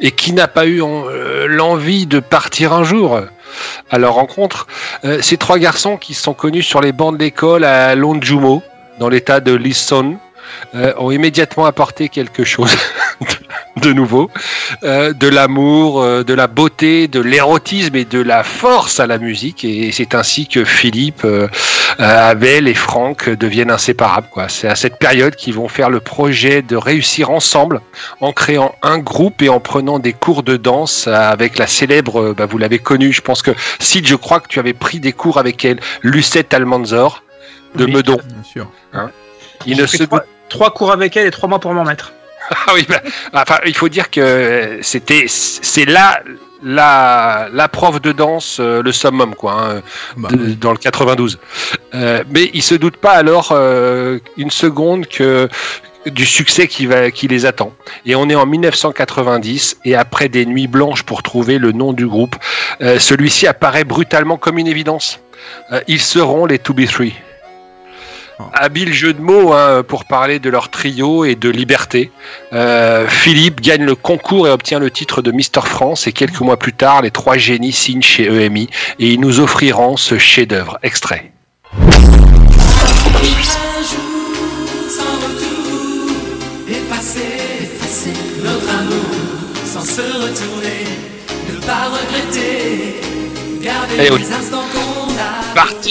et 0.00 0.12
qui 0.12 0.32
n'a 0.32 0.46
pas 0.46 0.66
eu 0.66 0.80
l'envie 1.48 2.06
de 2.06 2.20
partir 2.20 2.72
un 2.72 2.84
jour 2.84 3.20
à 3.90 3.98
leur 3.98 4.14
rencontre. 4.14 4.66
Euh, 5.04 5.20
ces 5.22 5.36
trois 5.36 5.58
garçons 5.58 5.96
qui 5.96 6.14
sont 6.14 6.34
connus 6.34 6.62
sur 6.62 6.80
les 6.80 6.92
bancs 6.92 7.14
de 7.14 7.22
l'école 7.22 7.64
à 7.64 7.94
Longjumo, 7.94 8.62
dans 8.98 9.08
l'état 9.08 9.40
de 9.40 9.52
Lisson, 9.52 10.16
euh, 10.74 10.92
ont 10.98 11.10
immédiatement 11.10 11.66
apporté 11.66 12.08
quelque 12.08 12.44
chose 12.44 12.76
de, 13.76 13.92
nouveau, 13.92 14.30
euh, 14.82 15.12
de 15.12 15.28
l'amour, 15.28 16.02
euh, 16.02 16.24
de 16.24 16.34
la 16.34 16.46
beauté, 16.46 17.08
de 17.08 17.20
l'érotisme 17.20 17.96
et 17.96 18.04
de 18.04 18.20
la 18.20 18.42
force 18.44 19.00
à 19.00 19.06
la 19.06 19.18
musique. 19.18 19.64
Et 19.64 19.92
c'est 19.92 20.14
ainsi 20.14 20.46
que 20.46 20.64
Philippe, 20.64 21.22
euh, 21.24 21.48
Abel 21.98 22.68
et 22.68 22.74
Franck 22.74 23.28
deviennent 23.30 23.70
inséparables. 23.70 24.28
C'est 24.48 24.68
à 24.68 24.74
cette 24.74 24.98
période 24.98 25.36
qu'ils 25.36 25.54
vont 25.54 25.68
faire 25.68 25.90
le 25.90 26.00
projet 26.00 26.62
de 26.62 26.76
réussir 26.76 27.30
ensemble 27.30 27.80
en 28.20 28.32
créant 28.32 28.74
un 28.82 28.98
groupe 28.98 29.42
et 29.42 29.48
en 29.48 29.60
prenant 29.60 29.98
des 29.98 30.12
cours 30.12 30.42
de 30.42 30.56
danse 30.56 31.06
avec 31.06 31.58
la 31.58 31.66
célèbre, 31.66 32.34
bah, 32.34 32.46
vous 32.46 32.58
l'avez 32.58 32.78
connue, 32.78 33.12
je 33.12 33.22
pense 33.22 33.42
que 33.42 33.52
Sid, 33.78 34.06
je 34.06 34.16
crois 34.16 34.40
que 34.40 34.48
tu 34.48 34.58
avais 34.58 34.74
pris 34.74 35.00
des 35.00 35.12
cours 35.12 35.38
avec 35.38 35.64
elle, 35.64 35.80
Lucette 36.02 36.52
Almanzor 36.54 37.22
de 37.74 37.84
Oui. 37.84 37.92
Meudon. 37.92 38.18
Bien 38.24 38.42
sûr. 38.42 38.70
Il 39.66 39.76
ne 39.78 39.86
fait 39.86 39.98
se 39.98 40.02
trois, 40.04 40.24
trois 40.48 40.70
cours 40.72 40.92
avec 40.92 41.16
elle 41.16 41.26
et 41.26 41.30
trois 41.30 41.48
mois 41.48 41.60
pour 41.60 41.72
m'en 41.72 41.84
mettre. 41.84 42.12
Ah 42.66 42.72
oui, 42.74 42.86
bah, 42.88 43.00
enfin, 43.32 43.58
il 43.66 43.74
faut 43.76 43.88
dire 43.88 44.10
que 44.10 44.78
c'était, 44.82 45.24
c'est 45.28 45.84
là 45.84 46.22
la, 46.62 47.48
la 47.52 47.68
prof 47.68 48.00
de 48.00 48.12
danse, 48.12 48.58
euh, 48.60 48.82
le 48.82 48.92
summum, 48.92 49.34
quoi, 49.34 49.52
hein, 49.60 49.82
Bah, 50.16 50.28
de- 50.30 50.52
dans 50.54 50.70
le 50.72 50.78
92. 50.78 51.38
Euh, 51.94 52.22
mais 52.30 52.50
il 52.54 52.62
se 52.62 52.74
doute 52.76 52.96
pas 52.98 53.12
alors 53.12 53.48
euh, 53.52 54.18
une 54.36 54.50
seconde 54.50 55.06
que 55.06 55.48
du 56.06 56.24
succès 56.26 56.66
qui 56.68 56.86
va 56.86 57.10
qui 57.10 57.26
les 57.28 57.46
attend. 57.46 57.72
Et 58.06 58.14
on 58.16 58.28
est 58.28 58.34
en 58.34 58.46
1990 58.46 59.78
et 59.84 59.94
après 59.96 60.28
des 60.28 60.46
nuits 60.46 60.66
blanches 60.66 61.02
pour 61.04 61.22
trouver 61.22 61.58
le 61.58 61.72
nom 61.72 61.92
du 61.92 62.06
groupe, 62.06 62.36
euh, 62.80 62.98
celui-ci 62.98 63.46
apparaît 63.46 63.84
brutalement 63.84 64.36
comme 64.36 64.58
une 64.58 64.66
évidence. 64.68 65.20
Ils 65.88 66.00
seront 66.00 66.46
les 66.46 66.58
To 66.60 66.72
Be 66.74 66.86
Three. 66.86 67.14
Habile 68.52 68.92
jeu 68.92 69.12
de 69.12 69.20
mots 69.20 69.52
hein, 69.52 69.82
pour 69.82 70.04
parler 70.04 70.38
de 70.38 70.50
leur 70.50 70.68
trio 70.68 71.24
et 71.24 71.34
de 71.34 71.48
liberté. 71.48 72.10
Euh, 72.52 73.06
Philippe 73.08 73.60
gagne 73.60 73.84
le 73.84 73.94
concours 73.94 74.46
et 74.46 74.50
obtient 74.50 74.78
le 74.78 74.90
titre 74.90 75.22
de 75.22 75.30
Mister 75.30 75.62
France 75.62 76.06
et 76.06 76.12
quelques 76.12 76.40
mois 76.40 76.58
plus 76.58 76.72
tard, 76.72 77.02
les 77.02 77.10
trois 77.10 77.36
génies 77.36 77.72
signent 77.72 78.02
chez 78.02 78.24
EMI 78.24 78.68
et 78.98 79.12
ils 79.12 79.20
nous 79.20 79.40
offriront 79.40 79.96
ce 79.96 80.18
chef-d'œuvre. 80.18 80.78
Extrait. 80.82 81.32
se 89.84 90.00
retourner, 90.00 90.86
ne 91.52 91.60
pas 91.66 91.90
regretter, 91.90 93.00
garder 93.60 93.96
les 94.18 94.32
instants 94.32 94.64
qu'on 94.72 94.91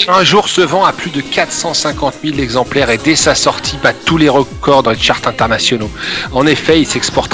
un 0.08 0.24
jour 0.24 0.48
se 0.48 0.60
vend 0.60 0.84
à 0.84 0.92
plus 0.92 1.10
de 1.10 1.20
450 1.20 2.14
000 2.24 2.38
exemplaires 2.38 2.90
et 2.90 2.98
dès 2.98 3.14
sa 3.14 3.34
sortie 3.34 3.76
bat 3.82 3.92
tous 3.92 4.16
les 4.18 4.28
records 4.28 4.82
dans 4.82 4.90
les 4.90 4.98
charts 4.98 5.20
internationaux. 5.26 5.90
En 6.32 6.46
effet, 6.46 6.80
il 6.80 6.86
s'exporte 6.86 7.32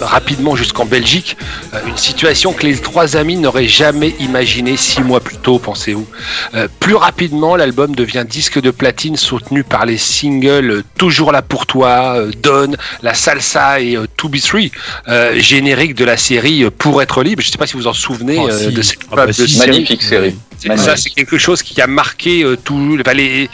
rapidement 0.00 0.54
jusqu'en 0.54 0.84
Belgique, 0.84 1.36
euh, 1.74 1.80
une 1.88 1.96
situation 1.96 2.52
que 2.52 2.66
les 2.66 2.78
trois 2.78 3.16
amis 3.16 3.36
n'auraient 3.36 3.66
jamais 3.68 4.14
imaginé 4.20 4.76
six 4.76 5.02
mois 5.02 5.20
plus 5.20 5.36
tôt, 5.38 5.58
pensez-vous. 5.58 6.06
Euh, 6.54 6.68
plus 6.78 6.94
rapidement, 6.94 7.56
l'album 7.56 7.94
devient 7.94 8.24
disque 8.28 8.60
de 8.60 8.70
platine 8.70 9.16
soutenu 9.16 9.64
par 9.64 9.86
les 9.86 9.98
singles 9.98 10.70
euh, 10.70 10.84
Toujours 10.98 11.32
là 11.32 11.42
pour 11.42 11.66
toi, 11.66 12.16
Donne, 12.42 12.76
La 13.02 13.14
Salsa 13.14 13.80
et 13.80 13.98
To 14.16 14.28
Be 14.28 14.40
Three, 14.40 14.70
euh, 15.08 15.34
générique 15.40 15.94
de 15.94 16.04
la 16.04 16.16
série 16.16 16.64
Pour 16.78 17.02
être 17.02 17.22
libre. 17.22 17.42
Je 17.42 17.48
ne 17.48 17.52
sais 17.52 17.58
pas 17.58 17.66
si 17.66 17.74
vous 17.74 17.86
en 17.86 17.92
souvenez 17.94 18.38
Oh, 18.38 18.50
si. 18.50 18.68
de 18.72 18.82
cette 18.82 19.00
Ah 19.10 19.16
bah 19.16 19.26
de 19.26 19.32
si. 19.32 19.48
série. 19.48 19.70
Magnifique 19.70 20.02
série. 20.02 20.36
Ça, 20.76 20.96
c'est 20.96 21.10
quelque 21.10 21.38
chose 21.38 21.62
qui 21.62 21.80
a 21.80 21.86
marqué 21.86 22.42
euh, 22.42 22.56
tout 22.56 22.96
les, 23.14 23.50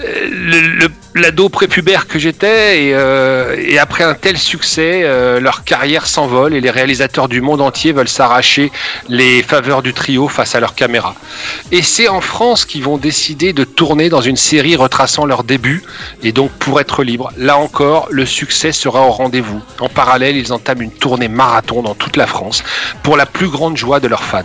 euh, 0.00 0.28
le- 0.30 0.60
le- 0.60 0.88
l'ado 1.14 1.48
prépubère 1.48 2.06
que 2.06 2.18
j'étais. 2.18 2.84
Et, 2.84 2.94
euh, 2.94 3.56
et 3.58 3.78
après 3.78 4.04
un 4.04 4.14
tel 4.14 4.36
succès, 4.38 5.02
leur 5.40 5.64
carrière 5.64 6.06
s'envole 6.06 6.54
et 6.54 6.60
les 6.60 6.70
réalisateurs 6.70 7.28
du 7.28 7.40
monde 7.40 7.60
entier 7.60 7.92
veulent 7.92 8.08
s'arracher 8.08 8.70
les 9.08 9.42
faveurs 9.42 9.82
du 9.82 9.92
trio 9.94 10.28
face 10.28 10.54
à 10.54 10.60
leur 10.60 10.74
caméra. 10.74 11.14
Et 11.72 11.82
c'est 11.82 12.08
en 12.08 12.20
France 12.20 12.64
qu'ils 12.64 12.82
vont 12.84 12.98
décider 12.98 13.52
de 13.52 13.64
tourner 13.64 14.08
dans 14.08 14.20
une 14.20 14.36
série 14.36 14.76
retraçant 14.76 15.26
leur 15.26 15.44
début 15.44 15.82
et 16.22 16.32
donc 16.32 16.50
pour 16.52 16.80
être 16.80 17.02
libre. 17.02 17.30
Là 17.36 17.56
encore, 17.58 18.08
le 18.10 18.26
succès 18.26 18.72
sera 18.72 19.02
au 19.02 19.10
rendez-vous. 19.10 19.60
En 19.80 19.88
parallèle, 19.88 20.36
ils 20.36 20.52
entament 20.52 20.82
une 20.82 20.92
tournée 20.92 21.28
marathon 21.28 21.82
dans 21.82 21.94
toute 21.94 22.16
la 22.16 22.26
France 22.26 22.62
pour 23.02 23.16
la 23.16 23.26
plus 23.26 23.48
grande 23.48 23.76
joie 23.76 24.00
de 24.00 24.08
leurs 24.08 24.24
fans. 24.24 24.42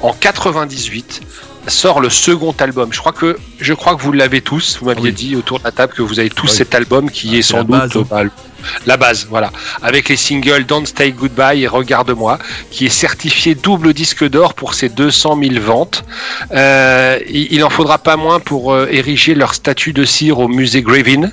En 0.00 0.12
98 0.12 1.22
sort 1.68 2.00
le 2.00 2.08
second 2.10 2.54
album. 2.60 2.92
Je 2.92 2.98
crois 3.00 3.12
que 3.12 3.36
je 3.60 3.74
crois 3.74 3.96
que 3.96 4.02
vous 4.02 4.12
l'avez 4.12 4.40
tous. 4.40 4.78
Vous 4.80 4.86
m'aviez 4.86 5.10
dit 5.12 5.34
autour 5.36 5.58
de 5.58 5.64
la 5.64 5.72
table 5.72 5.92
que 5.94 6.02
vous 6.02 6.18
avez 6.20 6.30
tous 6.30 6.46
Oui. 6.50 6.56
cet 6.56 6.74
album 6.74 7.10
qui 7.10 7.36
est 7.36 7.42
sans 7.42 7.58
doute 7.64 7.68
base, 7.70 7.96
hein. 7.96 8.06
bah, 8.08 8.22
le- 8.24 8.30
la 8.86 8.96
base, 8.96 9.26
voilà, 9.28 9.50
avec 9.82 10.08
les 10.08 10.16
singles 10.16 10.64
Don't 10.64 10.86
Stay 10.86 11.12
Goodbye 11.12 11.62
et 11.62 11.68
Regarde-moi, 11.68 12.38
qui 12.70 12.86
est 12.86 12.90
certifié 12.90 13.54
double 13.54 13.92
disque 13.92 14.28
d'or 14.28 14.54
pour 14.54 14.74
ses 14.74 14.88
200 14.88 15.38
000 15.42 15.60
ventes. 15.60 16.04
Euh, 16.52 17.18
il 17.28 17.56
il 17.56 17.64
en 17.64 17.70
faudra 17.70 17.98
pas 17.98 18.16
moins 18.16 18.38
pour 18.38 18.72
euh, 18.72 18.86
ériger 18.90 19.34
leur 19.34 19.54
statue 19.54 19.92
de 19.92 20.04
cire 20.04 20.38
au 20.38 20.48
musée 20.48 20.82
Grévin. 20.82 21.30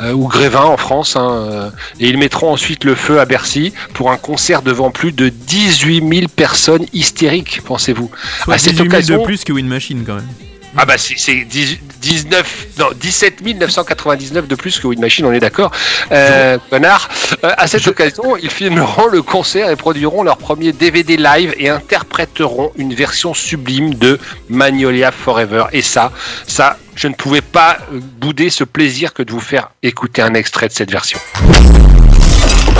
euh, 0.00 0.12
ou 0.12 0.28
Grévin 0.28 0.62
en 0.62 0.76
France, 0.76 1.16
hein, 1.16 1.72
et 1.98 2.08
ils 2.08 2.16
mettront 2.18 2.52
ensuite 2.52 2.84
le 2.84 2.94
feu 2.94 3.20
à 3.20 3.24
Bercy 3.24 3.72
pour 3.94 4.12
un 4.12 4.16
concert 4.16 4.62
devant 4.62 4.90
plus 4.92 5.12
de 5.12 5.28
18 5.28 6.08
000 6.08 6.28
personnes 6.28 6.86
hystériques, 6.92 7.60
pensez-vous. 7.64 8.10
À 8.48 8.58
cette 8.58 8.74
18 8.74 8.76
000 8.76 8.86
occasion, 8.86 9.18
de 9.18 9.24
plus 9.24 9.44
que 9.44 9.52
Win 9.52 9.66
Machine 9.66 10.04
quand 10.06 10.14
même. 10.14 10.49
Ah 10.76 10.84
bah 10.84 10.98
c'est 10.98 11.18
c'est 11.18 11.44
10 11.44 11.78
19 12.00 12.66
non 12.78 12.86
17 12.94 13.42
999 13.42 14.46
de 14.46 14.54
plus 14.54 14.78
que 14.78 14.86
Win 14.86 15.00
Machine, 15.00 15.26
on 15.26 15.32
est 15.32 15.40
d'accord. 15.40 15.70
Euh, 16.12 16.58
connard. 16.70 17.08
Euh, 17.44 17.52
à 17.56 17.66
cette 17.66 17.86
occasion, 17.86 18.36
ils 18.36 18.50
filmeront 18.50 19.06
le 19.08 19.22
concert 19.22 19.70
et 19.70 19.76
produiront 19.76 20.22
leur 20.22 20.38
premier 20.38 20.72
DVD 20.72 21.16
live 21.16 21.54
et 21.58 21.68
interpréteront 21.68 22.72
une 22.76 22.94
version 22.94 23.34
sublime 23.34 23.94
de 23.94 24.18
Magnolia 24.48 25.12
Forever. 25.12 25.64
Et 25.72 25.82
ça, 25.82 26.12
ça, 26.46 26.78
je 26.94 27.08
ne 27.08 27.14
pouvais 27.14 27.42
pas 27.42 27.78
euh, 27.92 28.00
bouder 28.00 28.50
ce 28.50 28.64
plaisir 28.64 29.12
que 29.12 29.22
de 29.22 29.32
vous 29.32 29.40
faire 29.40 29.70
écouter 29.82 30.22
un 30.22 30.34
extrait 30.34 30.68
de 30.68 30.72
cette 30.72 30.90
version. 30.90 31.18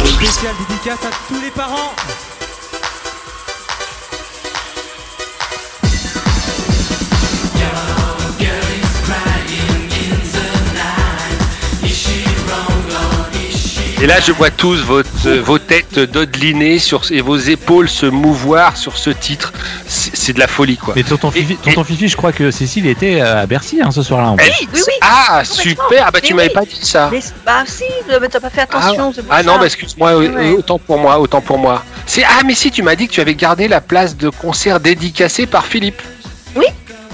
Spécial 0.04 0.54
dédicace 0.68 1.04
à 1.04 1.10
tous 1.28 1.40
les 1.40 1.50
parents. 1.50 1.94
Et 14.02 14.06
là, 14.06 14.18
je 14.18 14.32
vois 14.32 14.50
tous 14.50 14.76
votre, 14.76 15.10
euh, 15.26 15.42
vos 15.42 15.58
têtes 15.58 15.98
dodelinées 15.98 16.78
sur, 16.78 17.02
et 17.10 17.20
vos 17.20 17.36
épaules 17.36 17.86
se 17.86 18.06
mouvoir 18.06 18.78
sur 18.78 18.96
ce 18.96 19.10
titre. 19.10 19.52
C'est 19.86 20.32
de 20.32 20.38
la 20.38 20.46
folie, 20.46 20.78
quoi. 20.78 20.94
Mais 20.96 21.02
tonton 21.02 21.30
Fifi, 21.30 21.56
tonton 21.56 21.84
Fifi, 21.84 22.08
je 22.08 22.16
crois 22.16 22.32
que 22.32 22.50
Cécile 22.50 22.86
était 22.86 23.20
euh, 23.20 23.42
à 23.42 23.46
Bercy 23.46 23.80
hein, 23.82 23.90
ce 23.90 24.02
soir-là. 24.02 24.34
Oui, 24.38 24.44
oui, 24.72 24.80
oui. 24.86 24.92
Ah, 25.02 25.42
super 25.44 26.04
Ah 26.06 26.10
bah 26.10 26.20
tu 26.22 26.32
Mais 26.32 26.44
m'avais 26.44 26.48
oui. 26.48 26.54
pas 26.54 26.64
dit 26.64 26.78
ça. 26.80 27.10
Mais, 27.12 27.20
bah 27.44 27.64
si, 27.66 27.84
mais 28.08 28.28
t'as 28.28 28.40
pas 28.40 28.48
fait 28.48 28.62
attention. 28.62 29.12
pour 29.12 29.24
Ah 29.28 29.42
non, 29.42 29.58
bah 29.58 29.66
excuse-moi, 29.66 30.16
Ouais, 30.16 30.28
euh, 30.28 30.56
autant 30.56 30.78
pour 30.78 30.96
moi, 30.98 31.18
autant 31.20 31.42
pour 31.42 31.58
moi. 31.58 31.84
C'est 32.06 32.24
ah 32.24 32.40
mais 32.46 32.54
si 32.54 32.70
tu 32.70 32.82
m'as 32.82 32.96
dit 32.96 33.06
que 33.06 33.12
tu 33.12 33.20
avais 33.20 33.34
gardé 33.34 33.68
la 33.68 33.82
place 33.82 34.16
de 34.16 34.30
concert 34.30 34.80
dédicacée 34.80 35.44
par 35.44 35.66
Philippe. 35.66 36.00
Oui. 36.56 36.64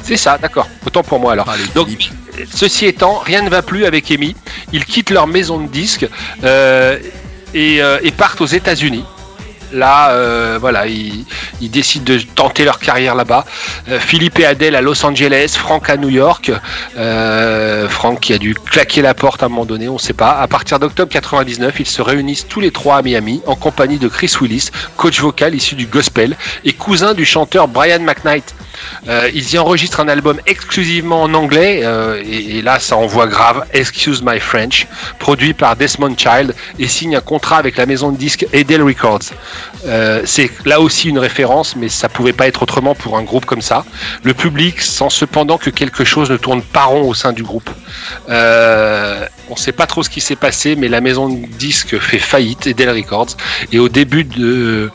C'est 0.04 0.16
ça, 0.16 0.38
d'accord. 0.38 0.68
Autant 0.86 1.02
pour 1.02 1.18
moi 1.18 1.32
alors. 1.32 1.48
Donc 1.74 1.88
ceci 2.54 2.86
étant, 2.86 3.18
rien 3.18 3.42
ne 3.42 3.50
va 3.50 3.62
plus 3.62 3.86
avec 3.86 4.08
Amy. 4.12 4.36
Ils 4.72 4.84
quittent 4.84 5.10
leur 5.10 5.26
maison 5.26 5.58
de 5.58 5.68
disques 5.68 6.08
euh, 6.44 6.98
et, 7.54 7.82
euh, 7.82 7.98
et 8.02 8.10
partent 8.10 8.40
aux 8.40 8.46
États-Unis. 8.46 9.04
Là, 9.72 10.10
euh, 10.10 10.58
voilà, 10.60 10.86
ils, 10.86 11.24
décident 11.60 12.04
de 12.04 12.20
tenter 12.20 12.64
leur 12.64 12.78
carrière 12.78 13.14
là-bas. 13.14 13.44
Philippe 13.98 14.38
et 14.38 14.46
Adèle 14.46 14.76
à 14.76 14.80
Los 14.80 15.04
Angeles, 15.04 15.54
Franck 15.58 15.90
à 15.90 15.96
New 15.96 16.08
York. 16.08 16.52
Euh, 16.96 17.88
Franck 17.88 18.20
qui 18.20 18.32
a 18.32 18.38
dû 18.38 18.54
claquer 18.54 19.02
la 19.02 19.14
porte 19.14 19.42
à 19.42 19.46
un 19.46 19.48
moment 19.48 19.64
donné, 19.64 19.88
on 19.88 19.94
ne 19.94 19.98
sait 19.98 20.12
pas. 20.12 20.30
À 20.38 20.46
partir 20.46 20.78
d'octobre 20.78 21.10
99, 21.12 21.80
ils 21.80 21.86
se 21.86 22.00
réunissent 22.00 22.46
tous 22.46 22.60
les 22.60 22.70
trois 22.70 22.98
à 22.98 23.02
Miami 23.02 23.42
en 23.46 23.56
compagnie 23.56 23.98
de 23.98 24.08
Chris 24.08 24.32
Willis, 24.40 24.70
coach 24.96 25.20
vocal 25.20 25.54
issu 25.54 25.74
du 25.74 25.86
gospel 25.86 26.36
et 26.64 26.72
cousin 26.72 27.14
du 27.14 27.24
chanteur 27.24 27.66
Brian 27.68 28.00
McKnight. 28.00 28.54
Euh, 29.08 29.30
ils 29.34 29.54
y 29.54 29.58
enregistrent 29.58 30.00
un 30.00 30.08
album 30.08 30.40
exclusivement 30.46 31.22
en 31.22 31.34
anglais 31.34 31.80
euh, 31.84 32.22
et, 32.24 32.62
là 32.62 32.78
ça 32.78 32.96
envoie 32.96 33.26
grave. 33.26 33.64
Excuse 33.72 34.22
My 34.22 34.40
French 34.40 34.86
produit 35.18 35.54
par 35.54 35.76
Desmond 35.76 36.16
Child 36.16 36.54
et 36.78 36.88
signe 36.88 37.16
un 37.16 37.20
contrat 37.20 37.58
avec 37.58 37.76
la 37.76 37.86
maison 37.86 38.10
de 38.10 38.16
disques 38.16 38.46
Edel 38.52 38.82
Records. 38.82 39.30
Euh, 39.86 40.22
c'est 40.24 40.50
là 40.64 40.80
aussi 40.80 41.08
une 41.08 41.18
référence 41.18 41.76
mais 41.76 41.88
ça 41.88 42.08
pouvait 42.08 42.32
pas 42.32 42.46
être 42.46 42.62
autrement 42.62 42.94
pour 42.94 43.16
un 43.16 43.22
groupe 43.22 43.46
comme 43.46 43.62
ça. 43.62 43.84
Le 44.22 44.34
public 44.34 44.80
sent 44.80 45.10
cependant 45.10 45.58
que 45.58 45.70
quelque 45.70 46.04
chose 46.04 46.30
ne 46.30 46.36
tourne 46.36 46.62
pas 46.62 46.84
rond 46.84 47.08
au 47.08 47.14
sein 47.14 47.32
du 47.32 47.42
groupe. 47.42 47.70
On 49.48 49.54
sait 49.54 49.72
pas 49.72 49.86
trop 49.86 50.02
ce 50.02 50.10
qui 50.10 50.20
s'est 50.20 50.36
passé 50.36 50.74
mais 50.76 50.88
la 50.88 51.00
maison 51.00 51.28
de 51.28 51.46
disques 51.46 51.98
fait 51.98 52.18
faillite 52.18 52.66
Edel 52.66 52.90
Records 52.90 53.36
et 53.72 53.78
au 53.78 53.88
début 53.88 54.24
de 54.24 54.90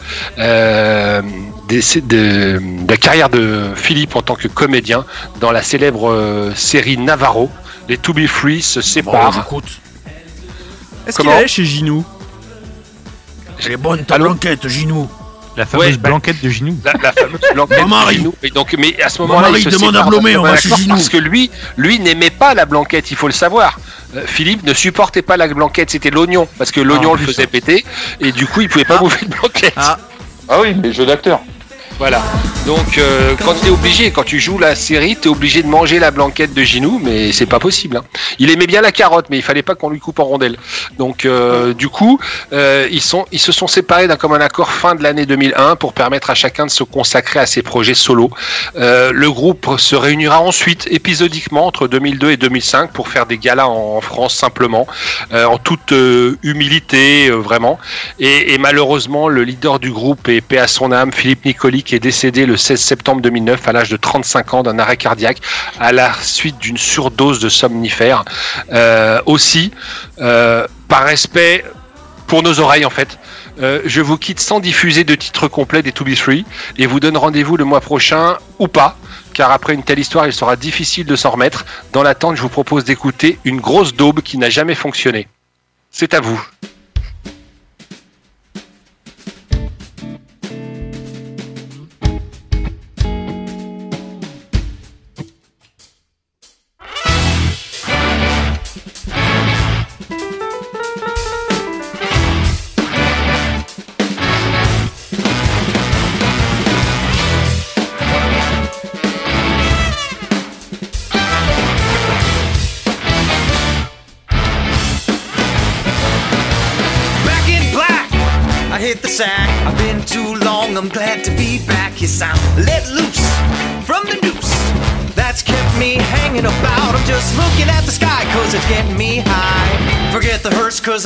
des- 1.68 1.82
de, 2.02 2.60
de 2.60 2.90
la 2.90 2.98
carrière 2.98 3.30
de 3.30 3.70
Philippe 3.76 4.16
en 4.16 4.22
tant 4.22 4.36
que 4.36 4.48
comédien 4.48 5.06
dans 5.40 5.52
la 5.52 5.62
célèbre 5.64 6.10
euh, 6.12 6.54
série 6.56 6.98
Navarro. 6.98 7.50
Les 7.90 7.98
To 7.98 8.14
Be 8.14 8.28
Free 8.28 8.62
se 8.62 8.82
séparent. 8.82 9.46
Est-ce 11.08 11.20
qu'il 11.20 11.30
allait 11.30 11.48
chez 11.48 11.66
Ginou? 11.66 12.06
Elle 13.66 13.74
est 13.74 13.78
bonne 13.78 14.04
ta 14.06 14.18
blanquette, 14.18 14.68
Ginou. 14.68 15.10
La 15.58 15.66
fameuse 15.66 15.88
Ouais, 15.88 15.98
bah, 15.98 16.10
blanquette 16.10 16.42
de 16.42 16.50
Ginou. 16.50 16.78
La, 16.86 16.94
la 17.02 17.12
fameuse 17.12 17.42
blanquette 17.54 17.82
Mon 17.82 17.88
mari. 17.90 18.16
de 18.16 18.20
Ginou. 18.22 18.36
Et 18.44 18.50
donc, 18.50 18.74
mais 18.78 19.02
à 19.02 19.10
ce 19.10 19.22
Mon 19.22 19.28
moment-là, 19.28 19.50
mari 19.50 19.62
il 19.62 19.72
se 19.72 19.78
demande 19.78 19.96
à 19.98 20.04
Blomé, 20.04 20.38
on 20.38 20.44
va 20.44 20.56
chez 20.56 20.70
Ginou. 20.74 20.96
Parce 20.96 21.10
que 21.10 21.18
lui, 21.18 21.52
lui 21.78 22.00
n'aimait 22.00 22.30
pas 22.30 22.54
la 22.54 22.66
blanquette, 22.66 23.12
il 23.12 23.18
faut 23.18 23.28
le 23.28 23.34
savoir. 23.34 23.78
Euh, 24.16 24.24
Philippe 24.26 24.64
ne 24.64 24.74
supportait 24.74 25.22
pas 25.22 25.36
la 25.38 25.48
blanquette, 25.48 25.90
c'était 25.92 26.10
l'oignon, 26.12 26.48
parce 26.58 26.72
que 26.72 26.80
l'oignon 26.82 27.12
en 27.12 27.16
le 27.16 27.20
faisait 27.26 27.48
péter, 27.48 27.84
et 28.22 28.32
du 28.32 28.46
coup, 28.48 28.62
il 28.62 28.70
pouvait 28.70 28.86
pas 28.86 28.98
bouffer 29.00 29.26
de 29.26 29.32
blanquette. 29.32 29.74
Ah. 29.76 29.98
Oui, 30.60 30.74
les 30.74 30.92
jeux 30.92 31.06
d'acteurs. 31.06 31.42
Voilà. 32.02 32.24
Donc, 32.66 32.98
euh, 32.98 33.36
quand 33.44 33.54
tu 33.60 33.68
es 33.68 33.70
obligé, 33.70 34.12
quand 34.12 34.24
tu 34.24 34.40
joues 34.40 34.58
la 34.58 34.76
série, 34.76 35.16
tu 35.20 35.28
es 35.28 35.32
obligé 35.32 35.62
de 35.62 35.68
manger 35.68 36.00
la 36.00 36.10
blanquette 36.10 36.54
de 36.54 36.62
Ginou, 36.64 37.00
mais 37.04 37.32
c'est 37.32 37.46
pas 37.46 37.60
possible. 37.60 37.98
hein. 37.98 38.04
Il 38.40 38.50
aimait 38.50 38.66
bien 38.66 38.82
la 38.82 38.92
carotte, 38.92 39.28
mais 39.30 39.38
il 39.38 39.44
fallait 39.44 39.62
pas 39.64 39.76
qu'on 39.76 39.90
lui 39.90 40.00
coupe 40.00 40.20
en 40.20 40.26
rondelles. 40.26 40.58
Donc, 40.98 41.26
euh, 41.26 41.74
du 41.76 41.90
coup, 41.90 42.20
euh, 42.54 42.88
ils, 42.92 43.02
sont, 43.02 43.26
ils 43.32 43.40
se 43.40 43.52
sont 43.52 43.68
séparés 43.68 44.08
d'un 44.08 44.16
commun 44.16 44.40
accord 44.42 44.72
fin 44.72 44.96
de 44.96 45.04
l'année 45.04 45.28
2001 45.28 45.76
pour 45.76 45.94
permettre 45.94 46.32
à 46.32 46.36
chacun 46.36 46.66
de 46.66 46.72
se 46.72 46.84
consacrer 46.84 47.40
à 47.40 47.46
ses 47.46 47.62
projets 47.62 47.94
solo. 47.94 48.32
Euh, 48.76 49.12
le 49.14 49.30
groupe 49.32 49.78
se 49.78 49.96
réunira 49.96 50.40
ensuite 50.42 50.88
épisodiquement 50.90 51.68
entre 51.68 51.88
2002 51.88 52.32
et 52.32 52.38
2005 52.38 52.92
pour 52.94 53.10
faire 53.10 53.28
des 53.28 53.38
galas 53.38 53.68
en, 53.68 54.02
France 54.02 54.36
simplement, 54.36 54.88
euh, 55.34 55.46
en 55.46 55.58
toute 55.60 55.92
euh, 55.92 56.38
humilité, 56.42 57.30
vraiment. 57.30 57.80
Et, 58.20 58.54
et 58.54 58.58
malheureusement, 58.58 59.28
le 59.28 59.44
leader 59.44 59.80
du 59.80 59.92
groupe 59.92 60.30
et 60.30 60.42
paix 60.42 60.58
à 60.60 60.68
son 60.68 60.92
âme, 60.92 61.12
Philippe 61.12 61.46
Nicoli, 61.46 61.84
qui 61.92 61.96
est 61.98 62.00
décédé 62.00 62.46
le 62.46 62.56
16 62.56 62.80
septembre 62.80 63.22
2009 63.22 63.68
à 63.68 63.74
l'âge 63.74 63.90
de 63.90 63.98
35 63.98 64.54
ans 64.54 64.64
d'un 64.64 64.80
arrêt 64.80 64.96
cardiaque 64.96 65.40
à 65.78 65.92
la 65.92 66.14
suite 66.22 66.58
d'une 66.58 66.78
surdose 66.78 67.42
de 67.42 67.50
somnifères. 67.50 68.24
Euh, 68.72 69.22
aussi, 69.26 69.72
euh, 70.20 70.66
par 70.88 71.04
respect 71.04 71.66
pour 72.28 72.44
nos 72.44 72.62
oreilles 72.62 72.86
en 72.86 72.90
fait. 72.90 73.20
euh, 73.62 73.82
je 73.84 74.00
vous 74.00 74.18
quitte 74.18 74.40
sans 74.40 74.62
diffuser 74.62 75.04
de 75.04 75.16
titre 75.16 75.50
complet 75.50 75.82
des 75.82 75.92
To 75.92 76.06
Be 76.06 76.16
Free 76.16 76.46
et 76.78 76.88
vous 76.88 77.02
donne 77.02 77.18
rendez-vous 77.18 77.58
le 77.58 77.66
mois 77.66 77.82
prochain 77.82 78.38
ou 78.58 78.70
pas, 78.70 78.96
car 79.34 79.52
après 79.52 79.74
une 79.74 79.84
telle 79.84 80.00
histoire, 80.00 80.26
il 80.28 80.32
sera 80.32 80.56
difficile 80.56 81.06
de 81.06 81.18
s'en 81.18 81.32
remettre. 81.32 81.66
Dans 81.92 82.04
l'attente, 82.04 82.38
je 82.38 82.42
vous 82.42 82.48
propose 82.48 82.86
d'écouter 82.86 83.38
une 83.44 83.60
grosse 83.60 83.94
daube 83.94 84.22
qui 84.22 84.38
n'a 84.38 84.50
jamais 84.50 84.76
fonctionné. 84.76 85.28
C'est 85.92 86.14
à 86.14 86.22
vous. 86.22 86.42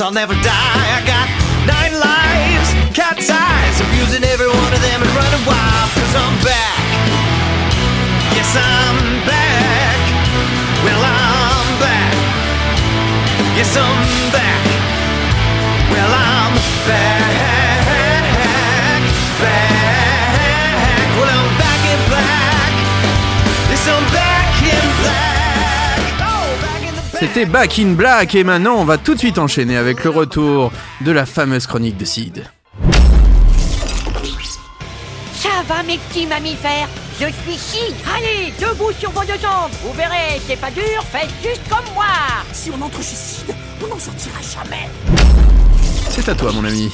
I'll 0.00 0.10
never 0.10 0.34
die. 0.34 1.15
C'était 27.26 27.44
Back 27.44 27.80
in 27.80 27.94
Black 27.94 28.36
et 28.36 28.44
maintenant 28.44 28.76
on 28.76 28.84
va 28.84 28.98
tout 28.98 29.14
de 29.14 29.18
suite 29.18 29.38
enchaîner 29.38 29.76
avec 29.76 30.04
le 30.04 30.10
retour 30.10 30.70
de 31.00 31.10
la 31.10 31.26
fameuse 31.26 31.66
chronique 31.66 31.96
de 31.96 32.04
Sid. 32.04 32.44
Ça 35.34 35.48
va 35.68 35.82
mes 35.82 35.98
petits 35.98 36.24
mammifères? 36.26 36.88
Je 37.18 37.26
suis 37.26 37.58
Sid. 37.58 37.96
Allez, 38.16 38.54
debout 38.60 38.92
sur 38.96 39.10
vos 39.10 39.22
deux 39.22 39.40
jambes. 39.42 39.72
Vous 39.82 39.92
verrez, 39.94 40.40
c'est 40.46 40.60
pas 40.60 40.70
dur, 40.70 41.02
faites 41.10 41.28
juste 41.42 41.62
comme 41.68 41.94
moi. 41.94 42.04
Si 42.52 42.70
on 42.70 42.80
entre 42.80 42.98
chez 42.98 43.16
Sid, 43.16 43.52
on 43.82 43.88
n'en 43.88 43.98
sortira 43.98 44.38
jamais. 44.40 44.88
C'est 46.08 46.28
à 46.28 46.34
toi 46.36 46.52
mon 46.52 46.64
ami. 46.64 46.92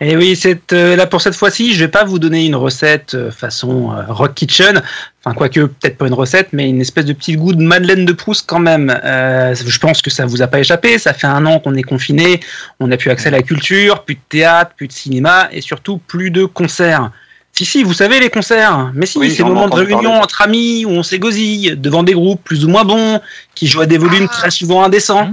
Et 0.00 0.14
oui, 0.14 0.36
c'est 0.36 0.74
euh, 0.74 0.94
là 0.94 1.06
pour 1.06 1.22
cette 1.22 1.34
fois-ci, 1.34 1.72
je 1.72 1.80
vais 1.80 1.90
pas 1.90 2.04
vous 2.04 2.18
donner 2.18 2.44
une 2.44 2.54
recette 2.54 3.14
euh, 3.14 3.30
façon 3.30 3.92
euh, 3.92 4.02
Rock 4.08 4.34
Kitchen, 4.34 4.82
enfin 5.24 5.34
quoique 5.34 5.60
peut-être 5.60 5.96
pas 5.96 6.06
une 6.06 6.12
recette, 6.12 6.48
mais 6.52 6.68
une 6.68 6.82
espèce 6.82 7.06
de 7.06 7.14
petit 7.14 7.34
goût 7.34 7.54
de 7.54 7.62
Madeleine 7.62 8.04
de 8.04 8.12
Proust 8.12 8.44
quand 8.46 8.58
même. 8.58 8.90
Je 9.02 9.78
pense 9.78 10.02
que 10.02 10.10
ça 10.10 10.26
vous 10.26 10.42
a 10.42 10.48
pas 10.48 10.60
échappé. 10.60 10.98
Ça 10.98 11.14
fait 11.14 11.26
un 11.26 11.46
an 11.46 11.60
qu'on 11.60 11.74
est 11.74 11.82
confiné, 11.82 12.40
on 12.78 12.88
n'a 12.88 12.98
plus 12.98 13.10
accès 13.10 13.28
à 13.28 13.30
la 13.30 13.42
culture, 13.42 14.04
plus 14.04 14.16
de 14.16 14.20
théâtre, 14.28 14.72
plus 14.76 14.86
de 14.86 14.92
cinéma 14.92 15.48
et 15.50 15.62
surtout 15.62 15.96
plus 15.96 16.30
de 16.30 16.44
concerts. 16.44 17.10
Si 17.56 17.64
si, 17.64 17.82
vous 17.84 17.94
savez 17.94 18.20
les 18.20 18.28
concerts. 18.28 18.90
Mais 18.92 19.06
si, 19.06 19.16
Oui, 19.16 19.30
ces 19.34 19.42
moments 19.42 19.66
de 19.66 19.74
réunion 19.74 20.02
parler. 20.02 20.18
entre 20.18 20.42
amis 20.42 20.84
où 20.84 20.90
on 20.90 21.02
s'égosille 21.02 21.80
devant 21.80 22.02
des 22.02 22.12
groupes 22.12 22.44
plus 22.44 22.66
ou 22.66 22.68
moins 22.68 22.84
bons, 22.84 23.18
qui 23.54 23.66
jouent 23.66 23.80
à 23.80 23.86
des 23.86 23.96
volumes 23.96 24.28
très 24.28 24.50
souvent 24.50 24.84
indécents. 24.84 25.30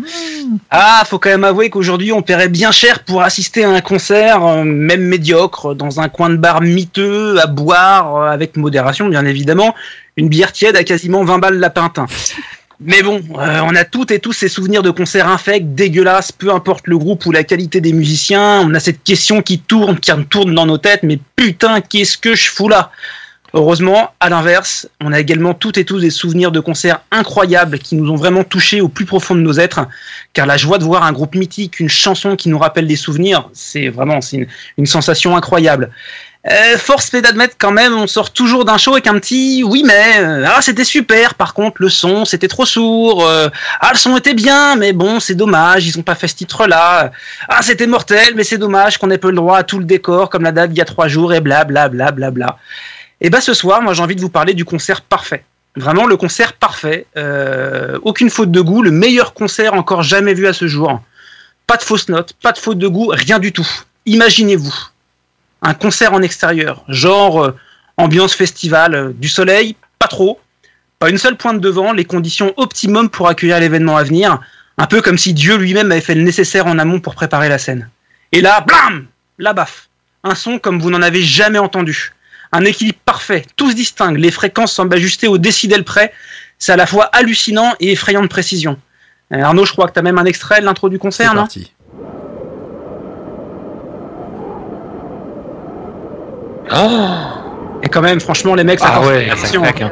Ah, 0.72 1.04
faut 1.06 1.20
quand 1.20 1.32
même 1.32 1.44
avouer 1.44 1.70
qu'aujourd'hui, 1.70 2.14
on 2.14 2.22
paierait 2.22 2.48
bien 2.48 2.72
cher 2.72 3.04
pour 3.04 3.24
assister 3.24 3.66
à 3.66 3.72
un 3.72 3.82
concert, 3.82 4.42
euh, 4.46 4.64
même 4.64 5.02
médiocre, 5.02 5.76
dans 5.76 6.00
un 6.00 6.08
coin 6.08 6.30
de 6.30 6.38
bar 6.38 6.62
miteux, 6.62 7.38
à 7.42 7.48
boire, 7.48 8.16
euh, 8.16 8.30
avec 8.30 8.56
modération, 8.56 9.10
bien 9.10 9.26
évidemment, 9.26 9.76
une 10.16 10.30
bière 10.30 10.54
tiède 10.54 10.78
à 10.78 10.86
quasiment 10.86 11.26
20 11.26 11.40
balles 11.40 11.60
la 11.60 11.72
pinte. 11.72 12.00
Mais 12.80 13.02
bon, 13.02 13.22
euh, 13.38 13.62
on 13.64 13.76
a 13.76 13.86
toutes 13.86 14.12
et 14.12 14.20
tous 14.20 14.34
ces 14.34 14.50
souvenirs 14.50 14.84
de 14.84 14.90
concerts 14.90 15.28
infects, 15.28 15.74
dégueulasses, 15.76 16.32
peu 16.32 16.52
importe 16.52 16.88
le 16.88 16.98
groupe 16.98 17.26
ou 17.26 17.32
la 17.32 17.44
qualité 17.44 17.82
des 17.82 17.94
musiciens. 17.94 18.62
On 18.62 18.74
a 18.74 18.80
cette 18.80 19.04
question 19.04 19.42
qui 19.42 19.60
tourne, 19.60 20.00
qui 20.00 20.12
tourne 20.30 20.54
dans 20.54 20.66
nos 20.66 20.78
têtes, 20.78 21.04
mais 21.04 21.20
putain, 21.36 21.82
qu'est-ce 21.82 22.18
que 22.18 22.36
je 22.36 22.50
fous 22.50 22.70
là? 22.70 22.92
Heureusement, 23.56 24.12
à 24.20 24.30
l'inverse, 24.30 24.90
on 25.00 25.14
a 25.14 25.20
également 25.20 25.54
toutes 25.54 25.78
et 25.78 25.86
tous 25.86 26.00
des 26.00 26.10
souvenirs 26.10 26.52
de 26.52 26.60
concerts 26.60 27.02
incroyables 27.12 27.78
qui 27.78 27.96
nous 27.96 28.10
ont 28.10 28.16
vraiment 28.16 28.44
touchés 28.44 28.82
au 28.82 28.90
plus 28.90 29.06
profond 29.06 29.36
de 29.36 29.42
nos 29.42 29.60
êtres. 29.60 29.88
Car 30.34 30.48
la 30.48 30.58
joie 30.58 30.80
de 30.80 30.84
voir 30.84 31.04
un 31.04 31.12
groupe 31.12 31.36
mythique, 31.36 31.80
une 31.80 31.90
chanson 31.90 32.36
qui 32.36 32.50
nous 32.50 32.58
rappelle 32.58 32.88
des 32.88 32.96
souvenirs, 32.96 33.48
c'est 33.54 33.90
vraiment 33.90 34.20
une 34.78 34.88
sensation 34.88 35.38
incroyable. 35.38 35.92
Euh, 36.52 36.78
force 36.78 37.14
est 37.14 37.22
d'admettre 37.22 37.56
quand 37.58 37.72
même, 37.72 37.94
on 37.94 38.06
sort 38.06 38.34
toujours 38.34 38.66
d'un 38.66 38.78
show 38.78 38.92
avec 38.92 39.08
un 39.08 39.18
petit 39.18 39.64
oui 39.64 39.82
mais 39.86 40.20
euh, 40.20 40.46
ah 40.46 40.62
c'était 40.62 40.84
super. 40.84 41.36
Par 41.36 41.54
contre 41.54 41.82
le 41.82 41.88
son 41.88 42.26
c'était 42.26 42.50
trop 42.50 42.66
sourd. 42.66 43.26
euh, 43.26 43.48
ah 43.80 43.92
le 43.94 43.98
son 43.98 44.18
était 44.18 44.34
bien 44.34 44.76
mais 44.76 44.92
bon 44.92 45.22
c'est 45.22 45.36
dommage 45.36 45.88
ils 45.88 45.98
ont 45.98 46.04
pas 46.04 46.16
fait 46.16 46.28
ce 46.28 46.36
titre 46.36 46.68
là. 46.68 47.14
Ah 47.48 47.62
c'était 47.62 47.88
mortel 47.88 48.34
mais 48.36 48.44
c'est 48.44 48.58
dommage 48.58 48.98
qu'on 48.98 49.10
ait 49.10 49.18
pas 49.18 49.30
le 49.30 49.38
droit 49.38 49.58
à 49.60 49.64
tout 49.64 49.80
le 49.80 49.86
décor 49.86 50.30
comme 50.30 50.44
la 50.44 50.52
date 50.52 50.72
d'il 50.72 50.80
y 50.80 50.82
a 50.82 50.86
trois 50.86 51.08
jours 51.08 51.34
et 51.34 51.40
bla 51.40 51.64
bla 51.64 51.88
bla 51.88 52.12
bla 52.12 52.30
bla. 52.30 52.58
Et 53.22 53.30
bah 53.30 53.40
ce 53.40 53.54
soir 53.54 53.82
moi 53.82 53.94
j'ai 53.94 54.04
envie 54.04 54.18
de 54.18 54.22
vous 54.22 54.30
parler 54.30 54.54
du 54.54 54.66
concert 54.66 55.00
parfait. 55.00 55.46
Vraiment 55.78 56.06
le 56.08 56.18
concert 56.18 56.52
parfait. 56.52 57.08
Aucune 58.02 58.30
faute 58.30 58.52
de 58.52 58.60
goût, 58.60 58.82
le 58.82 58.92
meilleur 58.92 59.34
concert 59.34 59.76
encore 59.76 60.04
jamais 60.04 60.34
vu 60.34 60.46
à 60.46 60.52
ce 60.52 60.68
jour. 60.68 61.00
Pas 61.68 61.78
de 61.78 61.84
fausses 61.84 62.10
notes, 62.10 62.34
pas 62.34 62.52
de 62.52 62.58
faute 62.58 62.80
de 62.80 62.88
goût, 62.90 63.14
rien 63.14 63.40
du 63.40 63.54
tout. 63.54 63.68
Imaginez-vous 64.06 64.76
un 65.64 65.74
concert 65.74 66.14
en 66.14 66.22
extérieur, 66.22 66.84
genre 66.88 67.44
euh, 67.44 67.56
ambiance 67.98 68.36
festival, 68.36 68.94
euh, 68.94 69.12
du 69.14 69.30
soleil, 69.30 69.76
pas 69.98 70.08
trop, 70.08 70.40
pas 71.00 71.10
une 71.10 71.18
seule 71.18 71.38
pointe 71.38 71.60
de 71.60 71.70
vent, 71.70 71.94
les 71.94 72.06
conditions 72.06 72.54
optimum 72.58 73.10
pour 73.10 73.28
accueillir 73.28 73.60
l'événement 73.60 73.98
à 73.98 74.04
venir, 74.04 74.40
un 74.78 74.88
peu 74.88 75.02
comme 75.02 75.18
si 75.18 75.34
Dieu 75.34 75.58
lui-même 75.58 75.92
avait 75.92 76.02
fait 76.02 76.16
le 76.16 76.24
nécessaire 76.24 76.68
en 76.68 76.78
amont 76.80 77.00
pour 77.00 77.16
préparer 77.16 77.50
la 77.50 77.58
scène. 77.58 77.90
Et 78.32 78.42
là, 78.42 78.62
blam 78.62 79.06
La 79.38 79.54
baffe 79.54 79.90
Un 80.24 80.36
son 80.36 80.60
comme 80.60 80.80
vous 80.80 80.90
n'en 80.90 81.02
avez 81.02 81.22
jamais 81.22 81.60
entendu. 81.60 82.14
Un 82.52 82.66
équilibre 82.66 83.00
parfait, 83.06 83.46
tous 83.56 83.74
distincts, 83.74 84.14
les 84.14 84.32
fréquences 84.32 84.74
semblent 84.74 84.96
ajustées 84.96 85.28
au 85.28 85.38
décidel 85.38 85.84
près, 85.84 86.14
c'est 86.60 86.72
à 86.72 86.76
la 86.78 86.86
fois 86.86 87.06
hallucinant 87.06 87.74
et 87.80 87.92
effrayant 87.92 88.22
de 88.22 88.28
précision. 88.28 88.78
Euh, 89.34 89.42
Arnaud, 89.42 89.66
je 89.66 89.72
crois 89.72 89.88
que 89.88 89.94
tu 89.94 90.00
as 90.00 90.04
même 90.04 90.18
un 90.18 90.26
extrait 90.26 90.62
de 90.62 90.66
l'intro 90.66 90.90
du 90.90 91.00
concert, 91.00 91.34
non? 91.34 91.42
parti. 91.42 91.73
Et 97.84 97.90
quand 97.90 98.02
même, 98.02 98.20
franchement, 98.20 98.56
les 98.56 98.64
mecs, 98.64 98.80
ça 98.80 98.94
Ah 98.96 99.02
ouais, 99.02 99.28
ça 99.36 99.48
claque, 99.58 99.82
hein. 99.82 99.92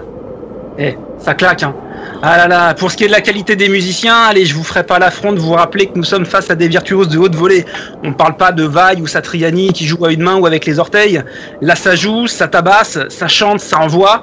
Eh, 0.80 0.98
ça 1.20 1.34
claque, 1.34 1.64
hein. 1.64 1.76
Ah 2.24 2.38
là 2.38 2.48
là, 2.48 2.74
pour 2.76 2.92
ce 2.92 2.98
qui 2.98 3.04
est 3.04 3.08
de 3.08 3.12
la 3.12 3.22
qualité 3.22 3.56
des 3.56 3.68
musiciens, 3.68 4.16
allez, 4.30 4.46
je 4.46 4.54
vous 4.56 4.64
ferai 4.64 4.84
pas 4.84 5.00
l'affront 5.00 5.34
de 5.34 5.40
vous 5.40 5.52
rappeler 5.54 5.88
que 5.88 5.94
nous 5.96 6.04
sommes 6.04 6.26
face 6.26 6.50
à 6.50 6.56
des 6.56 6.68
virtuoses 6.68 7.10
de 7.10 7.18
haute 7.18 7.36
volée. 7.36 7.66
On 8.04 8.14
parle 8.14 8.38
pas 8.38 8.52
de 8.52 8.64
Vaille 8.64 9.02
ou 9.02 9.08
Satriani 9.08 9.74
qui 9.74 9.86
joue 9.86 10.04
à 10.06 10.12
une 10.12 10.22
main 10.22 10.36
ou 10.36 10.46
avec 10.46 10.66
les 10.66 10.80
orteils. 10.80 11.22
Là, 11.62 11.76
ça 11.76 11.96
joue, 11.96 12.28
ça 12.28 12.48
tabasse, 12.48 13.00
ça 13.10 13.28
chante, 13.28 13.60
ça 13.60 13.80
envoie. 13.80 14.22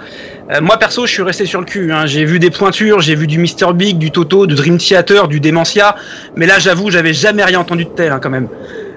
Euh, 0.53 0.61
moi, 0.61 0.77
perso, 0.79 1.07
je 1.07 1.13
suis 1.13 1.23
resté 1.23 1.45
sur 1.45 1.61
le 1.61 1.67
cul. 1.67 1.93
hein. 1.93 2.07
J'ai 2.07 2.25
vu 2.25 2.39
des 2.39 2.51
pointures, 2.51 3.01
j'ai 3.01 3.15
vu 3.17 3.27
du 3.27 3.39
Mr. 3.39 3.73
Big, 3.75 3.99
du 3.99 4.11
Toto, 4.13 4.47
du 4.47 4.55
Dream 4.55 4.79
Theater, 4.79 5.27
du 5.29 5.41
Dementia. 5.41 5.95
Mais 6.37 6.47
là, 6.47 6.59
j'avoue, 6.59 6.91
j'avais 6.91 7.13
jamais 7.13 7.45
rien 7.45 7.61
entendu 7.61 7.85
de 7.85 7.91
tel, 7.91 8.13
hein, 8.13 8.21
quand 8.23 8.31
même. 8.31 8.49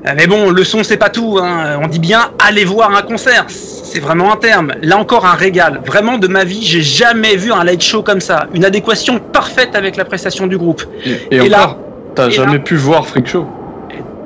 Euh, 0.06 0.14
Mais 0.16 0.26
bon, 0.28 0.50
le 0.50 0.64
son, 0.64 0.84
c'est 0.84 0.98
pas 0.98 1.10
tout. 1.10 1.38
hein. 1.42 1.80
On 1.82 1.88
dit 1.88 2.00
bien, 2.00 2.32
allez 2.44 2.66
voir 2.66 2.96
un 2.96 3.02
concert. 3.04 3.46
C'est 3.50 4.00
vraiment 4.00 4.34
un 4.34 4.38
terme. 4.38 4.74
Là 4.82 4.98
encore, 4.98 5.26
un 5.26 5.34
régal. 5.36 5.82
Vraiment, 5.86 6.18
de 6.18 6.28
ma 6.28 6.44
vie, 6.44 6.64
j'ai 6.64 6.82
jamais 6.82 7.36
vu 7.36 7.52
un 7.52 7.64
light 7.64 7.82
show 7.84 8.02
comme 8.02 8.22
ça. 8.22 8.48
Une 8.54 8.66
adéquation 8.66 9.20
parfaite 9.20 9.76
avec 9.76 9.98
la 9.98 10.06
prestation 10.06 10.48
du 10.48 10.58
groupe. 10.58 10.84
Et, 11.06 11.36
Et 11.36 11.50
là- 11.50 11.64
encore, 11.64 11.78
t'as 12.16 12.28
et 12.28 12.32
jamais 12.32 12.54
là- 12.54 12.60
pu 12.60 12.76
voir 12.76 13.06
Freak 13.06 13.28
Show. 13.28 13.46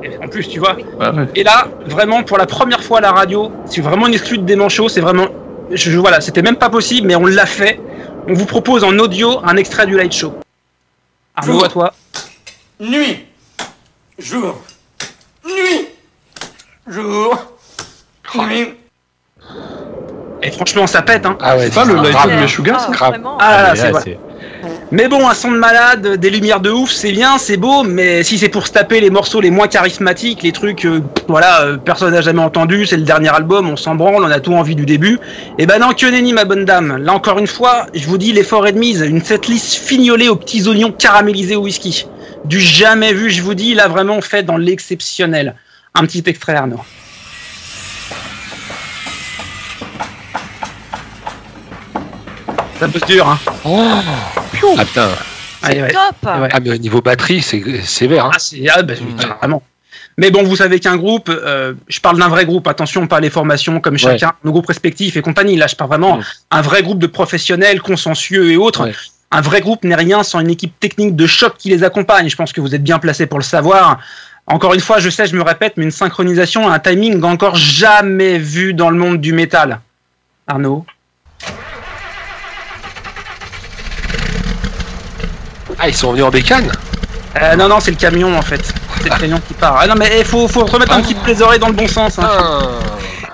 Et 0.03 0.11
en 0.23 0.27
plus, 0.27 0.47
tu 0.47 0.59
vois. 0.59 0.77
Ah 1.01 1.11
ouais. 1.11 1.25
Et 1.35 1.43
là, 1.43 1.67
vraiment, 1.87 2.21
pour 2.23 2.37
la 2.37 2.45
première 2.45 2.83
fois 2.83 2.99
à 2.99 3.01
la 3.01 3.11
radio, 3.11 3.51
c'est 3.65 3.81
vraiment 3.81 4.05
une 4.07 4.13
exclue 4.13 4.37
de 4.37 4.69
Show. 4.69 4.87
C'est 4.87 5.01
vraiment. 5.01 5.27
Je, 5.71 5.89
je- 5.89 5.97
voilà, 5.97 6.21
c'était 6.21 6.43
même 6.43 6.57
pas 6.57 6.69
possible, 6.69 7.07
mais 7.07 7.15
on 7.15 7.25
l'a 7.25 7.47
fait. 7.47 7.79
On 8.27 8.33
vous 8.33 8.45
propose 8.45 8.83
en 8.83 8.97
audio 8.99 9.39
un 9.43 9.57
extrait 9.57 9.87
du 9.87 9.95
light 9.97 10.13
show. 10.13 10.35
Arnaud, 11.35 11.63
à 11.65 11.69
toi. 11.69 11.93
Nuit, 12.79 13.25
jour, 14.19 14.61
nuit, 15.45 15.87
jour, 16.87 17.37
nuit. 18.37 18.73
Et 20.41 20.51
franchement, 20.51 20.85
ça 20.87 21.01
pète, 21.01 21.25
hein. 21.25 21.37
Ah 21.41 21.55
ouais, 21.57 21.65
C'est 21.69 21.73
pas 21.75 21.85
le 21.85 21.95
show 22.11 22.29
de 22.29 22.33
Meshuggah, 22.35 22.79
ça 22.79 22.91
Grave. 22.91 23.09
Vraiment. 23.11 23.37
Ah 23.39 23.51
là 23.51 23.73
là, 23.73 23.75
c'est 23.75 24.01
c'est- 24.03 24.19
Mais 24.91 25.07
bon, 25.07 25.27
un 25.27 25.33
son 25.33 25.51
de 25.51 25.57
malade, 25.57 26.17
des 26.17 26.29
lumières 26.29 26.59
de 26.59 26.69
ouf, 26.69 26.91
c'est 26.91 27.11
bien, 27.11 27.39
c'est 27.39 27.57
beau, 27.57 27.83
mais 27.83 28.23
si 28.23 28.37
c'est 28.37 28.49
pour 28.49 28.67
se 28.67 28.71
taper 28.71 29.01
les 29.01 29.09
morceaux 29.09 29.41
les 29.41 29.49
moins 29.49 29.67
charismatiques, 29.67 30.43
les 30.43 30.51
trucs, 30.51 30.85
euh, 30.85 31.01
voilà, 31.27 31.63
euh, 31.63 31.77
personne 31.77 32.13
n'a 32.13 32.21
jamais 32.21 32.41
entendu, 32.41 32.85
c'est 32.85 32.97
le 32.97 33.03
dernier 33.03 33.29
album, 33.29 33.67
on 33.67 33.77
s'en 33.77 33.95
branle, 33.95 34.23
on 34.23 34.29
a 34.29 34.39
tout 34.39 34.53
envie 34.53 34.75
du 34.75 34.85
début. 34.85 35.19
Et 35.57 35.65
ben 35.65 35.79
non, 35.79 35.93
que 35.93 36.05
nenni, 36.05 36.33
ma 36.33 36.45
bonne 36.45 36.65
dame. 36.65 36.97
Là 36.97 37.13
encore 37.13 37.39
une 37.39 37.47
fois, 37.47 37.87
je 37.95 38.05
vous 38.05 38.19
dis 38.19 38.31
l'effort 38.31 38.67
est 38.67 38.73
de 38.73 38.79
mise, 38.79 39.01
une 39.01 39.23
setlist 39.23 39.73
fignolée 39.73 40.29
aux 40.29 40.35
petits 40.35 40.67
oignons 40.67 40.91
caramélisés 40.91 41.55
au 41.55 41.63
whisky. 41.63 42.05
Du 42.45 42.59
jamais 42.59 43.11
vu, 43.11 43.31
je 43.31 43.41
vous 43.41 43.55
dis, 43.55 43.73
là 43.73 43.87
vraiment 43.87 44.21
fait 44.21 44.43
dans 44.43 44.57
l'exceptionnel. 44.57 45.55
Un 45.95 46.05
petit 46.05 46.23
extrait, 46.27 46.53
Arnaud. 46.53 46.81
Ça 52.79 52.87
peut 52.87 52.99
se 52.99 53.05
dur, 53.05 53.27
hein. 53.27 53.39
Attends. 54.77 55.11
Allez, 55.61 55.81
ouais. 55.81 55.91
Top 55.91 56.15
Ouais. 56.23 56.49
Ah, 56.51 56.59
mais 56.59 56.71
au 56.71 56.77
niveau 56.77 57.01
batterie, 57.01 57.41
c'est 57.41 57.81
sévère. 57.83 58.25
Hein. 58.25 58.31
Ah, 58.33 58.39
c'est 58.39 58.67
ah, 58.69 58.83
bah, 58.83 58.93
carrément. 59.19 59.63
Mais 60.17 60.31
bon, 60.31 60.43
vous 60.43 60.55
savez 60.55 60.79
qu'un 60.79 60.95
groupe, 60.95 61.29
euh, 61.29 61.73
je 61.87 61.99
parle 61.99 62.17
d'un 62.17 62.29
vrai 62.29 62.45
groupe, 62.45 62.67
attention, 62.67 63.05
pas 63.07 63.19
les 63.19 63.29
formations 63.29 63.81
comme 63.81 63.97
chacun, 63.97 64.33
nos 64.43 64.51
groupes 64.51 64.67
respectifs 64.67 65.17
et 65.17 65.21
compagnie. 65.21 65.57
Là, 65.57 65.67
je 65.67 65.75
parle 65.75 65.89
vraiment 65.89 66.19
un 66.51 66.61
vrai 66.61 66.83
groupe 66.83 66.99
de 66.99 67.07
professionnels, 67.07 67.81
consensueux 67.81 68.51
et 68.51 68.57
autres. 68.57 68.89
Un 69.31 69.41
vrai 69.41 69.59
groupe 69.59 69.83
n'est 69.83 69.95
rien 69.95 70.23
sans 70.23 70.39
une 70.39 70.49
équipe 70.49 70.79
technique 70.79 71.15
de 71.15 71.27
choc 71.27 71.55
qui 71.57 71.69
les 71.69 71.83
accompagne. 71.83 72.29
Je 72.29 72.35
pense 72.35 72.53
que 72.53 72.61
vous 72.61 72.73
êtes 72.73 72.83
bien 72.83 72.99
placé 72.99 73.25
pour 73.25 73.39
le 73.39 73.43
savoir. 73.43 73.99
Encore 74.47 74.73
une 74.73 74.79
fois, 74.79 74.99
je 74.99 75.09
sais, 75.09 75.25
je 75.25 75.35
me 75.35 75.41
répète, 75.41 75.73
mais 75.75 75.83
une 75.83 75.91
synchronisation, 75.91 76.69
un 76.69 76.79
timing 76.79 77.21
encore 77.23 77.55
jamais 77.55 78.37
vu 78.37 78.73
dans 78.73 78.89
le 78.89 78.97
monde 78.97 79.19
du 79.19 79.33
métal. 79.33 79.81
Arnaud? 80.47 80.85
Ah, 85.85 85.89
ils 85.89 85.93
sont 85.93 86.11
venus 86.13 86.23
en 86.25 86.31
bécane 86.31 86.71
Euh, 87.39 87.55
non, 87.55 87.67
non, 87.67 87.79
c'est 87.79 87.91
le 87.91 87.97
camion 87.97 88.35
en 88.35 88.41
fait. 88.41 88.73
C'est 89.03 89.09
le 89.13 89.19
camion 89.19 89.39
qui 89.47 89.53
part. 89.53 89.77
Ah 89.79 89.85
non, 89.85 89.93
mais 89.95 90.09
il 90.19 90.25
faut, 90.25 90.47
faut 90.47 90.65
remettre 90.65 90.93
un 90.93 91.01
petit 91.03 91.13
peu 91.13 91.29
les 91.29 91.41
oreilles 91.43 91.59
dans 91.59 91.67
le 91.67 91.73
bon 91.75 91.87
sens. 91.87 92.17
Hein. 92.17 92.79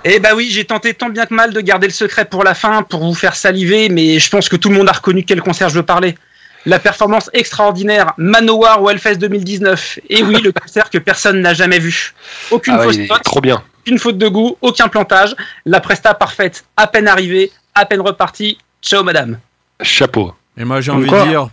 Eh 0.04 0.20
bah 0.20 0.32
oui, 0.36 0.49
j'ai 0.52 0.66
tenté 0.66 0.93
tant 0.93 1.08
bien 1.08 1.26
que 1.26 1.34
mal 1.34 1.54
de 1.54 1.62
garder 1.62 1.88
le 1.88 1.93
secret 1.93 2.26
pour 2.26 2.43
la 2.43 2.54
fin, 2.54 2.84
pour 2.84 2.99
vous 3.06 3.14
faire 3.14 3.36
saliver, 3.36 3.88
mais 3.88 4.20
je 4.20 4.30
pense 4.30 4.49
que 4.49 4.58
tout 4.58 4.68
le 4.68 4.76
monde 4.76 4.89
a 4.89 4.91
reconnu 4.91 5.24
quel 5.24 5.41
concert 5.41 5.70
je 5.70 5.76
veux 5.76 5.84
parler. 5.84 6.18
La 6.66 6.78
performance 6.78 7.30
extraordinaire 7.32 8.12
Manowar 8.18 8.82
au 8.84 8.89
Hellfest 8.89 9.16
2019. 9.16 9.99
Et 10.10 10.22
oui, 10.24 10.41
le 10.41 10.52
concert 10.62 10.89
que 10.89 10.97
personne 10.97 11.39
n'a 11.39 11.54
jamais 11.54 11.80
vu. 11.80 12.14
Aucune 12.49 12.74
Ah 12.74 12.80
ouais, 12.80 12.84
fausse 12.88 12.95
il 12.95 13.02
est 13.04 13.10
note, 13.10 13.24
trop 13.24 13.39
bien. 13.39 13.64
aucune 13.82 13.97
faute 13.97 14.18
de 14.18 14.28
goût, 14.28 14.58
aucun 14.62 14.89
plantage. 14.89 15.36
La 15.66 15.80
presta 15.80 16.14
parfaite, 16.16 16.66
à 16.76 16.88
peine 16.88 17.08
arrivée, 17.08 17.49
à 17.76 17.86
peine 17.86 18.02
repartie. 18.02 18.58
Ciao 18.82 19.04
madame. 19.04 19.38
Chapeau. 19.82 20.34
Et 20.58 20.66
moi, 20.66 20.82
j'ai 20.82 20.91
envie 20.91 21.10
de 21.10 21.28
dire. 21.30 21.47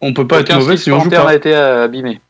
On 0.00 0.12
peut 0.12 0.26
pas 0.26 0.40
être 0.40 0.54
mauvais 0.54 0.76
si 0.76 0.90
on 0.90 1.00
joue 1.00 1.10
pas. 1.10 1.24
n'a 1.24 1.34
été 1.34 1.54
abîmé. 1.54 2.20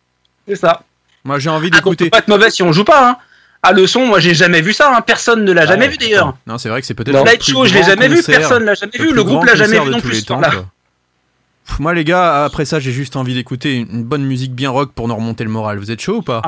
C'est 0.49 0.57
ça. 0.57 0.83
Moi, 1.25 1.39
j'ai 1.39 1.51
envie 1.51 1.71
Ah, 1.73 1.77
on 1.77 1.79
d'écouter. 1.79 2.05
peut 2.07 2.11
pas 2.11 2.19
être 2.19 2.29
mauvais 2.29 2.51
si 2.51 2.63
on 2.63 2.73
joue 2.73 2.85
pas. 2.85 3.09
Hein. 3.11 3.17
Ah, 3.63 3.73
le 3.73 3.87
son, 3.87 4.07
moi 4.07 4.19
j'ai 4.19 4.35
jamais 4.35 4.61
vu 4.61 4.73
ça. 4.73 4.93
Hein. 4.93 5.01
Personne 5.03 5.45
ne 5.45 5.53
l'a 5.53 5.67
jamais 5.67 5.87
vu 5.87 5.97
d'ailleurs. 5.97 6.35
Non, 6.49 6.59
c'est 6.59 6.69
vrai 6.69 6.81
que 6.81 6.87
c'est 6.87 6.95
peut-être. 6.95 7.17
Le 7.17 7.25
light 7.25 7.43
show, 7.45 7.65
je 7.65 7.73
l'ai 7.75 7.85
jamais 7.85 8.09
vu, 8.09 8.21
personne 8.23 8.65
l'a 8.65 8.75
jamais 8.75 8.99
vu, 8.99 9.13
le 9.13 9.23
groupe 9.23 9.45
l'a 9.45 9.55
jamais 9.55 9.79
vu 9.79 9.91
non 9.91 10.01
tous 10.01 10.09
plus, 10.09 10.25
temps. 10.25 10.41
Pff, 10.41 11.79
Moi, 11.79 11.95
les 11.95 12.03
gars, 12.03 12.45
après 12.45 12.65
ça, 12.65 12.81
j'ai 12.81 12.91
juste 12.91 13.15
envie 13.15 13.35
d'écouter 13.35 13.77
une 13.77 14.03
bonne 14.03 14.25
musique 14.25 14.53
bien 14.53 14.71
rock 14.71 14.91
pour 14.93 15.07
nous 15.07 15.15
remonter 15.15 15.45
le 15.45 15.51
moral. 15.51 15.79
Vous 15.79 15.93
êtes 15.93 16.01
chaud 16.01 16.17
ou 16.17 16.23
pas? 16.23 16.43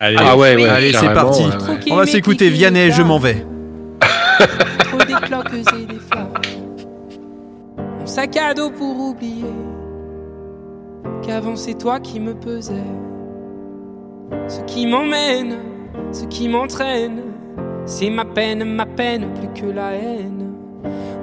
Allez. 0.00 0.16
Ah 0.18 0.36
ouais, 0.36 0.56
ouais, 0.56 0.68
Allez, 0.68 0.92
c'est 0.92 1.12
parti. 1.14 1.42
ouais, 1.44 1.48
ouais. 1.68 1.78
On 1.92 1.96
va 1.96 2.06
s'écouter 2.06 2.50
Vianney, 2.50 2.90
je 2.90 3.02
m'en 3.02 3.20
vais. 3.20 3.46
Trop 4.80 4.98
des 4.98 5.14
cloques 5.26 5.52
et 5.54 5.86
des 5.86 6.00
flaques. 6.10 6.48
Mon 8.00 8.06
sac 8.06 8.36
à 8.36 8.54
dos 8.54 8.70
pour 8.70 8.98
oublier 8.98 9.44
qu'avant 11.26 11.56
c'est 11.56 11.74
toi 11.74 11.98
qui 11.98 12.20
me 12.20 12.34
pesais. 12.34 12.74
Ce 14.48 14.60
qui 14.62 14.86
m'emmène, 14.86 15.56
ce 16.12 16.24
qui 16.26 16.48
m'entraîne, 16.48 17.22
c'est 17.84 18.10
ma 18.10 18.24
peine, 18.24 18.64
ma 18.64 18.86
peine 18.86 19.32
plus 19.34 19.48
que 19.60 19.66
la 19.66 19.92
haine. 19.92 20.52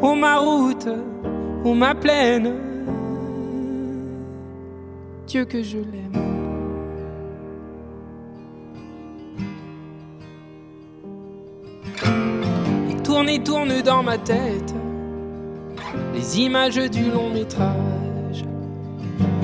Oh 0.01 0.15
ma 0.15 0.37
route, 0.37 0.89
oh 1.63 1.73
ma 1.73 1.95
plaine. 1.95 2.53
Dieu 5.25 5.45
que 5.45 5.63
je 5.63 5.77
l'aime. 5.77 6.11
Et 12.91 13.03
tourne 13.03 13.29
et 13.29 13.41
tourne 13.41 13.81
dans 13.81 14.03
ma 14.03 14.17
tête 14.17 14.73
les 16.13 16.41
images 16.41 16.89
du 16.91 17.09
long 17.09 17.29
métrage. 17.29 18.02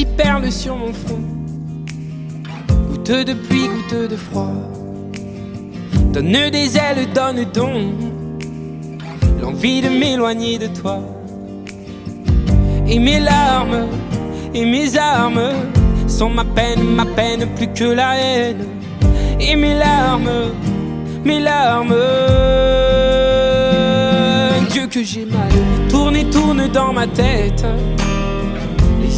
Qui 0.00 0.06
perlent 0.06 0.50
sur 0.50 0.76
mon 0.76 0.94
front, 0.94 1.20
goutte 2.88 3.10
de 3.10 3.34
pluie, 3.34 3.68
goutte 3.68 4.08
de 4.10 4.16
froid, 4.16 4.54
donne 6.14 6.32
des 6.50 6.78
ailes, 6.78 7.06
donne 7.14 7.44
donc 7.52 7.92
l'envie 9.42 9.82
de 9.82 9.90
m'éloigner 9.90 10.56
de 10.56 10.68
toi. 10.68 11.00
Et 12.86 12.98
mes 12.98 13.20
larmes 13.20 13.88
et 14.54 14.64
mes 14.64 14.96
armes 14.96 15.52
sont 16.06 16.30
ma 16.30 16.46
peine, 16.46 16.82
ma 16.82 17.04
peine 17.04 17.46
plus 17.54 17.68
que 17.68 17.84
la 17.84 18.16
haine. 18.18 18.64
Et 19.38 19.54
mes 19.54 19.74
larmes, 19.74 20.54
mes 21.26 21.40
larmes, 21.40 21.94
Dieu 24.70 24.86
que 24.86 25.04
j'ai 25.04 25.26
mal. 25.26 25.52
Tourne 25.90 26.16
et 26.16 26.24
tourne 26.24 26.68
dans 26.68 26.94
ma 26.94 27.06
tête 27.06 27.66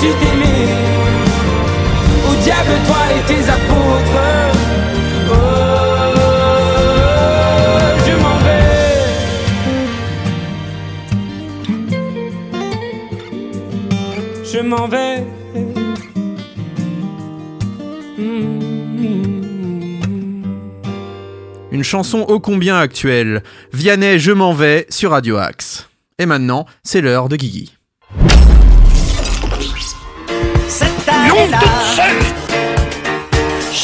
su 0.00 0.06
t'aimer. 0.20 0.68
Au 2.28 2.34
diable, 2.42 2.74
toi 2.86 3.02
et 3.16 3.22
tes 3.28 3.42
apôtres. 3.56 4.26
Oh, 5.30 5.34
je 8.06 8.14
m'en 8.22 8.38
vais. 8.46 8.70
Je 14.52 14.60
m'en 14.60 14.86
vais. 14.88 15.18
Une 21.72 21.84
chanson 21.84 22.20
ô 22.28 22.40
combien 22.40 22.78
actuelle. 22.78 23.42
Vianney, 23.74 24.18
je 24.18 24.32
m'en 24.32 24.54
vais 24.54 24.86
sur 24.88 25.10
Radio 25.10 25.36
Axe. 25.36 25.88
Et 26.18 26.26
maintenant, 26.26 26.64
c'est 26.82 27.00
l'heure 27.02 27.28
de 27.28 27.36
Guigui. 27.36 27.79
Cette 31.40 31.54
année-là, 31.54 32.04
je 33.72 33.78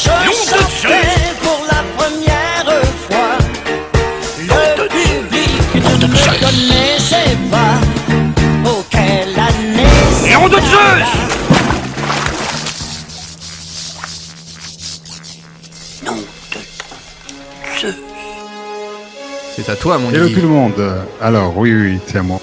chantais 0.51 1.09
pour 1.41 1.65
la 1.67 1.83
première 1.97 2.83
fois. 3.09 3.39
Le 4.39 4.61
public 4.89 5.75
ne 5.75 6.07
me 6.07 6.19
connaissait 6.39 7.37
pas. 7.51 7.77
Oh, 8.67 8.85
quelle 8.91 9.39
année! 9.39 10.35
Nom 10.35 10.49
de 10.49 10.57
Zeus! 10.57 11.07
C'est 19.57 19.69
à 19.71 19.77
toi, 19.77 19.97
mon 19.97 20.11
Hello 20.11 20.27
Guigui. 20.27 20.35
tout 20.35 20.47
le 20.47 20.53
monde. 20.53 20.75
Alors 21.23 21.57
oui, 21.57 21.73
oui, 21.73 21.99
c'est 22.07 22.19
à 22.19 22.23
moi. 22.23 22.39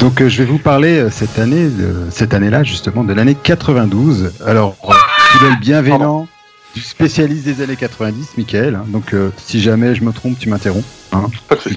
Donc 0.00 0.20
euh, 0.20 0.28
je 0.28 0.42
vais 0.42 0.44
vous 0.50 0.58
parler 0.58 0.98
euh, 0.98 1.10
cette 1.10 1.38
année, 1.38 1.68
de, 1.68 2.06
cette 2.10 2.34
année-là 2.34 2.62
justement, 2.62 3.02
de 3.04 3.12
l'année 3.12 3.34
92. 3.34 4.32
Alors, 4.46 4.76
euh, 4.88 4.92
fidèle 5.32 5.58
bienveillant 5.60 6.28
du 6.74 6.80
spécialiste 6.82 7.44
des 7.44 7.62
années 7.62 7.76
90, 7.76 8.36
Michael. 8.36 8.74
hein. 8.74 8.84
Donc 8.88 9.14
euh, 9.14 9.30
si 9.38 9.60
jamais 9.60 9.94
je 9.94 10.04
me 10.04 10.12
trompe, 10.12 10.38
tu 10.38 10.48
m'interromps. 10.48 10.84
Hein, 11.12 11.26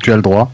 tu 0.01 0.11
as 0.11 0.15
le 0.17 0.21
droit. 0.21 0.51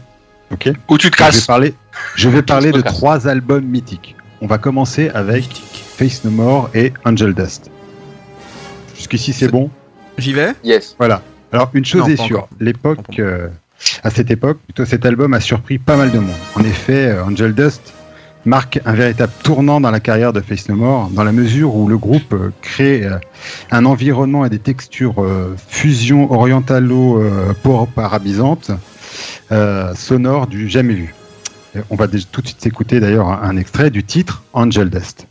Ok? 0.52 0.70
Ou 0.88 0.96
tu 0.98 1.10
te 1.10 1.16
Je 1.16 1.22
vais 1.24 1.30
casses. 1.30 1.46
parler, 1.46 1.74
je 2.14 2.28
vais 2.28 2.42
parler 2.42 2.70
de 2.70 2.80
trois 2.80 3.26
albums 3.26 3.64
mythiques. 3.64 4.14
On 4.40 4.46
va 4.46 4.58
commencer 4.58 5.08
avec 5.10 5.48
Face 5.96 6.22
No 6.24 6.30
More 6.30 6.70
et 6.74 6.92
Angel 7.04 7.34
Dust. 7.34 7.70
Jusqu'ici, 8.96 9.32
c'est 9.32 9.48
bon? 9.48 9.70
J'y 10.18 10.32
vais? 10.34 10.52
Yes. 10.62 10.94
Voilà. 10.98 11.22
Alors, 11.52 11.70
une 11.74 11.84
chose 11.84 12.02
Non, 12.02 12.08
est 12.08 12.16
sûre. 12.16 12.48
L'époque, 12.60 13.00
euh, 13.18 13.48
à 14.02 14.10
cette 14.10 14.30
époque, 14.30 14.58
cet 14.84 15.04
album 15.04 15.34
a 15.34 15.40
surpris 15.40 15.78
pas 15.78 15.96
mal 15.96 16.10
de 16.10 16.18
monde. 16.18 16.34
En 16.54 16.62
effet, 16.62 17.08
euh, 17.08 17.24
Angel 17.24 17.54
Dust 17.54 17.92
marque 18.44 18.80
un 18.84 18.92
véritable 18.92 19.32
tournant 19.42 19.80
dans 19.80 19.90
la 19.90 20.00
carrière 20.00 20.32
de 20.32 20.40
Face 20.40 20.68
No 20.68 20.76
More, 20.76 21.10
dans 21.10 21.24
la 21.24 21.32
mesure 21.32 21.74
où 21.74 21.88
le 21.88 21.98
groupe 21.98 22.32
euh, 22.32 22.52
crée 22.62 23.04
euh, 23.04 23.18
un 23.70 23.84
environnement 23.84 24.44
et 24.44 24.50
des 24.50 24.60
textures 24.60 25.16
fusion 25.68 26.32
orientalo-pop 26.32 27.98
arabisantes 27.98 28.70
euh, 29.52 29.94
sonores 29.94 30.46
du 30.46 30.68
jamais 30.68 30.94
vu. 30.94 31.14
On 31.90 31.96
va 31.96 32.08
tout 32.08 32.40
de 32.40 32.46
suite 32.46 32.60
s'écouter 32.60 33.00
d'ailleurs 33.00 33.28
un 33.28 33.56
extrait 33.56 33.90
du 33.90 34.02
titre 34.02 34.42
Angel 34.54 34.88
Dust. 34.88 35.26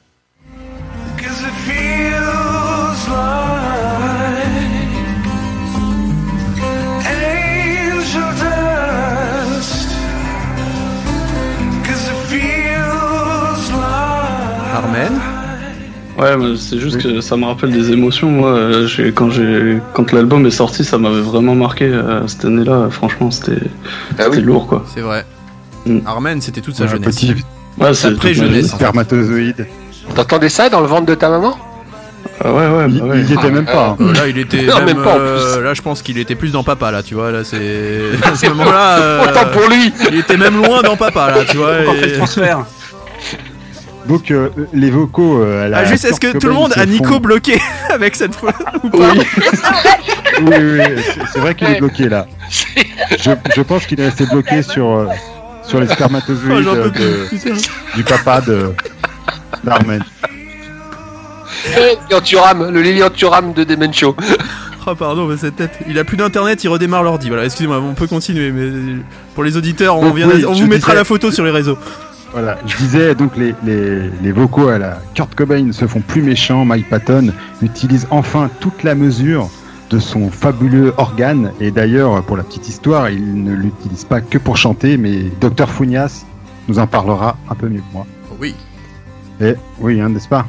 Ouais, 16.18 16.38
mais 16.38 16.55
c'est 16.55 16.80
juste 16.80 17.01
que 17.01 17.20
ça 17.22 17.36
me 17.36 17.45
rappelle 17.45 17.72
des 17.72 17.91
émotions. 17.91 18.30
Moi, 18.30 18.49
euh, 18.49 18.88
j'ai- 18.88 19.11
quand 19.11 19.30
j'ai 19.30 19.80
quand 19.93 20.11
l'album 20.13 20.45
est 20.45 20.49
sorti, 20.51 20.84
ça 20.86 20.97
m'avait 20.97 21.20
vraiment 21.22 21.55
marqué 21.55 21.86
euh, 21.86 22.26
cette 22.28 22.45
année-là. 22.45 22.88
Franchement, 22.89 23.32
c'était 23.32 23.59
c'était 24.18 24.39
lourd, 24.41 24.66
quoi. 24.68 24.86
C'est 24.93 25.01
vrai. 25.01 25.26
Mm. 25.86 25.99
Armen, 26.05 26.39
c'était 26.41 26.61
toute 26.61 26.76
sa 26.76 26.86
Un 26.86 26.88
jeunesse. 26.88 27.16
petit 27.16 27.36
Ouais, 27.78 27.93
Sa 27.93 28.09
c'est 28.09 28.16
pré-jeunesse. 28.16 28.68
en 28.68 28.70
fait. 28.70 28.76
spermatozoïde. 28.86 29.68
T'entendais 30.16 30.47
ça 30.49 30.70
dans 30.70 30.80
le 30.80 30.88
ventre 30.88 31.05
de 31.05 31.16
ta 31.16 31.30
maman? 31.30 31.57
Ah 32.43 32.51
ouais, 32.51 32.68
ouais, 32.68 32.86
Il, 32.89 32.99
bah 32.99 33.05
ouais. 33.07 33.20
il 33.22 33.30
y 33.30 33.34
était 33.34 33.51
même 33.51 33.66
pas. 33.66 33.89
hein. 33.89 33.97
Euh, 34.01 34.13
là, 34.13 34.28
il 34.28 34.38
était 34.38 34.63
Non, 34.68 34.78
même, 34.78 34.86
même 34.86 35.03
pas, 35.03 35.16
en 35.16 35.20
euh, 35.20 35.55
plus. 35.57 35.63
là, 35.63 35.74
je 35.74 35.82
pense 35.82 36.01
qu'il 36.01 36.18
était 36.18 36.36
plus 36.36 36.51
dans 36.51 36.63
papa 36.63 36.91
là, 36.91 37.03
tu 37.03 37.13
vois. 37.16 37.32
Là, 37.32 37.43
c'est 37.43 37.57
à 38.24 38.36
ce 38.36 38.47
moment-là. 38.47 38.97
euh, 38.99 39.24
Autant 39.30 39.45
pour 39.51 39.70
lui 39.70 39.91
Il 40.11 40.18
était 40.20 40.38
même 40.38 40.55
loin 40.63 40.82
dans 40.82 40.95
papa 40.95 41.30
là, 41.32 41.38
tu 41.47 41.57
vois. 41.57 41.80
Et- 41.82 42.01
le 42.07 42.18
transfert. 42.18 42.66
Donc 44.08 44.30
euh, 44.32 44.49
les 44.74 44.89
vocaux. 44.91 45.39
euh, 45.41 45.66
à 45.66 45.68
la 45.68 45.78
Ah, 45.80 45.86
juste, 45.86 46.06
est-ce 46.06 46.20
que 46.20 46.38
tout 46.38 46.47
le 46.47 46.53
monde 46.53 46.74
a 46.76 46.86
Nico 46.86 47.06
font- 47.16 47.20
bloqué 47.20 47.60
avec 47.89 48.16
cette 48.16 48.36
fois 48.36 48.53
ou 48.84 48.89
pas 48.89 49.14
Oui. 49.14 49.26
Oui, 50.41 50.82
c'est- 51.34 51.39
vrai 51.39 51.56
qu'il 51.56 51.68
est 51.68 51.80
bloqué 51.80 52.10
là. 52.10 52.28
Je, 53.18 53.32
je 53.56 53.62
pense 53.62 53.86
qu'il 53.88 53.99
est 53.99 54.06
resté 54.06 54.26
bloqué 54.26 54.62
sur, 54.62 54.88
euh, 54.89 55.08
sur 55.64 55.80
les 55.80 55.88
Oh, 55.89 55.93
spermatozoïdes 55.93 56.68
euh, 56.68 56.89
de- 56.89 57.95
du 57.95 58.03
papa 58.03 58.41
de 58.41 58.74
d'Armen. 59.64 60.03
Lilianturam, 61.76 62.70
le 62.70 62.82
Lilianturam 62.82 63.53
de 63.53 63.64
Demencho. 63.64 64.16
Oh 64.88 64.93
pardon, 64.93 65.26
mais 65.26 65.38
cette 65.38 65.56
tête. 65.56 65.80
Il 65.89 65.97
a 65.97 66.03
plus 66.03 66.18
d'internet, 66.18 66.64
il 66.64 66.68
redémarre 66.68 67.01
l'ordi. 67.01 67.30
Voilà, 67.30 67.45
excusez-moi, 67.45 67.80
on 67.82 67.95
peut 67.95 68.06
continuer, 68.08 68.51
mais 68.51 68.97
pour 69.34 69.43
les 69.43 69.58
auditeurs, 69.58 69.97
on, 69.97 70.03
Donc, 70.10 70.16
vient 70.16 70.28
oui, 70.28 70.45
on 70.45 70.53
je 70.53 70.62
vous 70.62 70.68
mettra 70.70 70.91
disais- 70.91 70.99
la 70.99 71.03
photo 71.06 71.32
sur 71.32 71.43
les 71.43 71.49
réseaux. 71.51 71.78
Voilà, 72.36 72.57
je 72.65 72.75
disais 72.75 73.15
donc 73.15 73.38
les, 73.38 73.55
les, 73.63 74.09
les 74.21 74.31
vocaux 74.33 74.67
à 74.67 74.77
la 74.77 74.99
Kurt 75.13 75.33
Cobain 75.36 75.71
se 75.71 75.88
font 75.88 76.01
plus 76.01 76.21
méchants. 76.21 76.65
Mike 76.65 76.89
Patton 76.89 77.31
utilise 77.61 78.05
enfin 78.09 78.49
toute 78.59 78.83
la 78.83 78.93
mesure 78.93 79.49
de 79.89 79.99
son 79.99 80.29
fabuleux 80.29 80.93
organe. 80.97 81.53
Et 81.61 81.71
d'ailleurs, 81.71 82.21
pour 82.23 82.36
la 82.36 82.43
petite 82.43 82.67
histoire, 82.67 83.09
il 83.09 83.41
ne 83.45 83.53
l'utilise 83.53 84.03
pas 84.03 84.19
que 84.19 84.38
pour 84.38 84.57
chanter, 84.57 84.97
mais 84.97 85.31
Dr 85.39 85.69
Funias 85.69 86.25
nous 86.67 86.77
en 86.77 86.88
parlera 86.88 87.38
un 87.49 87.55
peu 87.55 87.69
mieux 87.69 87.79
que 87.79 87.93
moi. 87.93 88.05
Oui. 88.38 88.53
Et 89.39 89.53
oui, 89.79 90.01
hein, 90.01 90.09
n'est-ce 90.09 90.27
pas? 90.27 90.45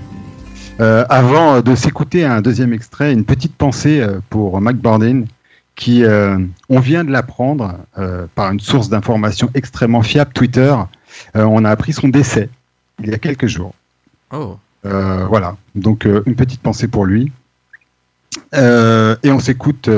Euh, 0.81 1.05
Avant 1.09 1.61
de 1.61 1.75
s'écouter 1.77 2.25
un 2.25 2.41
deuxième 2.41 2.73
extrait, 2.73 3.13
une 3.13 3.25
petite 3.25 3.55
pensée 3.55 4.01
euh, 4.01 4.19
pour 4.29 4.61
Mac 4.61 4.75
Borden, 4.75 5.29
qui, 5.77 6.05
euh, 6.05 6.37
on 6.69 6.81
vient 6.81 7.05
de 7.05 7.13
l'apprendre 7.13 7.77
euh, 7.97 8.27
par 8.35 8.51
une 8.51 8.59
source 8.59 8.89
d'information 8.89 9.51
extrêmement 9.55 10.03
fiable, 10.03 10.33
Twitter. 10.33 10.75
Euh, 11.37 11.45
on 11.45 11.65
a 11.65 11.71
appris 11.71 11.93
son 11.93 12.09
décès 12.09 12.49
il 13.03 13.11
y 13.11 13.15
a 13.15 13.19
quelques 13.19 13.47
jours. 13.47 13.75
Oh. 14.33 14.59
Euh, 14.85 15.27
voilà, 15.27 15.57
donc 15.75 16.07
euh, 16.07 16.23
une 16.27 16.37
petite 16.37 16.61
pensée 16.61 16.89
pour 16.89 17.05
lui. 17.05 17.33
Euh, 18.55 19.17
et 19.23 19.31
on 19.31 19.39
s'écoute 19.39 19.89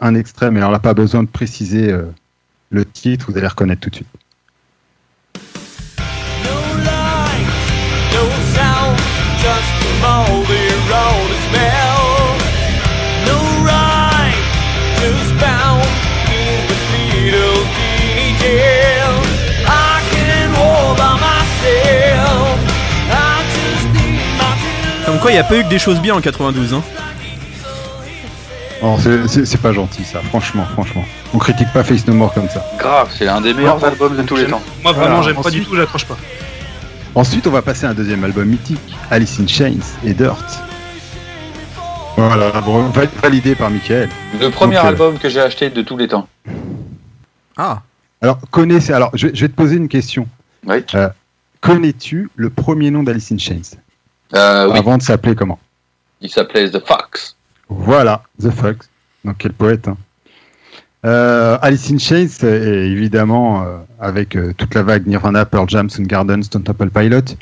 un 0.00 0.14
extrait, 0.14 0.50
mais 0.50 0.60
alors 0.60 0.70
là, 0.70 0.78
pas 0.78 0.94
besoin 0.94 1.22
de 1.22 1.28
préciser 1.28 1.94
le 2.70 2.84
titre, 2.84 3.30
vous 3.30 3.38
allez 3.38 3.46
reconnaître 3.46 3.80
tout 3.80 3.90
de 3.90 3.96
suite. 3.96 4.08
Quoi, 25.20 25.30
il 25.30 25.34
n'y 25.34 25.40
a 25.40 25.44
pas 25.44 25.56
eu 25.58 25.62
que 25.64 25.68
des 25.68 25.78
choses 25.78 26.00
bien 26.00 26.14
en 26.14 26.20
92. 26.20 26.74
Hein. 26.74 26.82
Oh, 28.82 28.96
c'est- 29.28 29.60
pas 29.60 29.72
gentil 29.72 30.04
ça, 30.04 30.20
franchement, 30.22 30.64
franchement. 30.72 31.04
On 31.34 31.38
critique 31.38 31.68
pas 31.74 31.84
Face 31.84 32.06
No 32.06 32.14
More 32.14 32.32
comme 32.32 32.48
ça. 32.48 32.64
Grave, 32.78 33.10
c'est 33.16 33.28
un 33.28 33.40
des 33.42 33.52
meilleurs 33.52 33.82
albums 33.84 34.16
de 34.16 34.22
tous 34.22 34.36
les 34.36 34.46
temps. 34.46 34.62
Moi, 34.82 34.92
vraiment, 34.92 35.16
Voilà, 35.20 35.32
j'aime 35.34 35.42
pas 35.42 35.50
du 35.50 35.62
tout, 35.64 35.76
j'accroche 35.76 36.06
pas. 36.06 36.16
Ensuite, 37.14 37.46
on 37.46 37.50
va 37.50 37.60
passer 37.60 37.84
à 37.86 37.90
un 37.90 37.94
deuxième 37.94 38.24
album 38.24 38.46
mythique, 38.48 38.80
Alice 39.10 39.38
in 39.38 39.46
Chains 39.46 39.80
et 40.04 40.14
Dirt. 40.14 40.44
Voilà, 42.16 42.50
validé 43.22 43.54
par 43.54 43.70
Michael. 43.70 44.08
Le 44.40 44.50
premier 44.50 44.76
Donc, 44.76 44.84
euh, 44.84 44.88
album 44.88 45.18
que 45.18 45.28
j'ai 45.28 45.40
acheté 45.40 45.70
de 45.70 45.82
tous 45.82 45.96
les 45.96 46.08
temps. 46.08 46.28
Ah. 47.56 47.82
Alors, 48.22 48.38
connaissez, 48.50 48.92
alors, 48.92 49.10
je, 49.14 49.28
je 49.32 49.40
vais 49.42 49.48
te 49.48 49.54
poser 49.56 49.76
une 49.76 49.88
question. 49.88 50.26
Oui. 50.66 50.76
Euh, 50.94 51.08
Connais-tu 51.60 52.30
le 52.36 52.48
premier 52.48 52.90
nom 52.90 53.02
d'Alice 53.02 53.32
in 53.32 53.38
Chains? 53.38 53.76
Euh, 54.34 54.68
oui. 54.70 54.78
Avant 54.78 54.96
de 54.98 55.02
s'appeler 55.02 55.34
comment 55.34 55.58
Il 56.20 56.30
s'appelait 56.30 56.70
The 56.70 56.84
Fox. 56.86 57.36
Voilà, 57.68 58.22
The 58.40 58.50
Fox. 58.50 58.88
Donc 59.24 59.36
quel 59.38 59.52
poète. 59.52 59.88
hein. 59.88 59.96
Euh, 61.06 61.56
Alice 61.62 61.90
in 61.90 61.98
Chains, 61.98 62.46
évidemment, 62.46 63.62
euh, 63.62 63.78
avec 63.98 64.36
toute 64.56 64.74
la 64.74 64.82
vague 64.82 65.06
Nirvana, 65.06 65.46
Pearl 65.46 65.68
Jam, 65.68 65.88
Soundgarden, 65.88 66.42
Stone 66.42 66.62
Temple 66.62 66.90
Pilot, 66.90 67.36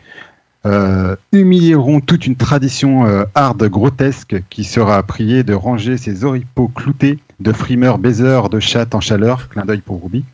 humilieront 1.32 2.00
toute 2.00 2.26
une 2.26 2.36
tradition 2.36 3.24
hard 3.34 3.64
grotesque 3.68 4.36
qui 4.50 4.64
sera 4.64 5.02
priée 5.02 5.42
de 5.42 5.54
ranger 5.54 5.96
ses 5.96 6.24
oripeaux 6.24 6.68
cloutés 6.68 7.18
de 7.40 7.52
frimeurs 7.52 7.98
baiseurs 7.98 8.48
de 8.50 8.60
chatte 8.60 8.94
en 8.94 9.00
chaleur. 9.00 9.48
Clin 9.48 9.64
d'œil 9.64 9.80
pour 9.80 10.02
Ruby. 10.02 10.24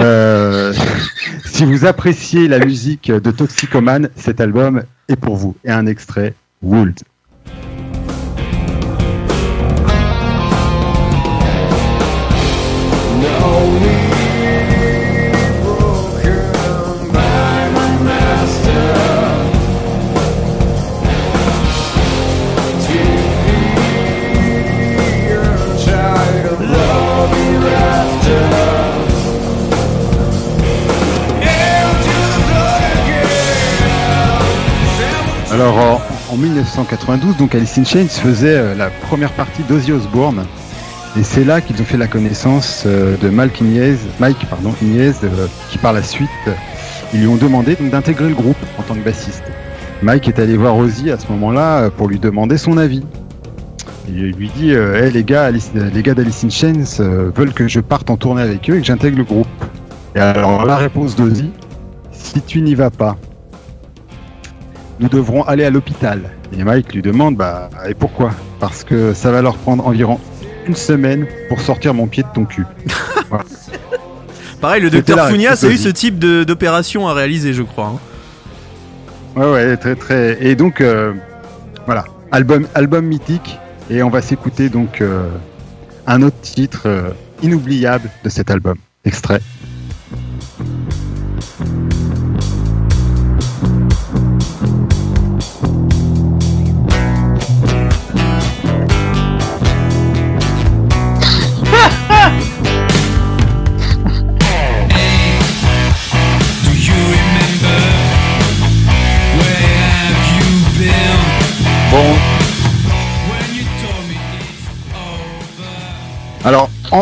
Euh, 0.00 0.72
si 1.44 1.64
vous 1.64 1.84
appréciez 1.86 2.48
la 2.48 2.58
musique 2.58 3.10
de 3.10 3.30
Toxicoman, 3.30 4.08
cet 4.16 4.40
album 4.40 4.82
est 5.08 5.16
pour 5.16 5.36
vous. 5.36 5.56
Et 5.64 5.70
un 5.70 5.86
extrait, 5.86 6.34
Would. 6.62 7.00
Alors 35.60 35.76
en, 36.30 36.34
en 36.34 36.36
1992, 36.36 37.36
donc 37.36 37.52
Alice 37.52 37.76
in 37.78 37.84
Chains 37.84 38.06
faisait 38.06 38.56
euh, 38.56 38.74
la 38.76 38.90
première 38.90 39.32
partie 39.32 39.64
d'Ozzy 39.64 39.90
Osbourne. 39.90 40.44
Et 41.18 41.24
c'est 41.24 41.42
là 41.42 41.60
qu'ils 41.60 41.82
ont 41.82 41.84
fait 41.84 41.96
la 41.96 42.06
connaissance 42.06 42.84
euh, 42.86 43.16
de 43.16 43.28
Mike 43.28 43.60
Ignez, 43.60 43.96
Mike 44.20 44.46
pardon, 44.48 44.72
euh, 44.80 45.46
qui 45.68 45.78
par 45.78 45.92
la 45.92 46.04
suite, 46.04 46.28
ils 47.12 47.22
lui 47.22 47.26
ont 47.26 47.34
demandé 47.34 47.74
d'intégrer 47.74 48.28
le 48.28 48.36
groupe 48.36 48.56
en 48.78 48.84
tant 48.84 48.94
que 48.94 49.00
bassiste. 49.00 49.42
Mike 50.00 50.28
est 50.28 50.38
allé 50.38 50.56
voir 50.56 50.76
Ozzy 50.76 51.10
à 51.10 51.18
ce 51.18 51.26
moment-là 51.32 51.90
pour 51.90 52.06
lui 52.06 52.20
demander 52.20 52.56
son 52.56 52.76
avis. 52.78 53.02
Il 54.08 54.30
lui 54.30 54.50
dit 54.56 54.72
les 55.12 55.24
gars, 55.24 55.46
Alice- 55.46 55.72
les 55.74 56.02
d'Alice 56.02 56.44
in 56.44 56.50
Chains 56.50 57.02
veulent 57.34 57.52
que 57.52 57.66
je 57.66 57.80
parte 57.80 58.10
en 58.10 58.16
tournée 58.16 58.42
avec 58.42 58.70
eux 58.70 58.76
et 58.76 58.80
que 58.80 58.86
j'intègre 58.86 59.18
le 59.18 59.24
groupe. 59.24 59.48
Et 60.14 60.20
alors 60.20 60.64
la 60.66 60.76
réponse 60.76 61.16
d'Ozzy 61.16 61.50
Si 62.12 62.40
tu 62.42 62.62
n'y 62.62 62.76
vas 62.76 62.90
pas, 62.90 63.16
nous 65.00 65.08
devrons 65.08 65.42
aller 65.42 65.64
à 65.64 65.70
l'hôpital. 65.70 66.20
Et 66.58 66.64
Mike 66.64 66.94
lui 66.94 67.02
demande 67.02 67.36
Bah, 67.36 67.70
et 67.88 67.94
pourquoi? 67.94 68.30
Parce 68.60 68.84
que 68.84 69.12
ça 69.14 69.30
va 69.30 69.42
leur 69.42 69.56
prendre 69.56 69.86
environ 69.86 70.18
une 70.66 70.74
semaine 70.76 71.26
pour 71.48 71.60
sortir 71.60 71.94
mon 71.94 72.06
pied 72.06 72.22
de 72.22 72.28
ton 72.34 72.44
cul. 72.44 72.64
Voilà. 73.28 73.44
Pareil, 74.60 74.82
le 74.82 74.88
docteur 74.90 75.18
la 75.18 75.28
Founia, 75.28 75.52
a 75.52 75.66
eu 75.66 75.76
ce 75.76 75.88
type 75.90 76.18
d'opération 76.18 77.06
à 77.08 77.12
réaliser, 77.12 77.52
je 77.52 77.62
crois. 77.62 77.92
hein. 77.94 77.98
Ouais, 79.40 79.52
ouais, 79.52 79.76
très, 79.76 79.94
très. 79.94 80.38
Et 80.40 80.56
donc, 80.56 80.80
euh, 80.80 81.12
voilà, 81.84 82.04
album, 82.32 82.66
album 82.74 83.04
mythique. 83.04 83.58
Et 83.90 84.02
on 84.02 84.08
va 84.10 84.22
s'écouter 84.22 84.68
donc 84.70 85.00
euh, 85.00 85.28
un 86.06 86.22
autre 86.22 86.40
titre 86.40 86.82
euh, 86.86 87.10
inoubliable 87.42 88.10
de 88.24 88.28
cet 88.30 88.50
album. 88.50 88.76
Extrait. 89.04 89.40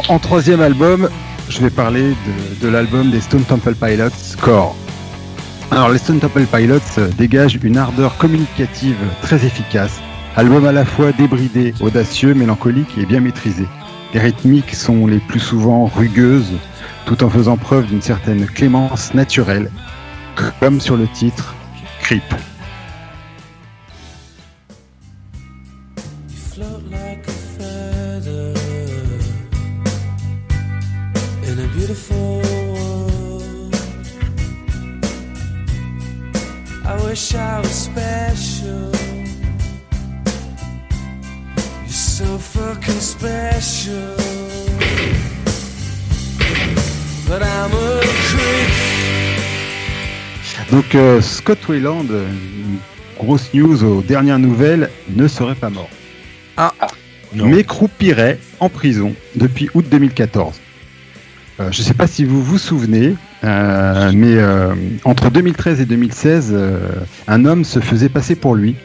En, 0.08 0.18
troisième 0.18 0.60
album, 0.60 1.08
je 1.48 1.60
vais 1.60 1.70
parler 1.70 2.10
de, 2.10 2.66
de 2.66 2.68
l'album 2.68 3.10
des 3.10 3.20
Stone 3.20 3.44
Temple 3.44 3.74
Pilots, 3.74 4.36
Core. 4.40 4.76
Alors, 5.70 5.90
les 5.90 5.98
Stone 5.98 6.20
Temple 6.20 6.46
Pilots 6.46 6.78
euh, 6.98 7.08
dégagent 7.18 7.58
une 7.62 7.76
ardeur 7.76 8.16
communicative 8.16 8.96
très 9.22 9.44
efficace. 9.44 10.00
Album 10.36 10.64
à 10.66 10.72
la 10.72 10.84
fois 10.84 11.12
débridé, 11.12 11.74
audacieux, 11.80 12.34
mélancolique 12.34 12.98
et 12.98 13.06
bien 13.06 13.20
maîtrisé. 13.20 13.64
Les 14.14 14.20
rythmiques 14.20 14.74
sont 14.74 15.06
les 15.06 15.18
plus 15.18 15.40
souvent 15.40 15.86
rugueuses, 15.86 16.52
tout 17.04 17.24
en 17.24 17.30
faisant 17.30 17.56
preuve 17.56 17.86
d'une 17.86 18.02
certaine 18.02 18.46
clémence 18.46 19.14
naturelle, 19.14 19.70
comme 20.60 20.80
sur 20.80 20.96
le 20.96 21.08
titre 21.08 21.54
Creep. 22.00 22.24
Euh, 50.96 51.20
Scott 51.20 51.58
Wayland, 51.68 52.06
une 52.10 52.78
grosse 53.18 53.52
news 53.54 53.84
aux 53.84 54.02
dernières 54.02 54.38
nouvelles, 54.38 54.90
ne 55.14 55.28
serait 55.28 55.54
pas 55.54 55.70
mort. 55.70 55.90
Ah. 56.56 56.72
Mais 57.34 57.64
croupirait 57.64 58.38
en 58.60 58.68
prison 58.68 59.14
depuis 59.34 59.68
août 59.74 59.84
2014. 59.90 60.60
Euh, 61.58 61.72
je 61.72 61.80
ne 61.80 61.84
sais 61.84 61.94
pas 61.94 62.06
si 62.06 62.24
vous 62.24 62.42
vous 62.42 62.58
souvenez, 62.58 63.14
euh, 63.44 64.12
mais 64.14 64.36
euh, 64.36 64.74
entre 65.04 65.30
2013 65.30 65.80
et 65.80 65.86
2016, 65.86 66.50
euh, 66.52 66.78
un 67.28 67.44
homme 67.44 67.64
se 67.64 67.80
faisait 67.80 68.08
passer 68.08 68.34
pour 68.34 68.54
lui 68.54 68.76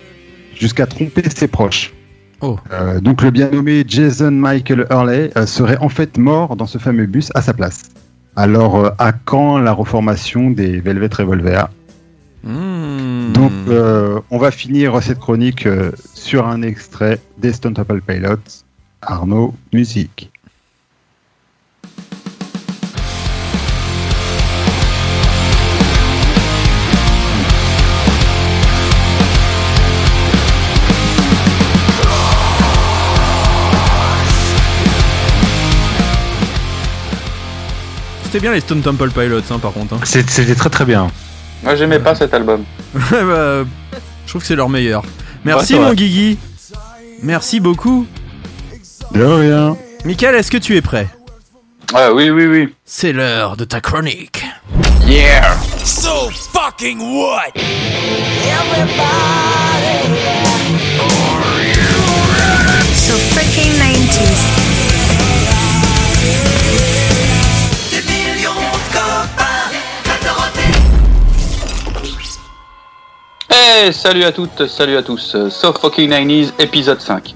jusqu'à 0.56 0.86
tromper 0.86 1.24
ses 1.36 1.48
proches. 1.48 1.94
Oh. 2.42 2.58
Euh, 2.72 3.00
donc 3.00 3.22
le 3.22 3.30
bien 3.30 3.50
nommé 3.52 3.84
Jason 3.88 4.32
Michael 4.32 4.88
Hurley 4.90 5.32
euh, 5.38 5.46
serait 5.46 5.78
en 5.78 5.90
fait 5.90 6.18
mort 6.18 6.56
dans 6.56 6.66
ce 6.66 6.78
fameux 6.78 7.06
bus 7.06 7.30
à 7.36 7.42
sa 7.42 7.54
place. 7.54 7.84
Alors 8.36 8.78
euh, 8.78 8.90
à 8.98 9.12
quand 9.12 9.60
la 9.60 9.74
reformation 9.74 10.50
des 10.50 10.80
Velvet 10.80 11.10
Revolver? 11.16 11.70
Hmm. 12.44 13.34
donc, 13.34 13.52
euh, 13.68 14.20
on 14.32 14.40
va 14.40 14.50
finir 14.50 15.02
cette 15.04 15.20
chronique 15.20 15.68
euh, 15.68 15.92
sur 16.16 16.48
un 16.48 16.64
extrait 16.64 17.20
des 17.38 17.54
Stone 17.54 17.76
Temple 17.76 18.02
Pilots, 18.02 18.64
Arnaud 19.02 19.54
Musique. 19.74 20.32
C'était 38.24 38.40
bien 38.40 38.54
les 38.54 38.62
Stone 38.62 38.82
Temple 38.82 39.10
Pilots, 39.12 39.42
hein, 39.52 39.60
par 39.60 39.74
contre. 39.74 39.96
hein. 39.96 40.00
C'était 40.04 40.56
très 40.56 40.70
très 40.70 40.86
bien. 40.86 41.12
Moi, 41.64 41.76
j'aimais 41.76 42.00
pas 42.00 42.16
cet 42.16 42.34
album. 42.34 42.64
Ouais, 42.94 43.24
bah, 43.24 43.64
je 44.26 44.30
trouve 44.30 44.42
que 44.42 44.48
c'est 44.48 44.56
leur 44.56 44.70
meilleur. 44.70 45.04
Merci 45.46 45.76
mon. 45.76 45.94
Guigui. 45.94 46.38
Merci 47.22 47.60
beaucoup. 47.60 48.06
De 49.14 49.24
rien. 49.24 49.78
Michael, 50.06 50.36
est-ce 50.36 50.52
que 50.52 50.58
tu 50.58 50.76
es 50.76 50.82
prêt? 50.82 51.08
Ah 51.94 52.12
oui, 52.14 52.30
oui, 52.30 52.46
oui. 52.48 52.74
C'est 52.86 53.12
l'heure 53.14 53.58
de 53.58 53.66
ta 53.66 53.82
chronique. 53.82 54.44
Yeah 55.06 55.56
So 55.84 56.30
fucking 56.30 57.00
what? 57.00 57.52
So 62.96 63.18
freaking 63.34 63.72
90s. 63.80 64.51
Hey, 73.54 73.92
salut 73.92 74.24
à 74.24 74.32
toutes, 74.32 74.66
salut 74.68 74.96
à 74.96 75.04
tous. 75.04 75.36
So 75.50 75.74
Fucking 75.74 76.10
90s, 76.10 76.54
épisode 76.58 77.02
5. 77.02 77.36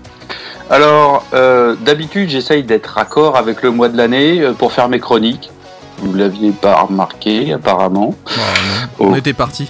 Alors, 0.70 1.26
euh, 1.34 1.76
d'habitude, 1.82 2.30
j'essaye 2.30 2.64
d'être 2.64 2.88
raccord 2.88 3.36
avec 3.36 3.62
le 3.62 3.72
mois 3.72 3.90
de 3.90 3.98
l'année 3.98 4.40
euh, 4.40 4.54
pour 4.54 4.72
faire 4.72 4.88
mes 4.88 5.00
chroniques. 5.00 5.52
Vous 5.98 6.14
l'aviez 6.14 6.52
pas 6.52 6.84
remarqué, 6.84 7.52
apparemment. 7.52 8.16
On 8.98 9.14
était 9.14 9.34
parti. 9.34 9.68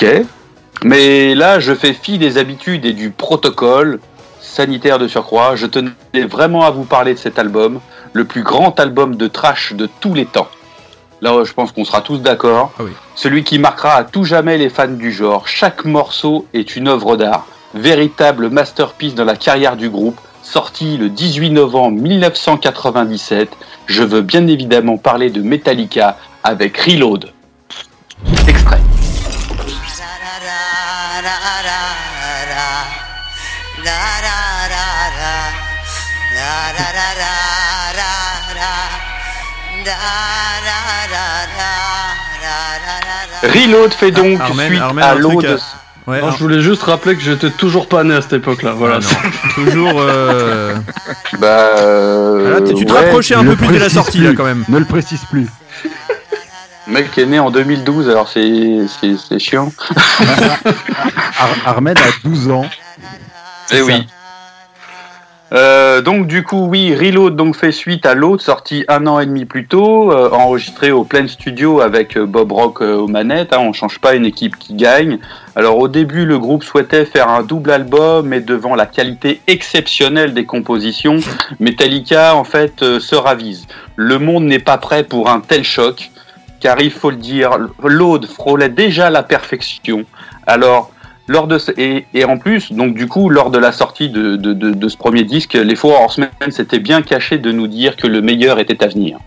Mais 0.84 1.34
là, 1.34 1.60
je 1.60 1.74
fais 1.74 1.93
fi 1.93 2.20
des 2.20 2.38
habitudes 2.38 2.86
et 2.86 2.93
du 2.93 3.10
protocole 3.10 4.00
sanitaire 4.39 5.00
de 5.00 5.08
surcroît. 5.08 5.56
Je 5.56 5.66
tenais 5.66 5.91
vraiment 6.30 6.64
à 6.64 6.70
vous 6.70 6.84
parler 6.84 7.16
de 7.16 7.20
cet 7.20 7.39
album, 7.39 7.80
le 8.14 8.24
plus 8.24 8.43
grand 8.43 8.80
album 8.80 9.16
de 9.16 9.28
trash 9.28 9.74
de 9.74 9.89
tous 10.00 10.14
les 10.14 10.26
temps. 10.26 10.48
Là, 11.22 11.43
je 11.43 11.53
pense 11.53 11.72
qu'on 11.72 11.86
sera 11.86 12.01
tous 12.01 12.18
d'accord. 12.18 12.72
Celui 13.16 13.43
qui 13.43 13.59
marquera 13.59 13.93
à 13.95 14.03
tout 14.03 14.24
jamais 14.24 14.57
les 14.57 14.70
fans 14.70 14.88
du 14.88 15.11
genre. 15.11 15.47
Chaque 15.47 15.86
morceau 15.86 16.45
est 16.53 16.76
une 16.76 16.88
œuvre 16.88 17.16
d'art, 17.16 17.47
véritable 17.74 18.49
masterpiece 18.49 19.16
dans 19.16 19.26
la 19.26 19.36
carrière 19.36 19.78
du 19.78 19.89
groupe. 19.89 20.20
Sorti 20.43 20.97
le 20.97 21.09
18 21.09 21.49
novembre 21.49 21.99
1997, 21.99 23.49
je 23.88 24.03
veux 24.03 24.22
bien 24.22 24.45
évidemment 24.45 24.97
parler 24.97 25.32
de 25.32 25.41
Metallica 25.41 26.18
avec 26.43 26.78
Reload. 26.78 27.32
Extrait. 28.47 28.80
Reload 43.44 43.94
fait 43.94 44.12
donc 44.12 44.40
Armen, 44.40 44.68
suite 44.68 44.82
Armen, 44.82 45.04
à 45.04 45.16
l'aude. 45.16 45.46
à- 45.46 45.58
Ouais, 46.10 46.22
Non, 46.22 46.28
Ar- 46.28 46.34
je 46.38 46.44
voulais 46.44 46.62
juste 46.62 46.84
rappeler 46.84 47.16
que 47.16 47.22
j'étais 47.22 47.50
toujours 47.50 47.88
pas 47.88 48.04
né 48.04 48.14
à 48.14 48.22
cette 48.22 48.34
époque-là. 48.34 48.74
Voilà. 48.74 49.00
Toujours. 49.56 49.94
euh, 49.98 50.76
Bah. 51.40 51.48
euh, 51.48 52.54
Ah, 52.58 52.60
là, 52.60 52.62
tu 52.76 52.86
te 52.86 52.94
ouais, 52.94 53.00
rapprochais 53.00 53.34
un 53.34 53.44
peu 53.44 53.56
plus 53.56 53.68
de 53.70 53.78
la 53.80 53.90
sortie, 53.90 54.20
plus. 54.20 54.28
là, 54.28 54.34
quand 54.38 54.44
même. 54.44 54.64
Ne 54.70 54.78
le 54.78 54.86
précise 54.86 55.22
plus. 55.32 55.48
Le 56.88 56.94
mec 56.94 57.18
est 57.18 57.26
né 57.26 57.40
en 57.40 57.50
2012, 57.50 58.08
alors 58.08 58.30
c'est 58.30 58.82
c'est- 59.02 59.16
c'est 59.18 59.40
chiant. 59.40 59.72
Ar- 61.66 61.78
Ahmed 61.78 61.98
a 61.98 62.28
12 62.28 62.50
ans. 62.52 62.66
Eh 63.72 63.82
oui. 63.82 64.08
Euh, 65.56 66.01
donc 66.01 66.28
du 66.28 66.43
coup 66.43 66.66
oui, 66.66 66.93
Reload 66.93 67.38
donc 67.38 67.56
fait 67.56 67.72
suite 67.72 68.06
à 68.06 68.14
l'autre 68.14 68.43
sorti 68.43 68.84
un 68.89 69.08
an 69.08 69.22
et 69.22 69.26
demi 69.26 69.45
plus 69.45 69.66
tôt, 69.68 70.12
euh, 70.12 70.30
enregistré 70.32 70.91
au 70.91 71.06
plein 71.06 71.26
studio 71.28 71.80
avec 71.80 72.18
euh, 72.18 72.26
Bob 72.26 72.51
Rock 72.51 72.82
aux 72.82 73.08
manettes. 73.08 73.53
Hein, 73.53 73.60
on 73.60 73.72
change 73.72 73.99
pas 73.99 74.16
une 74.16 74.26
équipe 74.26 74.58
qui 74.60 74.74
gagne. 74.74 75.18
Alors 75.56 75.78
au 75.78 75.88
début 75.88 76.26
le 76.26 76.39
groupe 76.39 76.66
souhaitait 76.66 77.06
faire 77.06 77.30
un 77.30 77.41
double 77.41 77.72
album, 77.72 78.28
mais 78.28 78.41
devant 78.41 78.76
la 78.76 78.86
qualité 78.86 79.39
exceptionnelle 79.47 80.34
des 80.34 80.45
compositions, 80.45 81.20
Metallica 81.62 82.36
en 82.36 82.43
fait 82.43 82.99
se 82.99 83.16
ravise. 83.16 83.66
Le 83.95 84.20
monde 84.20 84.43
n'est 84.43 84.60
pas 84.60 84.78
prêt 84.78 85.06
pour 85.06 85.30
un 85.30 85.39
tel 85.39 85.64
choc, 85.64 86.12
car 86.60 86.82
il 86.82 86.91
faut 86.91 87.12
le 87.12 87.16
dire, 87.16 87.51
l'Aude 87.82 88.26
frôlait 88.26 88.68
déjà 88.68 89.10
la 89.10 89.24
perfection. 89.24 90.03
Alors 90.47 90.91
lors 91.28 91.48
de 91.48 91.58
et, 91.78 92.06
et 92.14 92.26
en 92.26 92.38
plus, 92.38 92.72
donc 92.72 92.94
du 92.94 93.08
coup, 93.08 93.30
lors 93.30 93.50
de 93.50 93.58
la 93.58 93.72
sortie 93.72 94.10
de, 94.10 94.36
de, 94.36 94.54
de, 94.54 94.72
de 94.72 94.88
ce 94.88 94.98
premier 94.98 95.24
disque, 95.24 95.54
les 95.54 95.76
Four 95.76 96.00
Horsemen 96.00 96.30
s'étaient 96.50 96.80
bien 96.80 97.02
cachés 97.02 97.38
de 97.38 97.52
nous 97.52 97.68
dire 97.68 97.96
que 97.96 98.08
le 98.08 98.22
meilleur 98.22 98.60
était 98.60 98.84
à 98.84 98.88
venir. 98.88 99.18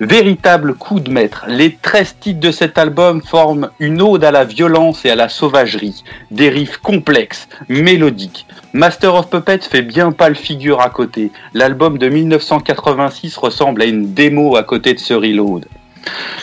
Véritable 0.00 0.74
coup 0.74 1.00
de 1.00 1.10
maître, 1.10 1.44
les 1.48 1.74
13 1.74 2.16
titres 2.20 2.40
de 2.40 2.50
cet 2.50 2.78
album 2.78 3.20
forment 3.20 3.70
une 3.80 4.00
ode 4.00 4.24
à 4.24 4.30
la 4.30 4.44
violence 4.44 5.04
et 5.04 5.10
à 5.10 5.16
la 5.16 5.28
sauvagerie, 5.28 6.04
des 6.30 6.48
riffs 6.48 6.78
complexes, 6.78 7.48
mélodiques. 7.68 8.46
Master 8.72 9.14
of 9.14 9.28
Puppets 9.28 9.60
fait 9.68 9.82
bien 9.82 10.12
pas 10.12 10.28
le 10.28 10.34
figure 10.34 10.80
à 10.80 10.90
côté. 10.90 11.32
L'album 11.52 11.98
de 11.98 12.08
1986 12.08 13.36
ressemble 13.36 13.82
à 13.82 13.86
une 13.86 14.14
démo 14.14 14.56
à 14.56 14.62
côté 14.62 14.94
de 14.94 15.00
ce 15.00 15.14
reload. 15.14 15.66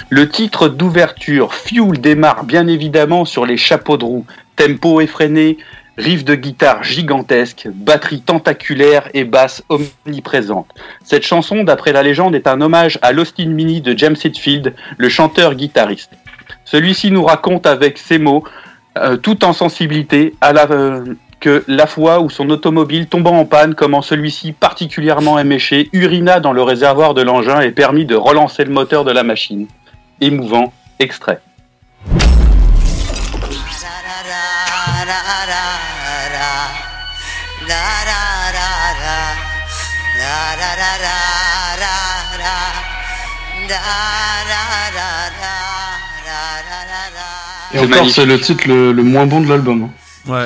Le 0.10 0.30
titre 0.30 0.68
d'ouverture, 0.68 1.54
Fuel, 1.54 2.00
démarre 2.00 2.44
bien 2.44 2.68
évidemment 2.68 3.26
sur 3.26 3.46
les 3.46 3.58
chapeaux 3.58 3.98
de 3.98 4.04
roue. 4.04 4.26
Tempo 4.56 5.02
effréné, 5.02 5.58
riff 5.98 6.26
de 6.26 6.36
guitare 6.36 6.84
gigantesque, 6.84 7.68
batterie 7.74 8.22
tentaculaire 8.22 9.10
et 9.14 9.24
basse 9.24 9.64
omniprésente. 9.70 10.68
Cette 11.04 11.26
chanson, 11.26 11.64
d'après 11.64 11.94
la 11.94 12.04
légende, 12.04 12.36
est 12.36 12.48
un 12.48 12.62
hommage 12.62 13.00
à 13.02 13.12
l'Austin 13.12 13.48
Mini 13.48 13.82
de 13.82 13.98
James 13.98 14.16
Hetfield, 14.22 14.74
le 14.98 15.10
chanteur-guitariste. 15.10 16.12
Celui-ci 16.66 17.12
nous 17.12 17.24
raconte 17.24 17.66
avec 17.66 17.98
ses 17.98 18.18
mots, 18.18 18.44
euh, 18.98 19.18
tout 19.18 19.46
en 19.46 19.54
sensibilité, 19.54 20.36
euh, 20.44 21.06
que 21.40 21.64
la 21.68 21.86
fois 21.86 22.22
où 22.22 22.30
son 22.30 22.50
automobile 22.50 23.08
tombant 23.08 23.38
en 23.38 23.46
panne, 23.46 23.76
comment 23.76 24.02
celui-ci 24.02 24.52
particulièrement 24.52 25.38
éméché, 25.38 25.90
urina 25.94 26.40
dans 26.40 26.54
le 26.54 26.64
réservoir 26.64 27.14
de 27.14 27.22
l'engin 27.22 27.62
et 27.62 27.72
permis 27.72 28.06
de 28.06 28.16
relancer 28.16 28.64
le 28.64 28.72
moteur 28.72 29.04
de 29.04 29.12
la 29.12 29.24
machine. 29.24 29.68
Émouvant, 30.22 30.74
extrait. 31.00 31.42
Et 47.74 47.80
encore, 47.80 48.10
c'est 48.10 48.26
le 48.26 48.40
titre 48.40 48.68
le, 48.68 48.92
le 48.92 49.04
moins 49.04 49.26
bon 49.26 49.42
de 49.42 49.50
l'album. 49.50 49.90
hein. 49.90 50.32
Ouais, 50.32 50.46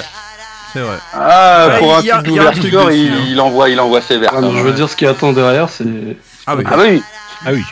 c'est 0.73 0.79
vrai. 0.79 0.97
Ah, 1.13 1.67
Ouais, 1.69 1.79
pour 1.79 1.97
un 1.97 2.01
truc 2.01 2.23
d'ouverture, 2.23 2.91
il, 2.91 3.11
hein. 3.13 3.17
il 3.27 3.39
envoie, 3.41 3.69
il 3.69 3.79
envoie 3.79 4.01
sévère. 4.01 4.31
Ah, 4.35 4.41
je 4.41 4.61
veux 4.61 4.73
dire, 4.73 4.89
ce 4.89 4.95
qui 4.95 5.05
attend 5.05 5.31
derrière, 5.33 5.69
c'est. 5.69 5.85
Ah 6.47 6.55
oui. 6.55 6.63
Ah 6.67 6.75
oui, 6.77 7.03
Ah 7.45 7.49
oui. 7.53 7.63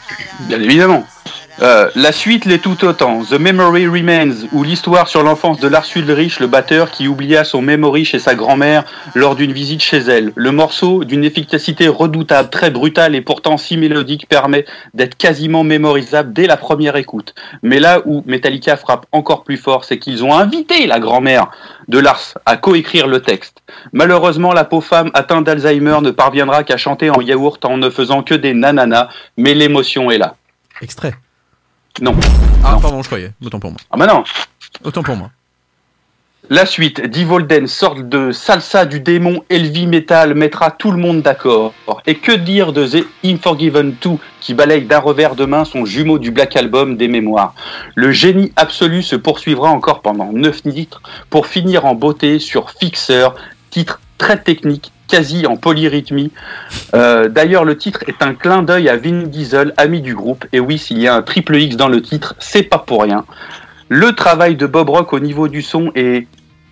bien 0.41 0.61
évidemment. 0.61 1.05
Euh, 1.59 1.89
la 1.95 2.11
suite 2.11 2.45
l'est 2.45 2.59
tout 2.59 2.85
autant. 2.85 3.23
The 3.23 3.33
Memory 3.33 3.87
Remains, 3.87 4.45
ou 4.51 4.63
l'histoire 4.63 5.07
sur 5.07 5.23
l'enfance 5.23 5.59
de 5.59 5.67
Lars 5.67 5.87
Ulrich, 5.95 6.39
le 6.39 6.45
batteur 6.45 6.91
qui 6.91 7.07
oublia 7.07 7.43
son 7.43 7.63
memory 7.63 8.05
chez 8.05 8.19
sa 8.19 8.35
grand-mère 8.35 8.83
lors 9.15 9.35
d'une 9.35 9.51
visite 9.51 9.81
chez 9.81 9.97
elle. 9.97 10.31
Le 10.35 10.51
morceau, 10.51 11.03
d'une 11.03 11.23
efficacité 11.23 11.87
redoutable, 11.87 12.51
très 12.51 12.69
brutale 12.69 13.15
et 13.15 13.21
pourtant 13.21 13.57
si 13.57 13.75
mélodique, 13.75 14.29
permet 14.29 14.65
d'être 14.93 15.17
quasiment 15.17 15.63
mémorisable 15.63 16.31
dès 16.31 16.45
la 16.45 16.57
première 16.57 16.95
écoute. 16.95 17.33
Mais 17.63 17.79
là 17.79 18.01
où 18.05 18.23
Metallica 18.27 18.77
frappe 18.77 19.07
encore 19.11 19.43
plus 19.43 19.57
fort, 19.57 19.83
c'est 19.83 19.97
qu'ils 19.97 20.23
ont 20.23 20.37
invité 20.37 20.85
la 20.85 20.99
grand-mère 20.99 21.49
de 21.87 21.97
Lars 21.97 22.35
à 22.45 22.57
coécrire 22.57 23.07
le 23.07 23.21
texte. 23.23 23.63
Malheureusement, 23.93 24.53
la 24.53 24.63
pauvre 24.63 24.85
femme 24.85 25.09
atteinte 25.15 25.45
d'Alzheimer 25.45 25.97
ne 26.03 26.11
parviendra 26.11 26.63
qu'à 26.63 26.77
chanter 26.77 27.09
en 27.09 27.19
yaourt 27.19 27.65
en 27.65 27.77
ne 27.77 27.89
faisant 27.89 28.21
que 28.21 28.35
des 28.35 28.53
nananas, 28.53 29.09
mais 29.37 29.55
l'émotion 29.55 30.11
est 30.11 30.19
là. 30.19 30.35
Extrait. 30.81 31.15
Non. 32.01 32.15
Ah, 32.63 32.77
pardon, 32.81 33.01
je 33.01 33.07
croyais. 33.07 33.31
Autant 33.43 33.59
pour 33.59 33.71
moi. 33.71 33.79
Ah 33.91 33.97
bah 33.97 34.07
non. 34.07 34.23
Autant 34.83 35.03
pour 35.03 35.15
moi. 35.15 35.31
La 36.49 36.65
suite, 36.65 37.01
Divolden, 37.01 37.67
sorte 37.67 38.07
de 38.07 38.31
salsa 38.31 38.85
du 38.85 39.01
démon 39.01 39.43
heavy 39.49 39.85
metal, 39.85 40.33
mettra 40.33 40.71
tout 40.71 40.91
le 40.91 40.97
monde 40.97 41.21
d'accord. 41.21 41.73
Et 42.05 42.15
que 42.15 42.31
dire 42.31 42.71
de 42.71 42.87
The 42.87 43.05
Unforgiven 43.25 43.95
2, 44.01 44.11
qui 44.39 44.53
balaye 44.53 44.85
d'un 44.85 44.99
revers 44.99 45.35
de 45.35 45.43
main 45.43 45.65
son 45.65 45.85
jumeau 45.85 46.19
du 46.19 46.31
Black 46.31 46.55
Album 46.55 46.95
des 46.95 47.09
mémoires. 47.09 47.53
Le 47.95 48.13
génie 48.13 48.53
absolu 48.55 49.03
se 49.03 49.17
poursuivra 49.17 49.71
encore 49.71 50.01
pendant 50.01 50.31
9 50.31 50.63
titres, 50.63 51.01
pour 51.29 51.47
finir 51.47 51.85
en 51.85 51.95
beauté 51.95 52.39
sur 52.39 52.71
Fixer, 52.71 53.27
titre 53.69 53.99
très 54.17 54.41
technique, 54.41 54.93
quasi 55.07 55.45
en 55.47 55.55
polyrythmie. 55.57 56.31
Euh, 56.93 57.29
D'ailleurs, 57.29 57.65
le 57.65 57.77
titre 57.77 58.03
est 58.07 58.21
un 58.21 58.33
clin 58.33 58.63
d'œil 58.63 58.89
à 58.89 58.97
Vin 58.97 59.23
Diesel, 59.23 59.73
ami 59.77 60.01
du 60.01 60.15
groupe. 60.15 60.45
Et 60.53 60.59
oui, 60.59 60.77
s'il 60.77 60.99
y 60.99 61.07
a 61.07 61.15
un 61.15 61.21
triple 61.21 61.55
X 61.55 61.75
dans 61.75 61.89
le 61.89 62.01
titre, 62.01 62.35
c'est 62.39 62.63
pas 62.63 62.79
pour 62.79 63.03
rien. 63.03 63.25
Le 63.89 64.13
travail 64.13 64.55
de 64.55 64.65
Bob 64.65 64.89
Rock 64.89 65.13
au 65.13 65.19
niveau 65.19 65.47
du 65.47 65.61
son 65.61 65.91
est 65.95 66.27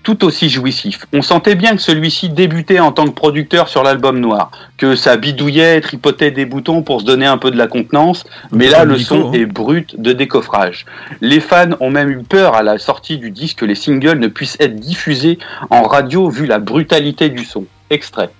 tout 0.05 0.23
aussi 0.23 0.49
jouissif. 0.49 1.05
On 1.13 1.23
sentait 1.23 1.55
bien 1.55 1.75
que 1.75 1.81
celui-ci 1.81 2.29
débutait 2.29 2.79
en 2.79 2.91
tant 2.91 3.05
que 3.05 3.13
producteur 3.13 3.67
sur 3.67 3.81
l'album 3.81 4.19
noir, 4.19 4.51
que 4.77 4.95
ça 4.95 5.17
bidouillait, 5.17 5.81
tripotait 5.81 6.29
des 6.29 6.45
boutons 6.45 6.83
pour 6.83 7.01
se 7.01 7.05
donner 7.05 7.25
un 7.25 7.39
peu 7.39 7.49
de 7.49 7.57
la 7.57 7.67
contenance, 7.67 8.23
mais 8.51 8.69
là 8.69 8.85
le 8.85 8.99
son 8.99 9.29
hein. 9.29 9.33
est 9.33 9.47
brut 9.47 9.99
de 9.99 10.13
décoffrage. 10.13 10.85
Les 11.21 11.39
fans 11.39 11.71
ont 11.79 11.89
même 11.89 12.11
eu 12.11 12.21
peur 12.21 12.53
à 12.53 12.61
la 12.61 12.77
sortie 12.77 13.17
du 13.17 13.31
disque 13.31 13.59
que 13.59 13.65
les 13.65 13.75
singles 13.75 14.19
ne 14.19 14.27
puissent 14.27 14.57
être 14.59 14.75
diffusés 14.75 15.39
en 15.71 15.81
radio 15.81 16.29
vu 16.29 16.45
la 16.45 16.59
brutalité 16.59 17.29
du 17.29 17.43
son. 17.43 17.65
Extrait. 17.89 18.31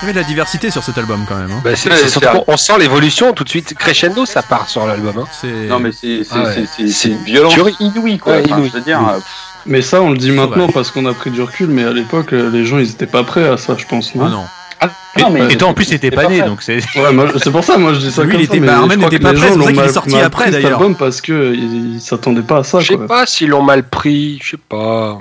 Il 0.00 0.02
y 0.02 0.04
avait 0.04 0.12
de 0.12 0.18
la 0.18 0.24
diversité 0.24 0.70
sur 0.70 0.84
cet 0.84 0.96
album 0.98 1.24
quand 1.28 1.34
même. 1.36 1.50
hein. 1.50 1.60
Bah, 1.64 1.74
c'est- 1.74 1.90
c'est 1.90 2.08
surtout 2.08 2.44
on 2.46 2.56
sent 2.56 2.78
l'évolution 2.78 3.32
tout 3.32 3.42
de 3.42 3.48
suite. 3.48 3.74
Crescendo, 3.74 4.26
ça 4.26 4.42
part 4.42 4.68
sur 4.68 4.86
l'album. 4.86 5.18
Hein. 5.18 5.24
C'est- 5.40 5.46
Non 5.66 5.80
mais 5.80 5.90
c'est 5.92 6.22
c'est- 6.22 6.28
Ah 6.32 6.42
ouais. 6.44 6.54
c'est- 6.54 6.66
c'est- 6.66 6.86
c'est 6.88 6.92
C'est 6.92 7.08
une 7.08 7.24
violence 7.24 7.54
inouïe 7.80 8.18
quoi. 8.18 8.34
Ouais, 8.34 8.42
Enfin, 8.44 8.56
inouïe. 8.58 8.68
je 8.72 8.78
veux 8.78 8.84
dire, 8.84 9.00
Inouïe. 9.00 9.14
euh, 9.14 9.20
Mais 9.66 9.82
ça, 9.82 10.00
on 10.02 10.10
le 10.10 10.18
dit 10.18 10.30
maintenant 10.30 10.68
parce 10.68 10.90
qu'on 10.90 11.04
a 11.06 11.12
pris 11.14 11.30
du 11.30 11.42
recul, 11.42 11.68
mais 11.68 11.84
à 11.84 11.92
l'époque, 11.92 12.32
euh, 12.32 12.50
les 12.50 12.64
gens, 12.64 12.78
ils 12.78 12.90
étaient 12.90 13.06
pas 13.06 13.22
prêts 13.24 13.46
à 13.46 13.56
ça, 13.56 13.74
je 13.76 13.86
pense. 13.86 14.14
Non 14.14 14.44
Ah 14.80 14.88
non. 15.18 15.30
Mais- 15.30 15.52
et 15.52 15.56
toi 15.56 15.68
en 15.68 15.74
plus 15.74 15.86
t'étais 15.86 16.12
pas 16.12 16.22
pas 16.24 16.28
né 16.28 16.40
donc 16.42 16.62
c'est. 16.62 16.76
Ouais, 16.96 17.12
moi, 17.12 17.26
c'est 17.42 17.50
pour 17.50 17.64
ça, 17.64 17.76
moi 17.76 17.92
je 17.92 17.98
dis 17.98 18.10
ça 18.12 18.22
Lui, 18.22 18.30
comme 18.32 18.40
il 18.40 18.46
ça, 18.46 18.52
était 18.52 18.60
mais 18.60 18.66
pas- 18.68 18.72
je 18.74 18.78
Armen 18.78 18.96
crois 18.98 19.08
n'était 19.10 19.18
que 19.18 19.22
pas 19.24 19.32
les 19.32 19.38
prêt, 19.40 19.48
gens 19.48 19.54
c'est 19.54 19.58
pour 19.58 19.64
ça 19.66 19.70
l'ont 19.70 19.74
qu'il 19.74 19.80
est 19.80 19.84
mal- 19.86 19.92
sorti 19.94 20.16
après, 20.20 20.50
d'ailleurs. 20.52 20.72
album 20.78 20.94
parce 20.94 21.20
que 21.20 21.54
ils 21.54 21.94
ils 21.96 22.00
s'attendaient 22.00 22.42
pas 22.42 22.58
à 22.58 22.62
ça. 22.62 22.78
Je 22.78 22.86
sais 22.86 22.98
pas 22.98 23.26
s'ils 23.26 23.48
l'ont 23.48 23.62
mal 23.62 23.82
pris. 23.88 24.38
Je 24.40 24.50
sais 24.50 24.56
pas. 24.68 25.18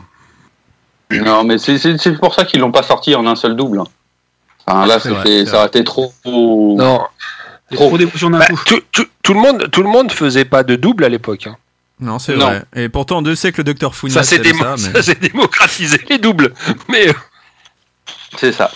Non, 1.11 1.43
mais 1.43 1.57
c'est- 1.57 2.19
pour 2.19 2.35
ça 2.35 2.45
qu'ils 2.45 2.59
l'ont 2.59 2.71
pas 2.71 2.83
sorti 2.83 3.15
en 3.15 3.25
un 3.25 3.35
seul 3.35 3.55
double. 3.55 3.81
Enfin, 4.67 4.85
là, 4.85 4.99
c'était- 4.99 5.45
ça 5.47 5.57
aurait 5.57 5.67
été 5.67 5.83
trop. 5.83 6.13
Non. 6.25 7.01
Trop. 7.73 7.87
Trop 7.87 7.97
d'émotions 7.97 8.29
d'un 8.29 8.39
Bah, 8.39 8.45
coup. 8.45 8.59
tout, 8.65 8.79
tout- 8.91 9.07
tout 9.23 9.33
le 9.33 9.39
monde, 9.39 9.69
tout 9.71 9.81
le 9.83 9.89
monde 9.89 10.11
faisait 10.11 10.45
pas 10.45 10.63
de 10.63 10.75
double 10.75 11.03
à 11.03 11.09
l'époque. 11.09 11.47
hein. 11.47 11.55
Non, 11.99 12.19
c'est 12.19 12.33
vrai. 12.33 12.63
Et 12.75 12.89
pourtant, 12.89 13.21
Dieu 13.21 13.35
sait 13.35 13.51
que 13.51 13.57
le 13.57 13.63
docteur 13.63 13.95
Founas 13.95 14.13
Ça 14.13 14.23
s'est 14.23 14.37
savait 14.37 14.51
démo- 14.51 14.63
ça, 14.63 14.75
mais... 14.77 14.93
ça 14.95 15.03
s'est 15.03 15.19
démocratisé 15.19 15.99
les 16.09 16.17
doubles. 16.19 16.53
Mais 16.89 17.07
euh, 17.09 17.13
C'est 18.37 18.51
ça. 18.51 18.71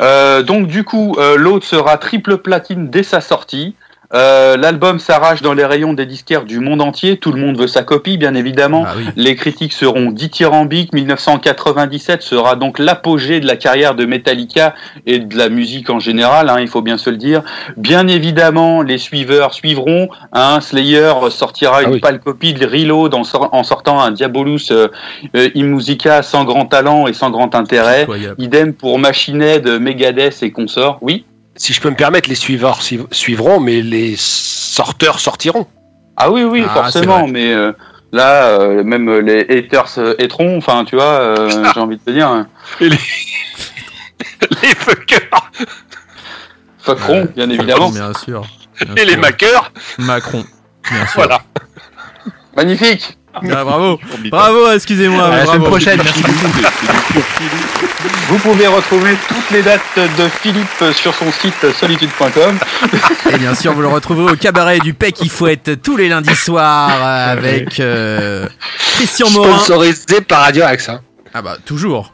Euh, 0.00 0.42
donc 0.42 0.68
du 0.68 0.84
coup, 0.84 1.16
euh, 1.18 1.36
l'autre 1.36 1.66
sera 1.66 1.96
triple 1.98 2.38
platine 2.38 2.90
dès 2.90 3.02
sa 3.02 3.20
sortie. 3.20 3.74
Euh, 4.14 4.56
L'album 4.56 4.98
s'arrache 4.98 5.42
dans 5.42 5.52
les 5.52 5.66
rayons 5.66 5.92
des 5.92 6.06
disquaires 6.06 6.44
du 6.44 6.60
monde 6.60 6.80
entier. 6.80 7.18
Tout 7.18 7.30
le 7.32 7.40
monde 7.40 7.58
veut 7.58 7.66
sa 7.66 7.82
copie, 7.82 8.16
bien 8.16 8.34
évidemment. 8.34 8.84
Ah 8.86 8.94
oui. 8.96 9.04
Les 9.16 9.36
critiques 9.36 9.74
seront 9.74 10.10
dithyrambiques. 10.10 10.94
1997 10.94 12.22
sera 12.22 12.56
donc 12.56 12.78
l'apogée 12.78 13.40
de 13.40 13.46
la 13.46 13.56
carrière 13.56 13.94
de 13.94 14.06
Metallica 14.06 14.74
et 15.06 15.18
de 15.18 15.36
la 15.36 15.50
musique 15.50 15.90
en 15.90 15.98
général, 16.00 16.48
hein, 16.48 16.56
il 16.60 16.68
faut 16.68 16.80
bien 16.80 16.96
se 16.96 17.10
le 17.10 17.16
dire. 17.18 17.42
Bien 17.76 18.08
évidemment, 18.08 18.80
les 18.82 18.96
suiveurs 18.98 19.52
suivront. 19.52 20.08
Hein, 20.32 20.60
Slayer 20.60 21.12
sortira 21.30 21.82
une 21.82 21.90
oui. 21.90 22.00
pâle 22.00 22.20
copie 22.20 22.54
de 22.54 22.64
Reload 22.66 23.14
en, 23.14 23.24
sor- 23.24 23.50
en 23.52 23.62
sortant 23.62 24.00
un 24.00 24.10
Diabolus 24.10 24.70
euh, 24.70 24.88
euh, 25.36 25.50
in 25.54 25.64
Musica 25.64 26.22
sans 26.22 26.44
grand 26.44 26.64
talent 26.64 27.06
et 27.06 27.12
sans 27.12 27.30
grand 27.30 27.54
intérêt. 27.54 28.06
Idem 28.38 28.72
pour 28.72 28.98
Machine 28.98 29.42
Head, 29.42 29.68
Megadeth 29.80 30.42
et 30.42 30.50
consorts. 30.50 30.98
Oui 31.02 31.24
si 31.58 31.72
je 31.74 31.80
peux 31.80 31.90
me 31.90 31.96
permettre, 31.96 32.28
les 32.28 32.34
suiveurs 32.34 32.80
suiv- 32.80 33.06
suivront, 33.12 33.60
mais 33.60 33.82
les 33.82 34.14
sorteurs 34.16 35.20
sortiront. 35.20 35.66
Ah 36.16 36.30
oui, 36.30 36.42
oui, 36.44 36.64
Ah, 36.68 36.72
forcément, 36.74 37.26
mais 37.28 37.52
euh, 37.52 37.72
là, 38.12 38.44
euh, 38.58 38.82
même 38.82 39.10
les 39.20 39.40
haters 39.42 39.98
euh, 39.98 40.14
hateront, 40.18 40.56
enfin, 40.58 40.84
tu 40.84 40.96
vois, 40.96 41.04
euh, 41.20 41.64
j'ai 41.74 41.80
envie 41.80 41.96
de 41.96 42.02
te 42.02 42.10
dire, 42.10 42.28
hein. 42.28 42.46
Et 42.80 42.88
les... 42.88 42.98
les 44.62 44.68
fuckers 44.74 45.50
fuckeront, 46.80 47.28
bien 47.36 47.50
évidemment. 47.50 47.90
Bien 47.90 48.12
sûr. 48.14 48.42
bien 48.80 48.94
et 48.96 49.04
les 49.04 49.16
maqueurs. 49.16 49.72
Macron. 49.98 50.44
Bien 50.90 51.06
sûr. 51.06 51.14
Voilà. 51.16 51.42
Magnifique 52.56 53.16
Ah, 53.50 53.64
bravo. 53.64 53.98
Bravo, 54.30 54.70
excusez-moi. 54.72 55.24
À 55.26 55.30
la 55.30 55.36
bravo. 55.44 55.52
semaine 55.52 55.68
prochaine. 55.68 56.00
Merci. 56.02 56.22
Vous 58.28 58.38
pouvez 58.38 58.66
retrouver 58.66 59.16
toutes 59.28 59.50
les 59.50 59.62
dates 59.62 59.80
de 59.96 60.28
Philippe 60.42 60.84
sur 60.94 61.14
son 61.14 61.30
site 61.32 61.72
solitude.com. 61.78 62.58
Et 63.32 63.38
bien 63.38 63.54
sûr, 63.54 63.72
vous 63.72 63.80
le 63.80 63.88
retrouverez 63.88 64.32
au 64.32 64.36
cabaret 64.36 64.78
du 64.80 64.92
Pec 64.94 65.14
qui 65.14 65.28
fouette 65.28 65.80
tous 65.82 65.96
les 65.96 66.08
lundis 66.08 66.36
soirs 66.36 66.90
euh, 66.90 67.32
avec 67.32 67.80
euh, 67.80 68.46
Christian 68.92 69.30
Morin. 69.30 69.56
Sponsorisé 69.58 70.20
par 70.20 70.42
Radio 70.42 70.64
Axe. 70.64 70.88
hein. 70.90 71.00
Ah 71.34 71.42
bah 71.42 71.56
toujours. 71.64 72.12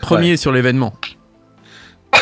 Premier 0.00 0.36
sur 0.36 0.52
l'événement. 0.52 0.94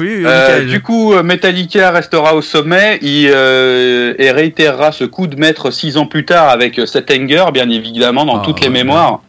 Euh, 0.00 0.64
du 0.64 0.80
coup, 0.80 1.14
Metallica 1.22 1.90
restera 1.90 2.34
au 2.34 2.42
sommet 2.42 2.98
il, 3.02 3.30
euh, 3.32 4.14
et 4.18 4.30
réitérera 4.30 4.92
ce 4.92 5.04
coup 5.04 5.26
de 5.26 5.36
maître 5.36 5.70
six 5.70 5.96
ans 5.96 6.06
plus 6.06 6.24
tard 6.24 6.48
avec 6.48 6.78
euh, 6.78 6.86
Seth 6.86 7.10
Anger, 7.10 7.46
bien 7.52 7.68
évidemment, 7.68 8.24
dans 8.24 8.38
ah, 8.38 8.42
toutes 8.44 8.60
les 8.60 8.68
mémoires. 8.68 9.20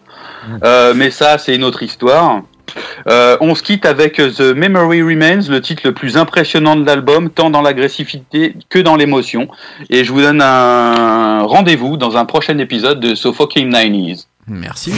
Mm. 0.47 0.93
Mais 0.95 1.11
ça, 1.11 1.37
c'est 1.37 1.55
une 1.55 1.63
autre 1.63 1.83
histoire. 1.83 2.41
On 3.07 3.55
se 3.55 3.63
quitte 3.63 3.85
avec 3.85 4.15
The 4.15 4.55
Memory 4.55 5.01
Remains, 5.01 5.41
le 5.49 5.59
titre 5.59 5.81
le 5.85 5.93
plus 5.93 6.17
impressionnant 6.17 6.75
de 6.75 6.85
l'album, 6.85 7.29
tant 7.29 7.49
dans 7.49 7.61
l'agressivité 7.61 8.55
que 8.69 8.79
dans 8.79 8.95
l'émotion. 8.95 9.47
Et 9.89 10.03
je 10.03 10.11
vous 10.11 10.21
donne 10.21 10.41
un 10.41 11.43
rendez-vous 11.43 11.97
dans 11.97 12.17
un 12.17 12.25
prochain 12.25 12.57
épisode 12.59 12.99
de 12.99 13.15
So 13.15 13.33
Fucking 13.33 13.71
90s. 13.71 14.25
Merci. 14.47 14.91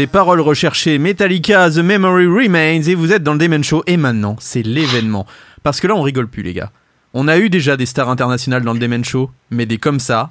Des 0.00 0.06
paroles 0.06 0.40
recherchées, 0.40 0.96
Metallica, 0.96 1.70
The 1.70 1.80
Memory 1.80 2.24
Remains, 2.24 2.80
et 2.88 2.94
vous 2.94 3.12
êtes 3.12 3.22
dans 3.22 3.34
le 3.34 3.38
Demon 3.38 3.62
Show. 3.62 3.82
Et 3.86 3.98
maintenant, 3.98 4.34
c'est 4.40 4.62
l'événement. 4.62 5.26
Parce 5.62 5.78
que 5.78 5.86
là, 5.88 5.94
on 5.94 6.00
rigole 6.00 6.26
plus, 6.26 6.42
les 6.42 6.54
gars. 6.54 6.70
On 7.12 7.28
a 7.28 7.36
eu 7.36 7.50
déjà 7.50 7.76
des 7.76 7.84
stars 7.84 8.08
internationales 8.08 8.62
dans 8.62 8.72
le 8.72 8.78
Demon 8.78 9.02
Show, 9.02 9.30
mais 9.50 9.66
des 9.66 9.76
comme 9.76 10.00
ça, 10.00 10.30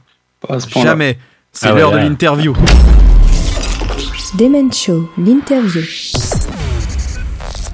ce 0.50 0.80
jamais. 0.80 1.20
C'est 1.52 1.68
Ah 1.68 1.76
ouais, 1.76 1.82
l'heure 1.82 1.92
de 1.92 1.98
l'interview. 1.98 2.56
Demen 4.40 4.74
Show, 4.74 5.08
l'interview. 5.20 5.84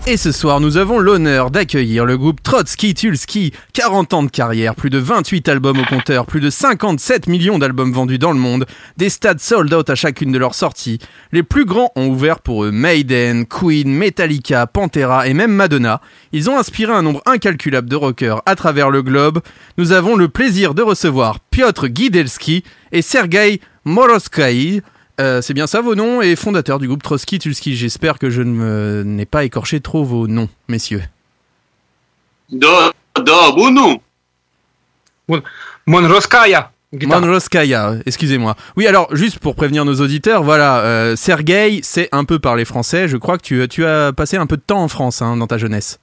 Et 0.07 0.17
ce 0.17 0.31
soir, 0.31 0.59
nous 0.59 0.77
avons 0.77 0.99
l'honneur 0.99 1.49
d'accueillir 1.49 2.05
le 2.05 2.15
groupe 2.15 2.43
Trotsky 2.43 2.93
Tulski. 2.93 3.53
40 3.73 4.13
ans 4.13 4.21
de 4.21 4.29
carrière, 4.29 4.75
plus 4.75 4.91
de 4.91 4.99
28 4.99 5.49
albums 5.49 5.79
au 5.79 5.83
compteur, 5.83 6.27
plus 6.27 6.41
de 6.41 6.51
57 6.51 7.25
millions 7.25 7.57
d'albums 7.57 7.91
vendus 7.91 8.19
dans 8.19 8.31
le 8.31 8.37
monde, 8.37 8.67
des 8.97 9.09
stades 9.09 9.39
sold 9.39 9.73
out 9.73 9.89
à 9.89 9.95
chacune 9.95 10.31
de 10.31 10.37
leurs 10.37 10.53
sorties. 10.53 10.99
Les 11.31 11.41
plus 11.41 11.65
grands 11.65 11.91
ont 11.95 12.05
ouvert 12.05 12.41
pour 12.41 12.65
eux 12.65 12.71
Maiden, 12.71 13.47
Queen, 13.47 13.91
Metallica, 13.91 14.67
Pantera 14.67 15.27
et 15.27 15.33
même 15.33 15.53
Madonna. 15.53 16.01
Ils 16.33 16.51
ont 16.51 16.59
inspiré 16.59 16.93
un 16.93 17.01
nombre 17.01 17.23
incalculable 17.25 17.89
de 17.89 17.95
rockers 17.95 18.43
à 18.45 18.53
travers 18.53 18.91
le 18.91 19.01
globe. 19.01 19.41
Nous 19.79 19.91
avons 19.91 20.15
le 20.15 20.29
plaisir 20.29 20.75
de 20.75 20.83
recevoir 20.83 21.39
Piotr 21.39 21.87
Gidelski 21.91 22.63
et 22.91 23.01
Sergei 23.01 23.59
Moroskaï. 23.85 24.83
Euh, 25.19 25.41
c'est 25.41 25.53
bien 25.53 25.67
ça 25.67 25.81
vos 25.81 25.95
noms 25.95 26.21
et 26.21 26.35
fondateur 26.35 26.79
du 26.79 26.87
groupe 26.87 27.03
Trotsky 27.03 27.39
Tulski. 27.39 27.75
J'espère 27.75 28.19
que 28.19 28.29
je 28.29 28.41
ne 28.41 29.03
n'ai 29.03 29.25
pas 29.25 29.43
écorché 29.43 29.79
trop 29.79 30.03
vos 30.03 30.27
noms, 30.27 30.49
messieurs. 30.67 31.03
Da, 32.51 32.91
da. 33.15 33.51
Monroskaya. 35.87 36.71
Monroskaya, 36.91 37.95
excusez-moi. 38.05 38.55
Oui, 38.77 38.87
alors 38.87 39.13
juste 39.15 39.39
pour 39.39 39.55
prévenir 39.55 39.85
nos 39.85 39.95
auditeurs, 39.95 40.43
voilà, 40.43 40.79
euh, 40.79 41.15
Sergueï, 41.15 41.81
c'est 41.83 42.09
un 42.11 42.23
peu 42.25 42.39
parler 42.39 42.65
français. 42.65 43.07
Je 43.07 43.17
crois 43.17 43.37
que 43.37 43.43
tu, 43.43 43.67
tu 43.67 43.85
as 43.85 44.13
passé 44.13 44.37
un 44.37 44.45
peu 44.45 44.57
de 44.57 44.61
temps 44.61 44.81
en 44.81 44.87
France 44.87 45.21
hein, 45.21 45.37
dans 45.37 45.47
ta 45.47 45.57
jeunesse. 45.57 45.99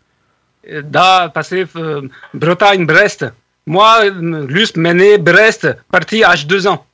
Da, 0.84 1.30
passé 1.32 1.66
euh, 1.76 2.02
Bretagne, 2.34 2.86
Brest. 2.86 3.26
Moi, 3.66 4.04
euh, 4.04 4.46
juste 4.48 4.76
mené 4.76 5.18
Brest, 5.18 5.68
parti 5.90 6.24
à 6.24 6.34
2 6.36 6.66
ans. 6.66 6.84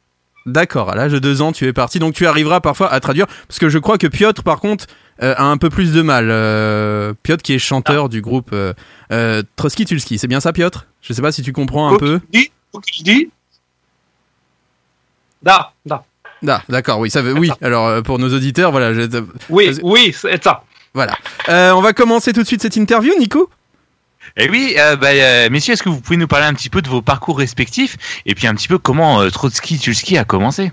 D'accord, 0.49 0.91
à 0.91 0.95
l'âge 0.97 1.13
de 1.13 1.19
deux 1.19 1.43
ans, 1.43 1.53
tu 1.53 1.67
es 1.67 1.73
parti, 1.73 1.99
donc 1.99 2.15
tu 2.15 2.27
arriveras 2.27 2.61
parfois 2.61 2.91
à 2.93 2.99
traduire, 3.01 3.27
parce 3.47 3.59
que 3.59 3.69
je 3.69 3.79
crois 3.79 3.99
que 3.99 4.07
Piotr, 4.07 4.43
par 4.43 4.61
contre, 4.61 4.87
euh, 5.23 5.35
a 5.37 5.45
un 5.45 5.57
peu 5.59 5.69
plus 5.69 5.93
de 5.93 6.01
mal. 6.03 6.29
Euh, 6.31 7.13
Piotr, 7.23 7.43
qui 7.43 7.53
est 7.55 7.59
chanteur 7.59 8.09
du 8.09 8.23
groupe 8.23 8.51
euh, 8.53 8.73
euh, 9.13 9.43
Trotsky 9.57 9.85
Tulski, 9.85 10.19
c'est 10.19 10.27
bien 10.27 10.41
ça, 10.41 10.53
Piotr? 10.53 10.87
Je 11.03 11.13
sais 11.13 11.23
pas 11.23 11.33
si 11.33 11.43
tu 11.43 11.53
comprends 11.53 11.93
un 11.93 11.97
peu. 11.99 12.21
Dis, 12.33 12.51
je 12.97 13.03
dis. 13.03 13.31
Da, 15.43 15.73
da. 15.87 16.05
Ah, 16.47 16.63
d'accord, 16.69 16.99
oui, 17.01 17.11
ça 17.11 17.21
veut, 17.23 17.33
oui. 17.33 17.51
Alors 17.63 18.03
pour 18.03 18.19
nos 18.19 18.33
auditeurs, 18.35 18.71
voilà. 18.71 18.95
je- 18.95 19.23
Oui, 19.51 19.71
oui, 19.83 20.15
c'est 20.17 20.43
ça. 20.43 20.63
Voilà. 20.95 21.17
On 21.49 21.81
va 21.81 21.93
commencer 21.93 22.33
tout 22.33 22.43
de 22.43 22.47
suite 22.47 22.63
cette 22.63 22.77
interview, 22.77 23.13
Nico? 23.19 23.51
Et 24.37 24.49
oui, 24.49 24.77
euh, 24.79 24.97
bah, 24.97 25.09
euh, 25.13 25.49
messieurs, 25.51 25.75
est-ce 25.75 25.83
que 25.83 25.89
vous 25.89 26.01
pouvez 26.01 26.17
nous 26.17 26.29
parler 26.29 26.47
un 26.47 26.55
petit 26.55 26.71
peu 26.71 26.83
de 26.83 26.89
vos 26.89 27.03
parcours 27.03 27.39
respectifs 27.39 27.97
et 28.27 28.35
puis 28.35 28.47
un 28.47 28.55
petit 28.55 28.69
peu 28.69 28.79
comment 28.79 29.21
euh, 29.21 29.31
Trotsky 29.31 29.79
Tulski 29.79 30.19
a 30.19 30.25
commencé? 30.25 30.73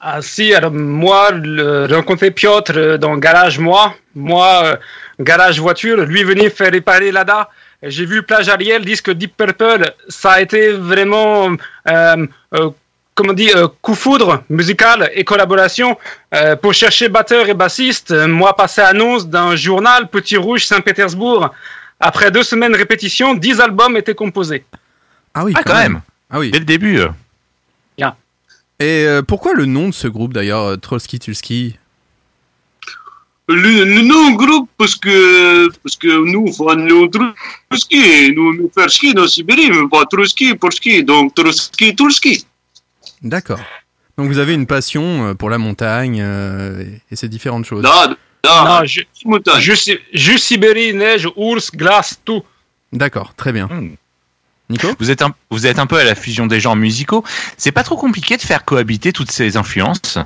Ah 0.00 0.22
si, 0.22 0.54
alors 0.54 0.70
moi, 0.70 1.32
le, 1.32 1.86
rencontrer 1.92 2.30
Piotr 2.30 2.98
dans 2.98 3.16
garage, 3.16 3.58
moi, 3.58 3.94
moi, 4.14 4.78
garage 5.18 5.58
voiture, 5.58 6.04
lui 6.04 6.22
venir 6.22 6.52
faire 6.52 6.70
réparer 6.70 7.10
l'ADA. 7.10 7.50
J'ai 7.82 8.06
vu 8.06 8.22
Plage 8.22 8.48
Ariel, 8.48 8.84
disque 8.84 9.10
Deep 9.10 9.36
Purple, 9.36 9.92
ça 10.08 10.32
a 10.32 10.40
été 10.40 10.70
vraiment, 10.70 11.56
comment 13.14 13.32
on 13.32 13.68
coup 13.82 13.94
foudre 13.94 14.42
musical 14.50 15.10
et 15.14 15.24
collaboration. 15.24 15.96
Pour 16.60 16.74
chercher 16.74 17.08
batteur 17.08 17.48
et 17.48 17.54
bassiste, 17.54 18.12
moi 18.12 18.54
passé 18.54 18.80
annonce 18.80 19.28
d'un 19.28 19.56
journal 19.56 20.08
Petit 20.08 20.36
Rouge 20.36 20.64
Saint-Pétersbourg. 20.64 21.50
Après 22.00 22.30
deux 22.30 22.42
semaines 22.42 22.72
de 22.72 22.76
répétition, 22.78 23.34
10 23.34 23.60
albums 23.60 23.96
étaient 23.96 24.14
composés. 24.14 24.64
Ah 25.34 25.44
oui, 25.44 25.52
Ah, 25.56 25.62
quand 25.64 25.74
même. 25.74 26.00
Ah 26.30 26.38
oui. 26.38 26.50
Dès 26.50 26.58
le 26.60 26.64
début. 26.64 26.98
euh. 26.98 27.08
Bien. 27.96 28.14
Et 28.78 29.04
euh, 29.06 29.22
pourquoi 29.22 29.54
le 29.54 29.66
nom 29.66 29.88
de 29.88 29.94
ce 29.94 30.06
groupe 30.08 30.32
d'ailleurs, 30.32 30.62
euh, 30.62 30.76
Trotsky 30.76 31.18
Tulski 31.18 31.76
Le, 33.48 33.54
le 33.84 34.02
nom 34.02 34.32
groupe, 34.32 34.68
parce 34.76 34.94
que, 34.94 35.68
parce 35.82 35.96
que 35.96 36.06
nous, 36.30 36.46
on 36.60 36.76
nous 36.76 37.08
Trotsky, 37.70 38.32
nous, 38.34 38.54
nous 38.54 38.70
faire 38.72 38.90
ski 38.90 39.14
dans 39.14 39.26
Sibérie, 39.26 39.70
mais 39.70 39.88
pas 39.88 40.04
Trotsky 40.04 40.54
pour 40.54 40.72
ski, 40.72 41.02
donc 41.02 41.34
Trotsky, 41.34 41.96
Tulski. 41.96 42.44
D'accord. 43.22 43.58
Donc 44.18 44.28
vous 44.28 44.38
avez 44.38 44.54
une 44.54 44.66
passion 44.66 45.34
pour 45.34 45.48
la 45.50 45.58
montagne 45.58 46.20
euh, 46.20 46.82
et- 46.82 47.00
et 47.10 47.16
ces 47.16 47.28
différentes 47.28 47.64
choses. 47.64 47.82
Non, 48.44 48.84
ju- 48.84 49.06
juste, 49.58 49.90
juste 50.12 50.44
Sibérie, 50.44 50.94
neige, 50.94 51.28
ours, 51.36 51.70
glace, 51.70 52.20
tout. 52.24 52.42
D'accord, 52.92 53.34
très 53.34 53.52
bien. 53.52 53.68
Nico? 54.70 54.88
Vous 54.98 55.10
êtes, 55.10 55.22
un, 55.22 55.34
vous 55.50 55.66
êtes 55.66 55.78
un 55.78 55.86
peu 55.86 55.96
à 55.96 56.04
la 56.04 56.14
fusion 56.14 56.46
des 56.46 56.60
genres 56.60 56.76
musicaux. 56.76 57.24
C'est 57.56 57.72
pas 57.72 57.82
trop 57.82 57.96
compliqué 57.96 58.36
de 58.36 58.42
faire 58.42 58.64
cohabiter 58.64 59.12
toutes 59.12 59.30
ces 59.30 59.56
influences? 59.56 60.18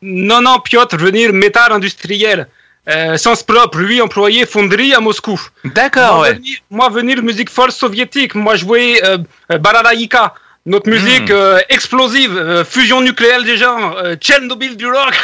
Non, 0.00 0.40
non, 0.40 0.60
Piotr, 0.60 0.96
venir 0.96 1.32
métal 1.32 1.72
industriel. 1.72 2.48
Euh, 2.88 3.16
sens 3.18 3.42
propre, 3.42 3.78
lui 3.78 4.00
employé 4.00 4.46
fonderie 4.46 4.94
à 4.94 5.00
Moscou. 5.00 5.38
D'accord, 5.64 6.14
moi, 6.14 6.22
ouais. 6.22 6.34
Venir, 6.34 6.58
moi, 6.70 6.88
venir 6.88 7.22
musique 7.22 7.50
folle 7.50 7.72
soviétique. 7.72 8.34
Moi, 8.34 8.56
jouer 8.56 9.00
euh, 9.04 9.18
euh, 9.52 9.58
Balalaïka. 9.58 10.34
Notre 10.68 10.90
musique 10.90 11.30
Hmm. 11.30 11.32
euh, 11.32 11.58
explosive, 11.70 12.36
euh, 12.36 12.62
fusion 12.64 13.00
nucléaire 13.00 13.42
des 13.42 13.56
genres, 13.56 13.96
euh, 13.96 14.16
Tchernobyl 14.16 14.76
du 14.76 14.86
rock. 14.86 15.14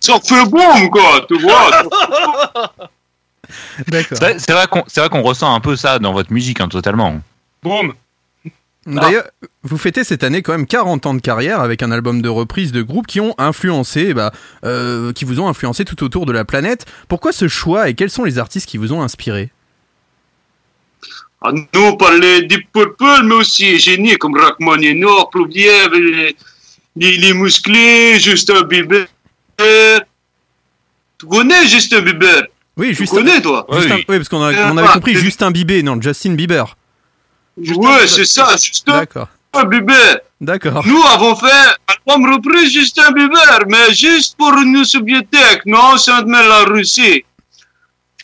Ça 0.00 0.20
fait 0.22 0.44
boum, 0.48 0.88
quoi, 0.90 1.24
tu 1.26 1.38
vois. 1.40 1.70
D'accord. 3.88 4.18
C'est 4.38 4.52
vrai 4.52 5.08
qu'on 5.08 5.22
ressent 5.22 5.52
un 5.52 5.60
peu 5.60 5.74
ça 5.76 5.98
dans 5.98 6.12
votre 6.12 6.32
musique, 6.32 6.60
hein, 6.60 6.68
totalement. 6.68 7.20
Boum. 7.62 7.92
D'ailleurs, 8.86 9.24
vous 9.62 9.78
fêtez 9.78 10.04
cette 10.04 10.22
année 10.24 10.42
quand 10.42 10.52
même 10.52 10.66
40 10.66 11.06
ans 11.06 11.14
de 11.14 11.20
carrière 11.20 11.60
avec 11.60 11.82
un 11.82 11.90
album 11.90 12.20
de 12.20 12.28
reprise 12.28 12.70
de 12.70 12.82
groupes 12.82 13.06
qui 13.06 13.18
ont 13.20 13.34
influencé, 13.38 14.12
bah, 14.12 14.30
euh, 14.64 15.12
qui 15.12 15.24
vous 15.24 15.40
ont 15.40 15.48
influencé 15.48 15.84
tout 15.86 16.04
autour 16.04 16.26
de 16.26 16.32
la 16.32 16.44
planète. 16.44 16.84
Pourquoi 17.08 17.32
ce 17.32 17.48
choix 17.48 17.88
et 17.88 17.94
quels 17.94 18.10
sont 18.10 18.24
les 18.24 18.38
artistes 18.38 18.68
qui 18.68 18.76
vous 18.76 18.92
ont 18.92 19.02
inspiré? 19.02 19.50
Ah, 21.46 21.52
nous, 21.52 21.80
on 21.82 21.96
parlait 21.96 22.40
Deep 22.42 22.72
Purple, 22.72 23.22
mais 23.24 23.34
aussi 23.34 23.78
génie 23.78 24.16
comme 24.16 24.34
Rachmaninoff, 24.38 25.30
Plouvière, 25.30 25.90
les, 25.90 26.34
les, 26.96 27.16
les 27.18 27.34
musclés, 27.34 28.18
Justin 28.18 28.62
Bieber. 28.62 29.04
Tu 31.18 31.26
connais 31.26 31.66
Justin 31.66 32.00
Bieber 32.00 32.44
Oui, 32.78 32.88
Tu 32.88 32.94
Justin- 32.96 33.16
connais, 33.16 33.40
toi? 33.42 33.66
Justin- 33.72 33.96
oui. 33.96 34.04
parce 34.06 34.28
qu'on 34.30 34.42
a- 34.42 34.52
Euh, 34.52 34.70
on 34.72 34.76
avait 34.78 34.88
ah, 34.90 34.94
compris 34.94 35.14
Justin 35.14 35.50
Bieber, 35.50 35.82
non, 35.82 36.00
Justin 36.00 36.32
Bieber. 36.34 36.74
Ouais, 37.58 38.08
c'est 38.08 38.24
ça, 38.24 38.56
Justin 38.56 39.00
D'accord. 39.00 39.28
Bieber. 39.68 40.20
D'accord. 40.40 40.82
Nous 40.86 41.02
avons 41.12 41.36
fait 41.36 41.46
un 41.46 42.12
album 42.12 42.34
reprise 42.34 42.72
Justin 42.72 43.12
Bieber, 43.12 43.60
mais 43.68 43.94
juste 43.94 44.36
pour 44.36 44.52
une 44.54 44.82
soviétique, 44.84 45.60
non, 45.66 45.96
c'est 45.98 46.22
de 46.24 46.30
la 46.30 46.64
Russie. 46.64 47.24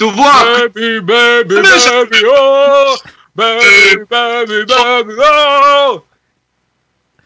Tu 0.00 0.10
vois 0.12 0.32
Baby, 0.74 1.00
baby, 1.02 1.54
baby, 1.56 2.24
oh 2.26 2.94
Baby, 3.36 4.04
baby, 4.10 4.64
baby, 4.66 5.12
oh 5.18 6.02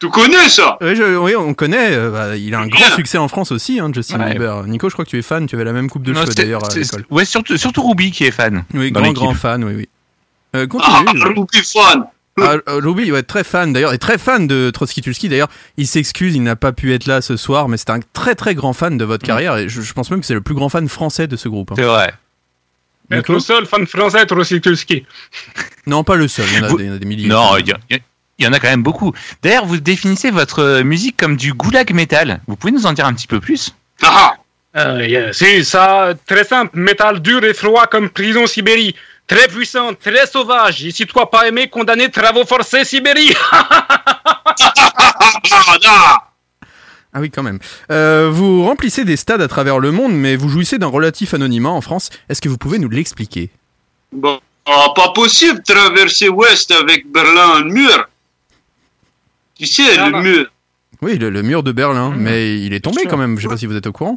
Tu 0.01 0.09
connais 0.11 0.49
ça? 0.49 0.77
Oui, 0.81 0.97
je- 0.97 1.17
oui, 1.17 1.37
on 1.37 1.55
connaît. 1.55 1.93
euh, 1.93 2.11
bah, 2.11 2.37
il 2.37 2.53
a 2.53 2.59
un 2.59 2.67
grand 2.67 2.79
Bien. 2.87 2.91
succès 2.97 3.17
en 3.17 3.29
France 3.29 3.53
aussi, 3.53 3.79
hein, 3.79 3.93
Justin 3.95 4.19
Ouais. 4.19 4.33
Bieber. 4.33 4.65
Nico, 4.67 4.89
je 4.89 4.95
crois 4.95 5.05
que 5.05 5.11
tu 5.11 5.19
es 5.19 5.23
fan. 5.23 5.47
Tu 5.47 5.55
avais 5.55 5.65
la 5.65 5.73
même 5.73 5.89
coupe 5.89 6.03
de 6.03 6.13
Non, 6.13 6.23
cheveux 6.23 6.35
d'ailleurs 6.35 6.65
à 6.69 6.75
l'école. 6.75 7.05
Ouais, 7.11 7.25
surtout, 7.25 7.57
surtout 7.57 7.87
Ruby 7.89 8.11
qui 8.11 8.25
est 8.25 8.33
fan. 8.33 8.65
Oui, 8.75 8.91
grand, 8.91 9.13
grand 9.13 9.35
fan, 9.35 9.63
oui, 9.63 9.75
oui. 9.77 9.89
Euh, 10.57 10.67
Ah, 10.83 11.03
continue. 11.05 11.23
Ruby 11.23 11.59
fan. 11.65 12.05
Ah, 12.41 12.55
euh, 12.69 12.81
Ruby, 12.83 13.13
ouais, 13.13 13.23
très 13.23 13.45
fan 13.45 13.73
d'ailleurs, 13.73 13.93
et 13.93 13.99
très 13.99 14.19
fan 14.19 14.49
de 14.49 14.71
Trotsky 14.71 15.01
Tulski. 15.01 15.29
D'ailleurs, 15.29 15.49
il 15.77 15.87
s'excuse, 15.87 16.35
il 16.35 16.43
n'a 16.43 16.57
pas 16.57 16.73
pu 16.73 16.93
être 16.93 17.07
là 17.07 17.21
ce 17.23 17.37
soir, 17.37 17.69
mais 17.69 17.77
c'est 17.77 17.91
un 17.91 18.01
très 18.13 18.35
très 18.35 18.57
grand 18.57 18.73
fan 18.73 18.99
de 18.99 19.05
votre 19.05 19.25
carrière, 19.25 19.57
et 19.59 19.69
je, 19.69 19.81
je 19.81 19.93
pense 19.93 20.11
même 20.11 20.19
que 20.19 20.27
c'est 20.27 20.35
le 20.35 20.41
plus 20.41 20.57
grand 20.57 20.69
fan 20.69 20.89
français 20.89 21.29
de 21.29 21.37
ce 21.37 21.49
groupe. 21.49 21.71
hein. 21.71 21.75
C'est 21.79 21.85
vrai. 21.85 22.13
Être 23.19 23.33
le 23.33 23.41
seul 23.41 23.67
fan 23.67 23.87
français, 23.87 24.25
Trotsky 24.27 24.61
Tulski. 24.61 25.07
Non, 25.87 26.03
pas 26.03 26.17
le 26.17 26.29
seul, 26.29 26.47
il 26.51 26.59
y 26.59 26.61
en 26.61 26.65
a, 26.65 26.69
Vous- 26.69 26.79
des, 26.79 26.85
il 26.85 26.89
y 26.89 26.91
en 26.91 26.95
a 26.95 26.99
des 26.99 27.07
milliers. 27.07 27.29
Non, 27.29 27.57
il 27.59 27.69
y, 27.69 27.73
a- 27.73 27.79
il 28.39 28.49
en 28.49 28.53
a 28.55 28.59
quand 28.59 28.71
même 28.71 28.83
beaucoup. 28.83 29.13
D'ailleurs, 29.43 29.67
vous 29.67 29.77
définissez 29.79 30.31
votre 30.31 30.61
euh, 30.61 30.83
musique 30.83 31.17
comme 31.17 31.37
du 31.37 31.53
goulag 31.53 31.93
metal. 31.93 32.41
Vous 32.47 32.57
pouvez 32.57 32.73
nous 32.73 32.87
en 32.87 32.93
dire 32.95 33.05
un 33.07 33.13
petit 33.15 33.27
peu 33.27 33.39
plus? 33.41 33.75
Ah, 34.03 34.35
Euh, 34.77 35.07
yeah, 35.07 35.33
si, 35.33 35.65
ça, 35.65 36.15
très 36.27 36.45
simple. 36.45 36.77
Métal 36.79 37.21
dur 37.21 37.45
et 37.45 37.55
froid 37.55 37.87
comme 37.87 38.09
prison 38.11 38.47
Sibérie. 38.47 38.95
Très 39.27 39.49
puissant, 39.49 39.95
très 39.95 40.27
sauvage. 40.27 40.85
Et 40.85 40.91
si 40.91 41.07
toi 41.07 41.31
pas 41.31 41.49
aimé, 41.49 41.69
condamné 41.69 42.11
travaux 42.11 42.45
forcés 42.45 42.85
Sibérie. 42.85 43.33
Ah 47.15 47.21
oui, 47.21 47.31
quand 47.31 47.45
même. 47.45 47.61
Euh, 47.93 48.29
vous 48.33 48.65
remplissez 48.65 49.05
des 49.05 49.17
stades 49.17 49.41
à 49.41 49.49
travers 49.49 49.79
le 49.79 49.93
monde, 49.93 50.13
mais 50.13 50.35
vous 50.35 50.49
jouissez 50.49 50.79
d'un 50.79 50.89
relatif 50.89 51.33
anonymat 51.33 51.71
en 51.71 51.81
France. 51.81 52.11
Est-ce 52.29 52.41
que 52.41 52.49
vous 52.49 52.59
pouvez 52.59 52.79
nous 52.79 52.89
l'expliquer? 52.91 53.51
Bon, 54.13 54.41
ah, 54.67 54.89
pas 54.97 55.11
possible 55.15 55.61
de 55.61 55.73
traverser 55.73 56.29
ouest 56.29 56.71
avec 56.73 57.11
Berlin, 57.11 57.61
le 57.61 57.71
mur. 57.71 58.09
Tu 59.55 59.67
sais, 59.67 59.97
le 59.97 60.11
non. 60.11 60.21
mur. 60.21 60.47
Oui, 61.03 61.17
le, 61.19 61.31
le 61.31 61.43
mur 61.43 61.63
de 61.63 61.71
Berlin, 61.71 62.13
mais 62.17 62.59
il 62.59 62.73
est 62.73 62.81
tombé 62.81 63.05
quand 63.09 63.17
même. 63.17 63.37
Je 63.39 63.43
sais 63.43 63.49
pas 63.49 63.57
si 63.57 63.67
vous 63.67 63.77
êtes 63.77 63.87
au 63.87 63.93
courant. 63.93 64.17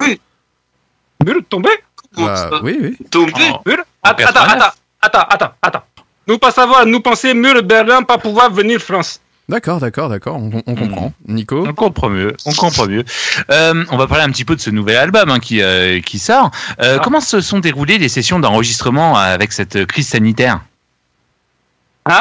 Mur 1.24 1.36
tombé? 1.50 1.70
Bah, 2.16 2.50
oui, 2.64 2.78
oui. 2.82 2.98
Tombé? 3.12 3.32
Mur 3.66 3.78
Attends, 4.02 4.26
attends, 4.26 4.42
attends, 4.42 4.74
attends, 5.02 5.28
attends, 5.30 5.52
attends. 5.62 5.84
Nous 6.28 6.40
pas 6.40 6.52
savoir, 6.52 6.86
nous 6.86 7.00
penser 7.02 7.34
mur 7.34 7.56
de 7.56 7.62
Berlin, 7.62 8.02
pas 8.04 8.18
pouvoir 8.18 8.52
venir 8.52 8.80
France. 8.82 9.22
D'accord, 9.50 9.80
d'accord, 9.80 10.10
d'accord. 10.10 10.36
On, 10.36 10.52
on 10.66 10.76
comprend. 10.76 11.14
Nico 11.28 11.66
On 11.66 11.74
comprend 11.74 12.10
mieux. 12.10 12.34
On 12.46 12.52
comprend 12.54 12.86
mieux. 12.86 13.06
Euh, 13.50 13.86
on 13.92 13.98
va 13.98 14.06
parler 14.08 14.26
un 14.26 14.30
petit 14.30 14.44
peu 14.44 14.56
de 14.58 14.62
ce 14.62 14.70
nouvel 14.70 14.98
album 14.98 15.30
hein, 15.30 15.40
qui, 15.40 15.62
euh, 15.62 16.02
qui 16.02 16.20
sort. 16.20 16.52
Euh, 16.82 17.00
Comment 17.00 17.22
se 17.22 17.40
sont 17.40 17.60
déroulées 17.60 17.98
les 17.98 18.10
sessions 18.10 18.40
d'enregistrement 18.40 19.16
avec 19.18 19.54
cette 19.54 19.86
crise 19.86 20.10
sanitaire 20.10 20.60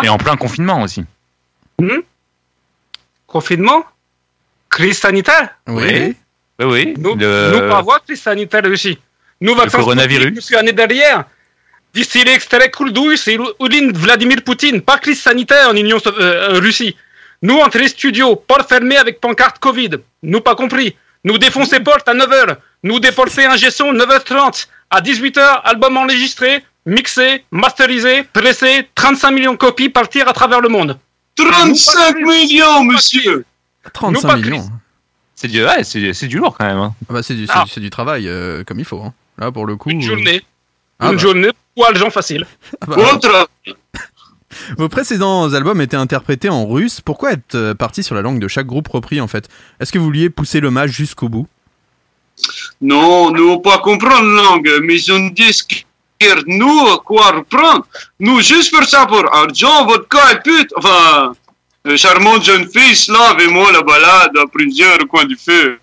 Et 0.04 0.08
en 0.08 0.18
plein 0.18 0.36
confinement 0.36 0.82
aussi. 0.82 1.04
Hmm 1.80 1.98
Confinement? 3.26 3.84
Crise 4.70 4.98
sanitaire? 4.98 5.48
Oui. 5.66 6.14
Oui, 6.60 6.64
oui. 6.64 6.94
Nous, 6.96 7.16
Le- 7.16 7.50
nous 7.52 7.68
pas 7.68 7.78
avoir 7.78 8.04
crise 8.04 8.22
sanitaire 8.22 8.62
aussi. 8.66 8.98
Nous, 9.40 9.54
vacances 9.54 9.72
coronavirus. 9.72 10.26
Poutine, 10.26 10.40
suis 10.40 10.56
année 10.56 10.72
derrière. 10.72 11.24
D'ici 11.92 12.22
l'extrait 12.24 12.70
cool 12.70 12.92
douille, 12.92 13.18
c'est 13.18 13.36
Oudine 13.58 13.92
Vladimir 13.92 14.38
Poutine. 14.44 14.80
Pas 14.80 14.98
crise 14.98 15.20
sanitaire 15.20 15.70
en 15.70 15.74
Union 15.76 15.98
euh, 16.06 16.60
Russie. 16.60 16.94
Nous, 17.46 17.58
entrée 17.66 17.88
studio, 17.88 18.26
porte 18.50 18.68
fermée 18.68 18.96
avec 19.04 19.20
pancarte 19.20 19.58
Covid. 19.66 19.90
Nous, 20.30 20.40
pas 20.40 20.54
compris. 20.62 20.96
Nous 21.24 21.38
défoncer 21.38 21.80
porte 21.80 22.06
à 22.08 22.14
9h. 22.14 22.56
Nous 22.82 22.98
déporter 23.00 23.44
un 23.46 23.56
gestion 23.56 23.92
9h30. 23.92 24.66
À 24.90 25.00
18h, 25.00 25.40
album 25.72 25.96
enregistré, 25.96 26.64
mixé, 26.86 27.44
masterisé, 27.52 28.24
pressé, 28.32 28.88
35 28.94 29.30
millions 29.30 29.52
de 29.52 29.56
copies 29.66 29.88
partir 29.90 30.28
à 30.28 30.32
travers 30.32 30.60
le 30.60 30.68
monde. 30.68 30.98
35 31.36 32.16
millions, 32.16 32.82
monsieur 32.84 33.44
35 33.92 34.26
pas 34.28 34.36
millions. 34.36 34.68
C'est 35.34 35.48
du, 35.48 35.62
ouais, 35.64 35.84
c'est, 35.84 36.12
c'est 36.14 36.26
du 36.28 36.38
lourd 36.38 36.56
quand 36.58 36.64
même. 36.66 36.78
hein. 36.78 36.94
Ah 37.08 37.12
bah, 37.14 37.22
c'est 37.22 37.34
du, 37.34 37.46
c'est- 37.46 37.52
Ah. 37.54 37.64
c'est 37.72 37.80
du 37.80 37.90
travail 37.90 38.26
euh, 38.26 38.64
comme 38.64 38.78
il 38.80 38.84
faut. 38.84 39.00
hein. 39.02 39.12
Là, 39.38 39.52
pour 39.52 39.66
le 39.66 39.76
coup. 39.76 39.90
Une 39.90 40.02
euh, 40.02 40.06
journée. 40.06 40.42
Ah 40.98 41.08
une 41.10 41.12
bah. 41.16 41.18
journée, 41.22 41.50
poil 41.76 41.96
gens 41.96 42.10
facile. 42.10 42.46
ah 42.80 42.86
bah, 42.86 42.96
Autre 43.12 43.48
Vos 44.78 44.88
précédents 44.88 45.52
albums 45.52 45.80
étaient 45.80 45.96
interprétés 45.96 46.48
en 46.48 46.66
russe. 46.66 47.00
Pourquoi 47.00 47.32
être 47.32 47.54
euh, 47.54 47.74
parti 47.74 48.02
sur 48.02 48.14
la 48.14 48.22
langue 48.22 48.38
de 48.38 48.48
chaque 48.48 48.66
groupe 48.66 48.88
repris 48.88 49.20
en 49.20 49.28
fait? 49.28 49.48
Est-ce 49.80 49.92
que 49.92 49.98
vous 49.98 50.04
vouliez 50.04 50.30
pousser 50.30 50.60
l'hommage 50.60 50.90
jusqu'au 50.90 51.28
bout? 51.28 51.46
Non, 52.80 53.30
nous 53.30 53.58
pas 53.60 53.78
comprendre 53.78 54.28
la 54.34 54.42
langue, 54.42 54.70
mais 54.82 55.10
on 55.10 55.28
dit 55.28 55.84
nous, 56.46 56.96
quoi 57.04 57.32
reprendre. 57.32 57.86
Nous, 58.20 58.40
juste 58.40 58.74
faire 58.74 58.88
ça 58.88 59.06
pour 59.06 59.24
argent, 59.32 59.86
vodka 59.86 60.32
et 60.32 60.40
pute. 60.42 60.72
Enfin, 60.76 61.34
euh, 61.86 61.96
charmante 61.96 62.44
jeune 62.44 62.68
fille, 62.68 62.96
slave 62.96 63.40
et 63.40 63.48
moi 63.48 63.70
la 63.72 63.82
balade 63.82 64.36
à 64.36 64.46
plusieurs 64.46 64.98
coins 65.08 65.24
du 65.24 65.36
feu. 65.36 65.78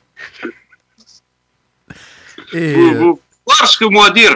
Et, 2.54 2.74
Vous, 2.74 2.82
euh, 2.82 3.00
vous 3.00 3.20
voir 3.46 3.68
ce 3.68 3.78
que 3.78 3.86
moi 3.86 4.10
dire. 4.10 4.36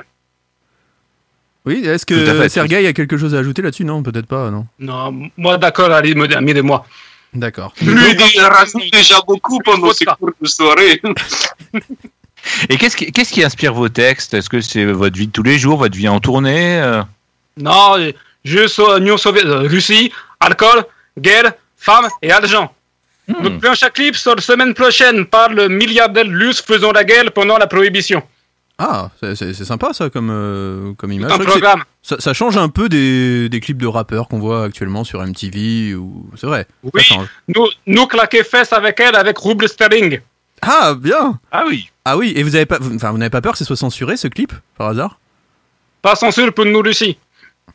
Oui, 1.68 1.86
est-ce 1.86 2.06
que. 2.06 2.48
Sergueï 2.48 2.88
a 2.88 2.94
quelque 2.94 3.18
chose 3.18 3.36
à 3.36 3.40
ajouter 3.40 3.62
là-dessus? 3.62 3.84
Non, 3.84 4.02
peut-être 4.02 4.26
pas, 4.26 4.50
non. 4.50 4.66
Non, 4.80 5.30
moi 5.36 5.58
d'accord, 5.58 5.92
allez, 5.92 6.16
me 6.16 6.34
ami 6.36 6.54
de 6.54 6.62
moi. 6.62 6.86
D'accord. 7.34 7.74
Lui, 7.82 8.16
il 8.36 8.42
raconte 8.42 8.90
déjà 8.92 9.20
beaucoup 9.28 9.60
pendant 9.60 9.92
ces 9.92 10.06
cours 10.06 10.32
de 10.42 10.48
soirée. 10.48 11.02
Et 12.70 12.78
qu'est-ce 12.78 12.96
qui, 12.96 13.12
qu'est-ce 13.12 13.34
qui 13.34 13.44
inspire 13.44 13.74
vos 13.74 13.90
textes? 13.90 14.34
Est-ce 14.34 14.50
que 14.50 14.62
c'est 14.62 14.86
votre 14.86 15.18
vie 15.18 15.28
de 15.28 15.32
tous 15.34 15.44
les 15.44 15.60
jours, 15.60 15.78
votre 15.78 15.98
vie 15.98 16.08
en 16.08 16.22
tournée 16.22 16.80
euh? 16.80 17.04
Non, 17.58 17.98
je 18.46 18.68
suis 18.68 18.84
Union 19.00 19.18
soviétique, 19.18 19.52
euh, 19.52 19.68
Russie, 19.68 20.14
alcool, 20.40 20.86
guerre, 21.20 21.52
femmes 21.76 22.08
et 22.22 22.32
argent. 22.32 22.74
Notre 23.28 23.58
prochain 23.58 23.90
clip 23.90 24.16
sort 24.16 24.36
la 24.36 24.42
semaine 24.42 24.74
prochaine 24.74 25.26
par 25.26 25.50
le 25.50 25.68
milliardaire 25.68 26.24
Luce 26.24 26.62
faisant 26.62 26.94
la 26.94 27.04
guerre 27.04 27.30
pendant 27.34 27.58
la 27.58 27.68
prohibition. 27.68 28.24
Ah, 28.80 29.10
c'est- 29.20 29.54
sympa 29.66 29.92
ça 29.94 30.10
comme, 30.12 30.30
euh, 30.32 30.94
comme 30.94 31.12
image. 31.12 31.32
un 31.32 31.40
programme. 31.40 31.84
Ça, 32.04 32.18
ça 32.20 32.34
change 32.34 32.58
un 32.58 32.70
peu 32.70 32.90
des, 32.90 33.50
des 33.50 33.60
clips 33.60 33.80
de 33.82 33.88
rappeurs 33.88 34.28
qu'on 34.28 34.38
voit 34.40 34.64
actuellement 34.66 35.04
sur 35.04 35.22
MTV. 35.26 35.96
ou 35.96 36.30
C'est 36.36 36.46
vrai. 36.48 36.68
ça 36.84 36.90
Oui, 36.94 37.02
change. 37.02 37.28
nous, 37.48 37.66
nous 37.88 38.06
claquer 38.06 38.44
fesses 38.44 38.74
avec 38.74 39.00
elle 39.00 39.16
avec 39.16 39.38
rouble 39.40 39.68
sterling. 39.68 40.20
Ah, 40.62 40.94
bien 40.98 41.40
Ah 41.52 41.66
oui. 41.68 41.90
Ah 42.06 42.18
oui, 42.18 42.34
et 42.36 42.44
vous 42.44 42.56
avez 42.56 42.66
pas, 42.68 42.78
vous- 42.80 42.96
n'avez 43.18 43.30
pas 43.32 43.42
peur 43.42 43.54
que 43.54 43.58
ce 43.58 43.66
soit 43.66 43.76
censuré 43.76 44.16
ce 44.16 44.28
clip, 44.28 44.54
par 44.78 44.88
hasard? 44.90 45.20
Pas 46.02 46.16
censure 46.16 46.54
pour 46.54 46.66
nous 46.66 46.80
Russie. 46.82 47.18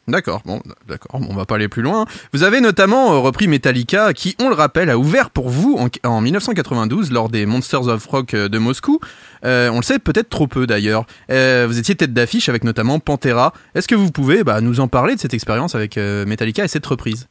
D'accord, 0.08 0.42
bon, 0.44 0.60
d'accord, 0.88 1.20
on 1.28 1.32
va 1.32 1.46
pas 1.46 1.54
aller 1.54 1.68
plus 1.68 1.82
loin. 1.82 2.06
Vous 2.32 2.42
avez 2.42 2.60
notamment 2.60 3.12
euh, 3.12 3.18
repris 3.18 3.46
Metallica, 3.46 4.12
qui, 4.12 4.34
on 4.40 4.48
le 4.48 4.54
rappelle, 4.56 4.90
a 4.90 4.98
ouvert 4.98 5.30
pour 5.30 5.48
vous 5.48 5.78
en, 5.78 5.88
en 6.08 6.20
1992 6.20 7.12
lors 7.12 7.28
des 7.28 7.46
Monsters 7.46 7.86
of 7.86 8.04
Rock 8.06 8.34
euh, 8.34 8.48
de 8.48 8.58
Moscou. 8.58 8.98
Euh, 9.44 9.70
on 9.70 9.76
le 9.76 9.82
sait 9.82 10.00
peut-être 10.00 10.28
trop 10.28 10.48
peu 10.48 10.66
d'ailleurs. 10.66 11.04
Vous 11.28 11.78
étiez 11.78 11.94
tête 11.94 12.12
d'affiche 12.12 12.48
avec 12.48 12.64
notamment 12.64 12.98
Pantera. 12.98 13.52
Est-ce 13.76 13.86
que 13.86 13.94
vous 13.94 14.10
pouvez 14.10 14.42
bah, 14.42 14.60
nous 14.60 14.80
en 14.80 14.88
parler 14.88 15.14
de 15.14 15.20
cette 15.20 15.34
expérience 15.34 15.74
avec 15.74 15.96
Metallica 15.96 16.64
et 16.64 16.68
cette 16.68 16.86
reprise? 16.86 17.28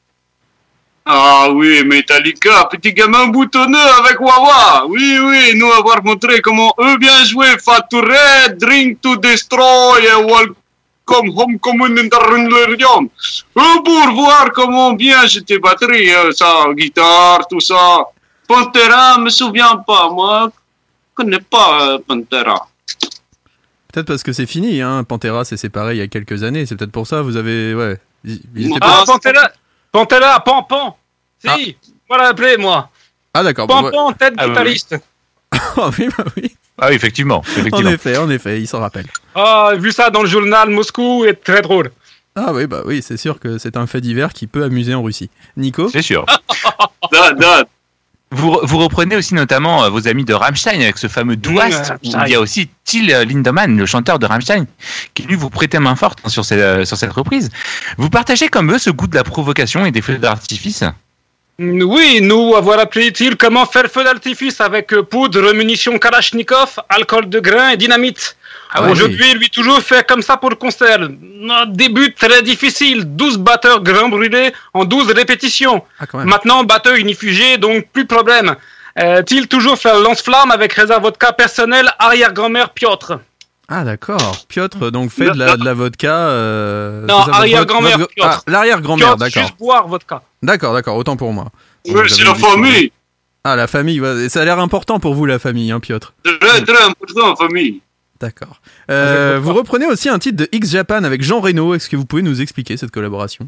Ah 1.06 1.49
oui, 1.52 1.84
Metallica, 1.85 2.69
petit 2.72 2.93
gamin 2.93 3.27
boutonneux 3.27 3.77
avec 3.99 4.19
Wawa. 4.19 4.85
Oui, 4.88 5.18
oui, 5.22 5.53
nous 5.56 5.72
avoir 5.72 6.03
montré 6.03 6.41
comment 6.41 6.73
eux 6.80 6.98
bien 6.98 7.23
jouer 7.26 7.48
Fat 7.64 7.88
to 7.89 8.02
Red, 8.02 8.57
Drink 8.60 9.02
to 9.02 9.15
Destroy 9.18 10.03
et 10.03 10.26
Welcome 10.26 10.60
Home 11.10 11.60
Common 11.60 11.98
in 11.98 12.07
the 12.07 12.14
Ringerium. 12.15 13.10
Eux 13.57 13.84
pour 13.84 14.11
voir 14.14 14.49
comment 14.53 14.94
bien 14.94 15.26
j'étais 15.26 15.60
batterie, 15.60 16.10
euh, 16.14 16.32
ça, 16.32 16.65
guitare, 16.73 17.48
tout 17.49 17.60
ça. 17.60 18.06
Pantera, 18.48 19.18
me 19.18 19.30
souviens 19.30 19.78
pas, 19.86 20.10
moi, 20.10 20.49
je 20.52 21.15
connais 21.15 21.40
pas 21.41 21.91
euh, 21.94 21.99
Pantera. 22.07 22.68
Peut-être 23.91 24.07
parce 24.07 24.23
que 24.23 24.32
c'est 24.32 24.45
fini, 24.45 24.82
hein. 24.82 25.03
Pantera 25.03 25.44
s'est 25.44 25.57
séparé 25.57 25.95
il 25.95 25.98
y 25.98 26.02
a 26.02 26.07
quelques 26.07 26.44
années, 26.44 26.65
c'est 26.65 26.76
peut-être 26.78 26.91
pour 26.91 27.07
ça, 27.07 27.22
vous 27.22 27.36
avez... 27.36 27.73
Ouais. 27.76 27.98
Ils- 28.23 28.72
Ah, 28.80 29.03
pas- 29.06 29.06
Pantera, 29.06 29.49
Pantera, 29.91 30.40
Pampan. 30.40 30.95
Si, 31.44 31.76
voilà 32.07 32.30
appelé 32.30 32.56
moi. 32.57 32.90
Ah 33.34 33.44
d'accord. 33.44 33.68
bon, 33.68 33.84
ouais. 33.84 33.91
Pampan, 33.91 34.14
tête 34.14 34.34
Ah, 34.38 34.44
oui, 34.45 34.49
guitariste. 34.49 34.95
Ah 35.52 35.90
oui, 35.99 36.07
bah 36.18 36.23
oui. 36.38 36.51
Ah 36.83 36.87
oui, 36.89 36.95
effectivement. 36.95 37.37
En 37.37 37.59
effectivement. 37.59 37.89
effet, 37.91 38.17
en 38.17 38.29
effet, 38.29 38.59
il 38.59 38.67
s'en 38.67 38.79
rappelle. 38.79 39.05
Ah, 39.35 39.71
vu 39.77 39.91
ça 39.91 40.09
dans 40.09 40.23
le 40.23 40.27
journal 40.27 40.69
Moscou, 40.69 41.23
est 41.25 41.35
très 41.43 41.61
drôle. 41.61 41.91
Ah 42.35 42.51
oui, 42.53 42.65
bah 42.65 42.81
oui, 42.85 43.01
c'est 43.01 43.17
sûr 43.17 43.39
que 43.39 43.57
c'est 43.57 43.77
un 43.77 43.85
fait 43.87 44.01
divers 44.01 44.33
qui 44.33 44.47
peut 44.47 44.63
amuser 44.63 44.93
en 44.95 45.03
Russie. 45.03 45.29
Nico 45.57 45.89
C'est 45.89 46.01
sûr. 46.01 46.25
Vous, 48.33 48.57
vous 48.63 48.77
reprenez 48.77 49.17
aussi 49.17 49.35
notamment 49.35 49.83
euh, 49.83 49.89
vos 49.89 50.07
amis 50.07 50.23
de 50.23 50.33
Rammstein 50.33 50.79
avec 50.81 50.97
ce 50.97 51.07
fameux 51.07 51.35
Douast. 51.35 51.91
Mmh, 52.01 52.23
il 52.27 52.31
y 52.31 52.35
a 52.35 52.39
aussi 52.39 52.69
Till 52.85 53.07
Lindemann, 53.07 53.75
le 53.77 53.85
chanteur 53.85 54.19
de 54.19 54.25
Rammstein, 54.25 54.67
qui 55.13 55.23
lui 55.23 55.35
vous 55.35 55.49
prêtait 55.49 55.81
main 55.81 55.97
forte 55.97 56.19
hein, 56.23 56.29
sur, 56.29 56.45
ces- 56.45 56.55
euh, 56.55 56.85
sur 56.85 56.95
cette 56.95 57.11
reprise. 57.11 57.49
Vous 57.97 58.09
partagez 58.09 58.47
comme 58.47 58.71
eux 58.71 58.77
ce 58.79 58.89
goût 58.89 59.07
de 59.07 59.15
la 59.15 59.25
provocation 59.25 59.85
et 59.85 59.91
des 59.91 60.01
feux 60.01 60.17
d'artifice? 60.17 60.85
Oui, 61.60 62.22
nous 62.22 62.56
avoir 62.56 62.80
appris-il 62.80 63.38
comment 63.38 63.65
faire 63.65 63.86
feu 63.86 64.03
d'artifice 64.03 64.60
avec 64.61 64.94
euh, 64.94 65.03
poudre, 65.03 65.53
munitions 65.53 65.99
Kalachnikov, 65.99 66.80
alcool 66.90 67.30
de 67.30 67.40
grain 67.40 67.69
et 67.69 67.78
dynamite? 67.78 68.36
Ah 68.73 68.82
ouais, 68.82 68.91
Aujourd'hui, 68.91 69.34
lui 69.34 69.49
toujours 69.49 69.80
fait 69.80 70.07
comme 70.07 70.22
ça 70.22 70.38
pour 70.38 70.49
le 70.49 70.56
concert. 70.56 71.07
Début 71.68 72.14
très 72.14 72.41
difficile, 72.41 73.03
12 73.06 73.38
batteurs 73.38 73.84
grains 73.84 74.10
brûlés 74.10 74.53
en 74.73 74.86
12 74.86 75.11
répétitions. 75.11 75.84
Ah. 75.99 76.06
Maintenant, 76.23 76.64
batteur 76.64 76.95
unifugé, 76.95 77.57
donc 77.57 77.88
plus 77.91 78.03
de 78.03 78.07
problème. 78.07 78.56
Euh, 78.99 79.22
il 79.30 79.48
toujours 79.48 79.78
fait 79.78 79.94
lance-flamme 80.02 80.52
avec 80.52 80.73
réserve 80.73 81.03
vodka 81.03 81.32
personnel 81.32 81.90
arrière-grand-mère 81.99 82.72
Piotr? 82.72 83.19
Ah 83.73 83.85
d'accord. 83.85 84.45
Piotr 84.49 84.91
donc 84.91 85.11
fait 85.11 85.31
de 85.31 85.38
la, 85.39 85.56
de 85.56 85.64
la 85.64 85.73
vodka. 85.73 86.14
euh, 86.14 87.06
Non, 87.06 87.19
arrière-grand-mère, 87.19 87.99
votre-. 87.99 88.11
Ah, 88.22 88.41
l'arrière-grand-mère, 88.45 89.15
d'accord. 89.15 89.43
juste 89.43 89.57
boire 89.57 89.88
vodka. 89.88 90.22
D'accord, 90.43 90.73
d'accord, 90.73 90.98
autant 90.98 91.15
pour 91.15 91.31
moi. 91.31 91.48
Oui, 91.88 92.02
c'est 92.07 92.26
la 92.26 92.35
famille. 92.35 92.91
Ah 93.45 93.56
la 93.56 93.68
famille, 93.68 94.02
ouais, 94.02 94.27
ça 94.30 94.41
a 94.41 94.45
l'air 94.45 94.60
important 94.60 94.99
pour 94.99 95.15
vous 95.15 95.26
la 95.26 95.39
famille, 95.39 95.72
hein, 95.72 95.80
Piotr. 95.80 96.14
Très, 96.23 96.61
très 96.64 96.84
important, 96.84 97.35
famille. 97.38 97.80
D'accord. 98.19 98.60
Euh, 98.91 99.39
vous 99.41 99.53
reprenez 99.53 99.85
aussi 99.88 100.10
un 100.10 100.19
titre 100.19 100.38
de 100.38 100.49
X 100.52 100.69
Japan 100.72 101.03
avec 101.06 101.23
Jean 101.23 101.39
Reno. 101.39 101.73
Est-ce 101.73 101.89
que 101.89 101.95
vous 101.95 102.06
pouvez 102.06 102.22
nous 102.22 102.39
expliquer 102.41 102.76
cette 102.77 102.91
collaboration? 102.91 103.48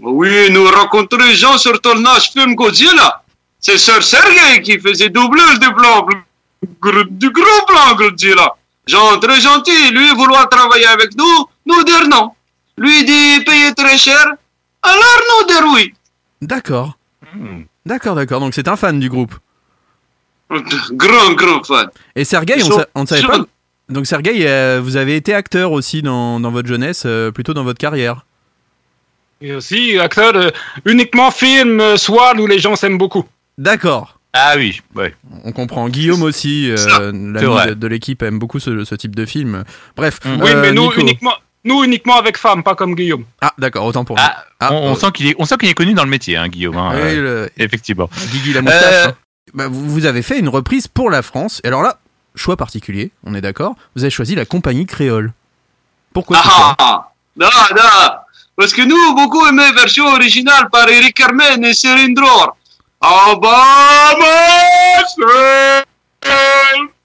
Oui, 0.00 0.50
nous 0.50 0.66
rencontrons 0.66 1.30
Jean 1.34 1.58
sur 1.58 1.80
tournage 1.80 2.30
film 2.32 2.54
Godzilla. 2.54 3.22
C'est 3.60 3.78
Sir 3.78 4.02
Sergei 4.02 4.62
qui 4.62 4.80
faisait 4.80 5.10
doublage 5.10 5.60
du 5.60 5.72
plan, 5.74 6.06
du 7.10 7.30
gros 7.30 7.66
plan 7.68 7.94
Godzilla. 7.94 8.54
Jean 8.92 9.18
très 9.24 9.40
gentil, 9.40 9.80
lui 9.92 10.10
vouloir 10.20 10.48
travailler 10.56 10.86
avec 10.96 11.10
nous, 11.20 11.36
nous 11.66 11.82
dire 11.84 12.04
non. 12.14 12.24
Lui 12.76 13.04
dit 13.04 13.44
payer 13.44 13.72
très 13.74 13.96
cher, 14.06 14.24
alors 14.82 15.18
nous 15.30 15.46
dire 15.50 15.64
oui. 15.74 15.84
D'accord. 16.42 16.90
D'accord, 17.86 18.14
d'accord. 18.14 18.40
Donc 18.40 18.52
c'est 18.54 18.68
un 18.68 18.76
fan 18.76 18.98
du 19.00 19.08
groupe. 19.08 19.34
Grand, 20.92 21.32
grand 21.32 21.62
fan. 21.64 21.88
Et 22.14 22.24
Sergei, 22.24 22.54
Ils 22.58 22.64
on, 22.64 22.70
sont- 22.70 22.78
sa- 22.80 22.86
on 22.94 23.02
ne 23.02 23.06
savait 23.06 23.22
pas. 23.26 23.38
Donc 23.88 24.06
Sergei, 24.06 24.46
euh, 24.46 24.80
vous 24.82 24.96
avez 24.96 25.16
été 25.16 25.34
acteur 25.34 25.72
aussi 25.72 26.02
dans, 26.02 26.38
dans 26.40 26.50
votre 26.50 26.68
jeunesse, 26.68 27.04
euh, 27.06 27.30
plutôt 27.30 27.54
dans 27.54 27.64
votre 27.64 27.78
carrière. 27.78 28.26
Et 29.40 29.54
aussi, 29.54 29.98
acteur 29.98 30.32
euh, 30.36 30.50
uniquement 30.84 31.30
film, 31.30 31.80
euh, 31.80 31.96
soir 31.96 32.34
où 32.38 32.46
les 32.46 32.58
gens 32.58 32.76
s'aiment 32.76 32.98
beaucoup. 32.98 33.24
D'accord. 33.58 34.18
Ah 34.34 34.54
oui, 34.56 34.80
ouais. 34.94 35.14
On 35.44 35.52
comprend. 35.52 35.88
Guillaume 35.88 36.22
aussi, 36.22 36.70
euh, 36.70 37.12
l'ami 37.12 37.68
de, 37.68 37.74
de 37.74 37.86
l'équipe, 37.86 38.22
aime 38.22 38.38
beaucoup 38.38 38.60
ce, 38.60 38.84
ce 38.84 38.94
type 38.94 39.14
de 39.14 39.26
film. 39.26 39.64
Bref. 39.96 40.20
Oui, 40.24 40.50
euh, 40.50 40.60
mais 40.62 40.72
nous 40.72 40.84
Nico. 40.88 41.00
uniquement, 41.00 41.34
nous 41.64 41.84
uniquement 41.84 42.16
avec 42.16 42.38
femmes, 42.38 42.62
pas 42.62 42.74
comme 42.74 42.94
Guillaume. 42.94 43.24
Ah, 43.42 43.52
d'accord, 43.58 43.84
autant 43.84 44.04
pour 44.06 44.16
nous. 44.16 44.22
Ah, 44.60 44.72
on, 44.72 44.92
on 44.92 44.94
sent 44.94 45.08
qu'il 45.12 45.26
est, 45.26 45.34
on 45.38 45.44
sent 45.44 45.56
qu'il 45.58 45.68
est 45.68 45.74
connu 45.74 45.92
dans 45.92 46.04
le 46.04 46.08
métier, 46.10 46.36
hein, 46.36 46.48
Guillaume. 46.48 46.76
hein, 46.78 46.92
Oui, 46.94 47.00
euh, 47.02 47.44
le- 47.56 47.62
Effectivement. 47.62 48.08
Guigui 48.30 48.54
la 48.54 48.62
moustache. 48.62 48.82
Euh, 49.06 49.08
hein. 49.08 49.14
Bah, 49.54 49.68
vous, 49.68 49.90
vous 49.90 50.06
avez 50.06 50.22
fait 50.22 50.38
une 50.38 50.48
reprise 50.48 50.88
pour 50.88 51.10
la 51.10 51.20
France. 51.20 51.60
Et 51.62 51.68
alors 51.68 51.82
là, 51.82 51.98
choix 52.34 52.56
particulier, 52.56 53.10
on 53.24 53.34
est 53.34 53.42
d'accord. 53.42 53.74
Vous 53.96 54.02
avez 54.02 54.10
choisi 54.10 54.34
la 54.34 54.46
compagnie 54.46 54.86
créole. 54.86 55.32
Pourquoi 56.14 56.38
choix 56.42 56.74
Ah, 56.78 57.10
da, 57.36 57.50
da. 57.76 58.24
Parce 58.56 58.72
que 58.72 58.82
nous, 58.82 59.14
beaucoup 59.14 59.44
aimé 59.46 59.62
la 59.68 59.72
version 59.72 60.06
originale 60.06 60.68
par 60.70 60.88
Eric 60.88 61.14
Carmen 61.14 61.62
et 61.64 61.74
Dror. 63.02 63.32
Obama, 63.32 64.26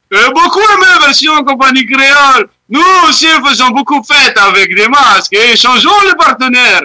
et 0.10 0.30
beaucoup 0.34 0.60
aimé 0.60 0.86
la 1.00 1.06
version 1.08 1.44
compagnie 1.44 1.86
créole. 1.86 2.50
Nous 2.70 2.82
aussi 3.08 3.28
faisons 3.46 3.70
beaucoup 3.70 4.00
de 4.02 4.06
fêtes 4.06 4.38
avec 4.38 4.74
des 4.76 4.88
masques 4.88 5.34
et 5.34 5.56
changeons 5.58 5.90
les 6.06 6.16
partenaires. 6.16 6.84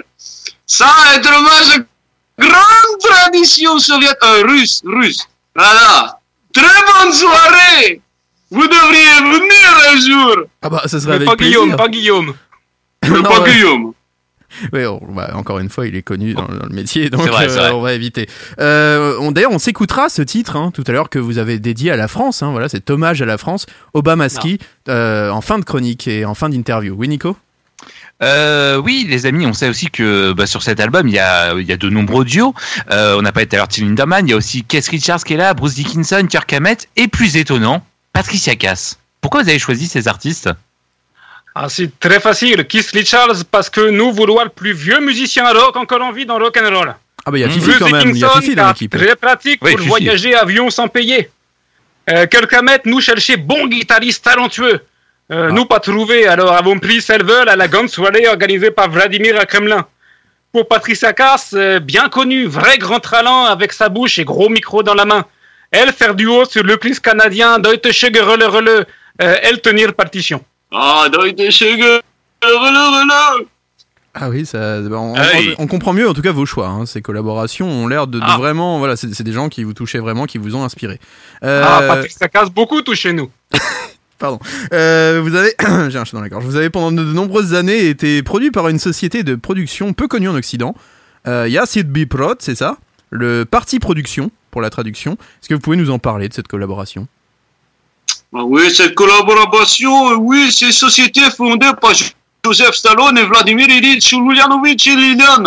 Ça 0.65 0.89
est 1.15 1.25
hommage 1.25 1.83
grande 2.37 2.99
tradition 3.01 3.77
soviétique, 3.79 4.17
euh, 4.23 4.43
russe, 4.47 4.81
russe. 4.85 5.27
Voilà. 5.55 6.19
Très 6.53 6.63
bonne 6.63 7.13
soirée. 7.13 8.01
Vous 8.49 8.67
devriez 8.67 9.21
venir 9.21 9.91
un 9.91 9.99
jour. 9.99 10.35
Ah 10.61 10.69
bah, 10.69 10.81
ça 10.85 10.99
serait 10.99 11.11
Mais 11.11 11.15
avec 11.15 11.27
pas 11.27 11.35
plaisir. 11.35 11.61
Guillaume, 11.61 11.75
pas 11.77 11.87
Guillaume. 11.87 12.33
Non, 13.09 13.23
pas 13.23 13.41
ouais. 13.41 13.53
Guillaume. 13.53 13.93
Oui, 14.73 14.85
on- 14.85 15.01
bah, 15.13 15.31
encore 15.35 15.59
une 15.59 15.69
fois, 15.69 15.87
il 15.87 15.95
est 15.95 16.01
connu 16.01 16.33
dans, 16.33 16.45
dans 16.47 16.65
le 16.67 16.73
métier, 16.75 17.09
donc 17.09 17.27
vrai, 17.27 17.47
euh, 17.49 17.71
on 17.73 17.81
va 17.81 17.93
éviter. 17.93 18.27
Euh, 18.59 19.15
on- 19.19 19.31
D'ailleurs, 19.31 19.51
on 19.51 19.59
s'écoutera 19.59 20.09
ce 20.09 20.21
titre 20.21 20.55
hein, 20.55 20.71
tout 20.73 20.83
à 20.87 20.91
l'heure 20.91 21.09
que 21.09 21.19
vous 21.19 21.37
avez 21.37 21.59
dédié 21.59 21.91
à 21.91 21.95
la 21.95 22.07
France. 22.07 22.43
Hein, 22.43 22.51
voilà, 22.51 22.69
cet 22.69 22.89
hommage 22.89 23.21
à 23.21 23.25
la 23.25 23.37
France, 23.37 23.65
Obamaski, 23.93 24.59
euh, 24.89 25.29
en 25.29 25.41
fin 25.41 25.59
de 25.59 25.65
chronique 25.65 26.07
et 26.07 26.25
en 26.25 26.33
fin 26.35 26.49
d'interview. 26.49 26.93
Oui, 26.97 27.07
Nico? 27.07 27.35
Euh, 28.21 28.77
oui, 28.77 29.05
les 29.09 29.25
amis, 29.25 29.45
on 29.45 29.53
sait 29.53 29.67
aussi 29.67 29.87
que 29.89 30.31
bah, 30.33 30.45
sur 30.45 30.63
cet 30.63 30.79
album, 30.79 31.07
il 31.07 31.13
y 31.13 31.19
a, 31.19 31.53
il 31.55 31.65
y 31.67 31.71
a 31.73 31.77
de 31.77 31.89
nombreux 31.89 32.23
duos. 32.23 32.53
Euh, 32.91 33.17
on 33.17 33.21
n'a 33.21 33.31
pas 33.31 33.41
été 33.41 33.49
tout 33.51 33.55
à 33.55 33.57
l'heure 33.59 33.67
Till 33.67 33.85
Lindemann, 33.85 34.25
il 34.27 34.31
y 34.31 34.33
a 34.33 34.37
aussi 34.37 34.63
Keith 34.63 34.87
Richards 34.87 35.23
qui 35.23 35.33
est 35.33 35.37
là, 35.37 35.53
Bruce 35.53 35.73
Dickinson, 35.75 36.25
Kirk 36.29 36.51
Hammett, 36.53 36.87
et 36.95 37.07
plus 37.07 37.35
étonnant, 37.35 37.83
Patricia 38.13 38.55
Cass. 38.55 38.97
Pourquoi 39.19 39.43
vous 39.43 39.49
avez 39.49 39.59
choisi 39.59 39.87
ces 39.87 40.07
artistes? 40.07 40.49
Ah, 41.55 41.67
c'est 41.69 41.99
très 41.99 42.19
facile. 42.19 42.65
Keith 42.65 42.89
Richards, 42.91 43.45
parce 43.51 43.69
que 43.69 43.89
nous 43.89 44.11
voulons 44.11 44.41
le 44.43 44.49
plus 44.49 44.73
vieux 44.73 44.99
musicien 44.99 45.51
rock 45.51 45.75
encore 45.75 46.01
en 46.01 46.11
vie 46.11 46.25
dans 46.25 46.37
rock 46.39 46.57
and 46.57 46.75
roll. 46.75 46.95
Ah 47.25 47.31
bah 47.31 47.37
il 47.37 47.41
y 47.41 47.43
a 47.43 47.49
Fifi 47.49 47.71
quand 47.79 47.89
même, 47.89 48.09
il 48.09 48.17
y 48.17 48.23
a 48.23 48.29
Fifi 48.29 48.55
dans 48.55 48.67
l'équipe. 48.69 48.91
Très 48.91 49.15
pratique 49.15 49.59
Oui, 49.63 49.71
pour 49.71 49.79
Fifi. 49.79 49.89
voyager 49.89 50.35
avion 50.35 50.69
sans 50.69 50.87
payer. 50.87 51.29
Euh, 52.09 52.25
Kirk 52.25 52.51
Hammett, 52.51 52.85
nous 52.85 52.99
chercher 52.99 53.37
bon 53.37 53.67
guitariste 53.67 54.25
talentueux. 54.25 54.81
Euh, 55.31 55.51
Nous 55.51 55.65
pas 55.65 55.79
trouvé, 55.79 56.27
alors 56.27 56.51
avons 56.51 56.77
pris 56.79 57.01
Selvel 57.01 57.47
à 57.47 57.55
la 57.55 57.67
grande 57.69 57.87
soirée 57.89 58.27
organisée 58.27 58.71
par 58.71 58.89
Vladimir 58.89 59.39
à 59.39 59.45
Kremlin. 59.45 59.85
Pour 60.51 60.67
Patricia 60.67 61.13
Cass, 61.13 61.51
euh, 61.53 61.79
bien 61.79 62.09
connue, 62.09 62.45
vrai 62.45 62.77
grand 62.77 62.99
talent 62.99 63.45
avec 63.45 63.71
sa 63.71 63.87
bouche 63.87 64.19
et 64.19 64.25
gros 64.25 64.49
micro 64.49 64.83
dans 64.83 64.93
la 64.95 65.05
main. 65.05 65.25
Elle 65.71 65.93
faire 65.93 66.13
duo 66.13 66.43
sur 66.45 66.63
le 66.63 66.75
plus 66.77 66.99
canadien 66.99 67.57
Deutsche 67.57 68.05
Gerölle 68.13 68.43
Rölle, 68.43 68.85
euh, 69.21 69.35
elle 69.41 69.61
tenir 69.61 69.93
partition. 69.93 70.43
Ah. 70.73 71.05
Ah 74.15 74.29
oui, 74.29 74.45
ça, 74.45 74.79
bah, 74.81 74.97
on, 74.99 75.15
Ah 75.15 75.23
oui. 75.35 75.55
on- 75.57 75.63
on 75.63 75.67
comprend 75.67 75.93
mieux 75.93 76.07
en 76.07 76.13
tout 76.13 76.21
cas 76.21 76.31
vos 76.31 76.45
choix. 76.45 76.67
hein. 76.67 76.85
Ces 76.85 77.01
collaborations 77.01 77.67
ont 77.67 77.87
l'air 77.87 78.05
de, 78.07 78.19
de 78.19 78.23
Ah. 78.27 78.37
vraiment, 78.37 78.77
voilà, 78.77 78.95
c'est 78.95 79.21
des 79.23 79.31
gens 79.31 79.49
qui 79.49 79.63
vous 79.63 79.73
touchaient 79.73 79.99
vraiment, 79.99 80.25
qui 80.25 80.37
vous 80.37 80.55
ont 80.55 80.63
inspiré. 80.63 80.99
Euh, 81.43 81.63
Ah, 81.65 81.81
Patricia 81.87 82.27
Cass, 82.27 82.49
beaucoup 82.51 82.81
touché 82.83 83.13
nous. 83.13 83.31
Pardon. 84.19 84.39
Euh, 84.71 85.19
vous 85.23 85.35
avez, 85.35 85.53
j'ai 85.89 85.97
un 85.97 86.05
chat 86.05 86.13
dans 86.15 86.21
la 86.21 86.29
gorge. 86.29 86.45
Vous 86.45 86.55
avez 86.55 86.69
pendant 86.69 86.91
de 86.91 87.03
nombreuses 87.03 87.53
années 87.55 87.87
été 87.87 88.21
produit 88.23 88.51
par 88.51 88.67
une 88.69 88.79
société 88.79 89.23
de 89.23 89.35
production 89.35 89.93
peu 89.93 90.07
connue 90.07 90.29
en 90.29 90.35
Occident. 90.35 90.75
Euh, 91.27 91.45
Il 91.47 91.51
y 91.53 91.57
a 91.57 91.65
Sid 91.65 91.89
Biprod, 91.91 92.37
c'est 92.39 92.55
ça? 92.55 92.77
Le 93.09 93.45
Parti 93.45 93.79
Production 93.79 94.31
pour 94.51 94.61
la 94.61 94.69
traduction. 94.69 95.13
Est-ce 95.13 95.49
que 95.49 95.53
vous 95.55 95.59
pouvez 95.59 95.77
nous 95.77 95.89
en 95.89 95.99
parler 95.99 96.29
de 96.29 96.33
cette 96.33 96.47
collaboration? 96.47 97.07
Ah 98.35 98.43
oui, 98.43 98.73
cette 98.73 98.95
collaboration, 98.95 100.13
oui, 100.13 100.51
c'est 100.51 100.65
une 100.67 100.71
société 100.71 101.21
fondée 101.29 101.69
par 101.79 101.91
Joseph 102.43 102.73
Stallone 102.75 103.17
et 103.19 103.23
Vladimir 103.25 103.69
Ilyich 103.69 104.11
Ulyanovich 104.11 104.87
Ilyin. 104.87 105.43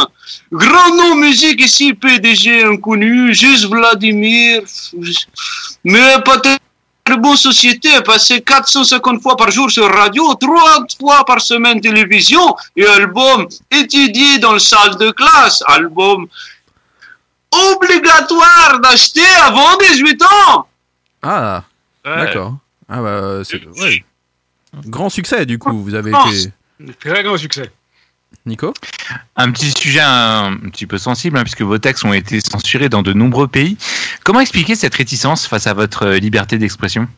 Grand 0.53 0.95
nom 0.95 1.17
musique 1.17 1.61
ici, 1.61 1.93
PDG 1.95 2.65
inconnu, 2.65 3.35
juste 3.35 3.67
Vladimir. 3.67 4.63
Mais 5.85 6.15
très 7.05 7.17
bonne 7.17 7.37
société, 7.37 8.01
passé 8.03 8.41
450 8.41 9.21
fois 9.21 9.37
par 9.37 9.51
jour 9.51 9.71
sur 9.71 9.93
radio, 9.93 10.35
30 10.35 10.97
fois 10.99 11.25
par 11.25 11.41
semaine 11.41 11.81
télévision, 11.81 12.55
et 12.77 12.87
album 12.87 13.47
étudié 13.71 14.39
dans 14.39 14.53
la 14.53 14.59
salle 14.59 14.97
de 14.97 15.11
classe, 15.11 15.63
album 15.67 16.27
obligatoire 17.73 18.81
d'acheter 18.83 19.27
avant 19.43 19.77
18 19.79 20.23
ans. 20.23 20.67
Ah, 21.23 21.65
Ouais. 22.05 22.33
Ah 22.89 23.03
bah, 23.03 23.43
c'est 23.45 23.65
ouais. 23.81 24.05
grand 24.87 25.11
succès 25.11 25.47
du 25.47 25.59
coup. 25.59 25.83
Vous 25.83 25.95
avez 25.95 26.11
été 26.11 26.53
Très 27.01 27.23
grand 27.23 27.37
succès. 27.37 27.71
Nico? 28.45 28.75
Un 29.37 29.51
petit 29.51 29.73
sujet 29.73 30.01
un, 30.01 30.53
un 30.53 30.69
petit 30.71 30.87
peu 30.87 30.99
sensible, 30.99 31.39
hein, 31.39 31.43
puisque 31.43 31.63
vos 31.63 31.79
textes 31.79 32.05
ont 32.05 32.13
été 32.13 32.41
censurés 32.41 32.89
dans 32.89 33.03
de 33.03 33.13
nombreux 33.13 33.49
pays. 33.49 33.77
Comment 34.25 34.41
expliquer 34.41 34.75
cette 34.75 34.95
réticence 34.95 35.47
face 35.47 35.67
à 35.67 35.75
votre 35.75 36.05
euh, 36.05 36.19
liberté 36.19 36.59
d'expression? 36.59 37.09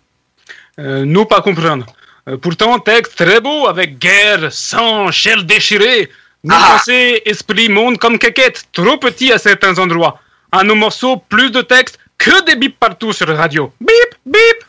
Euh, 0.78 1.04
nous 1.04 1.24
pas 1.24 1.42
comprendre. 1.42 1.86
Euh, 2.28 2.36
pourtant, 2.36 2.78
texte 2.78 3.16
très 3.16 3.40
beau 3.40 3.66
avec 3.66 3.98
guerre, 3.98 4.52
sang, 4.52 5.10
chair 5.10 5.42
déchirée. 5.44 6.10
Nous 6.44 6.54
pensez 6.54 7.22
esprit 7.26 7.68
monde 7.68 7.98
comme 7.98 8.18
quéquette, 8.18 8.68
trop 8.72 8.96
petit 8.96 9.32
à 9.32 9.38
certains 9.38 9.78
endroits. 9.78 10.20
À 10.52 10.62
nos 10.62 10.76
morceaux, 10.76 11.16
plus 11.16 11.50
de 11.50 11.62
texte 11.62 11.98
que 12.16 12.44
des 12.44 12.56
bips 12.56 12.78
partout 12.78 13.12
sur 13.12 13.26
la 13.26 13.34
radio. 13.34 13.72
Bip, 13.80 14.14
bip. 14.24 14.64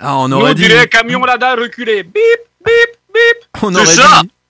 Ah, 0.00 0.16
on 0.18 0.28
Nous 0.28 0.36
aurait 0.36 0.54
dit. 0.54 0.62
dirait 0.66 0.86
camion 0.88 1.24
lada 1.24 1.54
reculé. 1.54 2.02
Bip, 2.02 2.12
bip, 2.64 2.72
bip. 3.14 3.48
On 3.62 3.74
aurait 3.74 3.84
dit. 3.84 4.00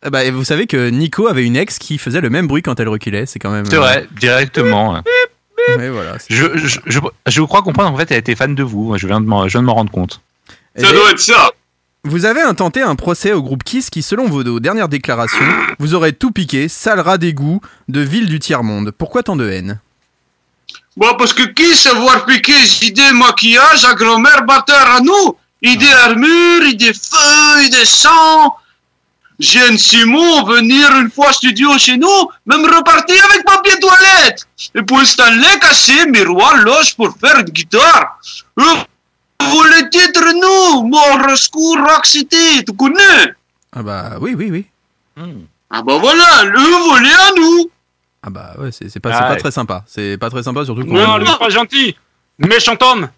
Ah 0.02 0.10
bah, 0.10 0.24
et 0.24 0.30
vous 0.30 0.44
savez 0.44 0.66
que 0.66 0.90
Nico 0.90 1.26
avait 1.28 1.44
une 1.44 1.56
ex 1.56 1.78
qui 1.78 1.98
faisait 1.98 2.20
le 2.20 2.30
même 2.30 2.46
bruit 2.46 2.62
quand 2.62 2.78
elle 2.80 2.88
reculait. 2.88 3.26
C'est 3.26 3.38
quand 3.38 3.50
même. 3.50 3.64
C'est 3.66 3.76
vrai, 3.76 4.06
directement. 4.20 4.96
euh, 4.96 5.76
ouais, 5.78 5.88
voilà. 5.90 6.18
c'est- 6.18 6.34
Je, 6.34 6.56
je, 6.56 6.78
je, 6.86 7.00
je 7.26 7.42
crois 7.42 7.62
comprendre 7.62 7.92
en 7.92 7.96
fait, 7.96 8.10
elle 8.10 8.18
était 8.18 8.34
fan 8.36 8.54
de 8.54 8.62
vous. 8.62 8.96
Je 8.98 9.06
viens 9.06 9.20
de 9.20 9.26
m'en 9.26 9.46
je 9.48 9.52
viens 9.52 9.62
de 9.62 9.66
m'en 9.66 9.74
rendre 9.74 9.90
compte. 9.90 10.20
Ça 10.76 10.92
doit 10.92 11.10
être 11.10 11.18
ça. 11.20 11.50
Vous 12.04 12.24
avez 12.24 12.42
intenté 12.42 12.82
un 12.82 12.94
procès 12.94 13.32
au 13.32 13.42
groupe 13.42 13.64
Kiss 13.64 13.90
qui, 13.90 14.02
selon 14.02 14.26
vos, 14.28 14.44
vos 14.44 14.60
dernières 14.60 14.88
déclarations, 14.88 15.44
vous 15.80 15.94
aurait 15.94 16.12
tout 16.12 16.30
piqué, 16.30 16.68
sale 16.68 17.00
rat 17.00 17.18
d'égout, 17.18 17.60
de 17.88 18.00
ville 18.00 18.28
du 18.28 18.38
tiers-monde. 18.38 18.92
Pourquoi 18.92 19.24
tant 19.24 19.34
de 19.34 19.48
haine? 19.50 19.80
Bon, 20.96 21.14
parce 21.18 21.32
que 21.32 21.42
qui 21.42 21.74
savoir 21.74 22.24
piquer 22.24 22.58
les 22.58 22.86
idées 22.86 23.12
maquillage 23.12 23.84
à 23.84 23.94
grand-mère 23.94 24.44
batteur 24.44 24.90
à 24.96 25.00
nous 25.00 25.36
Idées 25.62 25.92
armure, 26.04 26.64
idées 26.64 26.92
feu, 26.92 27.64
idées 27.64 27.84
sang. 27.84 28.56
Jeanne 29.38 29.76
Simon 29.76 30.44
venir 30.44 30.90
une 30.96 31.10
fois 31.10 31.32
studio 31.32 31.76
chez 31.78 31.96
nous, 31.96 32.28
même 32.46 32.64
repartir 32.64 33.22
avec 33.24 33.44
papier 33.44 33.78
toilette. 33.80 34.46
Et 34.74 34.82
pour 34.82 35.04
Stanley 35.04 35.58
cassé, 35.60 36.06
miroir, 36.06 36.56
loge 36.58 36.94
pour 36.94 37.14
faire 37.18 37.38
une 37.40 37.46
guitare. 37.46 38.18
Euh, 38.58 38.64
vous 39.40 39.62
les 39.64 39.90
titres, 39.90 40.32
nous, 40.34 40.88
Mort, 40.88 41.36
Secours, 41.36 41.78
Rock 41.78 42.06
City, 42.06 42.64
tu 42.64 42.72
connais? 42.74 43.34
Ah 43.72 43.82
bah 43.82 44.16
oui, 44.20 44.34
oui, 44.34 44.50
oui. 44.50 44.66
Ah 45.70 45.82
bah 45.82 45.98
voilà, 45.98 46.44
le 46.44 46.88
volet 46.88 47.12
à 47.12 47.30
nous. 47.36 47.70
Ah 48.26 48.30
bah 48.30 48.54
ouais, 48.58 48.70
c'est 48.72 48.88
c'est 48.88 48.98
pas, 49.00 49.10
Ah 49.12 49.18
c'est 49.28 49.34
pas 49.34 49.40
très 49.40 49.50
sympa. 49.52 49.84
C'est 49.86 50.18
pas 50.18 50.28
très 50.30 50.42
sympa, 50.42 50.64
surtout 50.64 50.84
qu'on. 50.84 50.94
Non, 50.94 51.16
lui 51.18 51.26
pas 51.38 51.48
gentil. 51.48 51.96
Méchant 52.38 52.76
homme. 52.80 53.08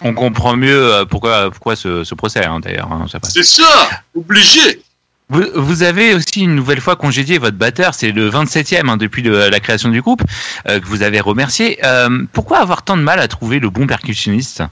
On 0.00 0.14
comprend 0.14 0.56
mieux 0.56 0.92
euh, 0.94 1.04
pourquoi, 1.04 1.50
pourquoi 1.50 1.76
ce, 1.76 2.02
ce 2.04 2.14
procès, 2.14 2.44
hein, 2.44 2.60
d'ailleurs. 2.60 2.90
hein, 2.92 3.06
ça 3.10 3.18
passe. 3.20 3.32
C'est 3.32 3.42
ça, 3.44 3.88
obligé. 4.16 4.82
Vous, 5.28 5.44
vous 5.54 5.82
avez 5.82 6.14
aussi 6.14 6.40
une 6.42 6.54
nouvelle 6.54 6.80
fois 6.80 6.94
congédié 6.96 7.38
votre 7.38 7.56
batteur, 7.56 7.94
c'est 7.94 8.10
le 8.12 8.28
27e 8.30 8.88
hein, 8.88 8.96
depuis 8.96 9.22
le- 9.22 9.48
la 9.48 9.60
création 9.60 9.88
du 9.88 10.02
groupe, 10.02 10.22
euh, 10.68 10.78
que 10.78 10.84
vous 10.86 11.02
avez 11.02 11.20
remercié. 11.20 11.78
Euh, 11.86 12.24
pourquoi 12.32 12.58
avoir 12.58 12.82
tant 12.82 12.96
de 12.96 13.02
mal 13.02 13.18
à 13.20 13.28
trouver 13.28 13.58
le 13.60 13.70
bon 13.70 13.86
percussionniste? 13.86 14.62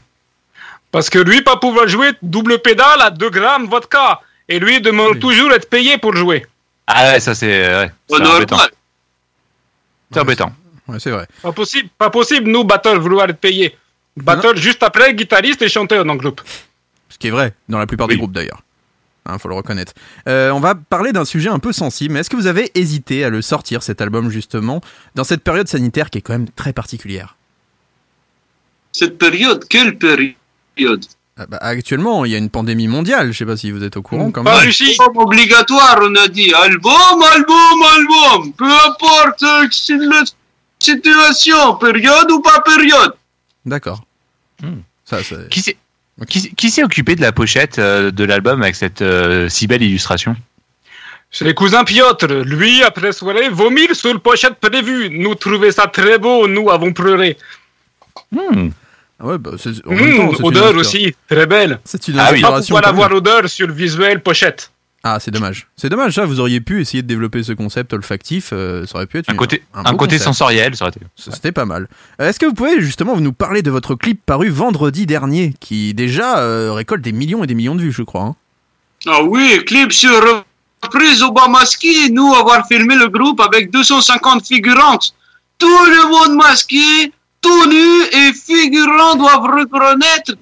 Parce 0.93 1.09
que 1.11 1.19
lui, 1.19 1.43
pas 1.43 1.57
pouvoir 1.57 1.89
jouer 1.89 2.11
double 2.23 2.59
pédale 2.59 3.01
à 3.01 3.11
2 3.11 3.31
grammes 3.31 3.67
vodka. 3.67 4.21
Et 4.49 4.59
lui 4.59 4.81
demande 4.81 5.19
toujours 5.21 5.53
être 5.53 5.71
payé 5.71 5.97
pour 5.99 6.15
jouer. 6.17 6.45
Ah 6.89 7.13
ouais, 7.13 7.21
ça 7.21 7.35
c'est 7.37 7.49
ouais, 7.69 7.91
c'est 10.11 10.17
normal. 10.17 10.35
embêtant. 10.35 10.53
C'est. 10.99 11.11
Ouais, 11.11 11.17
vrai. 11.17 11.27
Pas 11.43 11.53
possible, 11.53 11.89
pas 11.97 12.11
possible, 12.11 12.51
nous, 12.51 12.65
battle, 12.65 12.99
vouloir 12.99 13.29
être 13.29 13.39
payé. 13.39 13.77
Battle 14.17 14.57
juste 14.57 14.83
après, 14.83 15.15
guitariste 15.15 15.63
et 15.63 15.69
chanteur 15.69 16.05
dans 16.05 16.15
le 16.15 16.19
groupe. 16.19 16.41
Ce 17.09 17.19
qui 17.19 17.29
est 17.29 17.31
vrai, 17.31 17.55
dans 17.69 17.79
la 17.79 17.87
plupart 17.87 18.09
des 18.09 18.17
groupes 18.17 18.33
d'ailleurs. 18.33 18.63
Hein, 19.27 19.39
faut 19.39 19.49
le 19.49 19.55
reconnaître. 19.55 19.93
Euh, 20.29 20.51
on 20.51 20.61
va 20.61 20.75
parler 20.75 21.13
d'un 21.13 21.25
sujet 21.25 21.49
un 21.49 21.59
peu 21.59 21.73
sensible, 21.73 22.15
mais 22.15 22.21
est-ce 22.21 22.31
que 22.31 22.37
vous 22.37 22.47
avez 22.47 22.71
hésité 22.75 23.23
à 23.25 23.29
le 23.29 23.43
sortir, 23.43 23.83
cet 23.83 24.01
album, 24.01 24.31
justement, 24.31 24.81
dans 25.15 25.25
cette 25.25 25.43
période 25.45 25.69
sanitaire 25.69 26.11
qui 26.11 26.19
est 26.19 26.23
quand 26.23 26.33
même 26.33 26.49
très 26.49 26.73
particulière? 26.73 27.37
Cette 28.93 29.19
période, 29.19 29.65
quelle 29.69 29.97
période? 29.99 30.35
Bah, 31.49 31.59
actuellement, 31.61 32.25
il 32.25 32.33
y 32.33 32.35
a 32.35 32.39
une 32.39 32.51
pandémie 32.51 32.89
mondiale. 32.89 33.33
Je 33.33 33.39
sais 33.39 33.47
pas 33.47 33.57
si 33.57 33.71
vous 33.71 33.83
êtes 33.85 33.97
au 33.97 34.03
courant 34.03 34.31
quand 34.31 34.43
même. 34.43 34.53
Album 34.55 35.17
obligatoire, 35.23 35.99
on 36.03 36.15
a 36.17 36.29
dit. 36.29 36.53
Album, 36.55 37.23
album, 37.35 37.83
album. 37.97 38.53
Peu 38.55 38.67
importe 38.67 39.43
euh, 39.43 39.67
la 40.11 40.23
situation, 40.79 41.75
période 41.77 42.31
ou 42.31 42.41
pas 42.41 42.61
période. 42.61 43.15
D'accord. 43.65 44.03
Ça, 45.05 45.23
ça- 45.23 45.37
Qui 45.51 45.61
s'est 45.61 45.77
qui, 46.29 46.55
qui 46.55 46.71
s'est 46.71 46.85
occupé 46.85 47.17
de 47.17 47.23
la 47.23 47.33
pochette 47.33 47.79
euh, 47.79 48.11
de 48.11 48.25
l'album 48.25 48.63
avec 48.63 48.77
cette 48.77 49.01
euh, 49.01 49.49
si 49.49 49.67
belle 49.67 49.83
illustration? 49.83 50.37
C'est 51.31 51.45
les 51.45 51.55
cousins 51.55 51.85
Piotr. 51.85 52.27
Lui, 52.45 52.83
après 52.83 53.13
soirée, 53.13 53.49
vomir 53.49 53.95
sur 53.97 54.13
le 54.13 54.19
pochette 54.19 54.57
prévue. 54.57 55.09
Nous 55.11 55.35
trouver 55.37 55.73
ça 55.73 55.87
très 55.87 56.19
beau, 56.19 56.47
nous 56.49 56.69
avons 56.71 56.93
pleuré. 56.93 57.39
Ah 58.37 58.41
ouais, 59.23 59.39
bah, 59.39 59.51
c'est- 59.59 59.87
en 59.87 59.91
même 59.93 60.13
Mmh, 60.13 60.17
temps, 60.17 60.31
c'est 60.37 60.43
une 60.43 60.47
odeur 60.49 60.75
aussi, 60.77 61.15
très 61.29 61.47
belle. 61.47 61.81
C'est 61.85 62.09
une 62.09 62.19
Ah 62.19 62.29
oui. 62.31 62.37
inspiration 62.39 62.75
Pas 62.77 62.83
quand 62.83 62.91
pouvoir 62.91 63.09
même. 63.11 63.17
avoir 63.19 63.37
odeur 63.41 63.51
sur 63.51 63.67
le 63.67 63.73
visuel 63.73 64.23
pochette. 64.23 64.71
Ah, 65.03 65.19
c'est 65.19 65.31
dommage. 65.31 65.67
C'est 65.77 65.89
dommage, 65.89 66.13
ça. 66.15 66.27
Vous 66.27 66.41
auriez 66.41 66.61
pu 66.61 66.83
essayer 66.83 67.03
de 67.03 67.09
développer 67.09 67.43
ce 67.43 67.53
concept 67.53 67.95
olfactif. 67.95 68.51
euh, 68.53 68.85
ça 68.85 68.97
aurait 68.97 69.07
pu 69.07 69.17
être 69.19 69.31
Un 69.31 69.33
une- 69.33 69.39
côté, 69.39 69.63
un 69.73 69.83
côté 69.95 70.17
concept. 70.17 70.25
sensoriel, 70.25 70.77
ça 70.77 70.85
aurait 70.85 70.91
été. 70.95 71.01
Ça, 71.17 71.31
C'était 71.33 71.53
pas 71.53 71.65
mal. 71.65 71.89
Euh, 72.21 72.29
Est-ce 72.29 72.39
que 72.39 72.45
vous 72.45 72.53
pouvez 72.53 72.81
justement 72.83 73.17
nous 73.19 73.33
parler 73.33 73.63
de 73.63 73.71
votre 73.71 73.95
clip 73.95 74.21
paru 74.27 74.51
vendredi 74.51 75.07
dernier, 75.07 75.55
qui 75.59 75.95
déjà 75.95 76.41
euh, 76.41 76.73
récolte 76.75 77.01
des 77.03 77.13
millions 77.13 77.43
et 77.43 77.47
des 77.47 77.55
millions 77.55 77.75
de 77.77 77.81
vues, 77.81 77.93
je 77.93 78.03
crois. 78.03 78.23
hein 78.25 78.37
Ah 79.07 79.23
oui, 79.23 79.63
clip 79.67 79.91
sur 79.91 80.45
reprise 80.83 81.23
Obamaski, 81.23 82.11
nous 82.13 82.35
avoir 82.35 82.67
filmé 82.67 82.95
le 82.95 83.09
groupe 83.09 83.41
avec 83.41 83.71
250 83.71 84.47
figurantes. 84.47 85.15
Tout 85.59 85.67
le 85.87 86.11
monde 86.11 86.37
masqué, 86.37 87.11
tout 87.41 87.67
nu 87.69 88.03
et 88.13 88.33
figurants 88.33 89.17
doivent 89.17 89.51
reconnaître 89.61 90.35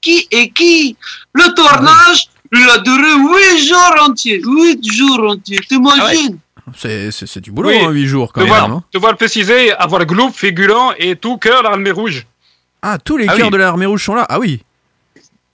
qui 0.00 0.26
est 0.30 0.48
qui. 0.50 0.96
Le 1.32 1.54
tournage, 1.54 2.28
il 2.52 2.68
a 2.68 2.78
duré 2.78 3.12
8 3.56 3.66
jours 3.66 3.94
entiers. 4.02 4.42
8 4.44 4.92
jours 4.92 5.30
entiers, 5.30 5.58
t'imagines? 5.68 6.38
C'est 6.76 7.10
c'est- 7.10 7.26
c'est 7.26 7.40
du 7.40 7.50
boulot, 7.52 7.68
Oui. 7.70 7.78
hein, 7.80 7.90
8 7.90 8.06
jours 8.06 8.32
quand 8.32 8.40
Devoir, 8.40 8.68
même. 8.68 8.76
hein. 8.78 8.84
devoir 8.92 9.16
préciser, 9.16 9.72
avoir 9.72 10.04
groupe, 10.06 10.34
figurant 10.34 10.92
et 10.98 11.16
tout 11.16 11.36
cœur 11.38 11.62
l'armée 11.62 11.90
rouge. 11.90 12.26
Ah, 12.82 12.98
tous 12.98 13.16
les 13.16 13.26
Ah 13.28 13.34
cœurs 13.36 13.46
oui. 13.46 13.52
de 13.52 13.56
l'armée 13.56 13.86
rouge 13.86 14.04
sont 14.04 14.14
là. 14.14 14.26
Ah 14.28 14.38
oui. 14.38 14.62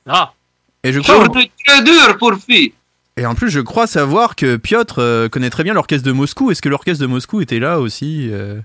Ah. 0.09 0.33
Et 0.83 0.93
je 0.93 1.01
crois. 1.01 1.27
Très 1.67 1.83
dur 1.83 2.17
pour 2.19 2.35
filles. 2.37 2.73
Et 3.17 3.27
en 3.27 3.35
plus, 3.35 3.51
je 3.51 3.61
crois 3.61 3.87
savoir 3.87 4.35
que 4.35 4.57
Piotr 4.57 4.95
euh, 4.99 5.29
connaît 5.29 5.51
très 5.51 5.63
bien 5.63 5.75
l'orchestre 5.75 6.07
de 6.07 6.13
Moscou. 6.13 6.51
Est-ce 6.51 6.63
que 6.63 6.69
l'orchestre 6.71 7.03
de 7.03 7.07
Moscou 7.07 7.41
était 7.41 7.59
là 7.59 7.79
aussi 7.81 8.29
euh 8.31 8.59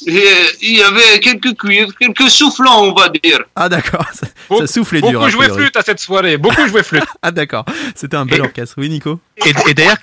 il 0.00 0.76
y 0.76 0.82
avait 0.82 1.20
quelques 1.20 1.56
cuivres, 1.56 1.92
quelques 1.98 2.30
soufflants, 2.30 2.82
on 2.84 2.92
va 2.94 3.08
dire. 3.08 3.40
Ah 3.54 3.68
d'accord, 3.68 4.04
ça, 4.12 4.26
ça 4.58 4.66
soufflait 4.66 5.00
dur. 5.00 5.12
Beaucoup 5.20 5.30
joué 5.30 5.44
priori. 5.46 5.62
flûte 5.64 5.76
à 5.76 5.82
cette 5.82 6.00
soirée, 6.00 6.36
beaucoup 6.38 6.66
joué 6.66 6.82
flûte. 6.82 7.04
ah 7.22 7.30
d'accord, 7.30 7.64
c'était 7.94 8.16
un 8.16 8.26
bel 8.26 8.40
orchestre. 8.40 8.74
Oui, 8.78 8.88
Nico. 8.88 9.20
Et, 9.44 9.50
et 9.68 9.74
d'ailleurs, 9.74 9.96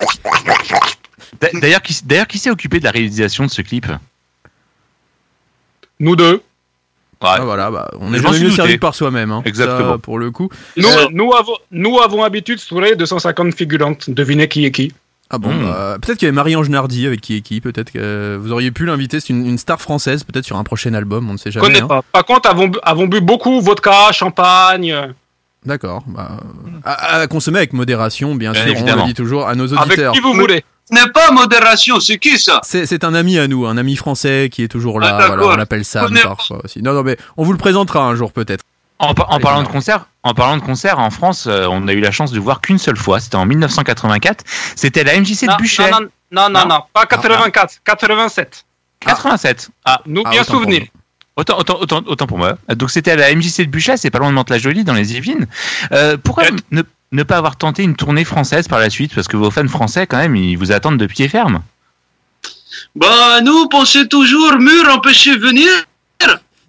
d'a- 1.40 1.48
d'ailleurs, 1.54 1.82
qui, 1.82 1.98
d'ailleurs, 2.04 2.26
qui 2.28 2.38
s'est 2.38 2.50
occupé 2.50 2.78
de 2.78 2.84
la 2.84 2.90
réalisation 2.90 3.44
de 3.44 3.50
ce 3.50 3.62
clip? 3.62 3.86
Nous 5.98 6.16
deux. 6.16 6.42
Ah, 7.22 7.40
voilà, 7.42 7.70
bah, 7.70 7.90
on 8.00 8.14
est 8.14 8.18
jamais 8.22 8.38
mieux 8.38 8.44
douté. 8.44 8.56
servi 8.56 8.78
par 8.78 8.94
soi-même. 8.94 9.30
hein. 9.30 9.42
Exactement. 9.44 9.92
Ça, 9.92 9.98
pour 9.98 10.18
le 10.18 10.30
coup. 10.30 10.48
Nous, 10.78 10.88
Euh, 10.88 11.08
nous, 11.10 11.34
avons, 11.34 11.56
nous 11.70 11.98
avons 12.00 12.24
habitude 12.24 12.56
de 12.56 12.60
sourer 12.60 12.96
250 12.96 13.54
figurantes. 13.54 14.08
Devinez 14.08 14.48
qui 14.48 14.64
est 14.64 14.70
qui. 14.70 14.94
Ah 15.32 15.38
bon, 15.38 15.50
Hmm. 15.52 15.62
bah, 15.64 15.96
peut-être 16.02 16.18
qu'il 16.18 16.26
y 16.26 16.28
avait 16.28 16.34
Marie-Ange 16.34 16.68
Nardi 16.70 17.06
avec 17.06 17.20
qui 17.20 17.36
est 17.36 17.40
qui, 17.40 17.60
peut-être 17.60 17.92
que 17.92 18.36
vous 18.40 18.50
auriez 18.50 18.72
pu 18.72 18.84
l'inviter, 18.84 19.20
c'est 19.20 19.28
une, 19.28 19.46
une 19.46 19.58
star 19.58 19.80
française, 19.80 20.24
peut-être 20.24 20.44
sur 20.44 20.56
un 20.56 20.64
prochain 20.64 20.92
album, 20.94 21.30
on 21.30 21.34
ne 21.34 21.38
sait 21.38 21.50
Je 21.50 21.60
jamais. 21.60 21.66
connais 21.68 21.82
hein. 21.82 21.86
pas. 21.86 22.02
Par 22.12 22.24
contre, 22.24 22.50
avons, 22.50 22.66
bu- 22.68 22.78
avons 22.82 23.06
bu 23.06 23.20
beaucoup 23.20 23.60
vodka, 23.60 24.10
champagne. 24.12 25.12
D'accord, 25.64 26.02
bah, 26.06 26.38
à, 26.84 27.18
à 27.20 27.26
consommer 27.26 27.58
avec 27.58 27.72
modération, 27.74 28.34
bien, 28.34 28.52
Bien 28.52 28.64
sûr, 28.74 28.74
on 28.84 28.96
le 28.96 29.02
dit 29.04 29.14
toujours 29.14 29.46
à 29.46 29.54
nos 29.54 29.72
Avec 29.74 29.88
auditeurs. 29.92 30.12
qui 30.14 30.20
vous 30.20 30.32
voulez. 30.32 30.64
Ce 30.90 30.94
n'est 30.96 31.12
pas 31.12 31.30
modération, 31.30 32.00
c'est 32.00 32.18
qui 32.18 32.36
ça? 32.36 32.60
C'est 32.64 33.04
un 33.04 33.14
ami 33.14 33.38
à 33.38 33.46
nous, 33.46 33.66
un 33.66 33.76
ami 33.76 33.94
français 33.94 34.48
qui 34.50 34.64
est 34.64 34.68
toujours 34.68 34.98
là, 34.98 35.16
Ah, 35.20 35.26
voilà, 35.28 35.46
on 35.46 35.56
l'appelle 35.56 35.84
Sam 35.84 36.12
parfois 36.20 36.62
aussi. 36.64 36.82
Non, 36.82 36.92
non, 36.94 37.04
mais 37.04 37.16
on 37.36 37.44
vous 37.44 37.52
le 37.52 37.58
présentera 37.58 38.02
un 38.04 38.16
jour 38.16 38.32
peut-être. 38.32 38.64
En, 39.00 39.14
par- 39.14 39.30
en 39.30 39.36
Allez, 39.36 39.42
parlant 39.42 39.62
de 39.62 39.68
concert, 39.68 40.04
en 40.22 40.34
parlant 40.34 40.58
de 40.58 40.62
concert 40.62 40.98
en 40.98 41.08
France, 41.08 41.46
euh, 41.46 41.66
on 41.70 41.88
a 41.88 41.92
eu 41.92 42.00
la 42.00 42.10
chance 42.10 42.32
de 42.32 42.38
voir 42.38 42.60
qu'une 42.60 42.78
seule 42.78 42.98
fois. 42.98 43.18
C'était 43.18 43.36
en 43.36 43.46
1984. 43.46 44.44
C'était 44.76 45.04
la 45.04 45.18
MJC 45.18 45.46
de 45.46 45.56
Buchet. 45.56 45.90
non, 45.90 46.00
non, 46.00 46.08
non, 46.30 46.50
non, 46.50 46.66
non, 46.66 46.82
pas 46.92 47.06
84, 47.06 47.80
87. 47.82 48.66
87. 49.00 49.70
Ah, 49.86 50.02
Nous 50.04 50.22
ah, 50.24 50.30
bien 50.30 50.42
autant 50.42 50.52
pour 50.52 50.60
souvenir. 50.62 50.82
Autant, 51.36 51.58
autant, 51.58 51.78
autant, 51.80 52.02
autant 52.06 52.26
pour 52.26 52.36
moi. 52.36 52.58
Donc 52.68 52.90
c'était 52.90 53.12
à 53.12 53.16
la 53.16 53.34
MJC 53.34 53.62
de 53.62 53.70
Buchet, 53.70 53.96
c'est 53.96 54.10
pas 54.10 54.18
loin 54.18 54.28
de 54.28 54.34
Mantes-la-Jolie, 54.34 54.84
dans 54.84 54.92
les 54.92 55.14
Yvelines. 55.14 55.46
Euh, 55.92 56.18
pourquoi 56.22 56.44
ne, 56.70 56.82
ne 57.12 57.22
pas 57.22 57.38
avoir 57.38 57.56
tenté 57.56 57.82
une 57.82 57.96
tournée 57.96 58.26
française 58.26 58.68
par 58.68 58.80
la 58.80 58.90
suite? 58.90 59.14
Parce 59.14 59.28
que 59.28 59.38
vos 59.38 59.50
fans 59.50 59.66
français, 59.66 60.06
quand 60.06 60.18
même, 60.18 60.36
ils 60.36 60.56
vous 60.56 60.72
attendent 60.72 60.98
de 60.98 61.06
pied 61.06 61.28
ferme. 61.28 61.62
Bah, 62.94 63.40
nous, 63.42 63.66
pensez 63.68 64.08
toujours 64.08 64.56
mur 64.58 64.92
empêché 64.92 65.36
venir. 65.38 65.70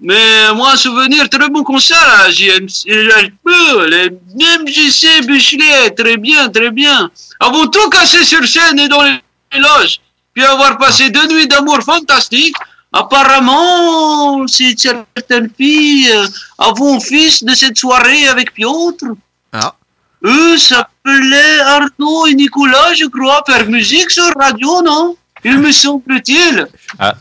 Mais 0.01 0.51
moi, 0.55 0.75
souvenir, 0.77 1.29
très 1.29 1.47
bon 1.49 1.63
concert 1.63 2.27
JMC, 2.29 2.89
LHP, 2.89 3.47
les 3.87 4.09
MJC 4.09 5.27
Buchelet, 5.27 5.91
très 5.91 6.17
bien, 6.17 6.49
très 6.49 6.71
bien. 6.71 7.11
Avons 7.39 7.67
tout 7.67 7.87
cassé 7.89 8.23
sur 8.23 8.43
scène 8.43 8.79
et 8.79 8.87
dans 8.87 9.03
les 9.03 9.59
loges. 9.59 9.99
Puis 10.33 10.43
avoir 10.43 10.77
passé 10.79 11.11
deux 11.11 11.27
nuits 11.27 11.47
d'amour 11.47 11.83
fantastiques. 11.83 12.55
Apparemment, 12.91 14.47
c'est 14.47 14.77
certaines 14.77 15.49
filles 15.55 16.11
euh, 16.11 16.27
avons 16.57 16.99
fils 16.99 17.43
de 17.43 17.53
cette 17.53 17.77
soirée 17.77 18.27
avec 18.27 18.53
Piotr. 18.53 19.05
Ah. 19.53 19.75
Eux 20.23 20.57
s'appelaient 20.57 21.59
Arnaud 21.59 22.27
et 22.27 22.33
Nicolas, 22.33 22.93
je 22.95 23.05
crois, 23.05 23.43
faire 23.45 23.69
musique 23.69 24.09
sur 24.09 24.29
radio, 24.37 24.81
non? 24.81 25.15
Il 25.43 25.57
me 25.59 25.71
semble-t-il. 25.71 26.67
Ah. 26.99 27.15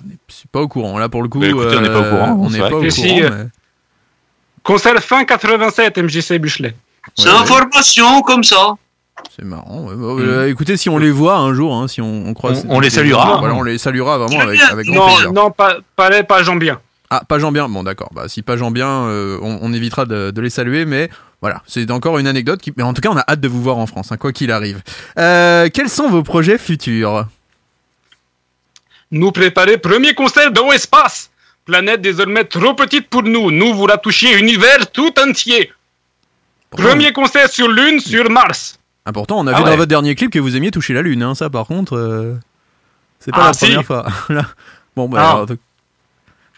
Pas 0.52 0.60
au 0.60 0.68
courant, 0.68 0.98
là 0.98 1.09
pour 1.09 1.22
le 1.22 1.28
coup. 1.28 1.43
Écoutez, 1.43 1.77
on 1.77 1.81
n'est 1.81 1.89
pas 1.89 2.01
au 2.01 2.05
euh, 2.05 2.10
courant, 2.10 2.36
On 2.40 2.51
n'est 2.51 2.59
pas 2.59 2.64
au 2.74 2.82
Et 2.82 2.89
courant. 2.89 2.90
si, 2.90 3.22
euh, 3.22 3.31
mais- 3.31 3.48
Concert 4.62 5.02
fin 5.02 5.24
87, 5.24 5.98
MJC 5.98 6.39
Buchelet. 6.39 6.74
C'est 7.16 7.28
Ouais, 7.28 7.35
ouais. 7.35 7.40
information 7.40 8.20
comme 8.22 8.44
ça. 8.44 8.74
C'est 9.36 9.44
marrant. 9.44 9.85
ouais. 9.85 9.94
Bah, 9.97 10.22
euh, 10.22 10.48
écoutez, 10.51 10.77
si 10.77 10.89
on 10.89 10.98
les 10.98 11.10
voit 11.10 11.36
un 11.36 11.55
jour, 11.55 11.74
hein, 11.74 11.89
si 11.89 12.01
on, 12.01 12.27
on 12.27 12.35
croise. 12.35 12.64
On- 12.68 12.77
on 12.77 12.81
les 12.81 12.90
saluera. 12.90 13.39
Voilà, 13.39 13.55
on 13.55 13.62
les 13.62 13.78
saluera 13.78 14.18
vraiment 14.18 14.40
avec, 14.40 14.60
avec 14.60 14.86
grand 14.86 14.94
Non, 15.06 15.06
plaisir. 15.14 15.32
non, 15.32 15.51
pas, 15.51 15.77
pas 15.97 16.10
les, 16.10 16.22
pas 16.22 16.43
Jean 16.43 16.56
bien. 16.56 16.81
Ah, 17.10 17.22
pas 17.27 17.39
Jean 17.39 17.51
Bien. 17.52 17.68
Bon, 17.68 17.82
d'accord. 17.82 18.10
Bah, 18.14 18.28
si 18.28 18.43
pas 18.43 18.56
Jean 18.56 18.70
Bien, 18.70 18.86
euh, 18.89 19.39
on, 19.43 19.59
on 19.62 19.72
évitera 19.72 20.05
de, 20.05 20.31
de 20.31 20.40
les 20.40 20.48
saluer, 20.51 20.85
mais 20.85 21.10
voilà, 21.40 21.60
c'est 21.66 21.90
encore 21.90 22.18
une 22.18 22.27
anecdote. 22.28 22.60
Qui... 22.60 22.72
Mais 22.77 22.82
en 22.85 22.93
tout 22.94 23.01
cas, 23.01 23.09
on 23.10 23.16
a 23.16 23.24
hâte 23.28 23.40
de 23.40 23.48
vous 23.48 23.60
voir 23.62 23.78
en 23.78 23.86
France, 23.86 24.12
hein, 24.12 24.16
quoi 24.16 24.32
qu'il 24.32 24.52
arrive. 24.52 24.81
Euh, 25.18 25.68
quels 25.72 25.89
sont 25.89 26.09
vos 26.09 26.22
projets 26.22 26.56
futurs? 26.59 27.27
Nous 29.11 29.32
préparer 29.32 29.78
premier 29.78 30.15
concert 30.15 30.51
dans 30.53 30.70
l'espace. 30.70 31.31
Planète 31.65 32.01
désormais 32.01 32.45
trop 32.45 32.74
petite 32.74 33.09
pour 33.09 33.23
nous. 33.23 33.51
Nous 33.51 33.74
vous 33.74 33.87
la 33.87 33.97
toucher 33.99 34.39
univers 34.39 34.91
tout 34.93 35.12
entier. 35.20 35.73
Premier 36.70 37.12
concert 37.12 37.49
sur 37.51 37.69
Lune, 37.69 38.01
sur 38.01 38.31
Mars. 38.31 38.78
Ah, 39.05 39.12
pourtant, 39.12 39.41
on 39.41 39.47
a 39.47 39.53
Ah 39.53 39.59
vu 39.59 39.65
dans 39.65 39.77
votre 39.77 39.87
dernier 39.89 40.15
clip 40.15 40.31
que 40.31 40.39
vous 40.39 40.57
aimiez 40.57 40.70
toucher 40.70 40.95
la 40.95 41.03
lune. 41.03 41.23
Hein. 41.23 41.35
Ça, 41.35 41.51
par 41.51 41.66
contre, 41.66 41.97
euh, 41.97 42.35
c'est 43.19 43.32
pas 43.32 43.43
Ah, 43.45 43.47
la 43.49 43.53
si. 43.53 43.65
première 43.66 43.85
fois. 43.85 44.07
Bon, 44.97 45.09
bah, 45.09 45.19
Ah. 45.23 45.31
alors, 45.32 45.47
donc, 45.47 45.59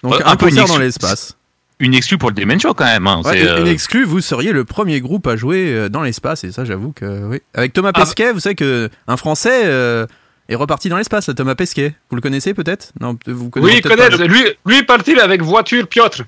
Ouais, 0.03 0.23
un, 0.24 0.33
un 0.33 0.37
peu 0.37 0.49
une 0.49 0.57
concert 0.57 0.66
dans 0.66 0.79
l'espace. 0.79 1.37
Une 1.79 1.95
exclue 1.95 2.16
pour 2.19 2.31
le 2.31 2.35
Demen 2.35 2.59
Show, 2.61 2.74
quand 2.74 2.85
même. 2.85 3.07
hein. 3.07 3.20
Ouais, 3.24 3.41
une- 3.41 3.47
euh, 3.47 3.61
Une 3.61 3.66
exclue, 3.69 4.05
vous 4.05 4.20
seriez 4.20 4.53
le 4.53 4.65
premier 4.65 5.01
groupe 5.01 5.27
à 5.27 5.37
jouer 5.37 5.73
euh, 5.73 5.89
dans 5.89 6.03
l'espace, 6.03 6.43
et 6.45 6.51
ça, 6.53 6.65
j'avoue 6.65 6.93
que 6.93 7.24
oui. 7.27 7.41
Avec 7.55 7.73
Thomas 7.73 7.91
Ah. 7.95 8.01
Pesquet, 8.01 8.33
vous 8.33 8.41
savez 8.41 8.55
que 8.55 8.89
un 9.07 9.16
Français 9.16 9.62
euh, 9.66 10.07
est 10.48 10.55
reparti 10.55 10.89
dans 10.89 10.97
l'espace, 10.97 11.31
Thomas 11.36 11.55
Pesquet. 11.55 11.94
Vous 12.10 12.16
le 12.16 12.23
connaissez 12.23 12.55
peut-être? 12.55 12.93
Non, 13.01 13.16
vous 13.27 13.51
connaissez 13.51 13.81
Oui, 13.85 13.97
pas. 13.97 14.09
Lui, 14.27 14.44
lui 14.66 14.82
partir 14.82 15.23
avec 15.23 15.43
voiture 15.43 15.86
Piotr. 15.86 16.23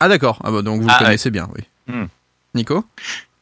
Ah 0.00 0.08
d'accord. 0.08 0.38
Ah 0.44 0.50
bah 0.50 0.62
donc 0.62 0.82
vous 0.82 0.88
Ah, 0.90 0.96
le 1.00 1.04
connaissez 1.06 1.30
bien, 1.30 1.48
oui. 1.56 1.62
Hmm. 1.86 2.06
Nico? 2.54 2.84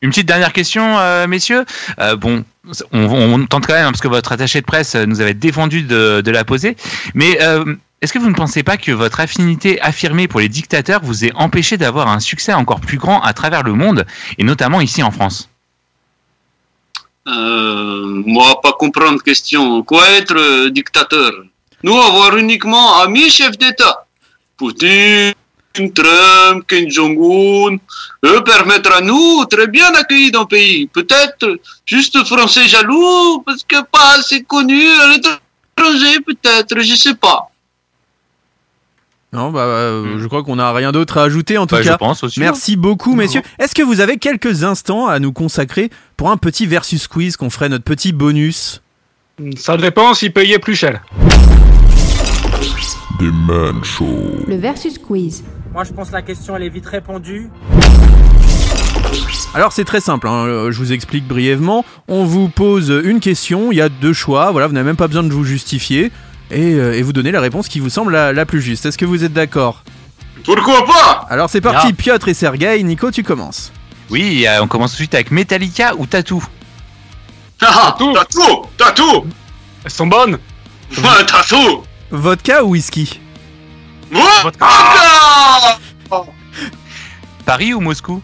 Une 0.01 0.11
petite 0.11 0.27
dernière 0.27 0.53
question, 0.53 0.99
euh, 0.99 1.27
messieurs. 1.27 1.65
Euh, 1.99 2.15
bon, 2.15 2.45
on, 2.93 3.05
on 3.05 3.47
tente 3.47 3.67
quand 3.67 3.75
même, 3.75 3.87
hein, 3.87 3.91
parce 3.91 4.01
que 4.01 4.09
votre 4.09 4.31
attaché 4.31 4.61
de 4.61 4.67
presse 4.67 4.95
nous 4.95 5.21
avait 5.21 5.35
défendu 5.35 5.83
de, 5.83 6.21
de 6.21 6.31
la 6.31 6.45
poser. 6.45 6.77
Mais 7.15 7.39
euh, 7.43 7.75
est-ce 8.01 8.13
que 8.13 8.21
vous 8.21 8.29
ne 8.29 8.35
pensez 8.35 8.63
pas 8.63 8.77
que 8.77 8.93
votre 8.93 9.19
affinité 9.19 9.81
affirmée 9.81 10.29
pour 10.29 10.39
les 10.39 10.49
dictateurs 10.49 11.01
vous 11.03 11.25
ait 11.25 11.33
empêché 11.35 11.79
d'avoir 11.79 12.09
un 12.09 12.21
succès 12.21 12.53
encore 12.53 12.81
plus 12.81 12.97
grand 12.99 13.21
à 13.23 13.33
travers 13.33 13.65
le 13.65 13.73
monde, 13.73 14.07
et 14.39 14.45
notamment 14.45 14.81
ici 14.81 15.03
en 15.03 15.11
France? 15.11 15.48
Moi, 17.29 18.61
pas 18.61 18.73
comprendre 18.73 19.23
question. 19.23 19.83
Quoi 19.83 20.09
être 20.11 20.37
euh, 20.37 20.71
dictateur? 20.71 21.33
Nous 21.83 21.97
avoir 21.97 22.37
uniquement 22.37 23.01
amis 23.01 23.31
chefs 23.31 23.59
d'État. 23.59 24.07
Poutine, 24.57 25.33
Trump, 25.95 26.65
Kim 26.69 26.91
Jong-un. 26.91 27.77
Eux 28.25 28.43
permettre 28.45 28.93
à 28.93 29.01
nous 29.01 29.45
très 29.45 29.69
bien 29.69 29.93
accueillis 29.95 30.31
dans 30.31 30.41
le 30.41 30.47
pays. 30.47 30.87
Peut-être 30.89 31.61
juste 31.87 32.25
français 32.25 32.67
jaloux 32.67 33.43
parce 33.47 33.63
que 33.63 33.83
pas 33.85 34.19
assez 34.19 34.43
connu 34.43 34.83
à 34.89 35.07
l'étranger, 35.09 36.21
peut-être, 36.27 36.81
je 36.81 36.95
sais 36.95 37.15
pas. 37.15 37.48
Non, 39.33 39.51
bah, 39.51 39.61
euh, 39.61 40.19
je 40.19 40.27
crois 40.27 40.43
qu'on 40.43 40.57
n'a 40.57 40.73
rien 40.73 40.91
d'autre 40.91 41.19
à 41.19 41.23
ajouter 41.25 41.59
en 41.59 41.67
tout 41.67 41.75
Bah, 41.75 41.83
je 41.83 41.89
cas. 41.89 41.99
pense 41.99 42.25
aussi. 42.25 42.41
Merci 42.41 42.77
beaucoup, 42.77 43.15
messieurs. 43.15 43.43
Est-ce 43.59 43.75
que 43.75 43.83
vous 43.83 44.01
avez 44.01 44.17
quelques 44.17 44.65
instants 44.65 45.07
à 45.07 45.19
nous 45.19 45.33
consacrer 45.33 45.91
pour 46.17 46.31
un 46.31 46.39
petit 46.39 46.67
versus 46.67 47.07
quiz 47.09 47.37
qu'on 47.37 47.51
ferait 47.51 47.69
notre 47.69 47.85
petit 47.85 48.13
bonus 48.13 48.81
Ça 49.57 49.77
dépend 49.77 50.15
s'il 50.15 50.33
payait 50.33 50.59
plus 50.59 50.77
cher. 50.77 51.03
Des. 53.21 53.27
Le 54.47 54.57
versus 54.57 54.97
quiz. 54.99 55.45
Moi, 55.75 55.85
je 55.85 55.93
pense 55.93 56.09
que 56.09 56.15
la 56.15 56.23
question, 56.23 56.57
elle 56.57 56.63
est 56.63 56.69
vite 56.71 56.87
répondue. 56.87 57.51
Alors 59.55 59.73
c'est 59.73 59.85
très 59.85 60.01
simple, 60.01 60.29
hein, 60.29 60.45
euh, 60.47 60.71
je 60.71 60.79
vous 60.79 60.93
explique 60.93 61.27
brièvement. 61.27 61.85
On 62.07 62.25
vous 62.25 62.49
pose 62.49 62.91
une 63.05 63.19
question, 63.19 63.73
il 63.73 63.77
y 63.79 63.81
a 63.81 63.89
deux 63.89 64.13
choix, 64.13 64.51
voilà, 64.53 64.67
vous 64.67 64.75
n'avez 64.75 64.85
même 64.87 64.97
pas 64.97 65.09
besoin 65.09 65.23
de 65.23 65.33
vous 65.33 65.43
justifier, 65.45 66.13
et, 66.51 66.75
euh, 66.75 66.95
et 66.97 67.03
vous 67.03 67.13
donnez 67.13 67.31
la 67.31 67.41
réponse 67.41 67.69
qui 67.69 67.81
vous 67.81 67.91
semble 67.91 68.13
la, 68.13 68.33
la 68.33 68.47
plus 68.47 68.61
juste. 68.63 68.87
Est-ce 68.87 68.99
que 68.99 69.05
vous 69.05 69.25
êtes 69.25 69.33
d'accord? 69.33 69.83
Pourquoi 70.45 70.85
pas 70.87 71.27
Alors 71.29 71.51
c'est 71.51 71.61
parti. 71.61 71.93
Piotr 71.93 72.29
et 72.29 72.35
Sergei, 72.35 72.83
Nico 72.83 73.11
tu 73.11 73.23
commences. 73.23 73.73
Oui, 74.11 74.47
euh, 74.47 74.63
on 74.63 74.69
commence 74.69 74.93
tout 74.93 74.97
de 74.97 75.01
suite 75.03 75.15
avec 75.15 75.31
Metallica 75.31 75.95
ou 75.97 76.07
Tattoo? 76.07 76.43
Ah, 77.61 77.97
tout 77.99 78.15
T'as 78.77 78.93
tout 78.93 79.25
Elles 79.85 79.91
sont 79.91 80.07
bonnes. 80.07 80.39
Ouais, 80.97 81.25
t'as 81.27 81.43
tout 81.43 81.83
Vodka 82.11 82.65
ou 82.65 82.69
whisky? 82.71 83.21
Moi? 84.13 84.23
Ah! 84.61 85.77
Paris 87.45 87.75
ou 87.75 87.81
Moscou? 87.81 88.23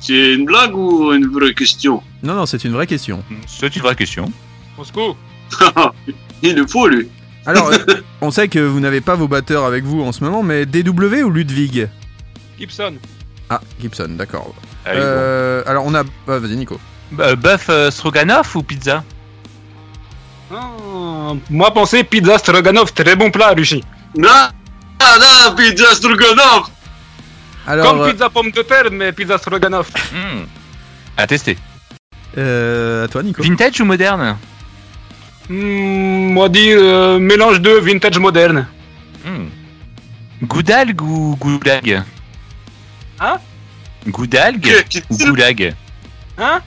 C'est 0.00 0.34
une 0.34 0.44
blague 0.44 0.74
ou 0.76 1.12
une 1.12 1.26
vraie 1.26 1.52
question? 1.52 2.02
Non, 2.22 2.34
non, 2.34 2.46
c'est 2.46 2.64
une 2.64 2.72
vraie 2.72 2.86
question. 2.86 3.22
C'est 3.46 3.74
une 3.74 3.82
vraie 3.82 3.96
question. 3.96 4.30
Moscou. 4.76 5.16
Il 6.42 6.54
le 6.54 6.66
faut, 6.66 6.86
lui. 6.86 7.08
Alors, 7.48 7.72
euh, 7.72 7.78
on 8.20 8.30
sait 8.30 8.46
que 8.48 8.58
vous 8.60 8.78
n'avez 8.78 9.00
pas 9.00 9.14
vos 9.16 9.26
batteurs 9.26 9.64
avec 9.64 9.82
vous 9.84 10.02
en 10.02 10.12
ce 10.12 10.22
moment, 10.22 10.42
mais 10.44 10.64
DW 10.66 11.22
ou 11.24 11.30
Ludwig 11.30 11.88
Gibson. 12.58 12.94
Ah, 13.50 13.60
Gibson, 13.80 14.10
d'accord. 14.10 14.54
Allez, 14.84 15.00
Euh, 15.02 15.62
Alors 15.66 15.84
on 15.86 15.94
a... 15.94 16.02
ah, 16.28 16.38
Vas-y 16.38 16.56
Nico. 16.56 16.78
Euh, 17.18 17.34
Bœuf 17.36 17.66
euh, 17.70 17.90
stroganoff 17.90 18.54
ou 18.54 18.62
pizza? 18.62 19.02
Ah, 20.52 21.32
moi, 21.50 21.72
pensez 21.72 22.04
pizza 22.04 22.38
stroganoff, 22.38 22.92
très 22.94 23.16
bon 23.16 23.30
plat, 23.30 23.54
Lucie. 23.54 23.82
Non, 24.16 24.28
non, 25.00 25.54
pizza 25.56 25.94
stroganoff 25.94 26.70
Alors, 27.66 27.86
Comme 27.92 28.00
euh, 28.02 28.10
pizza 28.12 28.28
pomme 28.30 28.50
de 28.50 28.62
terre, 28.62 28.90
mais 28.92 29.12
pizza 29.12 29.38
stroganoff. 29.38 29.90
Hmm. 30.12 30.44
À 31.16 31.26
tester. 31.26 31.56
euh, 32.36 33.04
à 33.04 33.08
toi 33.08 33.22
Nico. 33.22 33.42
Vintage 33.42 33.80
ou 33.80 33.84
moderne? 33.86 34.36
Hmm, 35.48 36.32
moi, 36.32 36.48
dire 36.48 36.78
euh, 36.80 37.18
mélange 37.18 37.60
de 37.60 37.70
vintage 37.70 38.18
moderne. 38.18 38.66
Goudalgue 40.42 41.02
ou 41.02 41.36
goulag 41.36 42.02
Hein? 43.20 43.38
Goudalgue 44.06 44.84
ou 45.10 45.16
goulag? 45.16 45.74
Hein? 46.38 46.60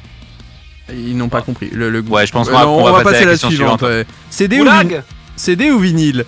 Ils 0.94 1.16
n'ont 1.16 1.30
pas 1.30 1.42
compris. 1.42 1.70
Le, 1.72 1.90
le... 1.90 2.02
Ouais, 2.02 2.28
je 2.28 2.32
pense 2.34 2.50
Euh, 2.50 2.52
qu'on 2.52 2.58
va- 2.58 2.68
on 2.68 2.92
va 2.92 3.04
passer 3.04 3.18
à 3.18 3.20
la 3.22 3.26
la 3.28 3.32
question 3.32 3.50
suivante. 3.50 3.80
suivante. 3.80 3.96
ouais. 3.98 4.06
CD, 4.30 4.58
ou 4.60 4.66
Goulag? 4.66 4.92
vin- 4.96 5.04
CD 5.38 5.72
ou 5.72 5.80
vinyle? 5.80 6.26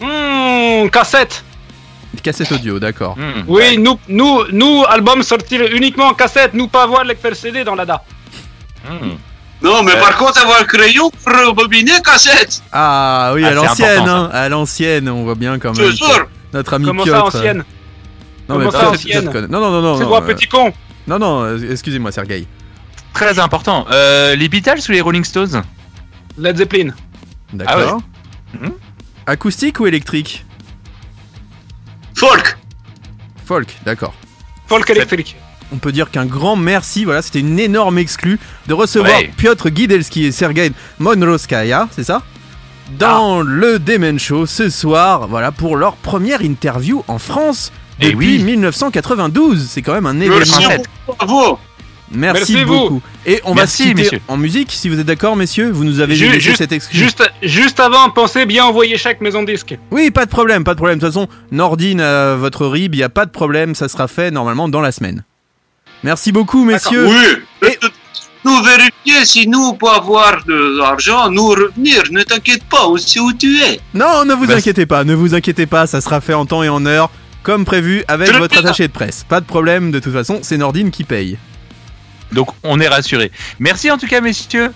Hmm, 0.00 0.88
cassette. 0.88 1.44
Cassette 2.22 2.52
audio, 2.52 2.78
d'accord. 2.78 3.16
Hmm. 3.18 3.42
Oui, 3.48 3.76
nous, 3.78 3.98
nous, 4.08 4.44
nous, 4.52 4.84
album 4.88 5.22
sortir 5.22 5.62
uniquement 5.72 6.06
en 6.06 6.14
cassette, 6.14 6.54
nous 6.54 6.68
pas 6.68 6.84
avoir 6.84 7.04
lecteur 7.04 7.34
CD 7.36 7.64
dans 7.64 7.74
l'ADA. 7.74 8.02
Hmm. 8.88 9.16
Non, 9.62 9.82
mais 9.82 9.92
Euh. 9.94 10.00
par 10.00 10.16
contre, 10.16 10.40
avoir 10.42 10.60
le 10.60 10.66
crayon 10.66 11.10
pour 11.10 11.32
rebobiner 11.32 11.92
cassette 12.04 12.62
Ah 12.72 13.30
oui, 13.34 13.42
Ah, 13.44 13.48
à 13.48 13.52
l'ancienne, 13.52 14.08
hein, 14.08 14.30
à 14.32 14.48
l'ancienne, 14.48 15.08
on 15.08 15.24
voit 15.24 15.34
bien 15.36 15.58
quand 15.58 15.76
même. 15.76 15.90
te 15.90 15.96
jure 15.96 16.26
Notre 16.52 16.74
ami 16.74 16.86
Comment 16.86 17.04
Piotr. 17.04 17.18
ça, 17.32 17.38
ancienne 17.38 17.64
Non, 18.48 18.58
mais 18.58 18.66
Comment 18.66 18.70
ça, 18.70 18.90
ancienne 18.90 19.30
Piotr 19.30 19.48
Non, 19.48 19.60
non, 19.60 19.70
non, 19.70 19.82
non. 19.82 19.96
C'est 19.96 20.02
non, 20.02 20.08
quoi, 20.08 20.22
euh, 20.22 20.26
petit 20.26 20.46
con 20.48 20.72
Non, 21.06 21.18
non, 21.18 21.42
euh, 21.44 21.70
excusez-moi, 21.70 22.10
Sergei. 22.12 22.46
Très 23.14 23.38
important. 23.38 23.86
Euh, 23.90 24.34
les 24.34 24.48
Beatles 24.48 24.80
ou 24.88 24.92
les 24.92 25.00
Rolling 25.00 25.24
Stones? 25.24 25.62
Led 26.38 26.56
Zeppelin. 26.56 26.90
D'accord. 27.52 28.00
Ah 28.02 28.56
Mhm. 28.60 28.72
Acoustique 29.26 29.78
ou 29.80 29.86
électrique? 29.86 30.44
Folk 32.14 32.56
Folk, 33.44 33.68
d'accord. 33.84 34.14
Folk 34.66 34.88
électrique. 34.90 35.36
On 35.72 35.78
peut 35.78 35.92
dire 35.92 36.10
qu'un 36.10 36.26
grand 36.26 36.54
merci, 36.56 37.04
voilà, 37.04 37.22
c'était 37.22 37.40
une 37.40 37.58
énorme 37.58 37.98
exclue 37.98 38.38
de 38.66 38.74
recevoir 38.74 39.16
Ouais. 39.18 39.30
Piotr 39.36 39.68
Gidelski 39.74 40.26
et 40.26 40.32
Sergei 40.32 40.70
Monroskaya, 40.98 41.88
c'est 41.92 42.04
ça? 42.04 42.22
Dans 42.98 43.40
Ah. 43.40 43.44
le 43.46 43.78
Demen 43.78 44.18
Show 44.18 44.44
ce 44.46 44.68
soir, 44.68 45.28
voilà, 45.28 45.50
pour 45.50 45.76
leur 45.76 45.94
première 45.96 46.42
interview 46.42 47.02
en 47.08 47.18
France 47.18 47.72
Eh 48.00 48.06
depuis 48.10 48.36
oui. 48.38 48.44
1992. 48.44 49.66
C'est 49.68 49.80
quand 49.82 49.94
même 49.94 50.06
un 50.06 50.20
événement. 50.20 50.44
Bravo 51.06 51.58
Merci, 52.14 52.52
Merci 52.52 52.64
vous. 52.64 52.78
beaucoup. 52.78 53.02
Et 53.24 53.40
on 53.44 53.54
Merci, 53.54 53.84
va 53.84 53.88
se 53.88 53.94
messieurs. 54.02 54.20
en 54.28 54.36
musique, 54.36 54.70
si 54.72 54.90
vous 54.90 55.00
êtes 55.00 55.06
d'accord, 55.06 55.34
messieurs. 55.34 55.70
Vous 55.70 55.84
nous 55.84 56.00
avez 56.00 56.14
Ju- 56.14 56.26
laissé 56.26 56.40
juste- 56.40 56.58
cette 56.58 56.72
excuse. 56.72 57.00
Juste, 57.00 57.22
juste 57.40 57.80
avant, 57.80 58.10
pensez 58.10 58.44
bien 58.44 58.66
envoyer 58.66 58.98
chaque 58.98 59.22
maison 59.22 59.42
disque. 59.42 59.78
Oui, 59.90 60.10
pas 60.10 60.26
de 60.26 60.30
problème, 60.30 60.62
pas 60.62 60.74
de 60.74 60.76
problème. 60.76 60.98
De 60.98 61.04
toute 61.06 61.14
façon, 61.14 61.26
Nordine, 61.50 62.02
euh, 62.02 62.36
votre 62.38 62.66
RIB, 62.66 62.94
il 62.94 62.98
n'y 62.98 63.02
a 63.02 63.08
pas 63.08 63.24
de 63.24 63.30
problème, 63.30 63.74
ça 63.74 63.88
sera 63.88 64.08
fait 64.08 64.30
normalement 64.30 64.68
dans 64.68 64.82
la 64.82 64.92
semaine. 64.92 65.24
Merci 66.02 66.32
beaucoup, 66.32 66.64
messieurs. 66.64 67.06
Oui 67.06 67.68
Nous 68.44 68.62
vérifier 68.62 69.24
si 69.24 69.46
nous, 69.46 69.74
pour 69.74 69.92
avoir 69.92 70.44
de 70.44 70.76
l'argent, 70.78 71.30
nous 71.30 71.46
revenir. 71.48 72.02
Ne 72.10 72.22
t'inquiète 72.22 72.64
pas, 72.64 72.88
on 72.88 72.96
sait 72.96 73.20
où 73.20 73.32
tu 73.32 73.56
es. 73.60 73.78
Non, 73.94 74.24
ne 74.24 74.34
vous 74.34 74.46
Bah, 74.46 74.56
inquiétez 74.56 74.84
pas, 74.86 75.04
ne 75.04 75.14
vous 75.14 75.34
inquiétez 75.34 75.66
pas, 75.66 75.86
ça 75.86 76.00
sera 76.00 76.20
fait 76.20 76.34
en 76.34 76.44
temps 76.44 76.62
et 76.64 76.68
en 76.68 76.84
heure, 76.84 77.08
comme 77.44 77.64
prévu, 77.64 78.02
avec 78.08 78.32
votre 78.32 78.58
attaché 78.58 78.88
de 78.88 78.92
presse. 78.92 79.24
Pas 79.28 79.40
de 79.40 79.46
problème, 79.46 79.92
de 79.92 80.00
toute 80.00 80.12
façon, 80.12 80.40
c'est 80.42 80.56
Nordine 80.56 80.90
qui 80.90 81.04
paye. 81.04 81.38
Donc 82.32 82.48
on 82.64 82.80
est 82.80 82.88
rassuré. 82.88 83.30
Merci 83.60 83.90
en 83.90 83.98
tout 83.98 84.06
cas, 84.08 84.20
messieurs. 84.20 84.72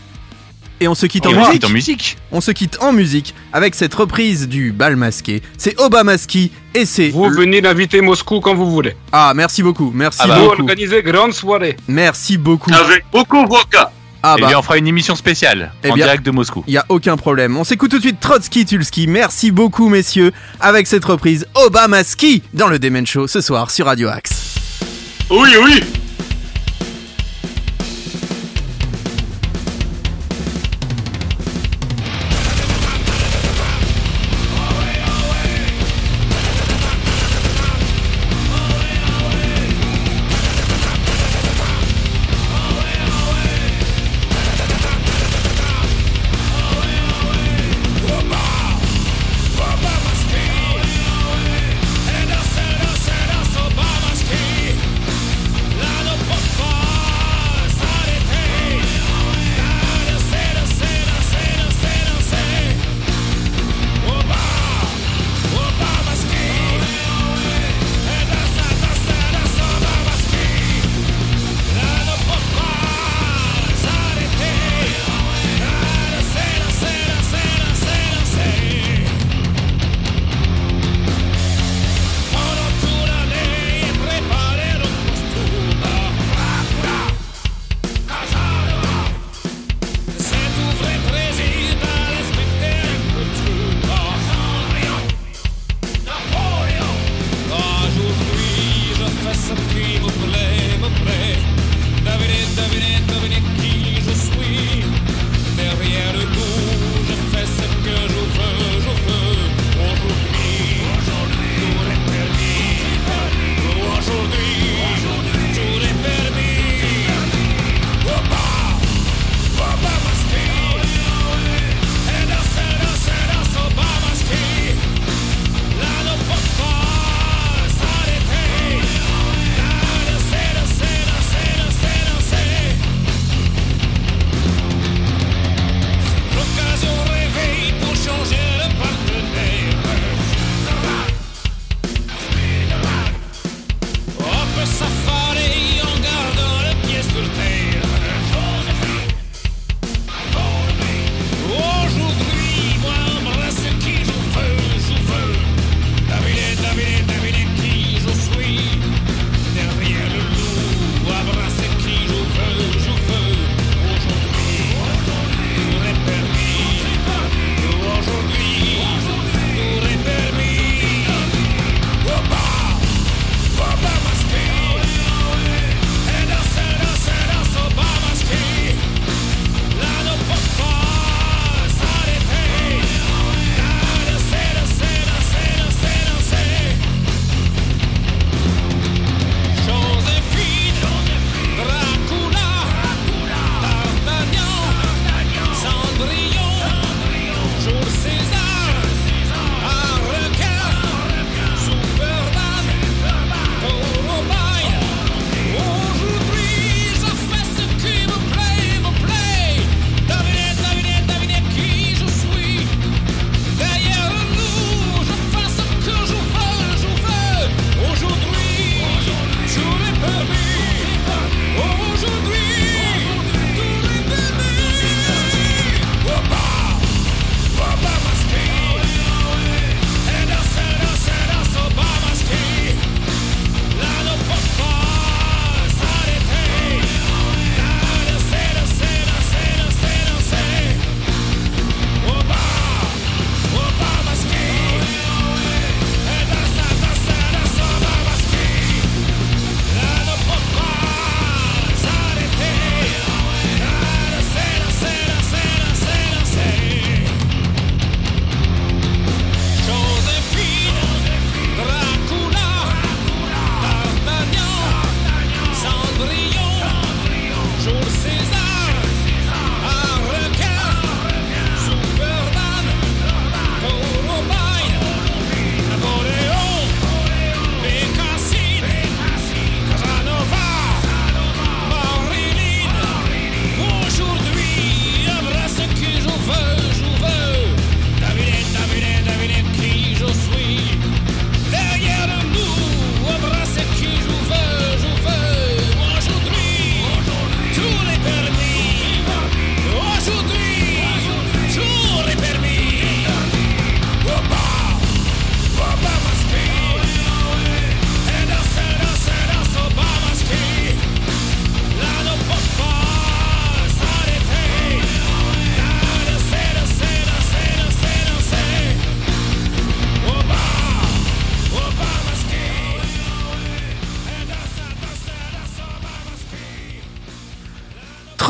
Et 0.81 0.89
on 0.89 0.95
se 0.95 1.07
quitte 1.07 1.25
Et 1.25 1.29
en 1.29 1.31
on 1.31 1.35
se 1.35 1.39
musique. 1.49 1.53
quitte 1.53 1.65
en 1.65 1.73
musique. 1.73 2.17
On 2.33 2.41
se 2.41 2.51
quitte 2.51 2.79
en 2.83 2.93
musique 2.93 3.35
avec 3.53 3.75
cette 3.75 3.95
reprise 3.95 4.47
du 4.49 4.73
bal 4.73 4.97
masqué. 4.97 5.43
C'est 5.57 5.79
Obamaski 5.81 6.51
et 6.75 6.85
c'est. 6.85 7.09
Vous 7.09 7.31
venez 7.31 7.61
d'inviter 7.63 8.01
Moscou 8.03 8.41
quand 8.41 8.55
vous 8.55 8.71
voulez. 8.71 8.95
Ah, 9.13 9.33
merci 9.35 9.63
beaucoup, 9.63 9.91
merci 9.95 10.19
Ah 10.23 10.27
bah, 10.27 10.39
Vous 10.39 10.49
beaucoup. 10.51 10.63
organisez 10.63 11.03
grande 11.03 11.33
soirée. 11.33 11.77
Merci 11.89 12.37
beaucoup. 12.37 12.71
Avec 12.75 13.05
beaucoup 13.11 13.47
vodka. 13.47 13.91
Ah 14.23 14.35
Et 14.37 14.41
bah, 14.43 14.49
bien 14.49 14.59
on 14.59 14.63
fera 14.63 14.77
une 14.77 14.87
émission 14.89 15.15
spéciale 15.15 15.73
Eh 15.85 15.91
en 15.91 15.95
bien- 15.95 16.05
direct 16.07 16.25
de 16.27 16.31
Moscou. 16.33 16.65
y 16.67 16.77
a 16.77 16.85
aucun 16.89 17.17
problème. 17.17 17.57
On 17.57 17.65
s'écoute 17.65 17.91
tout 17.93 17.99
de 17.99 18.03
suite 18.03 18.19
Trotsky 18.21 18.67
Tulski. 18.67 19.07
Merci 19.07 19.53
beaucoup, 19.53 19.89
messieurs, 19.89 20.33
avec 20.61 20.87
cette 20.89 21.05
reprise 21.05 21.47
Obamaski 21.55 22.43
dans 22.53 22.67
le 22.69 22.79
Demen 22.79 23.07
Show 23.07 23.29
ce 23.29 23.41
soir 23.41 23.71
sur 23.71 23.87
Radio 23.87 24.09
Axe. 24.09 24.57
Oui, 25.31 25.51
oui 25.65 25.81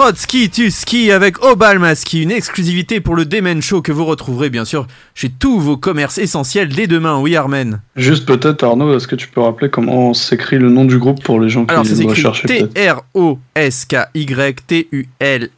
Trotsky 0.07 0.49
Tuski 0.51 1.11
avec 1.11 1.43
Obal 1.43 1.81
Maski, 1.81 2.23
une 2.23 2.31
exclusivité 2.31 3.01
pour 3.01 3.17
le 3.17 3.25
Demen 3.25 3.61
Show 3.61 3.83
que 3.83 3.91
vous 3.91 4.05
retrouverez 4.05 4.51
bien 4.51 4.65
sûr 4.65 4.87
chez 5.17 5.31
tous 5.31 5.59
vos 5.59 5.77
commerces 5.77 6.19
essentiels 6.19 6.69
dès 6.69 6.87
demain. 6.87 7.19
Oui, 7.19 7.35
Armen. 7.35 7.81
Juste 7.97 8.25
peut-être, 8.25 8.63
Arnaud, 8.63 8.97
est-ce 8.97 9.09
que 9.09 9.17
tu 9.17 9.27
peux 9.27 9.41
rappeler 9.41 9.69
comment 9.69 10.15
s'écrit 10.15 10.59
le 10.59 10.71
nom 10.71 10.85
du 10.85 10.99
groupe 10.99 11.25
pour 11.25 11.41
les 11.41 11.49
gens 11.49 11.67
qui 11.67 11.73
Alors, 11.73 11.85
c'est 11.85 11.95
voudraient 11.95 12.13
écrit 12.13 12.23
chercher 12.23 12.47
peut-être 12.47 12.73
T-R-O-S-K-Y 12.75 14.57
T-U-L-S-K-Y. 14.69 15.49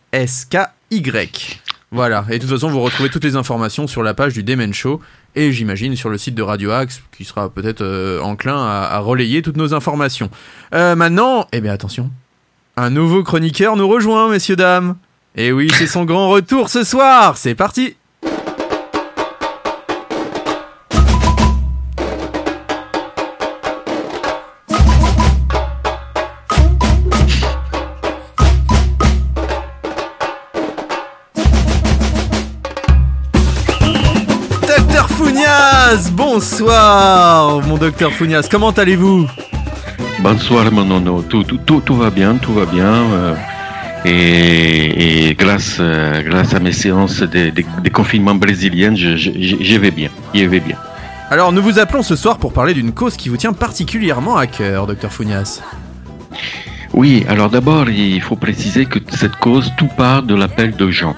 Voilà, 1.90 2.24
et 2.30 2.38
de 2.38 2.38
toute 2.38 2.48
façon, 2.50 2.70
vous 2.70 2.80
retrouvez 2.80 3.10
toutes 3.10 3.24
les 3.24 3.36
informations 3.36 3.86
sur 3.86 4.02
la 4.02 4.14
page 4.14 4.32
du 4.32 4.42
Demen 4.42 4.72
Show 4.72 5.02
et 5.36 5.52
j'imagine 5.52 5.94
sur 5.94 6.08
le 6.08 6.16
site 6.16 6.34
de 6.34 6.42
Radio 6.42 6.70
Axe 6.70 7.02
qui 7.14 7.26
sera 7.26 7.50
peut-être 7.50 7.82
euh, 7.82 8.22
enclin 8.22 8.56
à, 8.56 8.88
à 8.92 8.98
relayer 9.00 9.42
toutes 9.42 9.58
nos 9.58 9.74
informations. 9.74 10.30
Euh, 10.74 10.94
maintenant, 10.94 11.46
eh 11.52 11.60
bien 11.60 11.72
attention, 11.72 12.10
un 12.80 12.90
nouveau 12.90 13.24
chroniqueur 13.24 13.74
nous 13.76 13.88
rejoint, 13.88 14.28
messieurs, 14.30 14.54
dames. 14.54 14.96
Et 15.34 15.50
oui, 15.50 15.68
c'est 15.76 15.88
son 15.88 16.04
grand 16.04 16.28
retour 16.28 16.68
ce 16.68 16.84
soir, 16.84 17.36
c'est 17.36 17.56
parti. 17.56 17.96
Docteur 34.62 35.08
Founias 35.10 36.10
Bonsoir, 36.12 37.60
mon 37.66 37.76
docteur 37.76 38.12
Founias, 38.12 38.46
comment 38.48 38.70
allez-vous? 38.70 39.26
Bonsoir 40.20 40.70
mon 40.72 40.84
nono, 40.84 41.22
tout, 41.22 41.44
tout, 41.44 41.58
tout, 41.58 41.80
tout 41.80 41.96
va 41.96 42.10
bien, 42.10 42.36
tout 42.36 42.52
va 42.52 42.66
bien. 42.66 42.84
euh, 42.84 43.34
et, 44.04 45.28
et 45.30 45.34
grâce, 45.34 45.78
euh, 45.80 46.22
grâce 46.22 46.54
à 46.54 46.60
mes 46.60 46.72
séances 46.72 47.20
de, 47.20 47.50
de- 47.50 47.64
de 47.82 47.88
confinement 47.90 48.34
brésiliennes, 48.34 48.96
je, 48.96 49.16
je, 49.16 49.76
vais 49.76 49.90
bien, 49.90 50.08
je 50.34 50.44
vais 50.44 50.60
bien. 50.60 50.76
Alors, 51.30 51.52
nous 51.52 51.62
vous 51.62 51.78
appelons 51.78 52.02
ce 52.02 52.16
soir 52.16 52.38
pour 52.38 52.52
parler 52.52 52.74
d'une 52.74 52.92
cause 52.92 53.16
qui 53.16 53.28
vous 53.28 53.36
tient 53.36 53.52
particulièrement 53.52 54.36
à 54.36 54.46
cœur, 54.46 54.86
docteur 54.86 55.12
Founias. 55.12 55.60
Oui, 56.94 57.24
alors 57.28 57.50
d'abord, 57.50 57.88
il 57.90 58.20
faut 58.22 58.36
préciser 58.36 58.86
que 58.86 58.98
cette 59.14 59.36
cause, 59.36 59.72
tout 59.76 59.88
part 59.96 60.22
de 60.22 60.34
l'appel 60.34 60.74
de 60.76 60.90
Jean. 60.90 61.14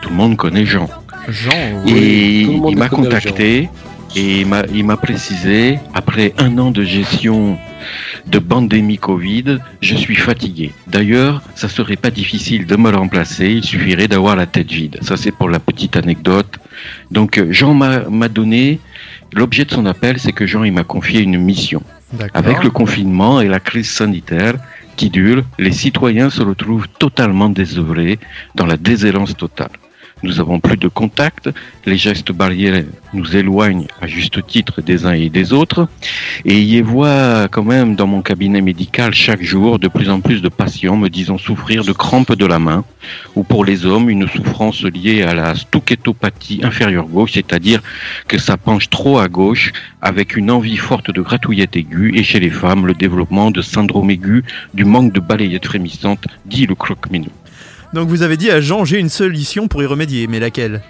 Tout 0.00 0.08
le 0.10 0.16
monde 0.16 0.36
connaît 0.36 0.66
Jean. 0.66 0.88
Jean, 1.28 1.50
Et 1.86 2.42
tout 2.46 2.52
le 2.52 2.58
monde 2.58 2.70
il 2.72 2.78
m'a 2.78 2.88
contacté 2.88 3.68
et 4.16 4.44
il 4.74 4.84
m'a 4.84 4.96
précisé, 4.96 5.78
après 5.94 6.32
un 6.38 6.56
an 6.58 6.70
de 6.70 6.84
gestion 6.84 7.58
de 8.26 8.38
pandémie 8.38 8.98
Covid, 8.98 9.58
je 9.80 9.94
suis 9.94 10.16
fatigué. 10.16 10.72
D'ailleurs, 10.86 11.42
ça 11.54 11.68
serait 11.68 11.96
pas 11.96 12.10
difficile 12.10 12.66
de 12.66 12.76
me 12.76 12.90
remplacer, 12.90 13.48
il 13.48 13.64
suffirait 13.64 14.08
d'avoir 14.08 14.36
la 14.36 14.46
tête 14.46 14.70
vide. 14.70 14.98
Ça, 15.02 15.16
c'est 15.16 15.30
pour 15.32 15.48
la 15.48 15.58
petite 15.58 15.96
anecdote. 15.96 16.58
Donc, 17.10 17.38
euh, 17.38 17.52
Jean 17.52 17.74
m'a 17.74 18.28
donné, 18.28 18.80
l'objet 19.32 19.64
de 19.64 19.70
son 19.70 19.86
appel, 19.86 20.18
c'est 20.18 20.32
que 20.32 20.46
Jean, 20.46 20.64
il 20.64 20.72
m'a 20.72 20.84
confié 20.84 21.20
une 21.20 21.38
mission. 21.38 21.82
Avec 22.32 22.62
le 22.62 22.70
confinement 22.70 23.40
et 23.40 23.48
la 23.48 23.60
crise 23.60 23.90
sanitaire 23.90 24.54
qui 24.96 25.10
dure, 25.10 25.42
les 25.58 25.72
citoyens 25.72 26.30
se 26.30 26.42
retrouvent 26.42 26.86
totalement 26.98 27.48
désœuvrés 27.48 28.18
dans 28.54 28.66
la 28.66 28.76
déshérence 28.76 29.36
totale. 29.36 29.70
Nous 30.24 30.40
avons 30.40 30.58
plus 30.58 30.78
de 30.78 30.88
contact, 30.88 31.50
les 31.84 31.98
gestes 31.98 32.32
barrières 32.32 32.82
nous 33.12 33.36
éloignent 33.36 33.86
à 34.00 34.06
juste 34.06 34.46
titre 34.46 34.80
des 34.80 35.04
uns 35.04 35.12
et 35.12 35.28
des 35.28 35.52
autres, 35.52 35.86
et 36.46 36.58
y 36.58 36.80
vois 36.80 37.46
quand 37.48 37.62
même 37.62 37.94
dans 37.94 38.06
mon 38.06 38.22
cabinet 38.22 38.62
médical 38.62 39.12
chaque 39.12 39.42
jour 39.42 39.78
de 39.78 39.86
plus 39.86 40.08
en 40.08 40.20
plus 40.20 40.40
de 40.40 40.48
patients 40.48 40.96
me 40.96 41.10
disant 41.10 41.36
souffrir 41.36 41.84
de 41.84 41.92
crampes 41.92 42.34
de 42.34 42.46
la 42.46 42.58
main, 42.58 42.84
ou 43.36 43.42
pour 43.42 43.66
les 43.66 43.84
hommes 43.84 44.08
une 44.08 44.26
souffrance 44.26 44.82
liée 44.82 45.24
à 45.24 45.34
la 45.34 45.54
stouquetopathie 45.54 46.60
inférieure 46.62 47.06
gauche, 47.06 47.32
c'est-à-dire 47.34 47.82
que 48.26 48.38
ça 48.38 48.56
penche 48.56 48.88
trop 48.88 49.18
à 49.18 49.28
gauche 49.28 49.72
avec 50.00 50.36
une 50.36 50.50
envie 50.50 50.78
forte 50.78 51.10
de 51.10 51.20
gratouillette 51.20 51.76
aiguë, 51.76 52.16
et 52.16 52.22
chez 52.22 52.40
les 52.40 52.48
femmes 52.48 52.86
le 52.86 52.94
développement 52.94 53.50
de 53.50 53.60
syndrome 53.60 54.10
aigu 54.10 54.42
du 54.72 54.86
manque 54.86 55.12
de 55.12 55.20
balayette 55.20 55.66
frémissante, 55.66 56.24
dit 56.46 56.66
le 56.66 56.74
croque-minou. 56.74 57.28
Donc, 57.94 58.08
vous 58.08 58.22
avez 58.22 58.36
dit 58.36 58.50
à 58.50 58.60
Jean, 58.60 58.84
j'ai 58.84 58.98
une 58.98 59.08
solution 59.08 59.68
pour 59.68 59.82
y 59.82 59.86
remédier, 59.86 60.26
mais 60.26 60.40
laquelle? 60.40 60.82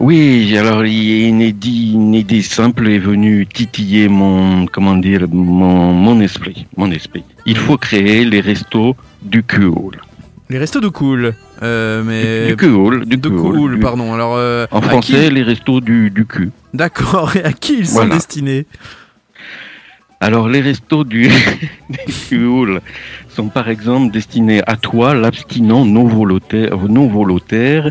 Oui, 0.00 0.56
alors 0.58 0.84
il 0.84 1.04
y 1.04 1.24
a 1.24 1.28
une 1.28 2.14
idée, 2.14 2.42
simple 2.42 2.88
est 2.88 2.98
venue 2.98 3.46
titiller 3.46 4.08
mon, 4.08 4.66
comment 4.66 4.96
dire, 4.96 5.26
mon, 5.30 5.92
mon 5.92 6.20
esprit, 6.20 6.66
mon 6.76 6.90
esprit. 6.90 7.22
Il 7.46 7.56
faut 7.56 7.76
créer 7.78 8.24
les 8.24 8.40
restos 8.40 8.96
du 9.22 9.44
Cuhol. 9.44 10.00
Les 10.50 10.58
restos 10.58 10.80
de 10.80 10.88
cool. 10.88 11.34
Euh, 11.62 12.02
mais... 12.04 12.48
Du 12.48 12.56
Cuhol, 12.56 13.06
du 13.06 13.16
De 13.16 13.28
cool, 13.28 13.76
du- 13.76 13.80
pardon. 13.80 14.12
Alors, 14.12 14.34
euh, 14.36 14.66
En 14.72 14.82
français, 14.82 15.28
qui- 15.28 15.30
les 15.30 15.42
restos 15.44 15.80
du, 15.80 16.10
du 16.10 16.26
cul. 16.26 16.50
D'accord, 16.74 17.36
et 17.36 17.44
à 17.44 17.52
qui 17.52 17.74
ils 17.78 17.86
sont 17.86 17.94
Voilà. 17.94 18.16
destinés? 18.16 18.66
Alors, 20.20 20.48
les 20.48 20.60
restos 20.60 21.04
du, 21.04 21.28
du 22.30 22.44
sont 23.34 23.48
par 23.48 23.68
exemple 23.68 24.12
destinés 24.12 24.62
à 24.66 24.76
toi, 24.76 25.14
l'abstinent 25.14 25.84
non 25.84 26.06
volontaire, 26.06 26.76
non 26.88 27.08
volontaire, 27.08 27.90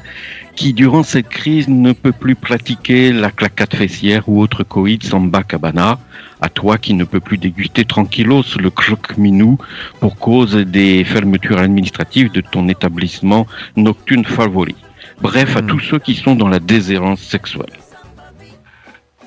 qui 0.56 0.74
durant 0.74 1.04
cette 1.04 1.30
crise 1.30 1.68
ne 1.68 1.94
peut 1.94 2.12
plus 2.12 2.36
pratiquer 2.36 3.12
la 3.12 3.32
claquade 3.32 3.74
fessière 3.74 4.28
ou 4.28 4.42
autre 4.42 4.64
coïd 4.64 5.04
samba 5.04 5.44
cabana, 5.44 6.00
à 6.42 6.50
toi 6.50 6.78
qui 6.78 6.94
ne 6.94 7.04
peux 7.04 7.20
plus 7.20 7.38
déguster 7.38 7.86
tranquillos 7.86 8.44
le 8.60 8.70
croque-minou 8.70 9.58
pour 10.00 10.18
cause 10.18 10.56
des 10.56 11.04
fermetures 11.04 11.60
administratives 11.60 12.32
de 12.32 12.42
ton 12.42 12.68
établissement 12.68 13.48
nocturne 13.76 14.26
favori. 14.26 14.76
Bref, 15.22 15.56
à 15.56 15.62
tous 15.62 15.80
ceux 15.80 16.00
qui 16.00 16.16
sont 16.16 16.36
dans 16.36 16.48
la 16.48 16.60
déshérence 16.60 17.22
sexuelle. 17.22 17.78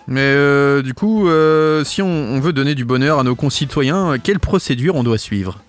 Mais 0.06 0.20
euh, 0.20 0.82
du 0.82 0.92
coup, 0.92 1.28
euh, 1.28 1.82
si 1.82 2.02
on, 2.02 2.08
on 2.08 2.40
veut 2.40 2.52
donner 2.52 2.74
du 2.74 2.84
bonheur 2.84 3.18
à 3.20 3.22
nos 3.22 3.34
concitoyens, 3.34 4.18
quelle 4.22 4.38
procédure 4.38 4.96
on 4.96 5.02
doit 5.02 5.18
suivre? 5.18 5.60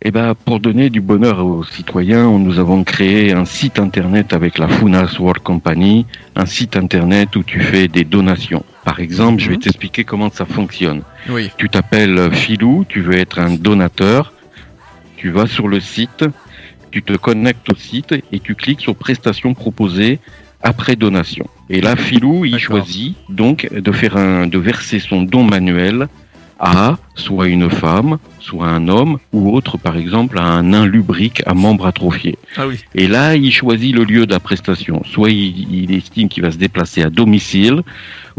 Eh 0.00 0.12
ben, 0.12 0.36
pour 0.36 0.60
donner 0.60 0.90
du 0.90 1.00
bonheur 1.00 1.44
aux 1.44 1.64
citoyens, 1.64 2.30
nous 2.38 2.60
avons 2.60 2.84
créé 2.84 3.32
un 3.32 3.44
site 3.44 3.80
internet 3.80 4.32
avec 4.32 4.56
la 4.58 4.68
Funas 4.68 5.16
World 5.18 5.42
Company, 5.42 6.06
un 6.36 6.46
site 6.46 6.76
internet 6.76 7.34
où 7.34 7.42
tu 7.42 7.58
fais 7.58 7.88
des 7.88 8.04
donations. 8.04 8.64
Par 8.84 9.00
exemple, 9.00 9.42
je 9.42 9.50
vais 9.50 9.56
t'expliquer 9.56 10.04
comment 10.04 10.30
ça 10.30 10.44
fonctionne. 10.46 11.02
Oui. 11.28 11.50
Tu 11.56 11.68
t'appelles 11.68 12.32
Philou, 12.32 12.86
tu 12.88 13.00
veux 13.00 13.18
être 13.18 13.40
un 13.40 13.54
donateur, 13.54 14.32
tu 15.16 15.30
vas 15.30 15.48
sur 15.48 15.66
le 15.66 15.80
site, 15.80 16.24
tu 16.92 17.02
te 17.02 17.14
connectes 17.14 17.68
au 17.68 17.74
site 17.74 18.14
et 18.30 18.38
tu 18.38 18.54
cliques 18.54 18.80
sur 18.80 18.94
prestations 18.94 19.52
proposées 19.52 20.20
après 20.62 20.94
donation. 20.94 21.48
Et 21.70 21.80
là, 21.80 21.96
Philou, 21.96 22.44
il 22.44 22.60
choisit 22.60 23.16
donc 23.28 23.68
de 23.72 23.92
faire 23.92 24.16
un, 24.16 24.46
de 24.46 24.58
verser 24.58 25.00
son 25.00 25.22
don 25.22 25.42
manuel 25.42 26.06
à 26.60 26.98
soit 27.14 27.48
une 27.48 27.68
femme, 27.68 28.18
soit 28.40 28.66
un 28.66 28.88
homme 28.88 29.18
ou 29.32 29.54
autre, 29.54 29.78
par 29.78 29.96
exemple, 29.96 30.38
à 30.38 30.44
un 30.44 30.62
nain 30.62 30.86
lubrique 30.86 31.42
à 31.46 31.54
membre 31.54 31.86
atrophié. 31.86 32.38
Ah 32.56 32.66
oui. 32.66 32.76
Et 32.94 33.08
là, 33.08 33.36
il 33.36 33.52
choisit 33.52 33.94
le 33.94 34.04
lieu 34.04 34.26
de 34.26 34.32
la 34.32 34.40
prestation. 34.40 35.02
Soit 35.04 35.30
il, 35.30 35.84
il 35.84 35.94
estime 35.94 36.28
qu'il 36.28 36.42
va 36.42 36.50
se 36.50 36.58
déplacer 36.58 37.02
à 37.02 37.10
domicile, 37.10 37.82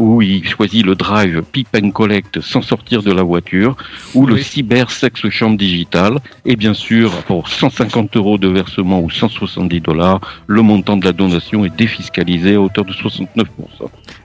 ou 0.00 0.22
il 0.22 0.48
choisit 0.48 0.84
le 0.84 0.94
drive 0.94 1.42
pick 1.52 1.68
and 1.76 1.90
collect 1.90 2.40
sans 2.40 2.62
sortir 2.62 3.02
de 3.02 3.12
la 3.12 3.22
voiture, 3.22 3.76
ou 4.14 4.26
le 4.26 4.38
cyber 4.38 4.90
sexe 4.90 5.28
chambre 5.28 5.58
digitale. 5.58 6.18
Et 6.46 6.56
bien 6.56 6.74
sûr, 6.74 7.10
pour 7.24 7.48
150 7.48 8.16
euros 8.16 8.38
de 8.38 8.48
versement 8.48 9.00
ou 9.00 9.10
170 9.10 9.80
dollars, 9.80 10.20
le 10.46 10.62
montant 10.62 10.96
de 10.96 11.04
la 11.04 11.12
donation 11.12 11.64
est 11.64 11.76
défiscalisé 11.76 12.54
à 12.54 12.60
hauteur 12.60 12.84
de 12.84 12.92
69%. 12.92 13.26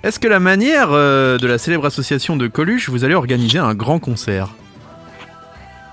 Est-ce 0.03 0.19
que 0.19 0.27
la 0.27 0.39
manière 0.39 0.89
euh, 0.91 1.37
de 1.37 1.47
la 1.47 1.57
célèbre 1.57 1.85
association 1.85 2.37
de 2.37 2.47
Coluche, 2.47 2.89
vous 2.89 3.03
allez 3.03 3.15
organiser 3.15 3.59
un 3.59 3.73
grand 3.73 3.99
concert? 3.99 4.49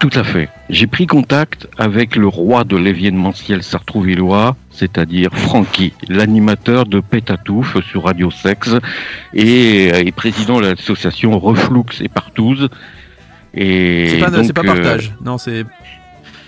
Tout 0.03 0.11
à 0.19 0.25
fait. 0.25 0.49
J'ai 0.69 0.89
pris 0.89 1.07
contact 1.07 1.69
avec 1.79 2.17
le 2.17 2.27
roi 2.27 2.65
de 2.65 2.77
l'événementiel 2.77 3.63
sartrouvillois, 3.63 4.57
c'est-à-dire 4.73 5.31
Francky, 5.33 5.93
l'animateur 6.09 6.87
de 6.87 6.99
Pétatouf 6.99 7.77
sur 7.89 8.03
Radio 8.07 8.29
Sex 8.33 8.75
et, 9.33 9.91
et 10.05 10.11
président 10.11 10.61
de 10.61 10.67
l'association 10.67 11.39
Reflux 11.39 11.85
et 12.01 12.09
Partouze. 12.09 12.69
Et 13.55 14.09
C'est 14.11 14.19
pas, 14.19 14.31
donc, 14.31 14.53
pas 14.53 14.63
euh, 14.63 14.65
partage. 14.65 15.13
Non, 15.25 15.39
c'est. 15.39 15.65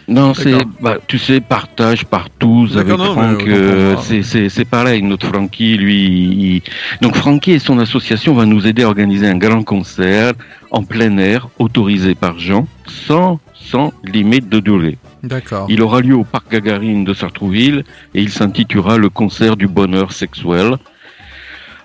non, 0.09 0.35
c'est, 0.35 0.57
bah, 0.81 0.99
tu 1.07 1.19
sais, 1.19 1.41
partage, 1.41 2.07
partouze 2.07 2.77
avec 2.77 2.97
non, 2.97 3.13
Franck, 3.13 3.43
euh, 3.47 3.95
c'est 4.01 4.65
pareil, 4.65 5.01
notre 5.03 5.29
Francky, 5.29 5.77
lui, 5.77 6.07
il- 6.07 6.63
donc 7.03 7.15
Francky 7.15 7.53
et 7.53 7.59
son 7.61 7.79
association 7.79 8.35
va 8.35 8.47
nous 8.47 8.67
aider 8.67 8.83
à 8.83 8.89
organiser 8.89 9.29
un 9.29 9.37
grand 9.37 9.63
concert 9.63 10.33
en 10.73 10.83
plein 10.83 11.17
air, 11.19 11.49
autorisé 11.61 12.17
par 12.17 12.39
Jean, 12.41 12.67
sans, 12.87 13.39
sans 13.65 13.93
limite 14.05 14.49
de 14.49 14.61
durée. 14.61 14.99
D'accord. 15.23 15.67
Il 15.71 15.83
aura 15.83 16.01
lieu 16.01 16.15
au 16.15 16.25
parc 16.25 16.51
Gagarine 16.53 17.05
de 17.05 17.15
Sartrouville 17.15 17.85
et 18.15 18.21
il 18.21 18.31
s'intitulera 18.31 18.99
le 18.99 19.09
concert 19.09 19.57
du 19.57 19.67
bonheur 19.67 20.13
sexuel. 20.13 20.77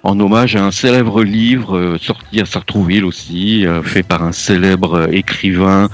En 0.04 0.20
hommage 0.20 0.56
à 0.56 0.64
un 0.66 0.72
célèbre 0.72 1.24
livre 1.24 1.78
euh, 1.78 1.98
sorti 2.02 2.40
à 2.40 2.46
Sartrouville 2.46 3.04
aussi, 3.06 3.66
euh, 3.66 3.84
fait 3.84 4.04
par 4.04 4.24
un 4.24 4.32
célèbre 4.32 4.94
euh, 4.94 5.08
écrivain 5.12 5.90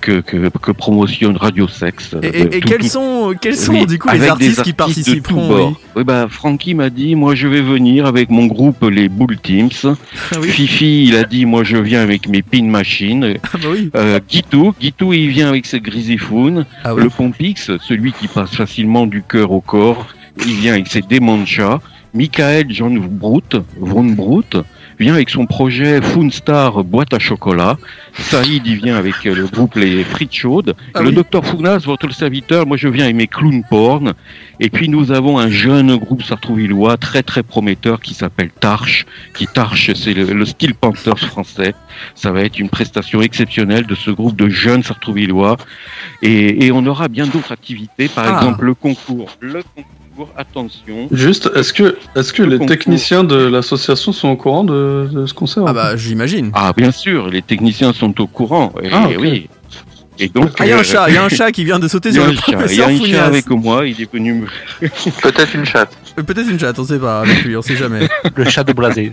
que, 0.00 0.20
que, 0.20 0.48
que 0.48 0.72
promotionne 0.72 1.36
Radio 1.36 1.68
Sex. 1.68 2.14
Et, 2.22 2.26
et- 2.26 2.40
et 2.56 2.60
tout- 2.60 2.68
quels 2.68 2.78
tout- 2.80 2.86
sont, 2.88 3.34
quels 3.40 3.56
sont 3.56 3.72
Oui, 3.72 3.86
du 3.86 3.98
coup 3.98 4.08
les 4.12 4.26
artistes 4.28 4.62
qui 4.62 4.72
participeront 4.72 5.68
oui 5.68 5.74
Oui, 5.96 6.04
bah, 6.04 6.26
Francky 6.30 6.74
m'a 6.74 6.88
dit, 6.90 7.14
moi 7.14 7.34
je 7.34 7.48
vais 7.48 7.60
venir 7.60 8.06
avec 8.06 8.30
mon 8.30 8.46
groupe 8.46 8.82
les 8.90 9.08
Bull 9.08 9.36
Teams. 9.38 9.68
Ah 10.32 10.40
Fifi, 10.42 11.04
il 11.04 11.16
a 11.16 11.24
dit, 11.24 11.44
moi 11.44 11.64
je 11.64 11.76
viens 11.76 12.00
avec 12.02 12.28
mes 12.28 12.42
pin 12.42 12.64
machines. 12.64 13.34
Ah 13.42 13.58
bah 13.62 13.68
oui. 13.72 13.90
Euh, 13.96 14.20
Guitou, 14.28 14.74
Guitou, 14.80 15.12
il 15.12 15.28
vient 15.28 15.48
avec 15.48 15.66
ses 15.66 15.80
Grizzlyfoon. 15.80 16.64
Ah 16.84 16.94
oui. 16.94 17.02
Le 17.04 17.10
Pompix, 17.10 17.70
celui 17.86 18.12
qui 18.12 18.26
passe 18.28 18.50
facilement 18.54 19.06
du 19.06 19.22
cœur 19.22 19.50
au 19.52 19.60
corps, 19.60 20.06
il 20.46 20.54
vient 20.54 20.72
avec 20.74 20.86
ses 20.88 21.02
démons 21.02 21.38
de 21.42 21.46
chat. 21.46 21.80
Michael 22.14 22.66
John 22.70 22.98
Brout, 22.98 23.56
Von 23.78 24.04
Brout, 24.04 24.56
vient 24.98 25.14
avec 25.14 25.30
son 25.30 25.46
projet 25.46 26.02
Foonstar 26.02 26.84
boîte 26.84 27.14
à 27.14 27.18
chocolat. 27.18 27.78
Saïd, 28.18 28.66
il 28.66 28.76
vient 28.76 28.96
avec 28.96 29.14
euh, 29.24 29.34
le 29.34 29.46
groupe 29.46 29.76
Les 29.76 30.04
Frites 30.04 30.34
Chaudes. 30.34 30.74
Ah 30.92 31.00
le 31.00 31.08
oui. 31.08 31.14
docteur 31.14 31.46
Founas, 31.46 31.78
votre 31.86 32.12
serviteur, 32.12 32.66
moi 32.66 32.76
je 32.76 32.88
viens 32.88 33.04
avec 33.04 33.16
mes 33.16 33.26
clowns 33.26 33.62
porn. 33.70 34.12
Et 34.58 34.68
puis 34.68 34.88
nous 34.90 35.10
avons 35.12 35.38
un 35.38 35.48
jeune 35.48 35.96
groupe 35.96 36.22
sartrouvillois 36.22 36.98
très 36.98 37.22
très 37.22 37.42
prometteur 37.42 38.00
qui 38.00 38.12
s'appelle 38.12 38.50
Tarche. 38.50 39.06
Qui 39.34 39.46
Tarche, 39.46 39.90
c'est 39.94 40.12
le, 40.12 40.24
le 40.24 40.44
Steel 40.44 40.74
Panthers 40.74 41.18
français. 41.18 41.74
Ça 42.14 42.30
va 42.32 42.42
être 42.42 42.58
une 42.58 42.68
prestation 42.68 43.22
exceptionnelle 43.22 43.86
de 43.86 43.94
ce 43.94 44.10
groupe 44.10 44.36
de 44.36 44.48
jeunes 44.50 44.82
sartrouvillois. 44.82 45.56
Et, 46.20 46.66
et 46.66 46.72
on 46.72 46.84
aura 46.84 47.08
bien 47.08 47.26
d'autres 47.26 47.52
activités, 47.52 48.08
par 48.08 48.26
Ah. 48.26 48.36
exemple 48.42 48.66
le 48.66 48.74
concours. 48.74 49.30
Le 49.40 49.62
concours, 49.62 49.90
attention. 50.36 51.08
Juste, 51.10 51.50
est-ce 51.54 51.72
que, 51.72 51.96
est-ce 52.16 52.32
que 52.32 52.42
les 52.42 52.58
techniciens 52.66 53.24
de 53.24 53.36
l'association 53.36 54.12
sont 54.12 54.28
au 54.28 54.36
courant 54.36 54.64
de, 54.64 55.08
de 55.12 55.26
ce 55.26 55.34
concert 55.34 55.64
Ah 55.66 55.72
bah 55.72 55.96
j'imagine. 55.96 56.50
Ah 56.54 56.72
bien 56.76 56.90
sûr, 56.92 57.28
les 57.28 57.42
techniciens 57.42 57.92
sont 57.92 58.20
au 58.20 58.26
courant. 58.26 58.72
Et, 58.82 58.88
Ah, 58.92 59.08
oui. 59.18 59.48
Et 60.18 60.28
donc, 60.28 60.50
Ah, 60.58 60.66
il 60.66 60.68
y 60.68 60.72
a 60.72 60.76
un 60.76 60.80
euh, 60.80 60.82
chat, 60.82 61.08
il 61.08 61.14
y 61.14 61.16
a 61.18 61.24
un 61.24 61.28
chat 61.40 61.50
qui 61.50 61.64
vient 61.64 61.78
de 61.78 61.88
sauter 61.88 62.12
sur 62.12 62.26
le 62.26 62.34
chat, 62.34 62.66
Il 62.68 62.76
y 62.76 62.82
a 62.82 62.86
un 62.88 62.96
Founias. 62.96 63.16
chat 63.16 63.24
avec 63.24 63.48
moi, 63.48 63.86
il 63.86 64.00
est 64.02 64.12
venu 64.12 64.34
me... 64.34 64.46
Peut-être 65.22 65.54
une 65.54 65.64
chatte. 65.64 65.96
Euh, 66.18 66.22
Peut-être 66.22 66.48
une 66.50 66.58
chatte, 66.58 66.78
on 66.78 66.84
sait 66.84 66.98
pas 66.98 67.20
avec 67.20 67.44
lui, 67.44 67.56
on 67.56 67.62
sait 67.62 67.76
jamais. 67.76 68.08
Le 68.36 68.44
chat 68.44 68.64
de 68.64 68.72
Blasé. 68.72 69.12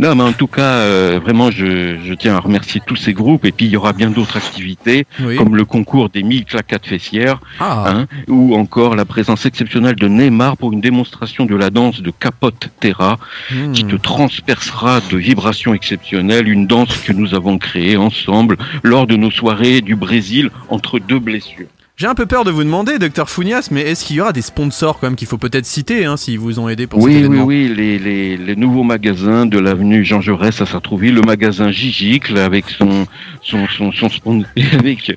Non, 0.00 0.16
mais 0.16 0.24
en 0.24 0.32
tout 0.32 0.48
cas, 0.48 0.62
euh, 0.80 1.20
vraiment, 1.22 1.52
je, 1.52 1.96
je 2.04 2.12
tiens 2.14 2.34
à 2.34 2.40
remercier 2.40 2.80
tous 2.84 2.96
ces 2.96 3.12
groupes. 3.12 3.44
Et 3.44 3.52
puis, 3.52 3.66
il 3.66 3.70
y 3.70 3.76
aura 3.76 3.92
bien 3.92 4.10
d'autres 4.10 4.36
activités, 4.36 5.06
Oui. 5.20 5.36
comme 5.36 5.54
le 5.54 5.64
concours 5.64 6.08
des 6.08 6.24
1000 6.24 6.44
claquettes 6.44 6.86
fessières, 6.86 7.40
Ah. 7.60 7.84
hein, 7.86 8.06
ou 8.26 8.56
encore 8.56 8.96
la 8.96 9.04
présence 9.04 9.46
exceptionnelle 9.46 9.94
de 9.94 10.08
Neymar 10.08 10.56
pour 10.56 10.72
une 10.72 10.80
démonstration 10.80 11.46
de 11.46 11.54
la 11.54 11.70
danse 11.70 12.02
de 12.02 12.10
Capote 12.10 12.68
Terra, 12.80 13.18
Hmm. 13.52 13.70
qui 13.72 13.84
te 13.84 13.94
transpercera 13.94 15.00
de 15.08 15.16
vibrations 15.16 15.72
exceptionnelles, 15.72 16.48
une 16.48 16.66
danse 16.66 16.96
que 16.98 17.12
nous 17.12 17.32
avons 17.34 17.56
créée 17.58 17.96
ensemble 17.96 18.56
lors 18.82 19.06
de 19.06 19.14
nos 19.14 19.30
soirées 19.30 19.82
du 19.82 19.94
Brésil 19.94 20.50
entre 20.68 20.98
deux 20.98 21.20
blessures. 21.20 21.68
J'ai 21.96 22.08
un 22.08 22.16
peu 22.16 22.26
peur 22.26 22.42
de 22.42 22.50
vous 22.50 22.64
demander, 22.64 22.98
docteur 22.98 23.30
Founias, 23.30 23.68
mais 23.70 23.82
est-ce 23.82 24.04
qu'il 24.04 24.16
y 24.16 24.20
aura 24.20 24.32
des 24.32 24.42
sponsors 24.42 24.98
quand 24.98 25.06
même 25.06 25.14
qu'il 25.14 25.28
faut 25.28 25.38
peut-être 25.38 25.64
citer, 25.64 26.04
hein, 26.06 26.16
s'ils 26.16 26.40
vous 26.40 26.58
ont 26.58 26.68
aidé 26.68 26.88
pour 26.88 26.98
cet 27.00 27.06
Oui, 27.06 27.12
oui, 27.12 27.18
événement 27.20 27.44
oui, 27.44 27.72
les, 27.72 28.00
les, 28.00 28.36
les 28.36 28.56
nouveaux 28.56 28.82
magasins 28.82 29.46
de 29.46 29.60
l'avenue 29.60 30.04
Jean 30.04 30.20
Jaurès 30.20 30.60
à 30.60 30.66
Sartrouville, 30.66 31.14
le 31.14 31.20
magasin 31.20 31.70
Gigicle 31.70 32.36
avec 32.38 32.68
son, 32.68 33.06
son, 33.42 33.68
son, 33.68 33.92
son, 33.92 34.42
avec 34.72 35.16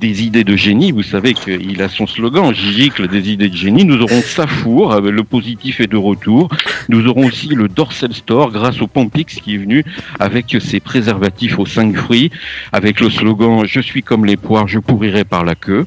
des 0.00 0.22
idées 0.22 0.44
de 0.44 0.54
génie. 0.54 0.92
Vous 0.92 1.02
savez 1.02 1.34
qu'il 1.34 1.82
a 1.82 1.88
son 1.88 2.06
slogan, 2.06 2.54
Gigicle, 2.54 3.08
des 3.08 3.32
idées 3.32 3.48
de 3.48 3.56
génie. 3.56 3.84
Nous 3.84 4.00
aurons 4.00 4.22
Safour, 4.22 5.00
le 5.00 5.24
positif 5.24 5.80
est 5.80 5.88
de 5.88 5.96
retour. 5.96 6.48
Nous 6.88 7.08
aurons 7.08 7.26
aussi 7.26 7.48
le 7.48 7.66
Dorsel 7.66 8.14
Store 8.14 8.52
grâce 8.52 8.80
au 8.80 8.86
Pompix 8.86 9.40
qui 9.40 9.56
est 9.56 9.58
venu 9.58 9.84
avec 10.20 10.56
ses 10.60 10.78
préservatifs 10.78 11.58
aux 11.58 11.66
cinq 11.66 11.96
fruits, 11.96 12.30
avec 12.70 13.00
le 13.00 13.10
slogan 13.10 13.64
Je 13.66 13.80
suis 13.80 14.04
comme 14.04 14.24
les 14.24 14.36
poires, 14.36 14.68
je 14.68 14.78
pourrirai 14.78 15.24
par 15.24 15.44
la 15.44 15.55
queue. 15.60 15.86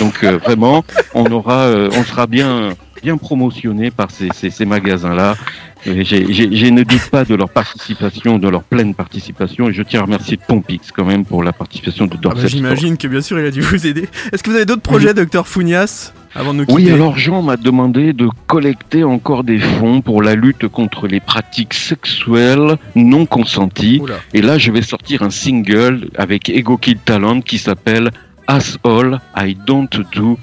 Donc 0.00 0.24
euh, 0.24 0.38
vraiment, 0.38 0.84
on 1.14 1.26
aura, 1.30 1.62
euh, 1.62 1.90
on 1.92 2.04
sera 2.04 2.26
bien, 2.26 2.74
bien 3.02 3.16
promotionné 3.16 3.90
par 3.90 4.10
ces, 4.10 4.28
ces, 4.34 4.50
ces 4.50 4.64
magasins-là. 4.64 5.36
Je 5.84 6.68
ne 6.70 6.82
doute 6.84 7.10
pas 7.10 7.24
de 7.24 7.34
leur 7.34 7.48
participation, 7.48 8.38
de 8.38 8.48
leur 8.48 8.62
pleine 8.62 8.94
participation, 8.94 9.68
et 9.68 9.72
je 9.72 9.82
tiens 9.82 10.00
à 10.00 10.04
remercier 10.04 10.36
Pompix 10.36 10.92
quand 10.92 11.04
même 11.04 11.24
pour 11.24 11.42
la 11.42 11.52
participation 11.52 12.06
de 12.06 12.16
Ah 12.24 12.34
bah. 12.34 12.46
J'imagine 12.46 12.96
que 12.96 13.08
bien 13.08 13.20
sûr 13.20 13.40
il 13.40 13.46
a 13.46 13.50
dû 13.50 13.62
vous 13.62 13.84
aider. 13.86 14.08
Est-ce 14.32 14.42
que 14.44 14.50
vous 14.50 14.56
avez 14.56 14.64
d'autres 14.64 14.82
projets, 14.82 15.12
docteur 15.12 15.48
Founias, 15.48 16.12
avant 16.36 16.54
de 16.54 16.60
nous 16.60 16.66
Oui, 16.68 16.88
alors 16.90 17.18
Jean 17.18 17.42
m'a 17.42 17.56
demandé 17.56 18.12
de 18.12 18.28
collecter 18.46 19.02
encore 19.02 19.42
des 19.42 19.58
fonds 19.58 20.02
pour 20.02 20.22
la 20.22 20.36
lutte 20.36 20.68
contre 20.68 21.08
les 21.08 21.18
pratiques 21.18 21.74
sexuelles 21.74 22.76
non 22.94 23.26
consenties. 23.26 23.98
Oula. 24.00 24.14
Et 24.34 24.40
là, 24.40 24.58
je 24.58 24.70
vais 24.70 24.82
sortir 24.82 25.22
un 25.22 25.30
single 25.30 26.10
avec 26.16 26.48
Ego 26.48 26.76
Kid 26.76 26.98
Talent 27.04 27.40
qui 27.40 27.58
s'appelle 27.58 28.10
As 28.52 28.76
All 28.84 29.18
I 29.34 29.54
Don't 29.54 29.88
Do 30.14 30.38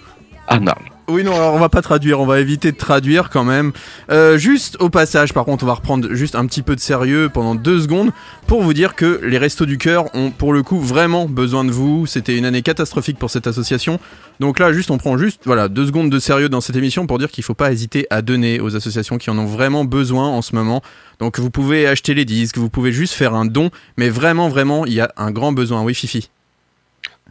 Anal. 0.47 0.79
Oui, 1.09 1.23
non, 1.23 1.35
alors 1.35 1.53
on 1.53 1.59
va 1.59 1.69
pas 1.69 1.83
traduire, 1.83 2.19
on 2.19 2.25
va 2.25 2.39
éviter 2.39 2.71
de 2.71 2.77
traduire 2.77 3.29
quand 3.29 3.43
même. 3.43 3.71
Euh, 4.09 4.39
juste 4.39 4.77
au 4.79 4.89
passage, 4.89 5.31
par 5.31 5.45
contre, 5.45 5.63
on 5.63 5.67
va 5.67 5.75
reprendre 5.75 6.11
juste 6.15 6.33
un 6.33 6.47
petit 6.47 6.63
peu 6.63 6.75
de 6.75 6.79
sérieux 6.79 7.29
pendant 7.31 7.53
deux 7.53 7.79
secondes 7.81 8.09
pour 8.47 8.63
vous 8.63 8.73
dire 8.73 8.95
que 8.95 9.19
les 9.23 9.37
Restos 9.37 9.67
du 9.67 9.77
Cœur 9.77 10.05
ont 10.15 10.31
pour 10.31 10.53
le 10.53 10.63
coup 10.63 10.79
vraiment 10.79 11.27
besoin 11.27 11.63
de 11.63 11.69
vous. 11.69 12.07
C'était 12.07 12.35
une 12.35 12.45
année 12.45 12.63
catastrophique 12.63 13.19
pour 13.19 13.29
cette 13.29 13.45
association. 13.45 13.99
Donc 14.39 14.57
là, 14.57 14.73
juste, 14.73 14.89
on 14.89 14.97
prend 14.97 15.15
juste 15.19 15.41
voilà 15.45 15.67
deux 15.67 15.85
secondes 15.85 16.09
de 16.09 16.17
sérieux 16.17 16.49
dans 16.49 16.61
cette 16.61 16.77
émission 16.77 17.05
pour 17.05 17.19
dire 17.19 17.29
qu'il 17.29 17.43
faut 17.43 17.53
pas 17.53 17.71
hésiter 17.71 18.07
à 18.09 18.23
donner 18.23 18.59
aux 18.59 18.75
associations 18.75 19.19
qui 19.19 19.29
en 19.29 19.37
ont 19.37 19.45
vraiment 19.45 19.85
besoin 19.85 20.27
en 20.29 20.41
ce 20.41 20.55
moment. 20.55 20.81
Donc 21.19 21.37
vous 21.37 21.51
pouvez 21.51 21.85
acheter 21.85 22.15
les 22.15 22.25
disques, 22.25 22.57
vous 22.57 22.71
pouvez 22.71 22.91
juste 22.91 23.13
faire 23.13 23.35
un 23.35 23.45
don, 23.45 23.69
mais 23.97 24.09
vraiment, 24.09 24.49
vraiment, 24.49 24.87
il 24.87 24.93
y 24.93 24.99
a 24.99 25.11
un 25.15 25.29
grand 25.29 25.51
besoin. 25.51 25.83
Oui, 25.83 25.93
Fifi. 25.93 26.31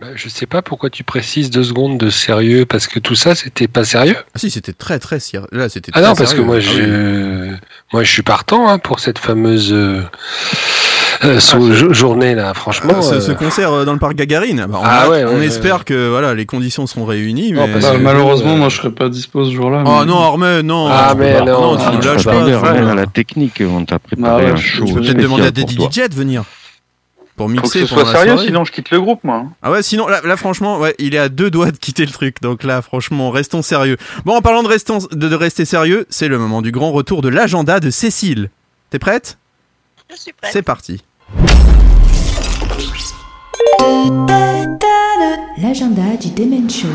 Bah, 0.01 0.07
Je 0.15 0.29
sais 0.29 0.47
pas 0.47 0.63
pourquoi 0.63 0.91
tu 0.91 1.03
précises 1.03 1.51
deux 1.51 1.65
secondes 1.65 1.99
de 1.99 2.09
sérieux, 2.11 2.65
parce 2.67 2.87
que 2.87 2.99
tout 3.01 3.15
ça, 3.17 3.35
c'était 3.35 3.67
pas 3.69 3.85
sérieux. 3.85 4.15
Ah 4.35 4.39
si, 4.39 4.51
c'était 4.51 4.73
très 4.73 4.99
très 5.01 5.19
sérieux. 5.19 5.49
Là, 5.51 5.69
c'était 5.69 5.91
Ah 5.95 6.01
très 6.01 6.09
non, 6.11 6.15
parce 6.15 6.35
que 6.35 6.41
moi, 6.41 6.57
Ah 6.59 6.61
je, 6.61 7.49
oui. 7.51 7.57
moi, 7.93 8.05
je 8.05 8.11
suis 8.11 8.23
partant 8.23 8.69
hein, 8.69 8.79
pour 8.79 9.01
cette 9.01 9.19
fameuse 9.19 9.73
euh, 9.73 10.03
euh, 11.25 11.41
jo- 11.41 11.93
journée 11.93 12.37
là. 12.37 12.55
Franchement, 12.55 12.93
Ah, 12.99 13.03
ce, 13.03 13.19
ce 13.21 13.33
euh, 13.33 13.35
concert 13.35 13.73
euh, 13.73 13.85
dans 13.85 13.93
le 13.93 13.99
parc 13.99 14.15
Gagarine, 14.15 14.67
bah, 14.69 14.79
on, 14.81 14.85
Ah 14.85 15.01
a- 15.03 15.09
ouais, 15.09 15.25
ouais, 15.25 15.31
on 15.35 15.39
ouais, 15.39 15.47
espère 15.47 15.79
ouais. 15.79 15.85
que 15.85 16.09
voilà, 16.11 16.33
les 16.35 16.47
conditions 16.47 16.87
seront 16.87 17.05
réunies. 17.05 17.53
Mais... 17.53 17.67
Bah, 17.81 17.95
malheureusement, 18.01 18.53
euh, 18.55 18.57
moi 18.59 18.69
je 18.69 18.77
serais 18.77 18.93
pas 18.93 19.09
dispo 19.09 19.45
ce 19.47 19.51
jour-là. 19.53 19.83
Oh 19.85 19.97
mais- 20.01 20.07
non, 20.07 20.19
Armel, 20.21 20.61
non 20.65 20.87
Ah, 20.89 21.15
mais 21.19 21.39
pas. 21.39 21.45
non, 21.45 21.77
tu 21.77 21.83
ah, 21.87 21.93
nous 21.97 22.01
lâches 22.03 22.25
pas. 22.25 22.35
Armel, 22.41 22.89
à 22.89 22.95
la 22.95 23.07
technique, 23.07 23.61
on 23.69 23.85
t'a 23.85 23.99
préparé 23.99 24.45
Bah 24.47 24.53
un 24.53 24.57
je- 24.57 24.63
show 24.65 24.87
je 24.87 24.93
Tu 24.93 24.95
peux 24.95 25.01
peut-être 25.01 25.17
demander 25.23 25.47
à 25.47 25.51
des. 25.51 25.63
DJ 25.63 26.09
de 26.09 26.15
venir 26.15 26.45
pour 27.39 27.47
Faut 27.49 27.55
que 27.57 27.61
mixer 27.63 27.87
ce 27.87 27.95
pendant 27.95 28.03
soit 28.03 28.13
la 28.13 28.19
sérieux, 28.19 28.33
soirée. 28.35 28.47
sinon 28.49 28.65
je 28.67 28.73
quitte 28.73 28.91
le 28.91 29.01
groupe, 29.01 29.25
moi. 29.25 29.47
Ah 29.63 29.71
ouais, 29.71 29.83
sinon 29.83 30.07
là, 30.09 30.21
là, 30.23 30.37
franchement, 30.37 30.79
ouais, 30.79 30.95
il 30.99 31.15
est 31.15 31.19
à 31.19 31.31
deux 31.31 31.51
doigts 31.51 31.71
de 31.71 31.79
quitter 31.79 32.05
le 32.05 32.13
truc. 32.13 32.43
Donc 32.43 32.63
là, 32.65 32.83
franchement, 32.83 33.31
restons 33.31 33.63
sérieux. 33.63 33.97
Bon, 34.27 34.37
en 34.37 34.43
parlant 34.43 34.63
de, 34.63 34.69
restons, 34.69 34.99
de, 35.11 35.29
de 35.29 35.35
rester 35.35 35.65
sérieux, 35.65 36.07
c'est 36.11 36.29
le 36.29 36.39
moment 36.39 36.61
du 36.61 36.71
grand 36.73 36.93
retour 36.93 37.23
de 37.23 37.29
l'agenda 37.31 37.81
de 37.81 37.89
Cécile. 37.91 38.51
T'es 38.91 38.99
prête? 38.99 39.39
Je 40.11 40.17
suis 40.17 40.33
prête. 40.33 40.53
C'est 40.53 40.63
parti. 40.63 41.03
L'agenda 45.61 46.17
du 46.21 46.31
Demen 46.31 46.69
Show. 46.71 46.89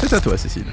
C'est 0.00 0.12
à 0.12 0.20
toi, 0.20 0.36
Cécile. 0.36 0.64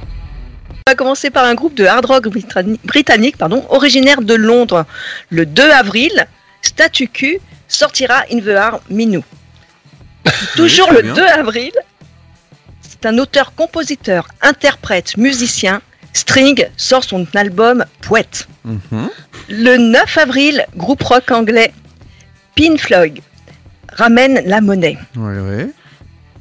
On 0.70 0.92
va 0.92 0.96
commencer 0.96 1.30
par 1.30 1.46
un 1.46 1.56
groupe 1.56 1.74
de 1.76 1.86
hard 1.86 2.06
rock 2.06 2.28
britanni- 2.28 2.80
britannique 2.84 3.38
pardon, 3.38 3.66
originaire 3.70 4.22
de 4.22 4.34
Londres. 4.36 4.86
Le 5.30 5.46
2 5.46 5.64
avril, 5.72 6.28
Statu 6.66 7.08
Q 7.08 7.40
sortira 7.68 8.24
In 8.32 8.40
the 8.40 8.50
Arm 8.50 8.80
Minou. 8.90 9.24
Toujours 10.56 10.92
le 10.92 11.02
bien. 11.02 11.14
2 11.14 11.22
avril, 11.22 11.72
c'est 12.82 13.06
un 13.06 13.18
auteur, 13.20 13.54
compositeur, 13.56 14.28
interprète, 14.42 15.18
musicien. 15.18 15.82
String 16.14 16.66
sort 16.78 17.04
son 17.04 17.28
album 17.36 17.84
Poète. 18.02 18.48
Mhm. 18.64 19.10
Le 19.50 19.78
9 19.78 20.18
avril, 20.18 20.66
groupe 20.78 21.04
rock 21.04 21.30
anglais 21.32 21.74
Pink 22.56 22.80
Floyd 22.80 23.20
ramène 23.92 24.42
la 24.46 24.62
monnaie. 24.62 24.98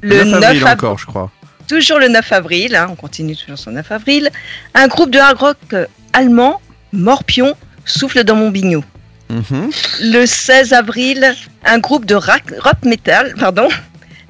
Le 0.01 0.23
9 0.23 0.27
9 0.27 0.43
avril 0.43 0.63
av- 0.65 0.73
encore, 0.75 0.97
je 0.97 1.05
crois. 1.05 1.29
Toujours 1.67 1.99
le 1.99 2.07
9 2.07 2.31
avril, 2.31 2.75
hein, 2.75 2.87
on 2.89 2.95
continue 2.95 3.35
toujours 3.35 3.57
sur 3.57 3.69
le 3.71 3.75
9 3.77 3.91
avril, 3.91 4.29
un 4.73 4.87
groupe 4.87 5.09
de 5.11 5.19
hard 5.19 5.37
rock 5.37 5.57
euh, 5.73 5.85
allemand, 6.13 6.61
Morpion, 6.93 7.53
souffle 7.85 8.23
dans 8.23 8.35
mon 8.35 8.49
bignou. 8.51 8.83
Mhm. 9.29 9.69
Le 10.01 10.25
16 10.25 10.73
avril, 10.73 11.33
un 11.65 11.79
groupe 11.79 12.05
de 12.05 12.15
rock, 12.15 12.43
rock 12.59 12.83
metal, 12.83 13.33
pardon, 13.39 13.67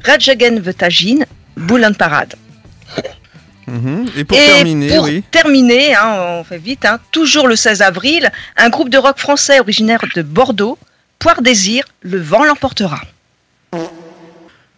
Rage 0.03 0.29
Against 0.29 0.63
the 0.63 0.81
Machine, 0.81 1.25
Bull 1.57 1.83
and 1.85 1.93
Parade. 1.93 2.35
Mhm. 3.67 4.05
Et 4.17 4.23
pour 4.23 4.37
Et 4.37 4.45
terminer, 4.45 4.95
pour 4.95 5.03
oui. 5.05 5.23
terminer, 5.31 5.95
hein, 5.95 6.15
on 6.39 6.43
fait 6.43 6.59
vite, 6.59 6.85
hein, 6.85 6.99
toujours 7.11 7.47
le 7.47 7.55
16 7.55 7.81
avril, 7.81 8.31
un 8.57 8.69
groupe 8.69 8.89
de 8.89 8.97
rock 8.97 9.17
français 9.17 9.59
originaire 9.59 10.01
de 10.15 10.21
Bordeaux, 10.21 10.77
Poire 11.19 11.41
Désir, 11.41 11.83
Le 12.01 12.19
vent 12.19 12.43
l'emportera. 12.45 12.99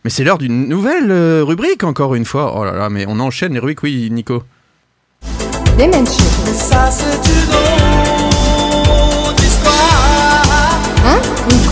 Mais 0.03 0.09
c'est 0.09 0.23
l'heure 0.23 0.37
d'une 0.37 0.69
nouvelle 0.69 1.11
euh, 1.11 1.43
rubrique, 1.43 1.83
encore 1.83 2.15
une 2.15 2.23
fois. 2.23 2.53
Oh 2.57 2.63
là 2.63 2.71
là, 2.71 2.89
mais 2.89 3.05
on 3.07 3.19
enchaîne 3.19 3.53
les 3.53 3.59
rubriques, 3.59 3.83
oui, 3.83 4.07
Nico. 4.09 4.43
Mais 5.77 5.91
ça 6.53 6.89
c'est 6.89 8.06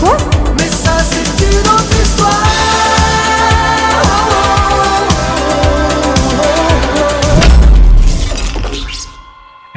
quoi 0.00 0.16
Mais 0.58 0.68
ça 0.68 0.98
c'est 0.98 1.44
une 1.44 1.68
autre 1.68 2.02
histoire. 2.02 2.42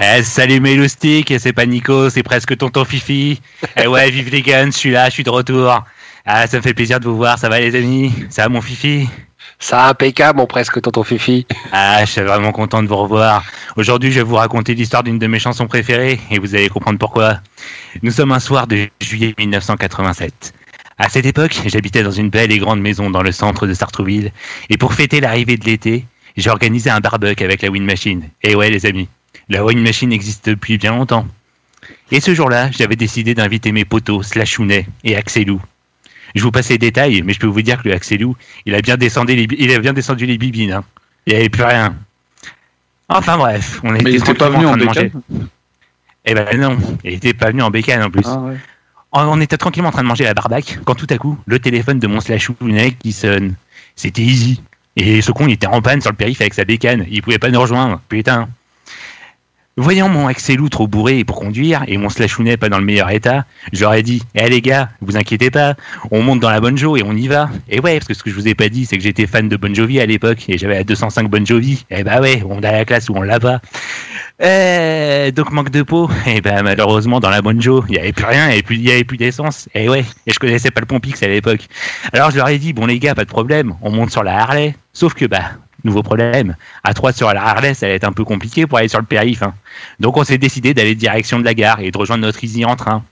Eh, 0.02 0.24
salut 0.24 0.60
mes 0.62 0.76
loustiques, 0.76 1.34
c'est 1.40 1.54
pas 1.54 1.66
Nico, 1.66 2.10
c'est 2.10 2.24
presque 2.24 2.58
tonton 2.58 2.86
Fifi. 2.86 3.42
Eh 3.76 3.88
ouais, 3.88 4.10
vive 4.10 4.30
les 4.30 4.42
guns, 4.42 4.72
je 4.72 4.78
suis 4.78 4.92
là, 4.92 5.10
je 5.10 5.16
suis 5.16 5.24
de 5.24 5.30
retour. 5.30 5.84
Ah, 6.26 6.48
ça 6.48 6.58
me 6.58 6.62
fait 6.62 6.74
plaisir 6.74 7.00
de 7.00 7.06
vous 7.06 7.18
voir, 7.18 7.38
ça 7.38 7.50
va 7.50 7.60
les 7.60 7.76
amis? 7.76 8.14
Ça 8.30 8.44
va 8.44 8.50
mon 8.50 8.62
Fifi? 8.62 9.10
Ça 9.62 9.90
impeccable, 9.90 10.40
mon 10.40 10.48
presque 10.48 10.82
tonton 10.82 11.04
Fifi. 11.04 11.46
Ah, 11.74 12.04
je 12.06 12.12
suis 12.12 12.22
vraiment 12.22 12.54
content 12.54 12.82
de 12.82 12.88
vous 12.88 12.96
revoir. 12.96 13.44
Aujourd'hui, 13.76 14.10
je 14.10 14.20
vais 14.20 14.24
vous 14.24 14.36
raconter 14.36 14.74
l'histoire 14.74 15.04
d'une 15.04 15.20
de 15.20 15.28
mes 15.28 15.38
chansons 15.38 15.68
préférées, 15.68 16.20
et 16.32 16.40
vous 16.40 16.56
allez 16.56 16.70
comprendre 16.70 16.98
pourquoi. 16.98 17.42
Nous 18.02 18.12
sommes 18.12 18.32
un 18.32 18.40
soir 18.40 18.68
de 18.68 18.90
juillet 19.02 19.36
1987. 19.38 20.54
À 20.98 21.10
cette 21.10 21.26
époque, 21.26 21.60
j'habitais 21.66 22.04
dans 22.04 22.12
une 22.12 22.30
belle 22.30 22.54
et 22.54 22.58
grande 22.58 22.80
maison 22.80 23.10
dans 23.10 23.22
le 23.22 23.34
centre 23.34 23.68
de 23.68 23.74
Sartrouville, 23.74 24.32
et 24.70 24.78
pour 24.78 24.94
fêter 24.94 25.20
l'arrivée 25.20 25.58
de 25.58 25.66
l'été, 25.66 26.06
j'ai 26.38 26.50
organisé 26.50 26.90
un 26.90 27.02
barbecue 27.02 27.44
avec 27.44 27.62
la 27.62 27.70
Wind 27.70 27.86
Machine. 27.86 28.30
Et 28.44 28.56
ouais, 28.56 28.70
les 28.70 28.86
amis, 28.86 29.10
la 29.50 29.66
Wind 29.66 29.84
Machine 29.84 30.14
existe 30.14 30.50
depuis 30.50 30.78
bien 30.78 30.92
longtemps. 30.92 31.28
Et 32.12 32.22
ce 32.22 32.34
jour-là, 32.34 32.72
j'avais 32.72 32.96
décidé 32.96 33.36
d'inviter 33.36 33.74
mes 33.74 33.84
potos 33.84 34.24
Slashounet 34.24 34.88
et 35.04 35.18
Axelou. 35.18 35.62
Je 36.36 36.42
vous 36.44 36.52
passe 36.52 36.70
les 36.70 36.78
détails, 36.78 37.22
mais 37.24 37.34
je 37.34 37.40
peux 37.40 37.48
vous 37.48 37.62
dire 37.62 37.82
que 37.82 37.88
le 37.90 37.96
Axelou, 37.96 38.36
il 38.66 38.76
a 38.76 38.82
bien 38.82 38.98
descendu 38.98 39.36
les, 39.36 39.48
il 39.58 39.72
a 39.74 39.80
bien 39.80 39.94
descendu 39.94 40.26
les 40.26 40.38
bibines. 40.38 40.72
hein. 40.74 40.84
Il 41.26 41.34
n'y 41.34 41.40
avait 41.40 41.50
plus 41.50 41.64
rien. 41.64 41.96
Enfin 43.08 43.38
bref, 43.38 43.80
on 43.84 43.92
Mais 43.92 44.00
était 44.00 44.12
il 44.12 44.16
était 44.18 44.34
pas 44.34 44.50
tranquillement 44.50 44.74
venu 44.74 44.84
en 44.86 44.92
train 44.94 45.02
en 45.02 45.04
de 45.04 45.12
manger. 45.12 45.12
Eh 46.26 46.34
ben 46.34 46.60
non, 46.60 46.78
il 47.04 47.14
était 47.14 47.34
pas 47.34 47.48
venu 47.48 47.62
en 47.64 47.72
bécane 47.72 48.04
en 48.04 48.10
plus. 48.12 48.26
Ah 48.26 48.42
on, 49.12 49.22
on 49.22 49.42
était 49.42 49.58
tranquillement 49.58 49.90
en 49.90 49.92
train 49.92 50.04
de 50.04 50.08
manger 50.08 50.26
la 50.26 50.34
barbaque 50.34 50.80
quand 50.86 50.94
tout 50.96 51.08
à 51.10 51.18
coup, 51.18 51.38
le 51.48 51.60
téléphone 51.60 52.00
de 52.00 52.08
mon 52.08 52.20
Slashounet 52.20 52.92
qui 52.94 53.12
sonne. 53.12 53.56
C'était 53.96 54.22
Easy. 54.22 54.62
Et 54.96 55.22
ce 55.22 55.32
con, 55.32 55.48
il 55.48 55.54
était 55.54 55.68
en 55.68 55.82
panne 55.82 56.02
sur 56.02 56.12
le 56.12 56.16
périph' 56.18 56.42
avec 56.42 56.54
sa 56.54 56.66
bécane. 56.66 57.06
Il 57.10 57.22
pouvait 57.22 57.40
pas 57.40 57.50
nous 57.50 57.60
rejoindre. 57.60 58.02
Putain. 58.10 58.50
Voyant 59.80 60.10
mon 60.10 60.28
Axelou 60.28 60.68
trop 60.68 60.88
bourré 60.88 61.24
pour 61.24 61.38
conduire 61.38 61.86
et 61.88 61.96
mon 61.96 62.10
Slashounet 62.10 62.58
pas 62.58 62.68
dans 62.68 62.80
le 62.80 62.84
meilleur 62.84 63.10
état, 63.12 63.46
ai 63.72 64.04
dit 64.04 64.22
Eh 64.36 64.50
les 64.50 64.60
gars, 64.60 64.90
vous 65.00 65.16
inquiétez 65.16 65.52
pas, 65.52 65.76
on 66.12 66.22
monte 66.22 66.42
dans 66.42 66.50
la 66.50 66.60
Bon 66.60 66.76
Jo 66.76 66.98
et 66.98 67.02
on 67.02 67.14
y 67.14 67.30
va. 67.30 67.50
Et 67.70 67.80
ouais, 67.80 67.94
parce 67.94 68.10
que 68.10 68.14
ce 68.14 68.22
que 68.22 68.30
je 68.30 68.36
vous 68.36 68.50
ai 68.50 68.56
pas 68.56 68.68
dit, 68.68 68.86
c'est 68.86 68.98
que 68.98 69.04
j'étais 69.04 69.26
fan 69.26 69.48
de 69.48 69.56
Bon 69.56 69.74
Jovi 69.74 70.02
à 70.02 70.06
l'époque 70.06 70.44
et 70.50 70.58
j'avais 70.58 70.74
la 70.74 70.84
205 70.84 71.30
Bon 71.30 71.46
Jovi. 71.46 71.86
Et 71.92 72.04
bah 72.04 72.20
ouais, 72.20 72.44
on 72.46 72.62
a 72.62 72.74
la 72.74 72.84
classe 72.84 73.08
où 73.08 73.14
on 73.16 73.22
l'a 73.22 73.40
pas. 73.40 73.62
Euh, 74.42 75.32
donc 75.32 75.50
manque 75.54 75.70
de 75.70 75.82
peau. 75.84 76.10
Et 76.28 76.42
ben 76.42 76.62
malheureusement 76.62 77.22
dans 77.22 77.30
la 77.30 77.42
Bon 77.42 77.62
Jo, 77.62 77.86
il 77.88 77.96
y 77.96 78.00
avait 78.00 78.12
plus 78.12 78.26
rien, 78.26 78.50
plus, 78.62 78.76
il 78.76 78.82
y 78.84 78.92
avait 78.92 79.06
plus 79.06 79.16
d'essence. 79.16 79.70
Et 79.76 79.88
ouais, 79.88 80.04
et 80.28 80.34
je 80.34 80.40
connaissais 80.40 80.72
pas 80.72 80.82
le 80.82 80.88
Pompix 80.88 81.24
à 81.24 81.30
l'époque. 81.30 81.68
Alors 82.12 82.32
je 82.32 82.36
leur 82.36 82.50
ai 82.50 82.58
dit 82.58 82.74
Bon 82.74 82.86
les 82.86 83.00
gars, 83.00 83.16
pas 83.16 83.24
de 83.24 83.30
problème, 83.30 83.76
on 83.82 83.92
monte 83.92 84.12
sur 84.12 84.26
la 84.26 84.42
Harley. 84.42 84.76
Sauf 84.92 85.14
que 85.14 85.24
bah 85.24 85.52
nouveau 85.84 86.04
problème. 86.04 86.56
À 86.84 86.94
3 86.94 87.14
sur 87.14 87.32
la 87.34 87.44
Harley, 87.44 87.74
ça 87.74 87.86
allait 87.86 87.96
être 87.96 88.04
un 88.04 88.12
peu 88.12 88.24
compliqué 88.24 88.68
pour 88.68 88.78
aller 88.78 88.88
sur 88.88 89.00
le 89.00 89.06
périph'. 89.06 89.44
hein. 89.44 89.54
Donc 90.00 90.18
on 90.18 90.24
s'est 90.24 90.38
décidé 90.38 90.74
d'aller 90.74 90.96
direction 90.96 91.40
de 91.40 91.46
la 91.46 91.54
gare 91.54 91.80
et 91.80 91.92
de 91.92 91.98
rejoindre 91.98 92.24
notre 92.24 92.44
Easy 92.44 92.66
en 92.66 92.76
train. 92.76 93.04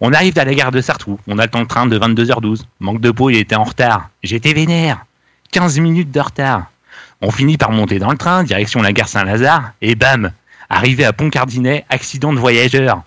On 0.00 0.12
arrive 0.12 0.38
à 0.38 0.44
la 0.44 0.54
gare 0.54 0.70
de 0.70 0.80
Sartrou, 0.80 1.18
on 1.26 1.38
attend 1.38 1.60
le 1.60 1.66
train 1.66 1.86
de 1.86 1.98
22h12. 1.98 2.62
Manque 2.80 3.00
de 3.00 3.10
peau, 3.10 3.30
il 3.30 3.36
était 3.36 3.56
en 3.56 3.64
retard. 3.64 4.10
J'étais 4.22 4.52
vénère. 4.52 5.04
15 5.50 5.78
minutes 5.80 6.10
de 6.12 6.20
retard. 6.20 6.66
On 7.20 7.30
finit 7.32 7.56
par 7.56 7.72
monter 7.72 7.98
dans 7.98 8.10
le 8.10 8.16
train, 8.16 8.44
direction 8.44 8.80
la 8.80 8.92
gare 8.92 9.08
Saint-Lazare, 9.08 9.72
et 9.80 9.94
bam 9.96 10.30
Arrivé 10.70 11.04
à 11.04 11.12
Pont-Cardinet, 11.12 11.84
accident 11.88 12.32
de 12.32 12.38
voyageur. 12.38 13.02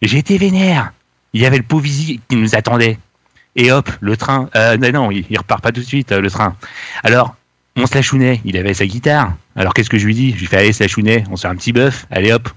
J'étais 0.00 0.38
vénère. 0.38 0.92
Il 1.32 1.42
y 1.42 1.46
avait 1.46 1.58
le 1.58 1.62
Povisi 1.64 2.20
qui 2.28 2.36
nous 2.36 2.54
attendait. 2.54 2.98
Et 3.56 3.72
hop, 3.72 3.90
le 4.00 4.16
train... 4.16 4.48
Euh, 4.54 4.76
non, 4.76 4.92
non, 4.92 5.10
il, 5.10 5.26
il 5.28 5.36
repart 5.36 5.60
pas 5.60 5.72
tout 5.72 5.80
de 5.80 5.86
suite, 5.86 6.12
euh, 6.12 6.20
le 6.20 6.30
train. 6.30 6.54
Alors, 7.02 7.34
mon 7.80 7.86
Slashounet, 7.86 8.42
il 8.44 8.58
avait 8.58 8.74
sa 8.74 8.86
guitare. 8.86 9.34
Alors 9.56 9.72
qu'est-ce 9.72 9.88
que 9.88 9.98
je 9.98 10.04
lui 10.04 10.14
dis? 10.14 10.32
Je 10.32 10.40
lui 10.40 10.46
fais 10.46 10.58
allez 10.58 10.72
Slashounet, 10.72 11.24
on 11.30 11.36
se 11.36 11.46
un 11.46 11.56
petit 11.56 11.72
bœuf, 11.72 12.06
allez 12.10 12.30
hop. 12.30 12.48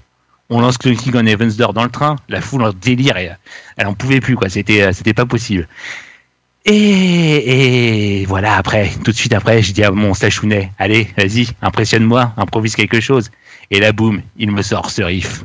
On 0.50 0.60
lance 0.60 0.76
Clonking 0.76 1.12
on 1.14 1.26
Evansdor 1.26 1.72
dans 1.72 1.84
le 1.84 1.90
train, 1.90 2.16
la 2.28 2.42
foule 2.42 2.62
en 2.62 2.72
délire, 2.72 3.16
elle 3.16 3.86
en 3.86 3.94
pouvait 3.94 4.20
plus 4.20 4.36
quoi, 4.36 4.50
c'était 4.50 4.82
euh, 4.82 5.12
pas 5.16 5.24
possible. 5.24 5.66
Et, 6.66 8.24
voilà, 8.28 8.56
après, 8.56 8.90
tout 9.02 9.12
de 9.12 9.16
suite 9.16 9.32
après, 9.32 9.62
je 9.62 9.72
dis 9.72 9.82
à 9.82 9.90
mon 9.90 10.12
Slashounet, 10.12 10.70
allez, 10.78 11.08
vas-y, 11.16 11.48
impressionne-moi, 11.62 12.34
improvise 12.36 12.76
quelque 12.76 13.00
chose. 13.00 13.30
Et 13.70 13.80
là, 13.80 13.92
boum, 13.92 14.20
il 14.36 14.50
me 14.50 14.60
sort 14.60 14.90
ce 14.90 15.00
riff. 15.00 15.42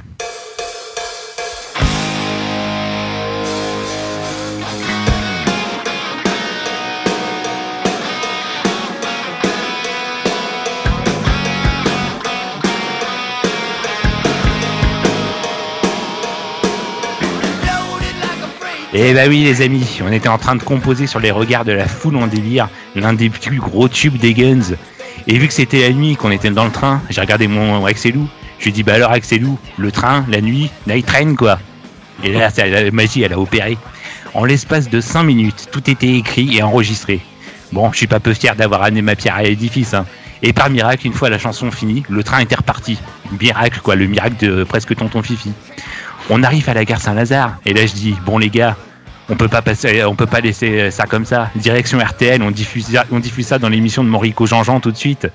Et 18.91 19.13
bah 19.13 19.27
oui 19.27 19.43
les 19.43 19.61
amis, 19.61 19.99
on 20.03 20.11
était 20.11 20.29
en 20.29 20.39
train 20.39 20.55
de 20.55 20.63
composer 20.63 21.05
sur 21.05 21.19
les 21.19 21.29
regards 21.29 21.63
de 21.63 21.71
la 21.71 21.87
foule 21.87 22.15
en 22.15 22.25
délire 22.25 22.69
l'un 22.95 23.13
des 23.13 23.29
plus 23.29 23.59
gros 23.59 23.87
tubes 23.87 24.17
des 24.17 24.33
Guns. 24.33 24.75
Et 25.27 25.37
vu 25.37 25.47
que 25.47 25.53
c'était 25.53 25.81
la 25.87 25.93
nuit, 25.93 26.15
qu'on 26.15 26.31
était 26.31 26.49
dans 26.49 26.65
le 26.65 26.71
train, 26.71 26.99
j'ai 27.11 27.21
regardé 27.21 27.47
mon 27.47 27.85
Axelou, 27.85 28.27
je 28.57 28.63
lui 28.63 28.69
ai 28.71 28.73
dit 28.73 28.81
bah 28.81 28.95
alors 28.95 29.11
Axelou, 29.11 29.59
le 29.77 29.91
train, 29.91 30.25
la 30.27 30.41
nuit, 30.41 30.71
night 30.87 31.05
train 31.05 31.35
quoi. 31.35 31.59
Et 32.23 32.31
là 32.31 32.49
la 32.57 32.89
magie, 32.89 33.21
elle 33.21 33.33
a 33.33 33.39
opéré. 33.39 33.77
En 34.33 34.43
l'espace 34.43 34.89
de 34.89 35.01
5 35.01 35.21
minutes, 35.21 35.67
tout 35.71 35.87
était 35.87 36.15
écrit 36.15 36.57
et 36.57 36.63
enregistré. 36.63 37.19
Bon, 37.71 37.91
je 37.91 37.97
suis 37.97 38.07
pas 38.07 38.19
peu 38.19 38.33
fier 38.33 38.55
d'avoir 38.55 38.81
amené 38.81 39.03
ma 39.03 39.15
pierre 39.15 39.35
à 39.35 39.43
l'édifice, 39.43 39.93
hein. 39.93 40.07
Et 40.41 40.53
par 40.53 40.69
miracle, 40.69 41.05
une 41.05 41.13
fois 41.13 41.29
la 41.29 41.37
chanson 41.37 41.69
finie, 41.69 42.03
le 42.09 42.23
train 42.23 42.39
était 42.39 42.55
reparti. 42.55 42.97
Miracle 43.39 43.81
quoi, 43.83 43.95
le 43.95 44.07
miracle 44.07 44.43
de 44.43 44.63
presque 44.63 44.95
tonton 44.95 45.21
Fifi. 45.21 45.51
On 46.29 46.43
arrive 46.43 46.69
à 46.69 46.73
la 46.73 46.85
gare 46.85 47.01
Saint-Lazare 47.01 47.57
et 47.65 47.73
là 47.73 47.85
je 47.85 47.93
dis 47.93 48.15
bon 48.25 48.37
les 48.37 48.49
gars, 48.49 48.77
on 49.29 49.35
peut 49.35 49.47
pas 49.47 49.61
passer, 49.61 50.03
on 50.03 50.15
peut 50.15 50.25
pas 50.25 50.41
laisser 50.41 50.91
ça 50.91 51.05
comme 51.05 51.25
ça. 51.25 51.49
Direction 51.55 51.99
RTL, 51.99 52.41
on 52.41 52.51
diffuse, 52.51 52.97
on 53.11 53.19
diffuse 53.19 53.47
ça 53.47 53.59
dans 53.59 53.69
l'émission 53.69 54.03
de 54.03 54.09
Morico 54.09 54.45
Jean-Jean 54.45 54.79
tout 54.79 54.91
de 54.91 54.97
suite. 54.97 55.27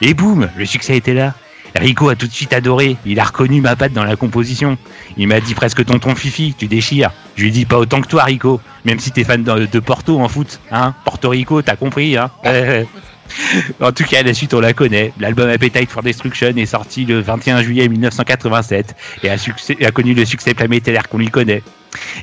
Et 0.00 0.14
boum, 0.14 0.48
le 0.56 0.64
succès 0.64 0.96
était 0.96 1.14
là. 1.14 1.34
Rico 1.76 2.08
a 2.08 2.16
tout 2.16 2.26
de 2.26 2.32
suite 2.32 2.52
adoré. 2.52 2.96
Il 3.06 3.20
a 3.20 3.24
reconnu 3.24 3.60
ma 3.60 3.76
patte 3.76 3.92
dans 3.92 4.04
la 4.04 4.16
composition. 4.16 4.76
Il 5.16 5.28
m'a 5.28 5.40
dit 5.40 5.54
presque 5.54 5.84
tonton 5.84 6.14
Fifi, 6.14 6.54
tu 6.56 6.66
déchires. 6.66 7.12
Je 7.36 7.44
lui 7.44 7.50
dit 7.50 7.64
pas 7.64 7.78
autant 7.78 8.00
que 8.00 8.08
toi 8.08 8.24
Rico, 8.24 8.60
même 8.84 8.98
si 8.98 9.12
t'es 9.12 9.24
fan 9.24 9.42
de, 9.42 9.66
de 9.66 9.78
Porto 9.78 10.20
en 10.20 10.28
foot, 10.28 10.60
hein. 10.72 10.94
Porto 11.04 11.28
Rico, 11.28 11.62
t'as 11.62 11.76
compris, 11.76 12.16
hein. 12.16 12.30
En 13.80 13.92
tout 13.92 14.04
cas, 14.04 14.22
la 14.22 14.34
suite, 14.34 14.54
on 14.54 14.60
la 14.60 14.72
connaît. 14.72 15.12
L'album 15.18 15.48
Appetite 15.48 15.90
for 15.90 16.02
Destruction 16.02 16.52
est 16.56 16.66
sorti 16.66 17.04
le 17.04 17.20
21 17.20 17.62
juillet 17.62 17.88
1987 17.88 18.94
et 19.22 19.30
a, 19.30 19.36
succès- 19.36 19.84
a 19.84 19.90
connu 19.90 20.14
le 20.14 20.24
succès 20.24 20.54
planétaire 20.54 21.08
qu'on 21.08 21.18
lui 21.18 21.28
connaît. 21.28 21.62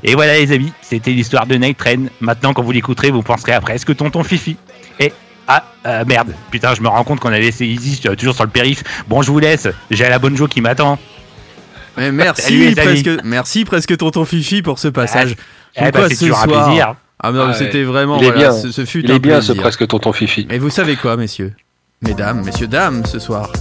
Et 0.04 0.16
voilà, 0.16 0.38
les 0.38 0.52
amis, 0.52 0.72
c'était 0.82 1.12
l'histoire 1.12 1.46
de 1.46 1.56
Night 1.56 1.78
Train. 1.78 2.06
Maintenant, 2.22 2.54
quand 2.54 2.64
vous 2.64 2.72
l'écouterez, 2.72 3.12
vous 3.12 3.22
penserez 3.22 3.54
à 3.54 3.62
presque 3.62 3.96
Tonton 3.96 4.24
Fifi. 4.24 4.58
Et 5.00 5.12
ah, 5.48 5.64
euh, 5.86 6.04
merde, 6.06 6.34
putain, 6.52 6.74
je 6.76 6.82
me 6.82 6.88
rends 6.88 7.04
compte 7.04 7.20
qu'on 7.20 7.32
a 7.32 7.40
laissé 7.40 7.66
Easy 7.66 8.02
euh, 8.06 8.16
toujours 8.16 8.36
sur 8.36 8.44
le 8.44 8.50
périph. 8.50 8.84
Bon, 9.08 9.22
je 9.22 9.32
vous 9.32 9.40
laisse, 9.40 9.68
j'ai 9.92 10.08
la 10.10 10.20
bonne 10.20 10.36
Jo 10.36 10.48
qui 10.48 10.62
m'attend. 10.62 11.00
Mais 11.98 12.12
merci, 12.12 12.42
Salut, 12.42 12.76
presque, 12.76 13.10
merci 13.24 13.66
presque 13.66 13.98
tonton 13.98 14.26
Fifi 14.26 14.62
pour 14.62 14.78
ce 14.80 14.88
passage. 14.90 15.36
Eh 15.76 15.80
Comme 15.80 15.92
ben, 15.92 16.00
quoi, 16.00 16.10
c'est 16.10 16.16
ce 16.16 16.26
toujours 16.26 16.40
un 16.40 16.48
plaisir. 16.48 16.96
Ah 17.22 17.31
non, 17.31 17.48
Ah 17.49 17.53
c'était 17.53 17.80
ouais. 17.80 17.84
vraiment. 17.84 18.18
Il 18.19 18.26
est 18.26 18.31
voilà, 18.31 18.49
bien. 18.49 18.52
ce, 18.52 18.72
ce 18.72 18.85
fut 18.85 19.02
Il 19.03 19.11
un 19.11 19.15
est 19.15 19.19
bien, 19.19 19.41
ce 19.41 19.53
presque 19.53 19.88
tonton 19.88 20.14
Fifi. 20.14 20.48
Et 20.49 20.60
vous 20.60 20.69
savez 20.69 20.95
quoi, 20.95 21.18
messieurs? 21.18 21.53
Mesdames, 22.02 22.44
messieurs, 22.45 22.68
dames, 22.68 23.03
ce 23.06 23.18
soir, 23.18 23.52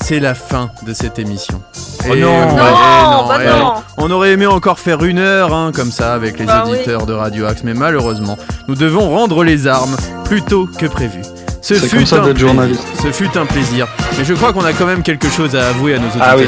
c'est 0.00 0.18
la 0.18 0.34
fin 0.34 0.70
de 0.84 0.92
cette 0.92 1.18
émission. 1.20 1.62
Oh 2.08 2.14
Et 2.14 2.20
non. 2.20 2.28
ouais, 2.48 2.54
Non, 2.54 3.28
bah 3.28 3.38
et 3.44 3.46
non. 3.46 3.72
On 3.98 4.10
aurait 4.10 4.32
aimé 4.32 4.46
encore 4.46 4.80
faire 4.80 5.04
une 5.04 5.18
heure, 5.18 5.54
hein, 5.54 5.70
comme 5.72 5.92
ça, 5.92 6.12
avec 6.12 6.38
les 6.40 6.44
Bah 6.44 6.64
oui. 6.66 6.72
auditeurs 6.72 7.06
de 7.06 7.12
Radio 7.12 7.46
Axe, 7.46 7.62
mais 7.62 7.72
malheureusement, 7.74 8.36
nous 8.66 8.74
devons 8.74 9.08
rendre 9.10 9.44
les 9.44 9.68
armes 9.68 9.96
plus 10.24 10.42
tôt 10.42 10.66
que 10.78 10.86
prévu. 10.86 11.20
Ce 11.62 11.76
C'est 11.76 11.86
fut 11.88 11.96
comme 11.98 12.06
ça 12.06 12.22
un 12.22 12.34
journaliste. 12.34 12.84
Ce 13.00 13.12
fut 13.12 13.38
un 13.38 13.46
plaisir. 13.46 13.86
Mais 14.18 14.24
je 14.24 14.34
crois 14.34 14.52
qu'on 14.52 14.64
a 14.64 14.72
quand 14.72 14.86
même 14.86 15.02
quelque 15.02 15.30
chose 15.30 15.54
à 15.56 15.68
avouer 15.68 15.94
à 15.94 15.98
nos 15.98 16.08
auditeurs. 16.08 16.26
Ah 16.28 16.36
oui. 16.36 16.46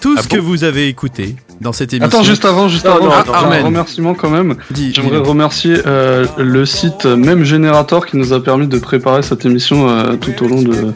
Tout 0.00 0.16
ce 0.16 0.22
Ah 0.24 0.28
que 0.28 0.36
bon 0.38 0.42
vous 0.48 0.64
avez 0.64 0.88
écouté 0.88 1.36
dans 1.62 1.72
cette 1.72 1.94
émission. 1.94 2.08
Attends, 2.18 2.22
juste 2.24 2.44
avant, 2.44 2.68
juste 2.68 2.84
Non, 2.84 2.96
avant, 2.96 3.04
non, 3.06 3.10
j'ai 3.12 3.16
attends, 3.20 3.32
un 3.32 3.36
Armen. 3.44 3.64
remerciement 3.64 4.14
quand 4.14 4.28
même. 4.30 4.56
J'aimerais 4.74 5.18
remercier 5.18 5.76
euh, 5.86 6.26
le 6.36 6.66
site 6.66 7.06
Même 7.06 7.44
Générateur 7.44 8.04
qui 8.04 8.16
nous 8.18 8.32
a 8.34 8.42
permis 8.42 8.66
de 8.66 8.78
préparer 8.78 9.22
cette 9.22 9.46
émission 9.46 9.88
euh, 9.88 10.16
tout 10.16 10.44
au 10.44 10.48
long 10.48 10.60
de, 10.62 10.92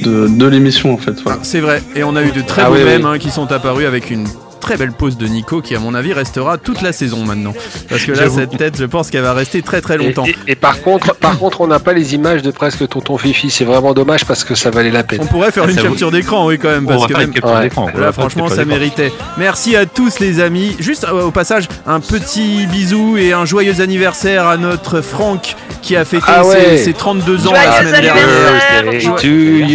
de, 0.00 0.26
de 0.28 0.46
l'émission 0.46 0.92
en 0.92 0.96
fait. 0.96 1.14
Voilà. 1.22 1.38
C'est 1.42 1.60
vrai, 1.60 1.82
et 1.94 2.02
on 2.02 2.16
a 2.16 2.22
eu 2.22 2.32
de 2.32 2.40
très 2.40 2.62
Ah 2.62 2.66
beaux 2.68 2.74
oui, 2.74 2.80
oui. 2.80 2.86
mèmes 2.86 3.04
hein, 3.06 3.18
qui 3.18 3.30
sont 3.30 3.52
apparus 3.52 3.86
avec 3.86 4.10
une 4.10 4.26
très 4.66 4.76
belle 4.76 4.90
pose 4.92 5.16
de 5.16 5.26
Nico 5.28 5.60
qui, 5.62 5.76
à 5.76 5.78
mon 5.78 5.94
avis, 5.94 6.12
restera 6.12 6.58
toute 6.58 6.82
la 6.82 6.92
saison 6.92 7.24
maintenant. 7.24 7.54
Parce 7.88 8.04
que 8.04 8.10
là, 8.12 8.28
cette 8.28 8.56
tête, 8.58 8.76
je 8.76 8.84
pense 8.84 9.10
qu'elle 9.10 9.22
va 9.22 9.32
rester 9.32 9.62
très 9.62 9.80
très 9.80 9.96
longtemps. 9.96 10.24
et- 10.26 10.34
et 10.48 10.54
par 10.56 10.82
contre, 10.82 11.14
par 11.14 11.38
contre, 11.38 11.60
on 11.60 11.68
n'a 11.68 11.78
pas 11.78 11.92
les 11.92 12.14
images 12.14 12.42
de 12.42 12.50
presque 12.50 12.86
tonton 12.88 13.16
Fifi. 13.16 13.48
C'est 13.50 13.64
vraiment 13.64 13.94
dommage 13.94 14.24
parce 14.24 14.42
que 14.42 14.56
ça 14.56 14.70
valait 14.70 14.90
la 14.90 15.04
peine. 15.04 15.20
On 15.22 15.26
pourrait 15.26 15.52
faire 15.52 15.64
Ah, 15.68 15.70
une 15.70 15.76
capture 15.76 16.10
d'écran, 16.10 16.46
oui, 16.48 16.58
quand 16.58 16.68
même. 16.70 16.84
On 16.84 16.88
Parce 16.88 17.02
va 17.02 17.06
que 17.06 17.12
faire 17.14 17.20
une 17.20 17.26
même- 17.28 17.34
capture 17.34 17.56
Ouais. 17.56 17.62
d'écran, 17.62 17.86
Là, 17.96 18.06
une 18.08 18.12
franchement, 18.12 18.44
capture 18.48 18.56
ça 18.62 18.64
méritait. 18.64 19.12
Merci 19.38 19.76
à 19.76 19.86
tous, 19.86 20.18
les 20.18 20.40
amis. 20.40 20.74
Juste 20.80 21.04
euh, 21.04 21.22
au 21.26 21.30
passage, 21.30 21.68
un 21.86 22.00
petit 22.00 22.66
bisou 22.66 23.16
et 23.16 23.32
un 23.32 23.44
joyeux 23.44 23.80
anniversaire 23.80 24.46
à 24.48 24.56
notre 24.56 25.00
Franck 25.00 25.54
qui 25.82 25.94
a 25.94 26.04
fêté 26.04 26.24
Ah 26.26 26.44
ouais. 26.44 26.76
ses, 26.78 26.84
ses 26.86 26.92
32 26.92 27.46
ans 27.46 27.50
Joyeux 27.54 27.68
la 27.70 27.78
semaine 27.78 28.02
dernière. 28.02 29.20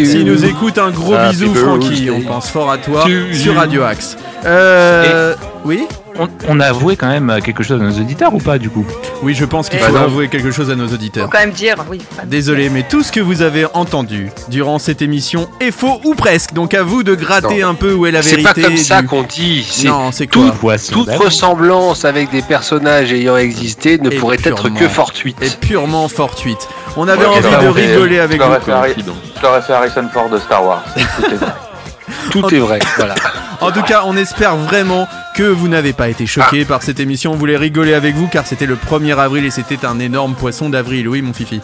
S'il 0.06 0.26
nous 0.26 0.44
écoute, 0.46 0.78
un 0.78 0.90
gros 0.92 1.16
bisou, 1.30 1.54
Francky. 1.56 2.10
On 2.12 2.22
pense 2.22 2.50
fort 2.50 2.70
à 2.72 2.78
toi 2.78 3.04
to 3.06 3.34
sur. 3.34 3.56
Radio 3.56 3.84
Axe. 3.84 4.18
Euh, 4.44 4.81
oui 5.66 5.88
On, 6.20 6.28
on 6.50 6.60
a 6.60 6.66
avoué 6.68 6.96
quand 6.98 7.08
même 7.08 7.40
quelque 7.44 7.64
chose 7.64 7.80
à 7.82 7.84
nos 7.86 7.92
auditeurs 7.98 8.34
ou 8.34 8.40
pas 8.40 8.58
du 8.58 8.70
coup? 8.70 8.86
Oui, 9.24 9.34
je 9.34 9.46
pense 9.46 9.70
qu'il 9.70 9.80
Eh 9.82 9.84
faut 9.88 9.96
avouer 9.96 10.28
quelque 10.28 10.52
chose 10.52 10.70
à 10.70 10.76
nos 10.76 10.88
auditeurs. 10.88 11.26
Faut 11.26 11.32
quand 11.32 11.40
même 11.40 11.52
dire, 11.52 11.76
oui. 11.90 12.02
Désolé, 12.26 12.70
mais 12.70 12.84
tout 12.84 13.02
ce 13.04 13.12
que 13.12 13.20
vous 13.22 13.42
avez 13.42 13.66
entendu 13.74 14.30
durant 14.50 14.78
cette 14.80 15.02
émission 15.02 15.48
est 15.62 15.72
faux 15.72 16.02
ou 16.04 16.14
presque. 16.16 16.54
Donc 16.54 16.74
à 16.74 16.84
vous 16.84 17.04
de 17.04 17.16
gratter 17.16 17.62
Non. 17.62 17.70
un 17.70 17.74
peu 17.76 17.94
où 17.94 18.06
est 18.06 18.12
la 18.12 18.22
C'est 18.22 18.36
vérité. 18.36 18.62
pas 18.62 18.68
comme 18.68 18.78
ça 18.78 19.02
du- 19.02 19.08
qu'on 19.08 19.24
dit. 19.24 19.66
c'est 19.70 19.88
Non, 19.88 20.12
c'est 20.12 20.28
quoi? 20.28 20.52
Toute 20.92 21.10
ressemblance 21.16 22.04
avec 22.06 22.30
des 22.32 22.42
personnages 22.42 23.14
ayant 23.14 23.38
existé 23.38 23.98
ne 23.98 24.10
Et 24.12 24.18
pourrait 24.18 24.38
être 24.44 24.70
que 24.70 24.88
fortuite. 24.90 25.38
Et 25.42 25.50
purement 25.50 26.08
fortuite. 26.10 26.68
On 26.98 27.08
avait 27.08 27.26
Ouais, 27.26 27.38
envie 27.38 27.64
de 27.66 27.70
rigoler 27.70 28.20
avec 28.20 28.42
vous. 28.42 28.48
Je 29.38 29.42
l'aurais 29.42 29.62
fait 29.62 29.74
Harrison 29.74 30.08
Ford 30.12 30.30
de 30.30 30.38
Star 30.40 30.66
Wars. 30.66 30.84
Tout 32.32 32.40
est 32.40 32.42
vrai. 32.42 32.50
Tout 32.50 32.56
est 32.56 32.60
vrai, 32.60 32.80
voilà. 32.98 33.16
En 33.62 33.72
tout 33.72 33.84
cas, 33.84 34.04
on 34.06 34.16
espère 34.18 34.56
vraiment 34.56 35.08
que 35.36 35.44
vous 35.44 35.68
n'avez 35.68 35.94
pas 35.94 36.10
été 36.10 36.26
choqués 36.26 36.66
par 36.66 36.82
cette 36.84 37.00
émission. 37.00 37.32
On 37.34 37.36
voulait 37.36 37.58
rigoler 37.58 37.94
avec 37.94 38.16
vous 38.16 38.28
car 38.28 38.46
c'était 38.48 38.66
le 38.66 38.76
1er 38.76 39.18
avril 39.18 39.46
et 39.46 39.52
c'était 39.52 39.86
un 39.86 40.00
énorme 40.00 40.34
poisson 40.34 40.70
d'avril. 40.70 41.08
Oui, 41.08 41.22
mon 41.22 41.34
fifi. 41.34 41.62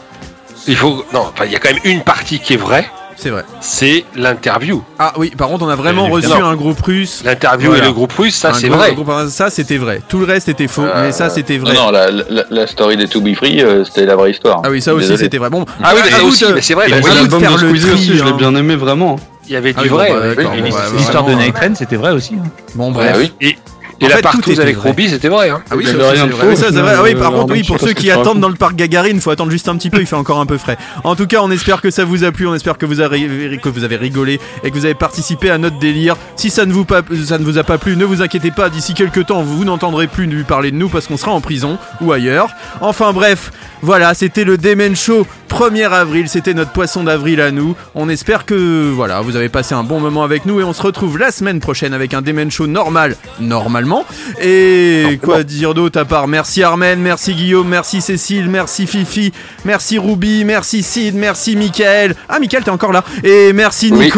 Il 0.67 0.75
faut. 0.75 1.05
Non, 1.13 1.21
enfin, 1.33 1.45
il 1.45 1.51
y 1.51 1.55
a 1.55 1.59
quand 1.59 1.69
même 1.73 1.81
une 1.85 2.01
partie 2.01 2.39
qui 2.39 2.53
est 2.53 2.57
vraie. 2.57 2.85
C'est 3.19 3.31
vrai. 3.31 3.43
C'est 3.61 4.05
l'interview. 4.15 4.83
Ah 4.99 5.11
oui, 5.17 5.31
par 5.35 5.47
contre, 5.47 5.65
on 5.65 5.69
a 5.69 5.75
vraiment 5.75 6.05
Euh, 6.05 6.11
reçu 6.11 6.31
un 6.31 6.55
groupe 6.55 6.79
russe. 6.81 7.23
L'interview 7.25 7.69
Voilà. 7.71 7.83
et 7.85 7.87
le 7.87 7.91
groupe 7.93 8.11
russe, 8.13 8.35
ça 8.35 8.53
c'est 8.53 8.67
vrai. 8.69 8.93
groupe- 8.93 9.11
ça, 9.29 9.49
c'était 9.49 9.77
vrai. 9.77 10.01
Tout 10.07 10.19
le 10.19 10.25
reste 10.25 10.49
était 10.49 10.67
faux, 10.67 10.83
Euh, 10.83 11.05
mais 11.07 11.11
ça, 11.11 11.31
c'était 11.31 11.57
vrai. 11.57 11.73
Non, 11.73 11.85
non, 11.85 11.91
la, 11.91 12.11
la, 12.11 12.43
la 12.51 12.67
story 12.67 12.95
des 12.95 13.07
To 13.07 13.19
Be 13.21 13.33
Free, 13.33 13.63
euh, 13.63 13.83
c'était 13.85 14.05
la 14.05 14.15
vraie 14.15 14.29
histoire. 14.29 14.61
Ah 14.63 14.69
oui, 14.69 14.83
ça 14.83 14.93
aussi, 14.93 15.17
c'était 15.17 15.39
vrai. 15.39 15.49
Bon, 15.49 15.65
Ah 15.83 15.93
oui, 15.95 16.01
vous 16.21 16.27
aussi, 16.27 16.45
de- 16.45 16.53
mais 16.53 16.61
c'est 16.61 16.75
vrai. 16.75 16.89
L'album 16.89 17.41
de 17.41 17.47
le 17.47 17.57
Squeezie 17.57 17.89
aussi, 17.91 18.17
je 18.19 18.23
l'ai 18.23 18.29
hein. 18.29 18.35
bien 18.37 18.53
aimé 18.55 18.75
vraiment. 18.75 19.15
Il 19.47 19.53
y 19.53 19.55
avait 19.55 19.73
Ah 19.77 19.81
du 19.81 19.87
oui, 19.89 19.93
vrai. 19.95 20.09
bon, 20.09 20.15
bah, 20.19 20.43
bon, 20.43 20.69
bah, 20.71 20.77
L'histoire 20.95 21.23
de 21.23 21.31
vraiment, 21.31 21.43
Night 21.45 21.55
Train, 21.55 21.75
c'était 21.75 21.95
vrai 21.95 22.11
aussi. 22.11 22.35
hein. 22.35 22.47
Bon, 22.75 22.91
Bah 22.91 22.99
bref. 23.11 23.17
oui. 23.19 23.33
Et, 23.41 23.57
et 23.99 24.05
En 24.05 24.09
la 24.09 24.15
fait, 24.17 24.21
tout 24.21 24.27
partouze 24.29 24.59
avec 24.59 24.75
vrai. 24.75 24.89
Robbie, 24.89 25.09
c'était 25.09 25.27
vrai. 25.29 25.49
Hein. 25.49 25.63
Ah 25.71 25.75
oui, 25.75 25.83
c'est 25.87 25.93
vrai. 25.93 26.15
faux, 26.17 26.27
Oui, 26.47 26.55
ça, 26.55 26.65
c'est 26.67 26.73
vrai. 26.81 26.91
euh, 26.91 26.97
Ah 26.99 27.03
oui, 27.03 27.15
par 27.15 27.31
contre, 27.31 27.51
oui, 27.53 27.63
pour 27.63 27.79
ceux 27.79 27.93
qui 27.93 28.11
attendent 28.11 28.39
dans 28.39 28.49
le 28.49 28.53
parc 28.55 28.75
Gagarine, 28.75 29.15
il 29.15 29.21
faut 29.21 29.31
attendre 29.31 29.49
juste 29.49 29.69
un 29.69 29.75
petit 29.75 29.89
peu, 29.89 29.99
il 30.01 30.05
fait 30.05 30.15
encore 30.15 30.39
un 30.39 30.45
peu 30.45 30.57
frais. 30.59 30.77
En 31.03 31.15
tout 31.15 31.25
cas, 31.25 31.39
on 31.41 31.49
espère 31.49 31.81
que 31.81 31.89
ça 31.89 32.03
vous 32.05 32.23
a 32.23 32.31
plu, 32.31 32.45
on 32.45 32.53
espère 32.53 32.77
que 32.77 32.85
vous 32.85 32.99
avez, 32.99 33.57
que 33.57 33.69
vous 33.69 33.83
avez 33.83 33.95
rigolé 33.95 34.39
et 34.63 34.69
que 34.69 34.75
vous 34.75 34.85
avez 34.85 34.93
participé 34.93 35.49
à 35.49 35.57
notre 35.57 35.79
délire. 35.79 36.15
Si 36.35 36.51
ça 36.51 36.65
ne 36.67 36.73
vous, 36.73 36.85
pas, 36.85 37.01
ça 37.25 37.39
ne 37.39 37.43
vous 37.43 37.57
a 37.57 37.63
pas 37.63 37.79
plu, 37.79 37.95
ne 37.97 38.05
vous 38.05 38.21
inquiétez 38.21 38.51
pas, 38.51 38.69
d'ici 38.69 38.93
quelques 38.93 39.25
temps, 39.25 39.41
vous 39.41 39.65
n'entendrez 39.65 40.05
plus 40.05 40.27
lui 40.27 40.43
parler 40.43 40.69
de 40.69 40.75
nous 40.75 40.89
parce 40.89 41.07
qu'on 41.07 41.17
sera 41.17 41.31
en 41.31 41.41
prison 41.41 41.79
ou 42.01 42.11
ailleurs. 42.11 42.49
Enfin 42.81 43.13
bref, 43.13 43.51
voilà, 43.81 44.13
c'était 44.13 44.43
le 44.43 44.57
Demen 44.57 44.95
Show 44.95 45.25
1er 45.49 45.89
avril, 45.89 46.27
c'était 46.27 46.53
notre 46.53 46.71
poisson 46.71 47.03
d'avril 47.03 47.41
à 47.41 47.51
nous. 47.51 47.75
On 47.95 48.09
espère 48.09 48.45
que 48.45 48.91
voilà, 48.91 49.21
vous 49.21 49.35
avez 49.35 49.49
passé 49.49 49.75
un 49.75 49.83
bon 49.83 49.99
moment 49.99 50.23
avec 50.23 50.45
nous 50.45 50.59
et 50.59 50.63
on 50.63 50.73
se 50.73 50.81
retrouve 50.81 51.17
la 51.17 51.31
semaine 51.31 51.59
prochaine 51.59 51.93
avec 51.93 52.13
un 52.13 52.21
Demen 52.21 52.51
Show 52.51 52.67
normal, 52.67 53.15
normalement. 53.39 54.05
Et 54.41 55.19
quoi 55.23 55.43
dire 55.43 55.73
d'autre 55.73 55.99
à 55.99 56.05
part 56.05 56.27
merci 56.27 56.63
Armen, 56.63 56.99
merci 56.99 57.33
Guillaume, 57.33 57.67
merci 57.67 58.01
Cécile, 58.01 58.49
merci 58.49 58.87
Fifi, 58.87 59.31
merci 59.65 59.97
Ruby, 59.97 60.43
merci 60.43 60.83
Sid, 60.83 61.15
merci 61.15 61.55
Michael. 61.55 62.15
Ah 62.29 62.39
Michael, 62.39 62.63
t'es 62.63 62.71
encore 62.71 62.91
là. 62.91 63.03
Et 63.23 63.53
merci 63.53 63.91
Oui. 63.91 64.11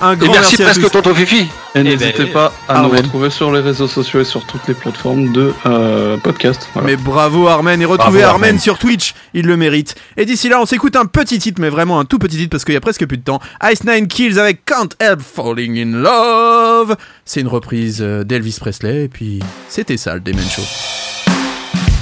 Un 0.00 0.14
Et 0.14 0.16
grand 0.16 0.32
merci 0.32 0.56
merci, 0.58 0.62
à 0.62 0.64
presque 0.66 0.80
tous. 0.82 0.90
tonton 0.90 1.14
Fifi. 1.14 1.46
Et 1.74 1.82
n'hésitez 1.82 2.24
ben, 2.24 2.32
pas 2.32 2.52
à 2.68 2.80
nous 2.82 2.88
retrouver 2.88 3.30
sur 3.30 3.52
les 3.52 3.60
réseaux 3.60 3.86
sociaux 3.86 4.20
et 4.20 4.24
sur 4.24 4.44
toutes 4.44 4.66
les 4.68 4.74
plateformes 4.74 5.32
de 5.32 5.54
euh, 5.64 6.16
podcast. 6.18 6.68
Voilà. 6.74 6.88
Mais 6.88 6.96
bravo 6.96 7.46
Armen 7.48 7.80
et 7.80 7.84
retrouvez 7.84 8.20
Bravo, 8.20 8.32
Armen 8.34 8.48
Armen. 8.50 8.60
sur 8.60 8.78
Twitch, 8.78 9.14
il 9.32 9.46
le 9.46 9.56
mérite. 9.56 9.94
Et 10.16 10.24
d'ici 10.26 10.48
là, 10.48 10.60
on 10.60 10.66
s'écoute 10.66 10.96
un 10.96 11.06
petit 11.06 11.38
titre, 11.38 11.60
mais 11.60 11.68
vraiment 11.70 11.98
un 12.00 12.04
tout 12.04 12.18
petit 12.18 12.36
titre 12.36 12.50
parce 12.50 12.64
qu'il 12.64 12.74
y 12.74 12.76
a 12.76 12.80
presque 12.80 13.06
plus 13.06 13.16
de 13.18 13.22
temps. 13.22 13.40
Ice 13.70 13.84
Nine 13.84 14.08
Kills 14.08 14.38
avec 14.38 14.64
Can't 14.64 14.90
Help 15.00 15.20
Falling 15.22 15.78
in 15.78 15.98
Love. 15.98 16.96
C'est 17.24 17.40
une 17.40 17.48
reprise 17.48 17.98
euh, 18.02 18.24
d'Elvis 18.24 18.58
Presley 18.60 19.04
et 19.04 19.08
puis 19.08 19.40
c'était 19.68 19.96
ça 19.96 20.14
le 20.14 20.20
Demen 20.20 20.44
Show. 20.44 20.62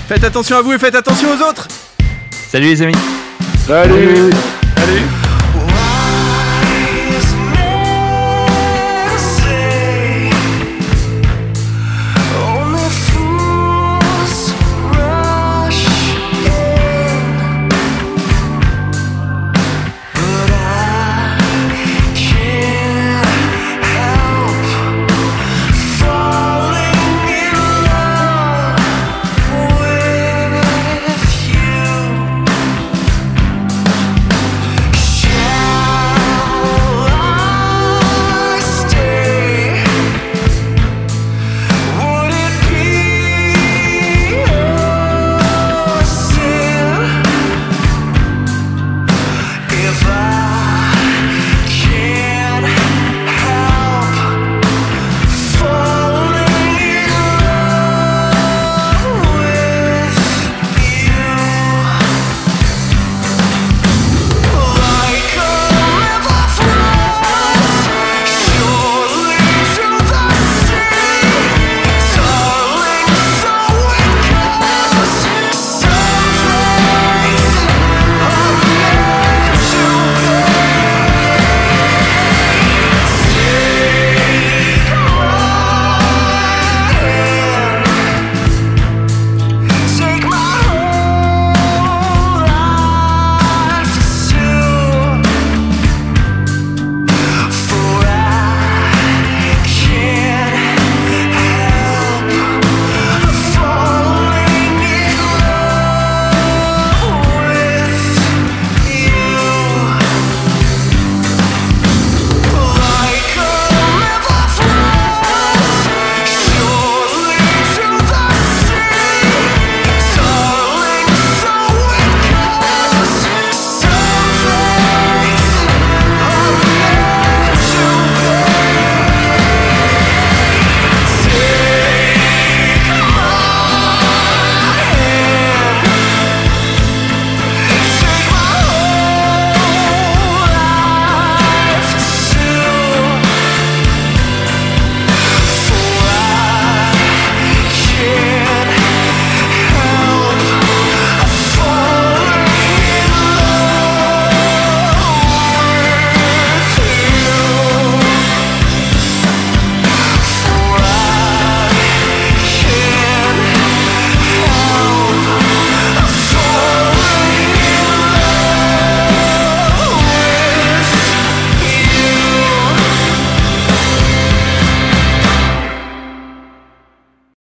Faites 0.08 0.24
attention 0.24 0.56
à 0.56 0.62
vous 0.62 0.72
et 0.72 0.78
faites 0.78 0.94
attention 0.96 1.28
aux 1.28 1.48
autres. 1.48 1.68
Salut 2.50 2.66
les 2.66 2.82
amis 2.82 2.94
Salut. 3.66 4.30
Salut. 4.76 5.19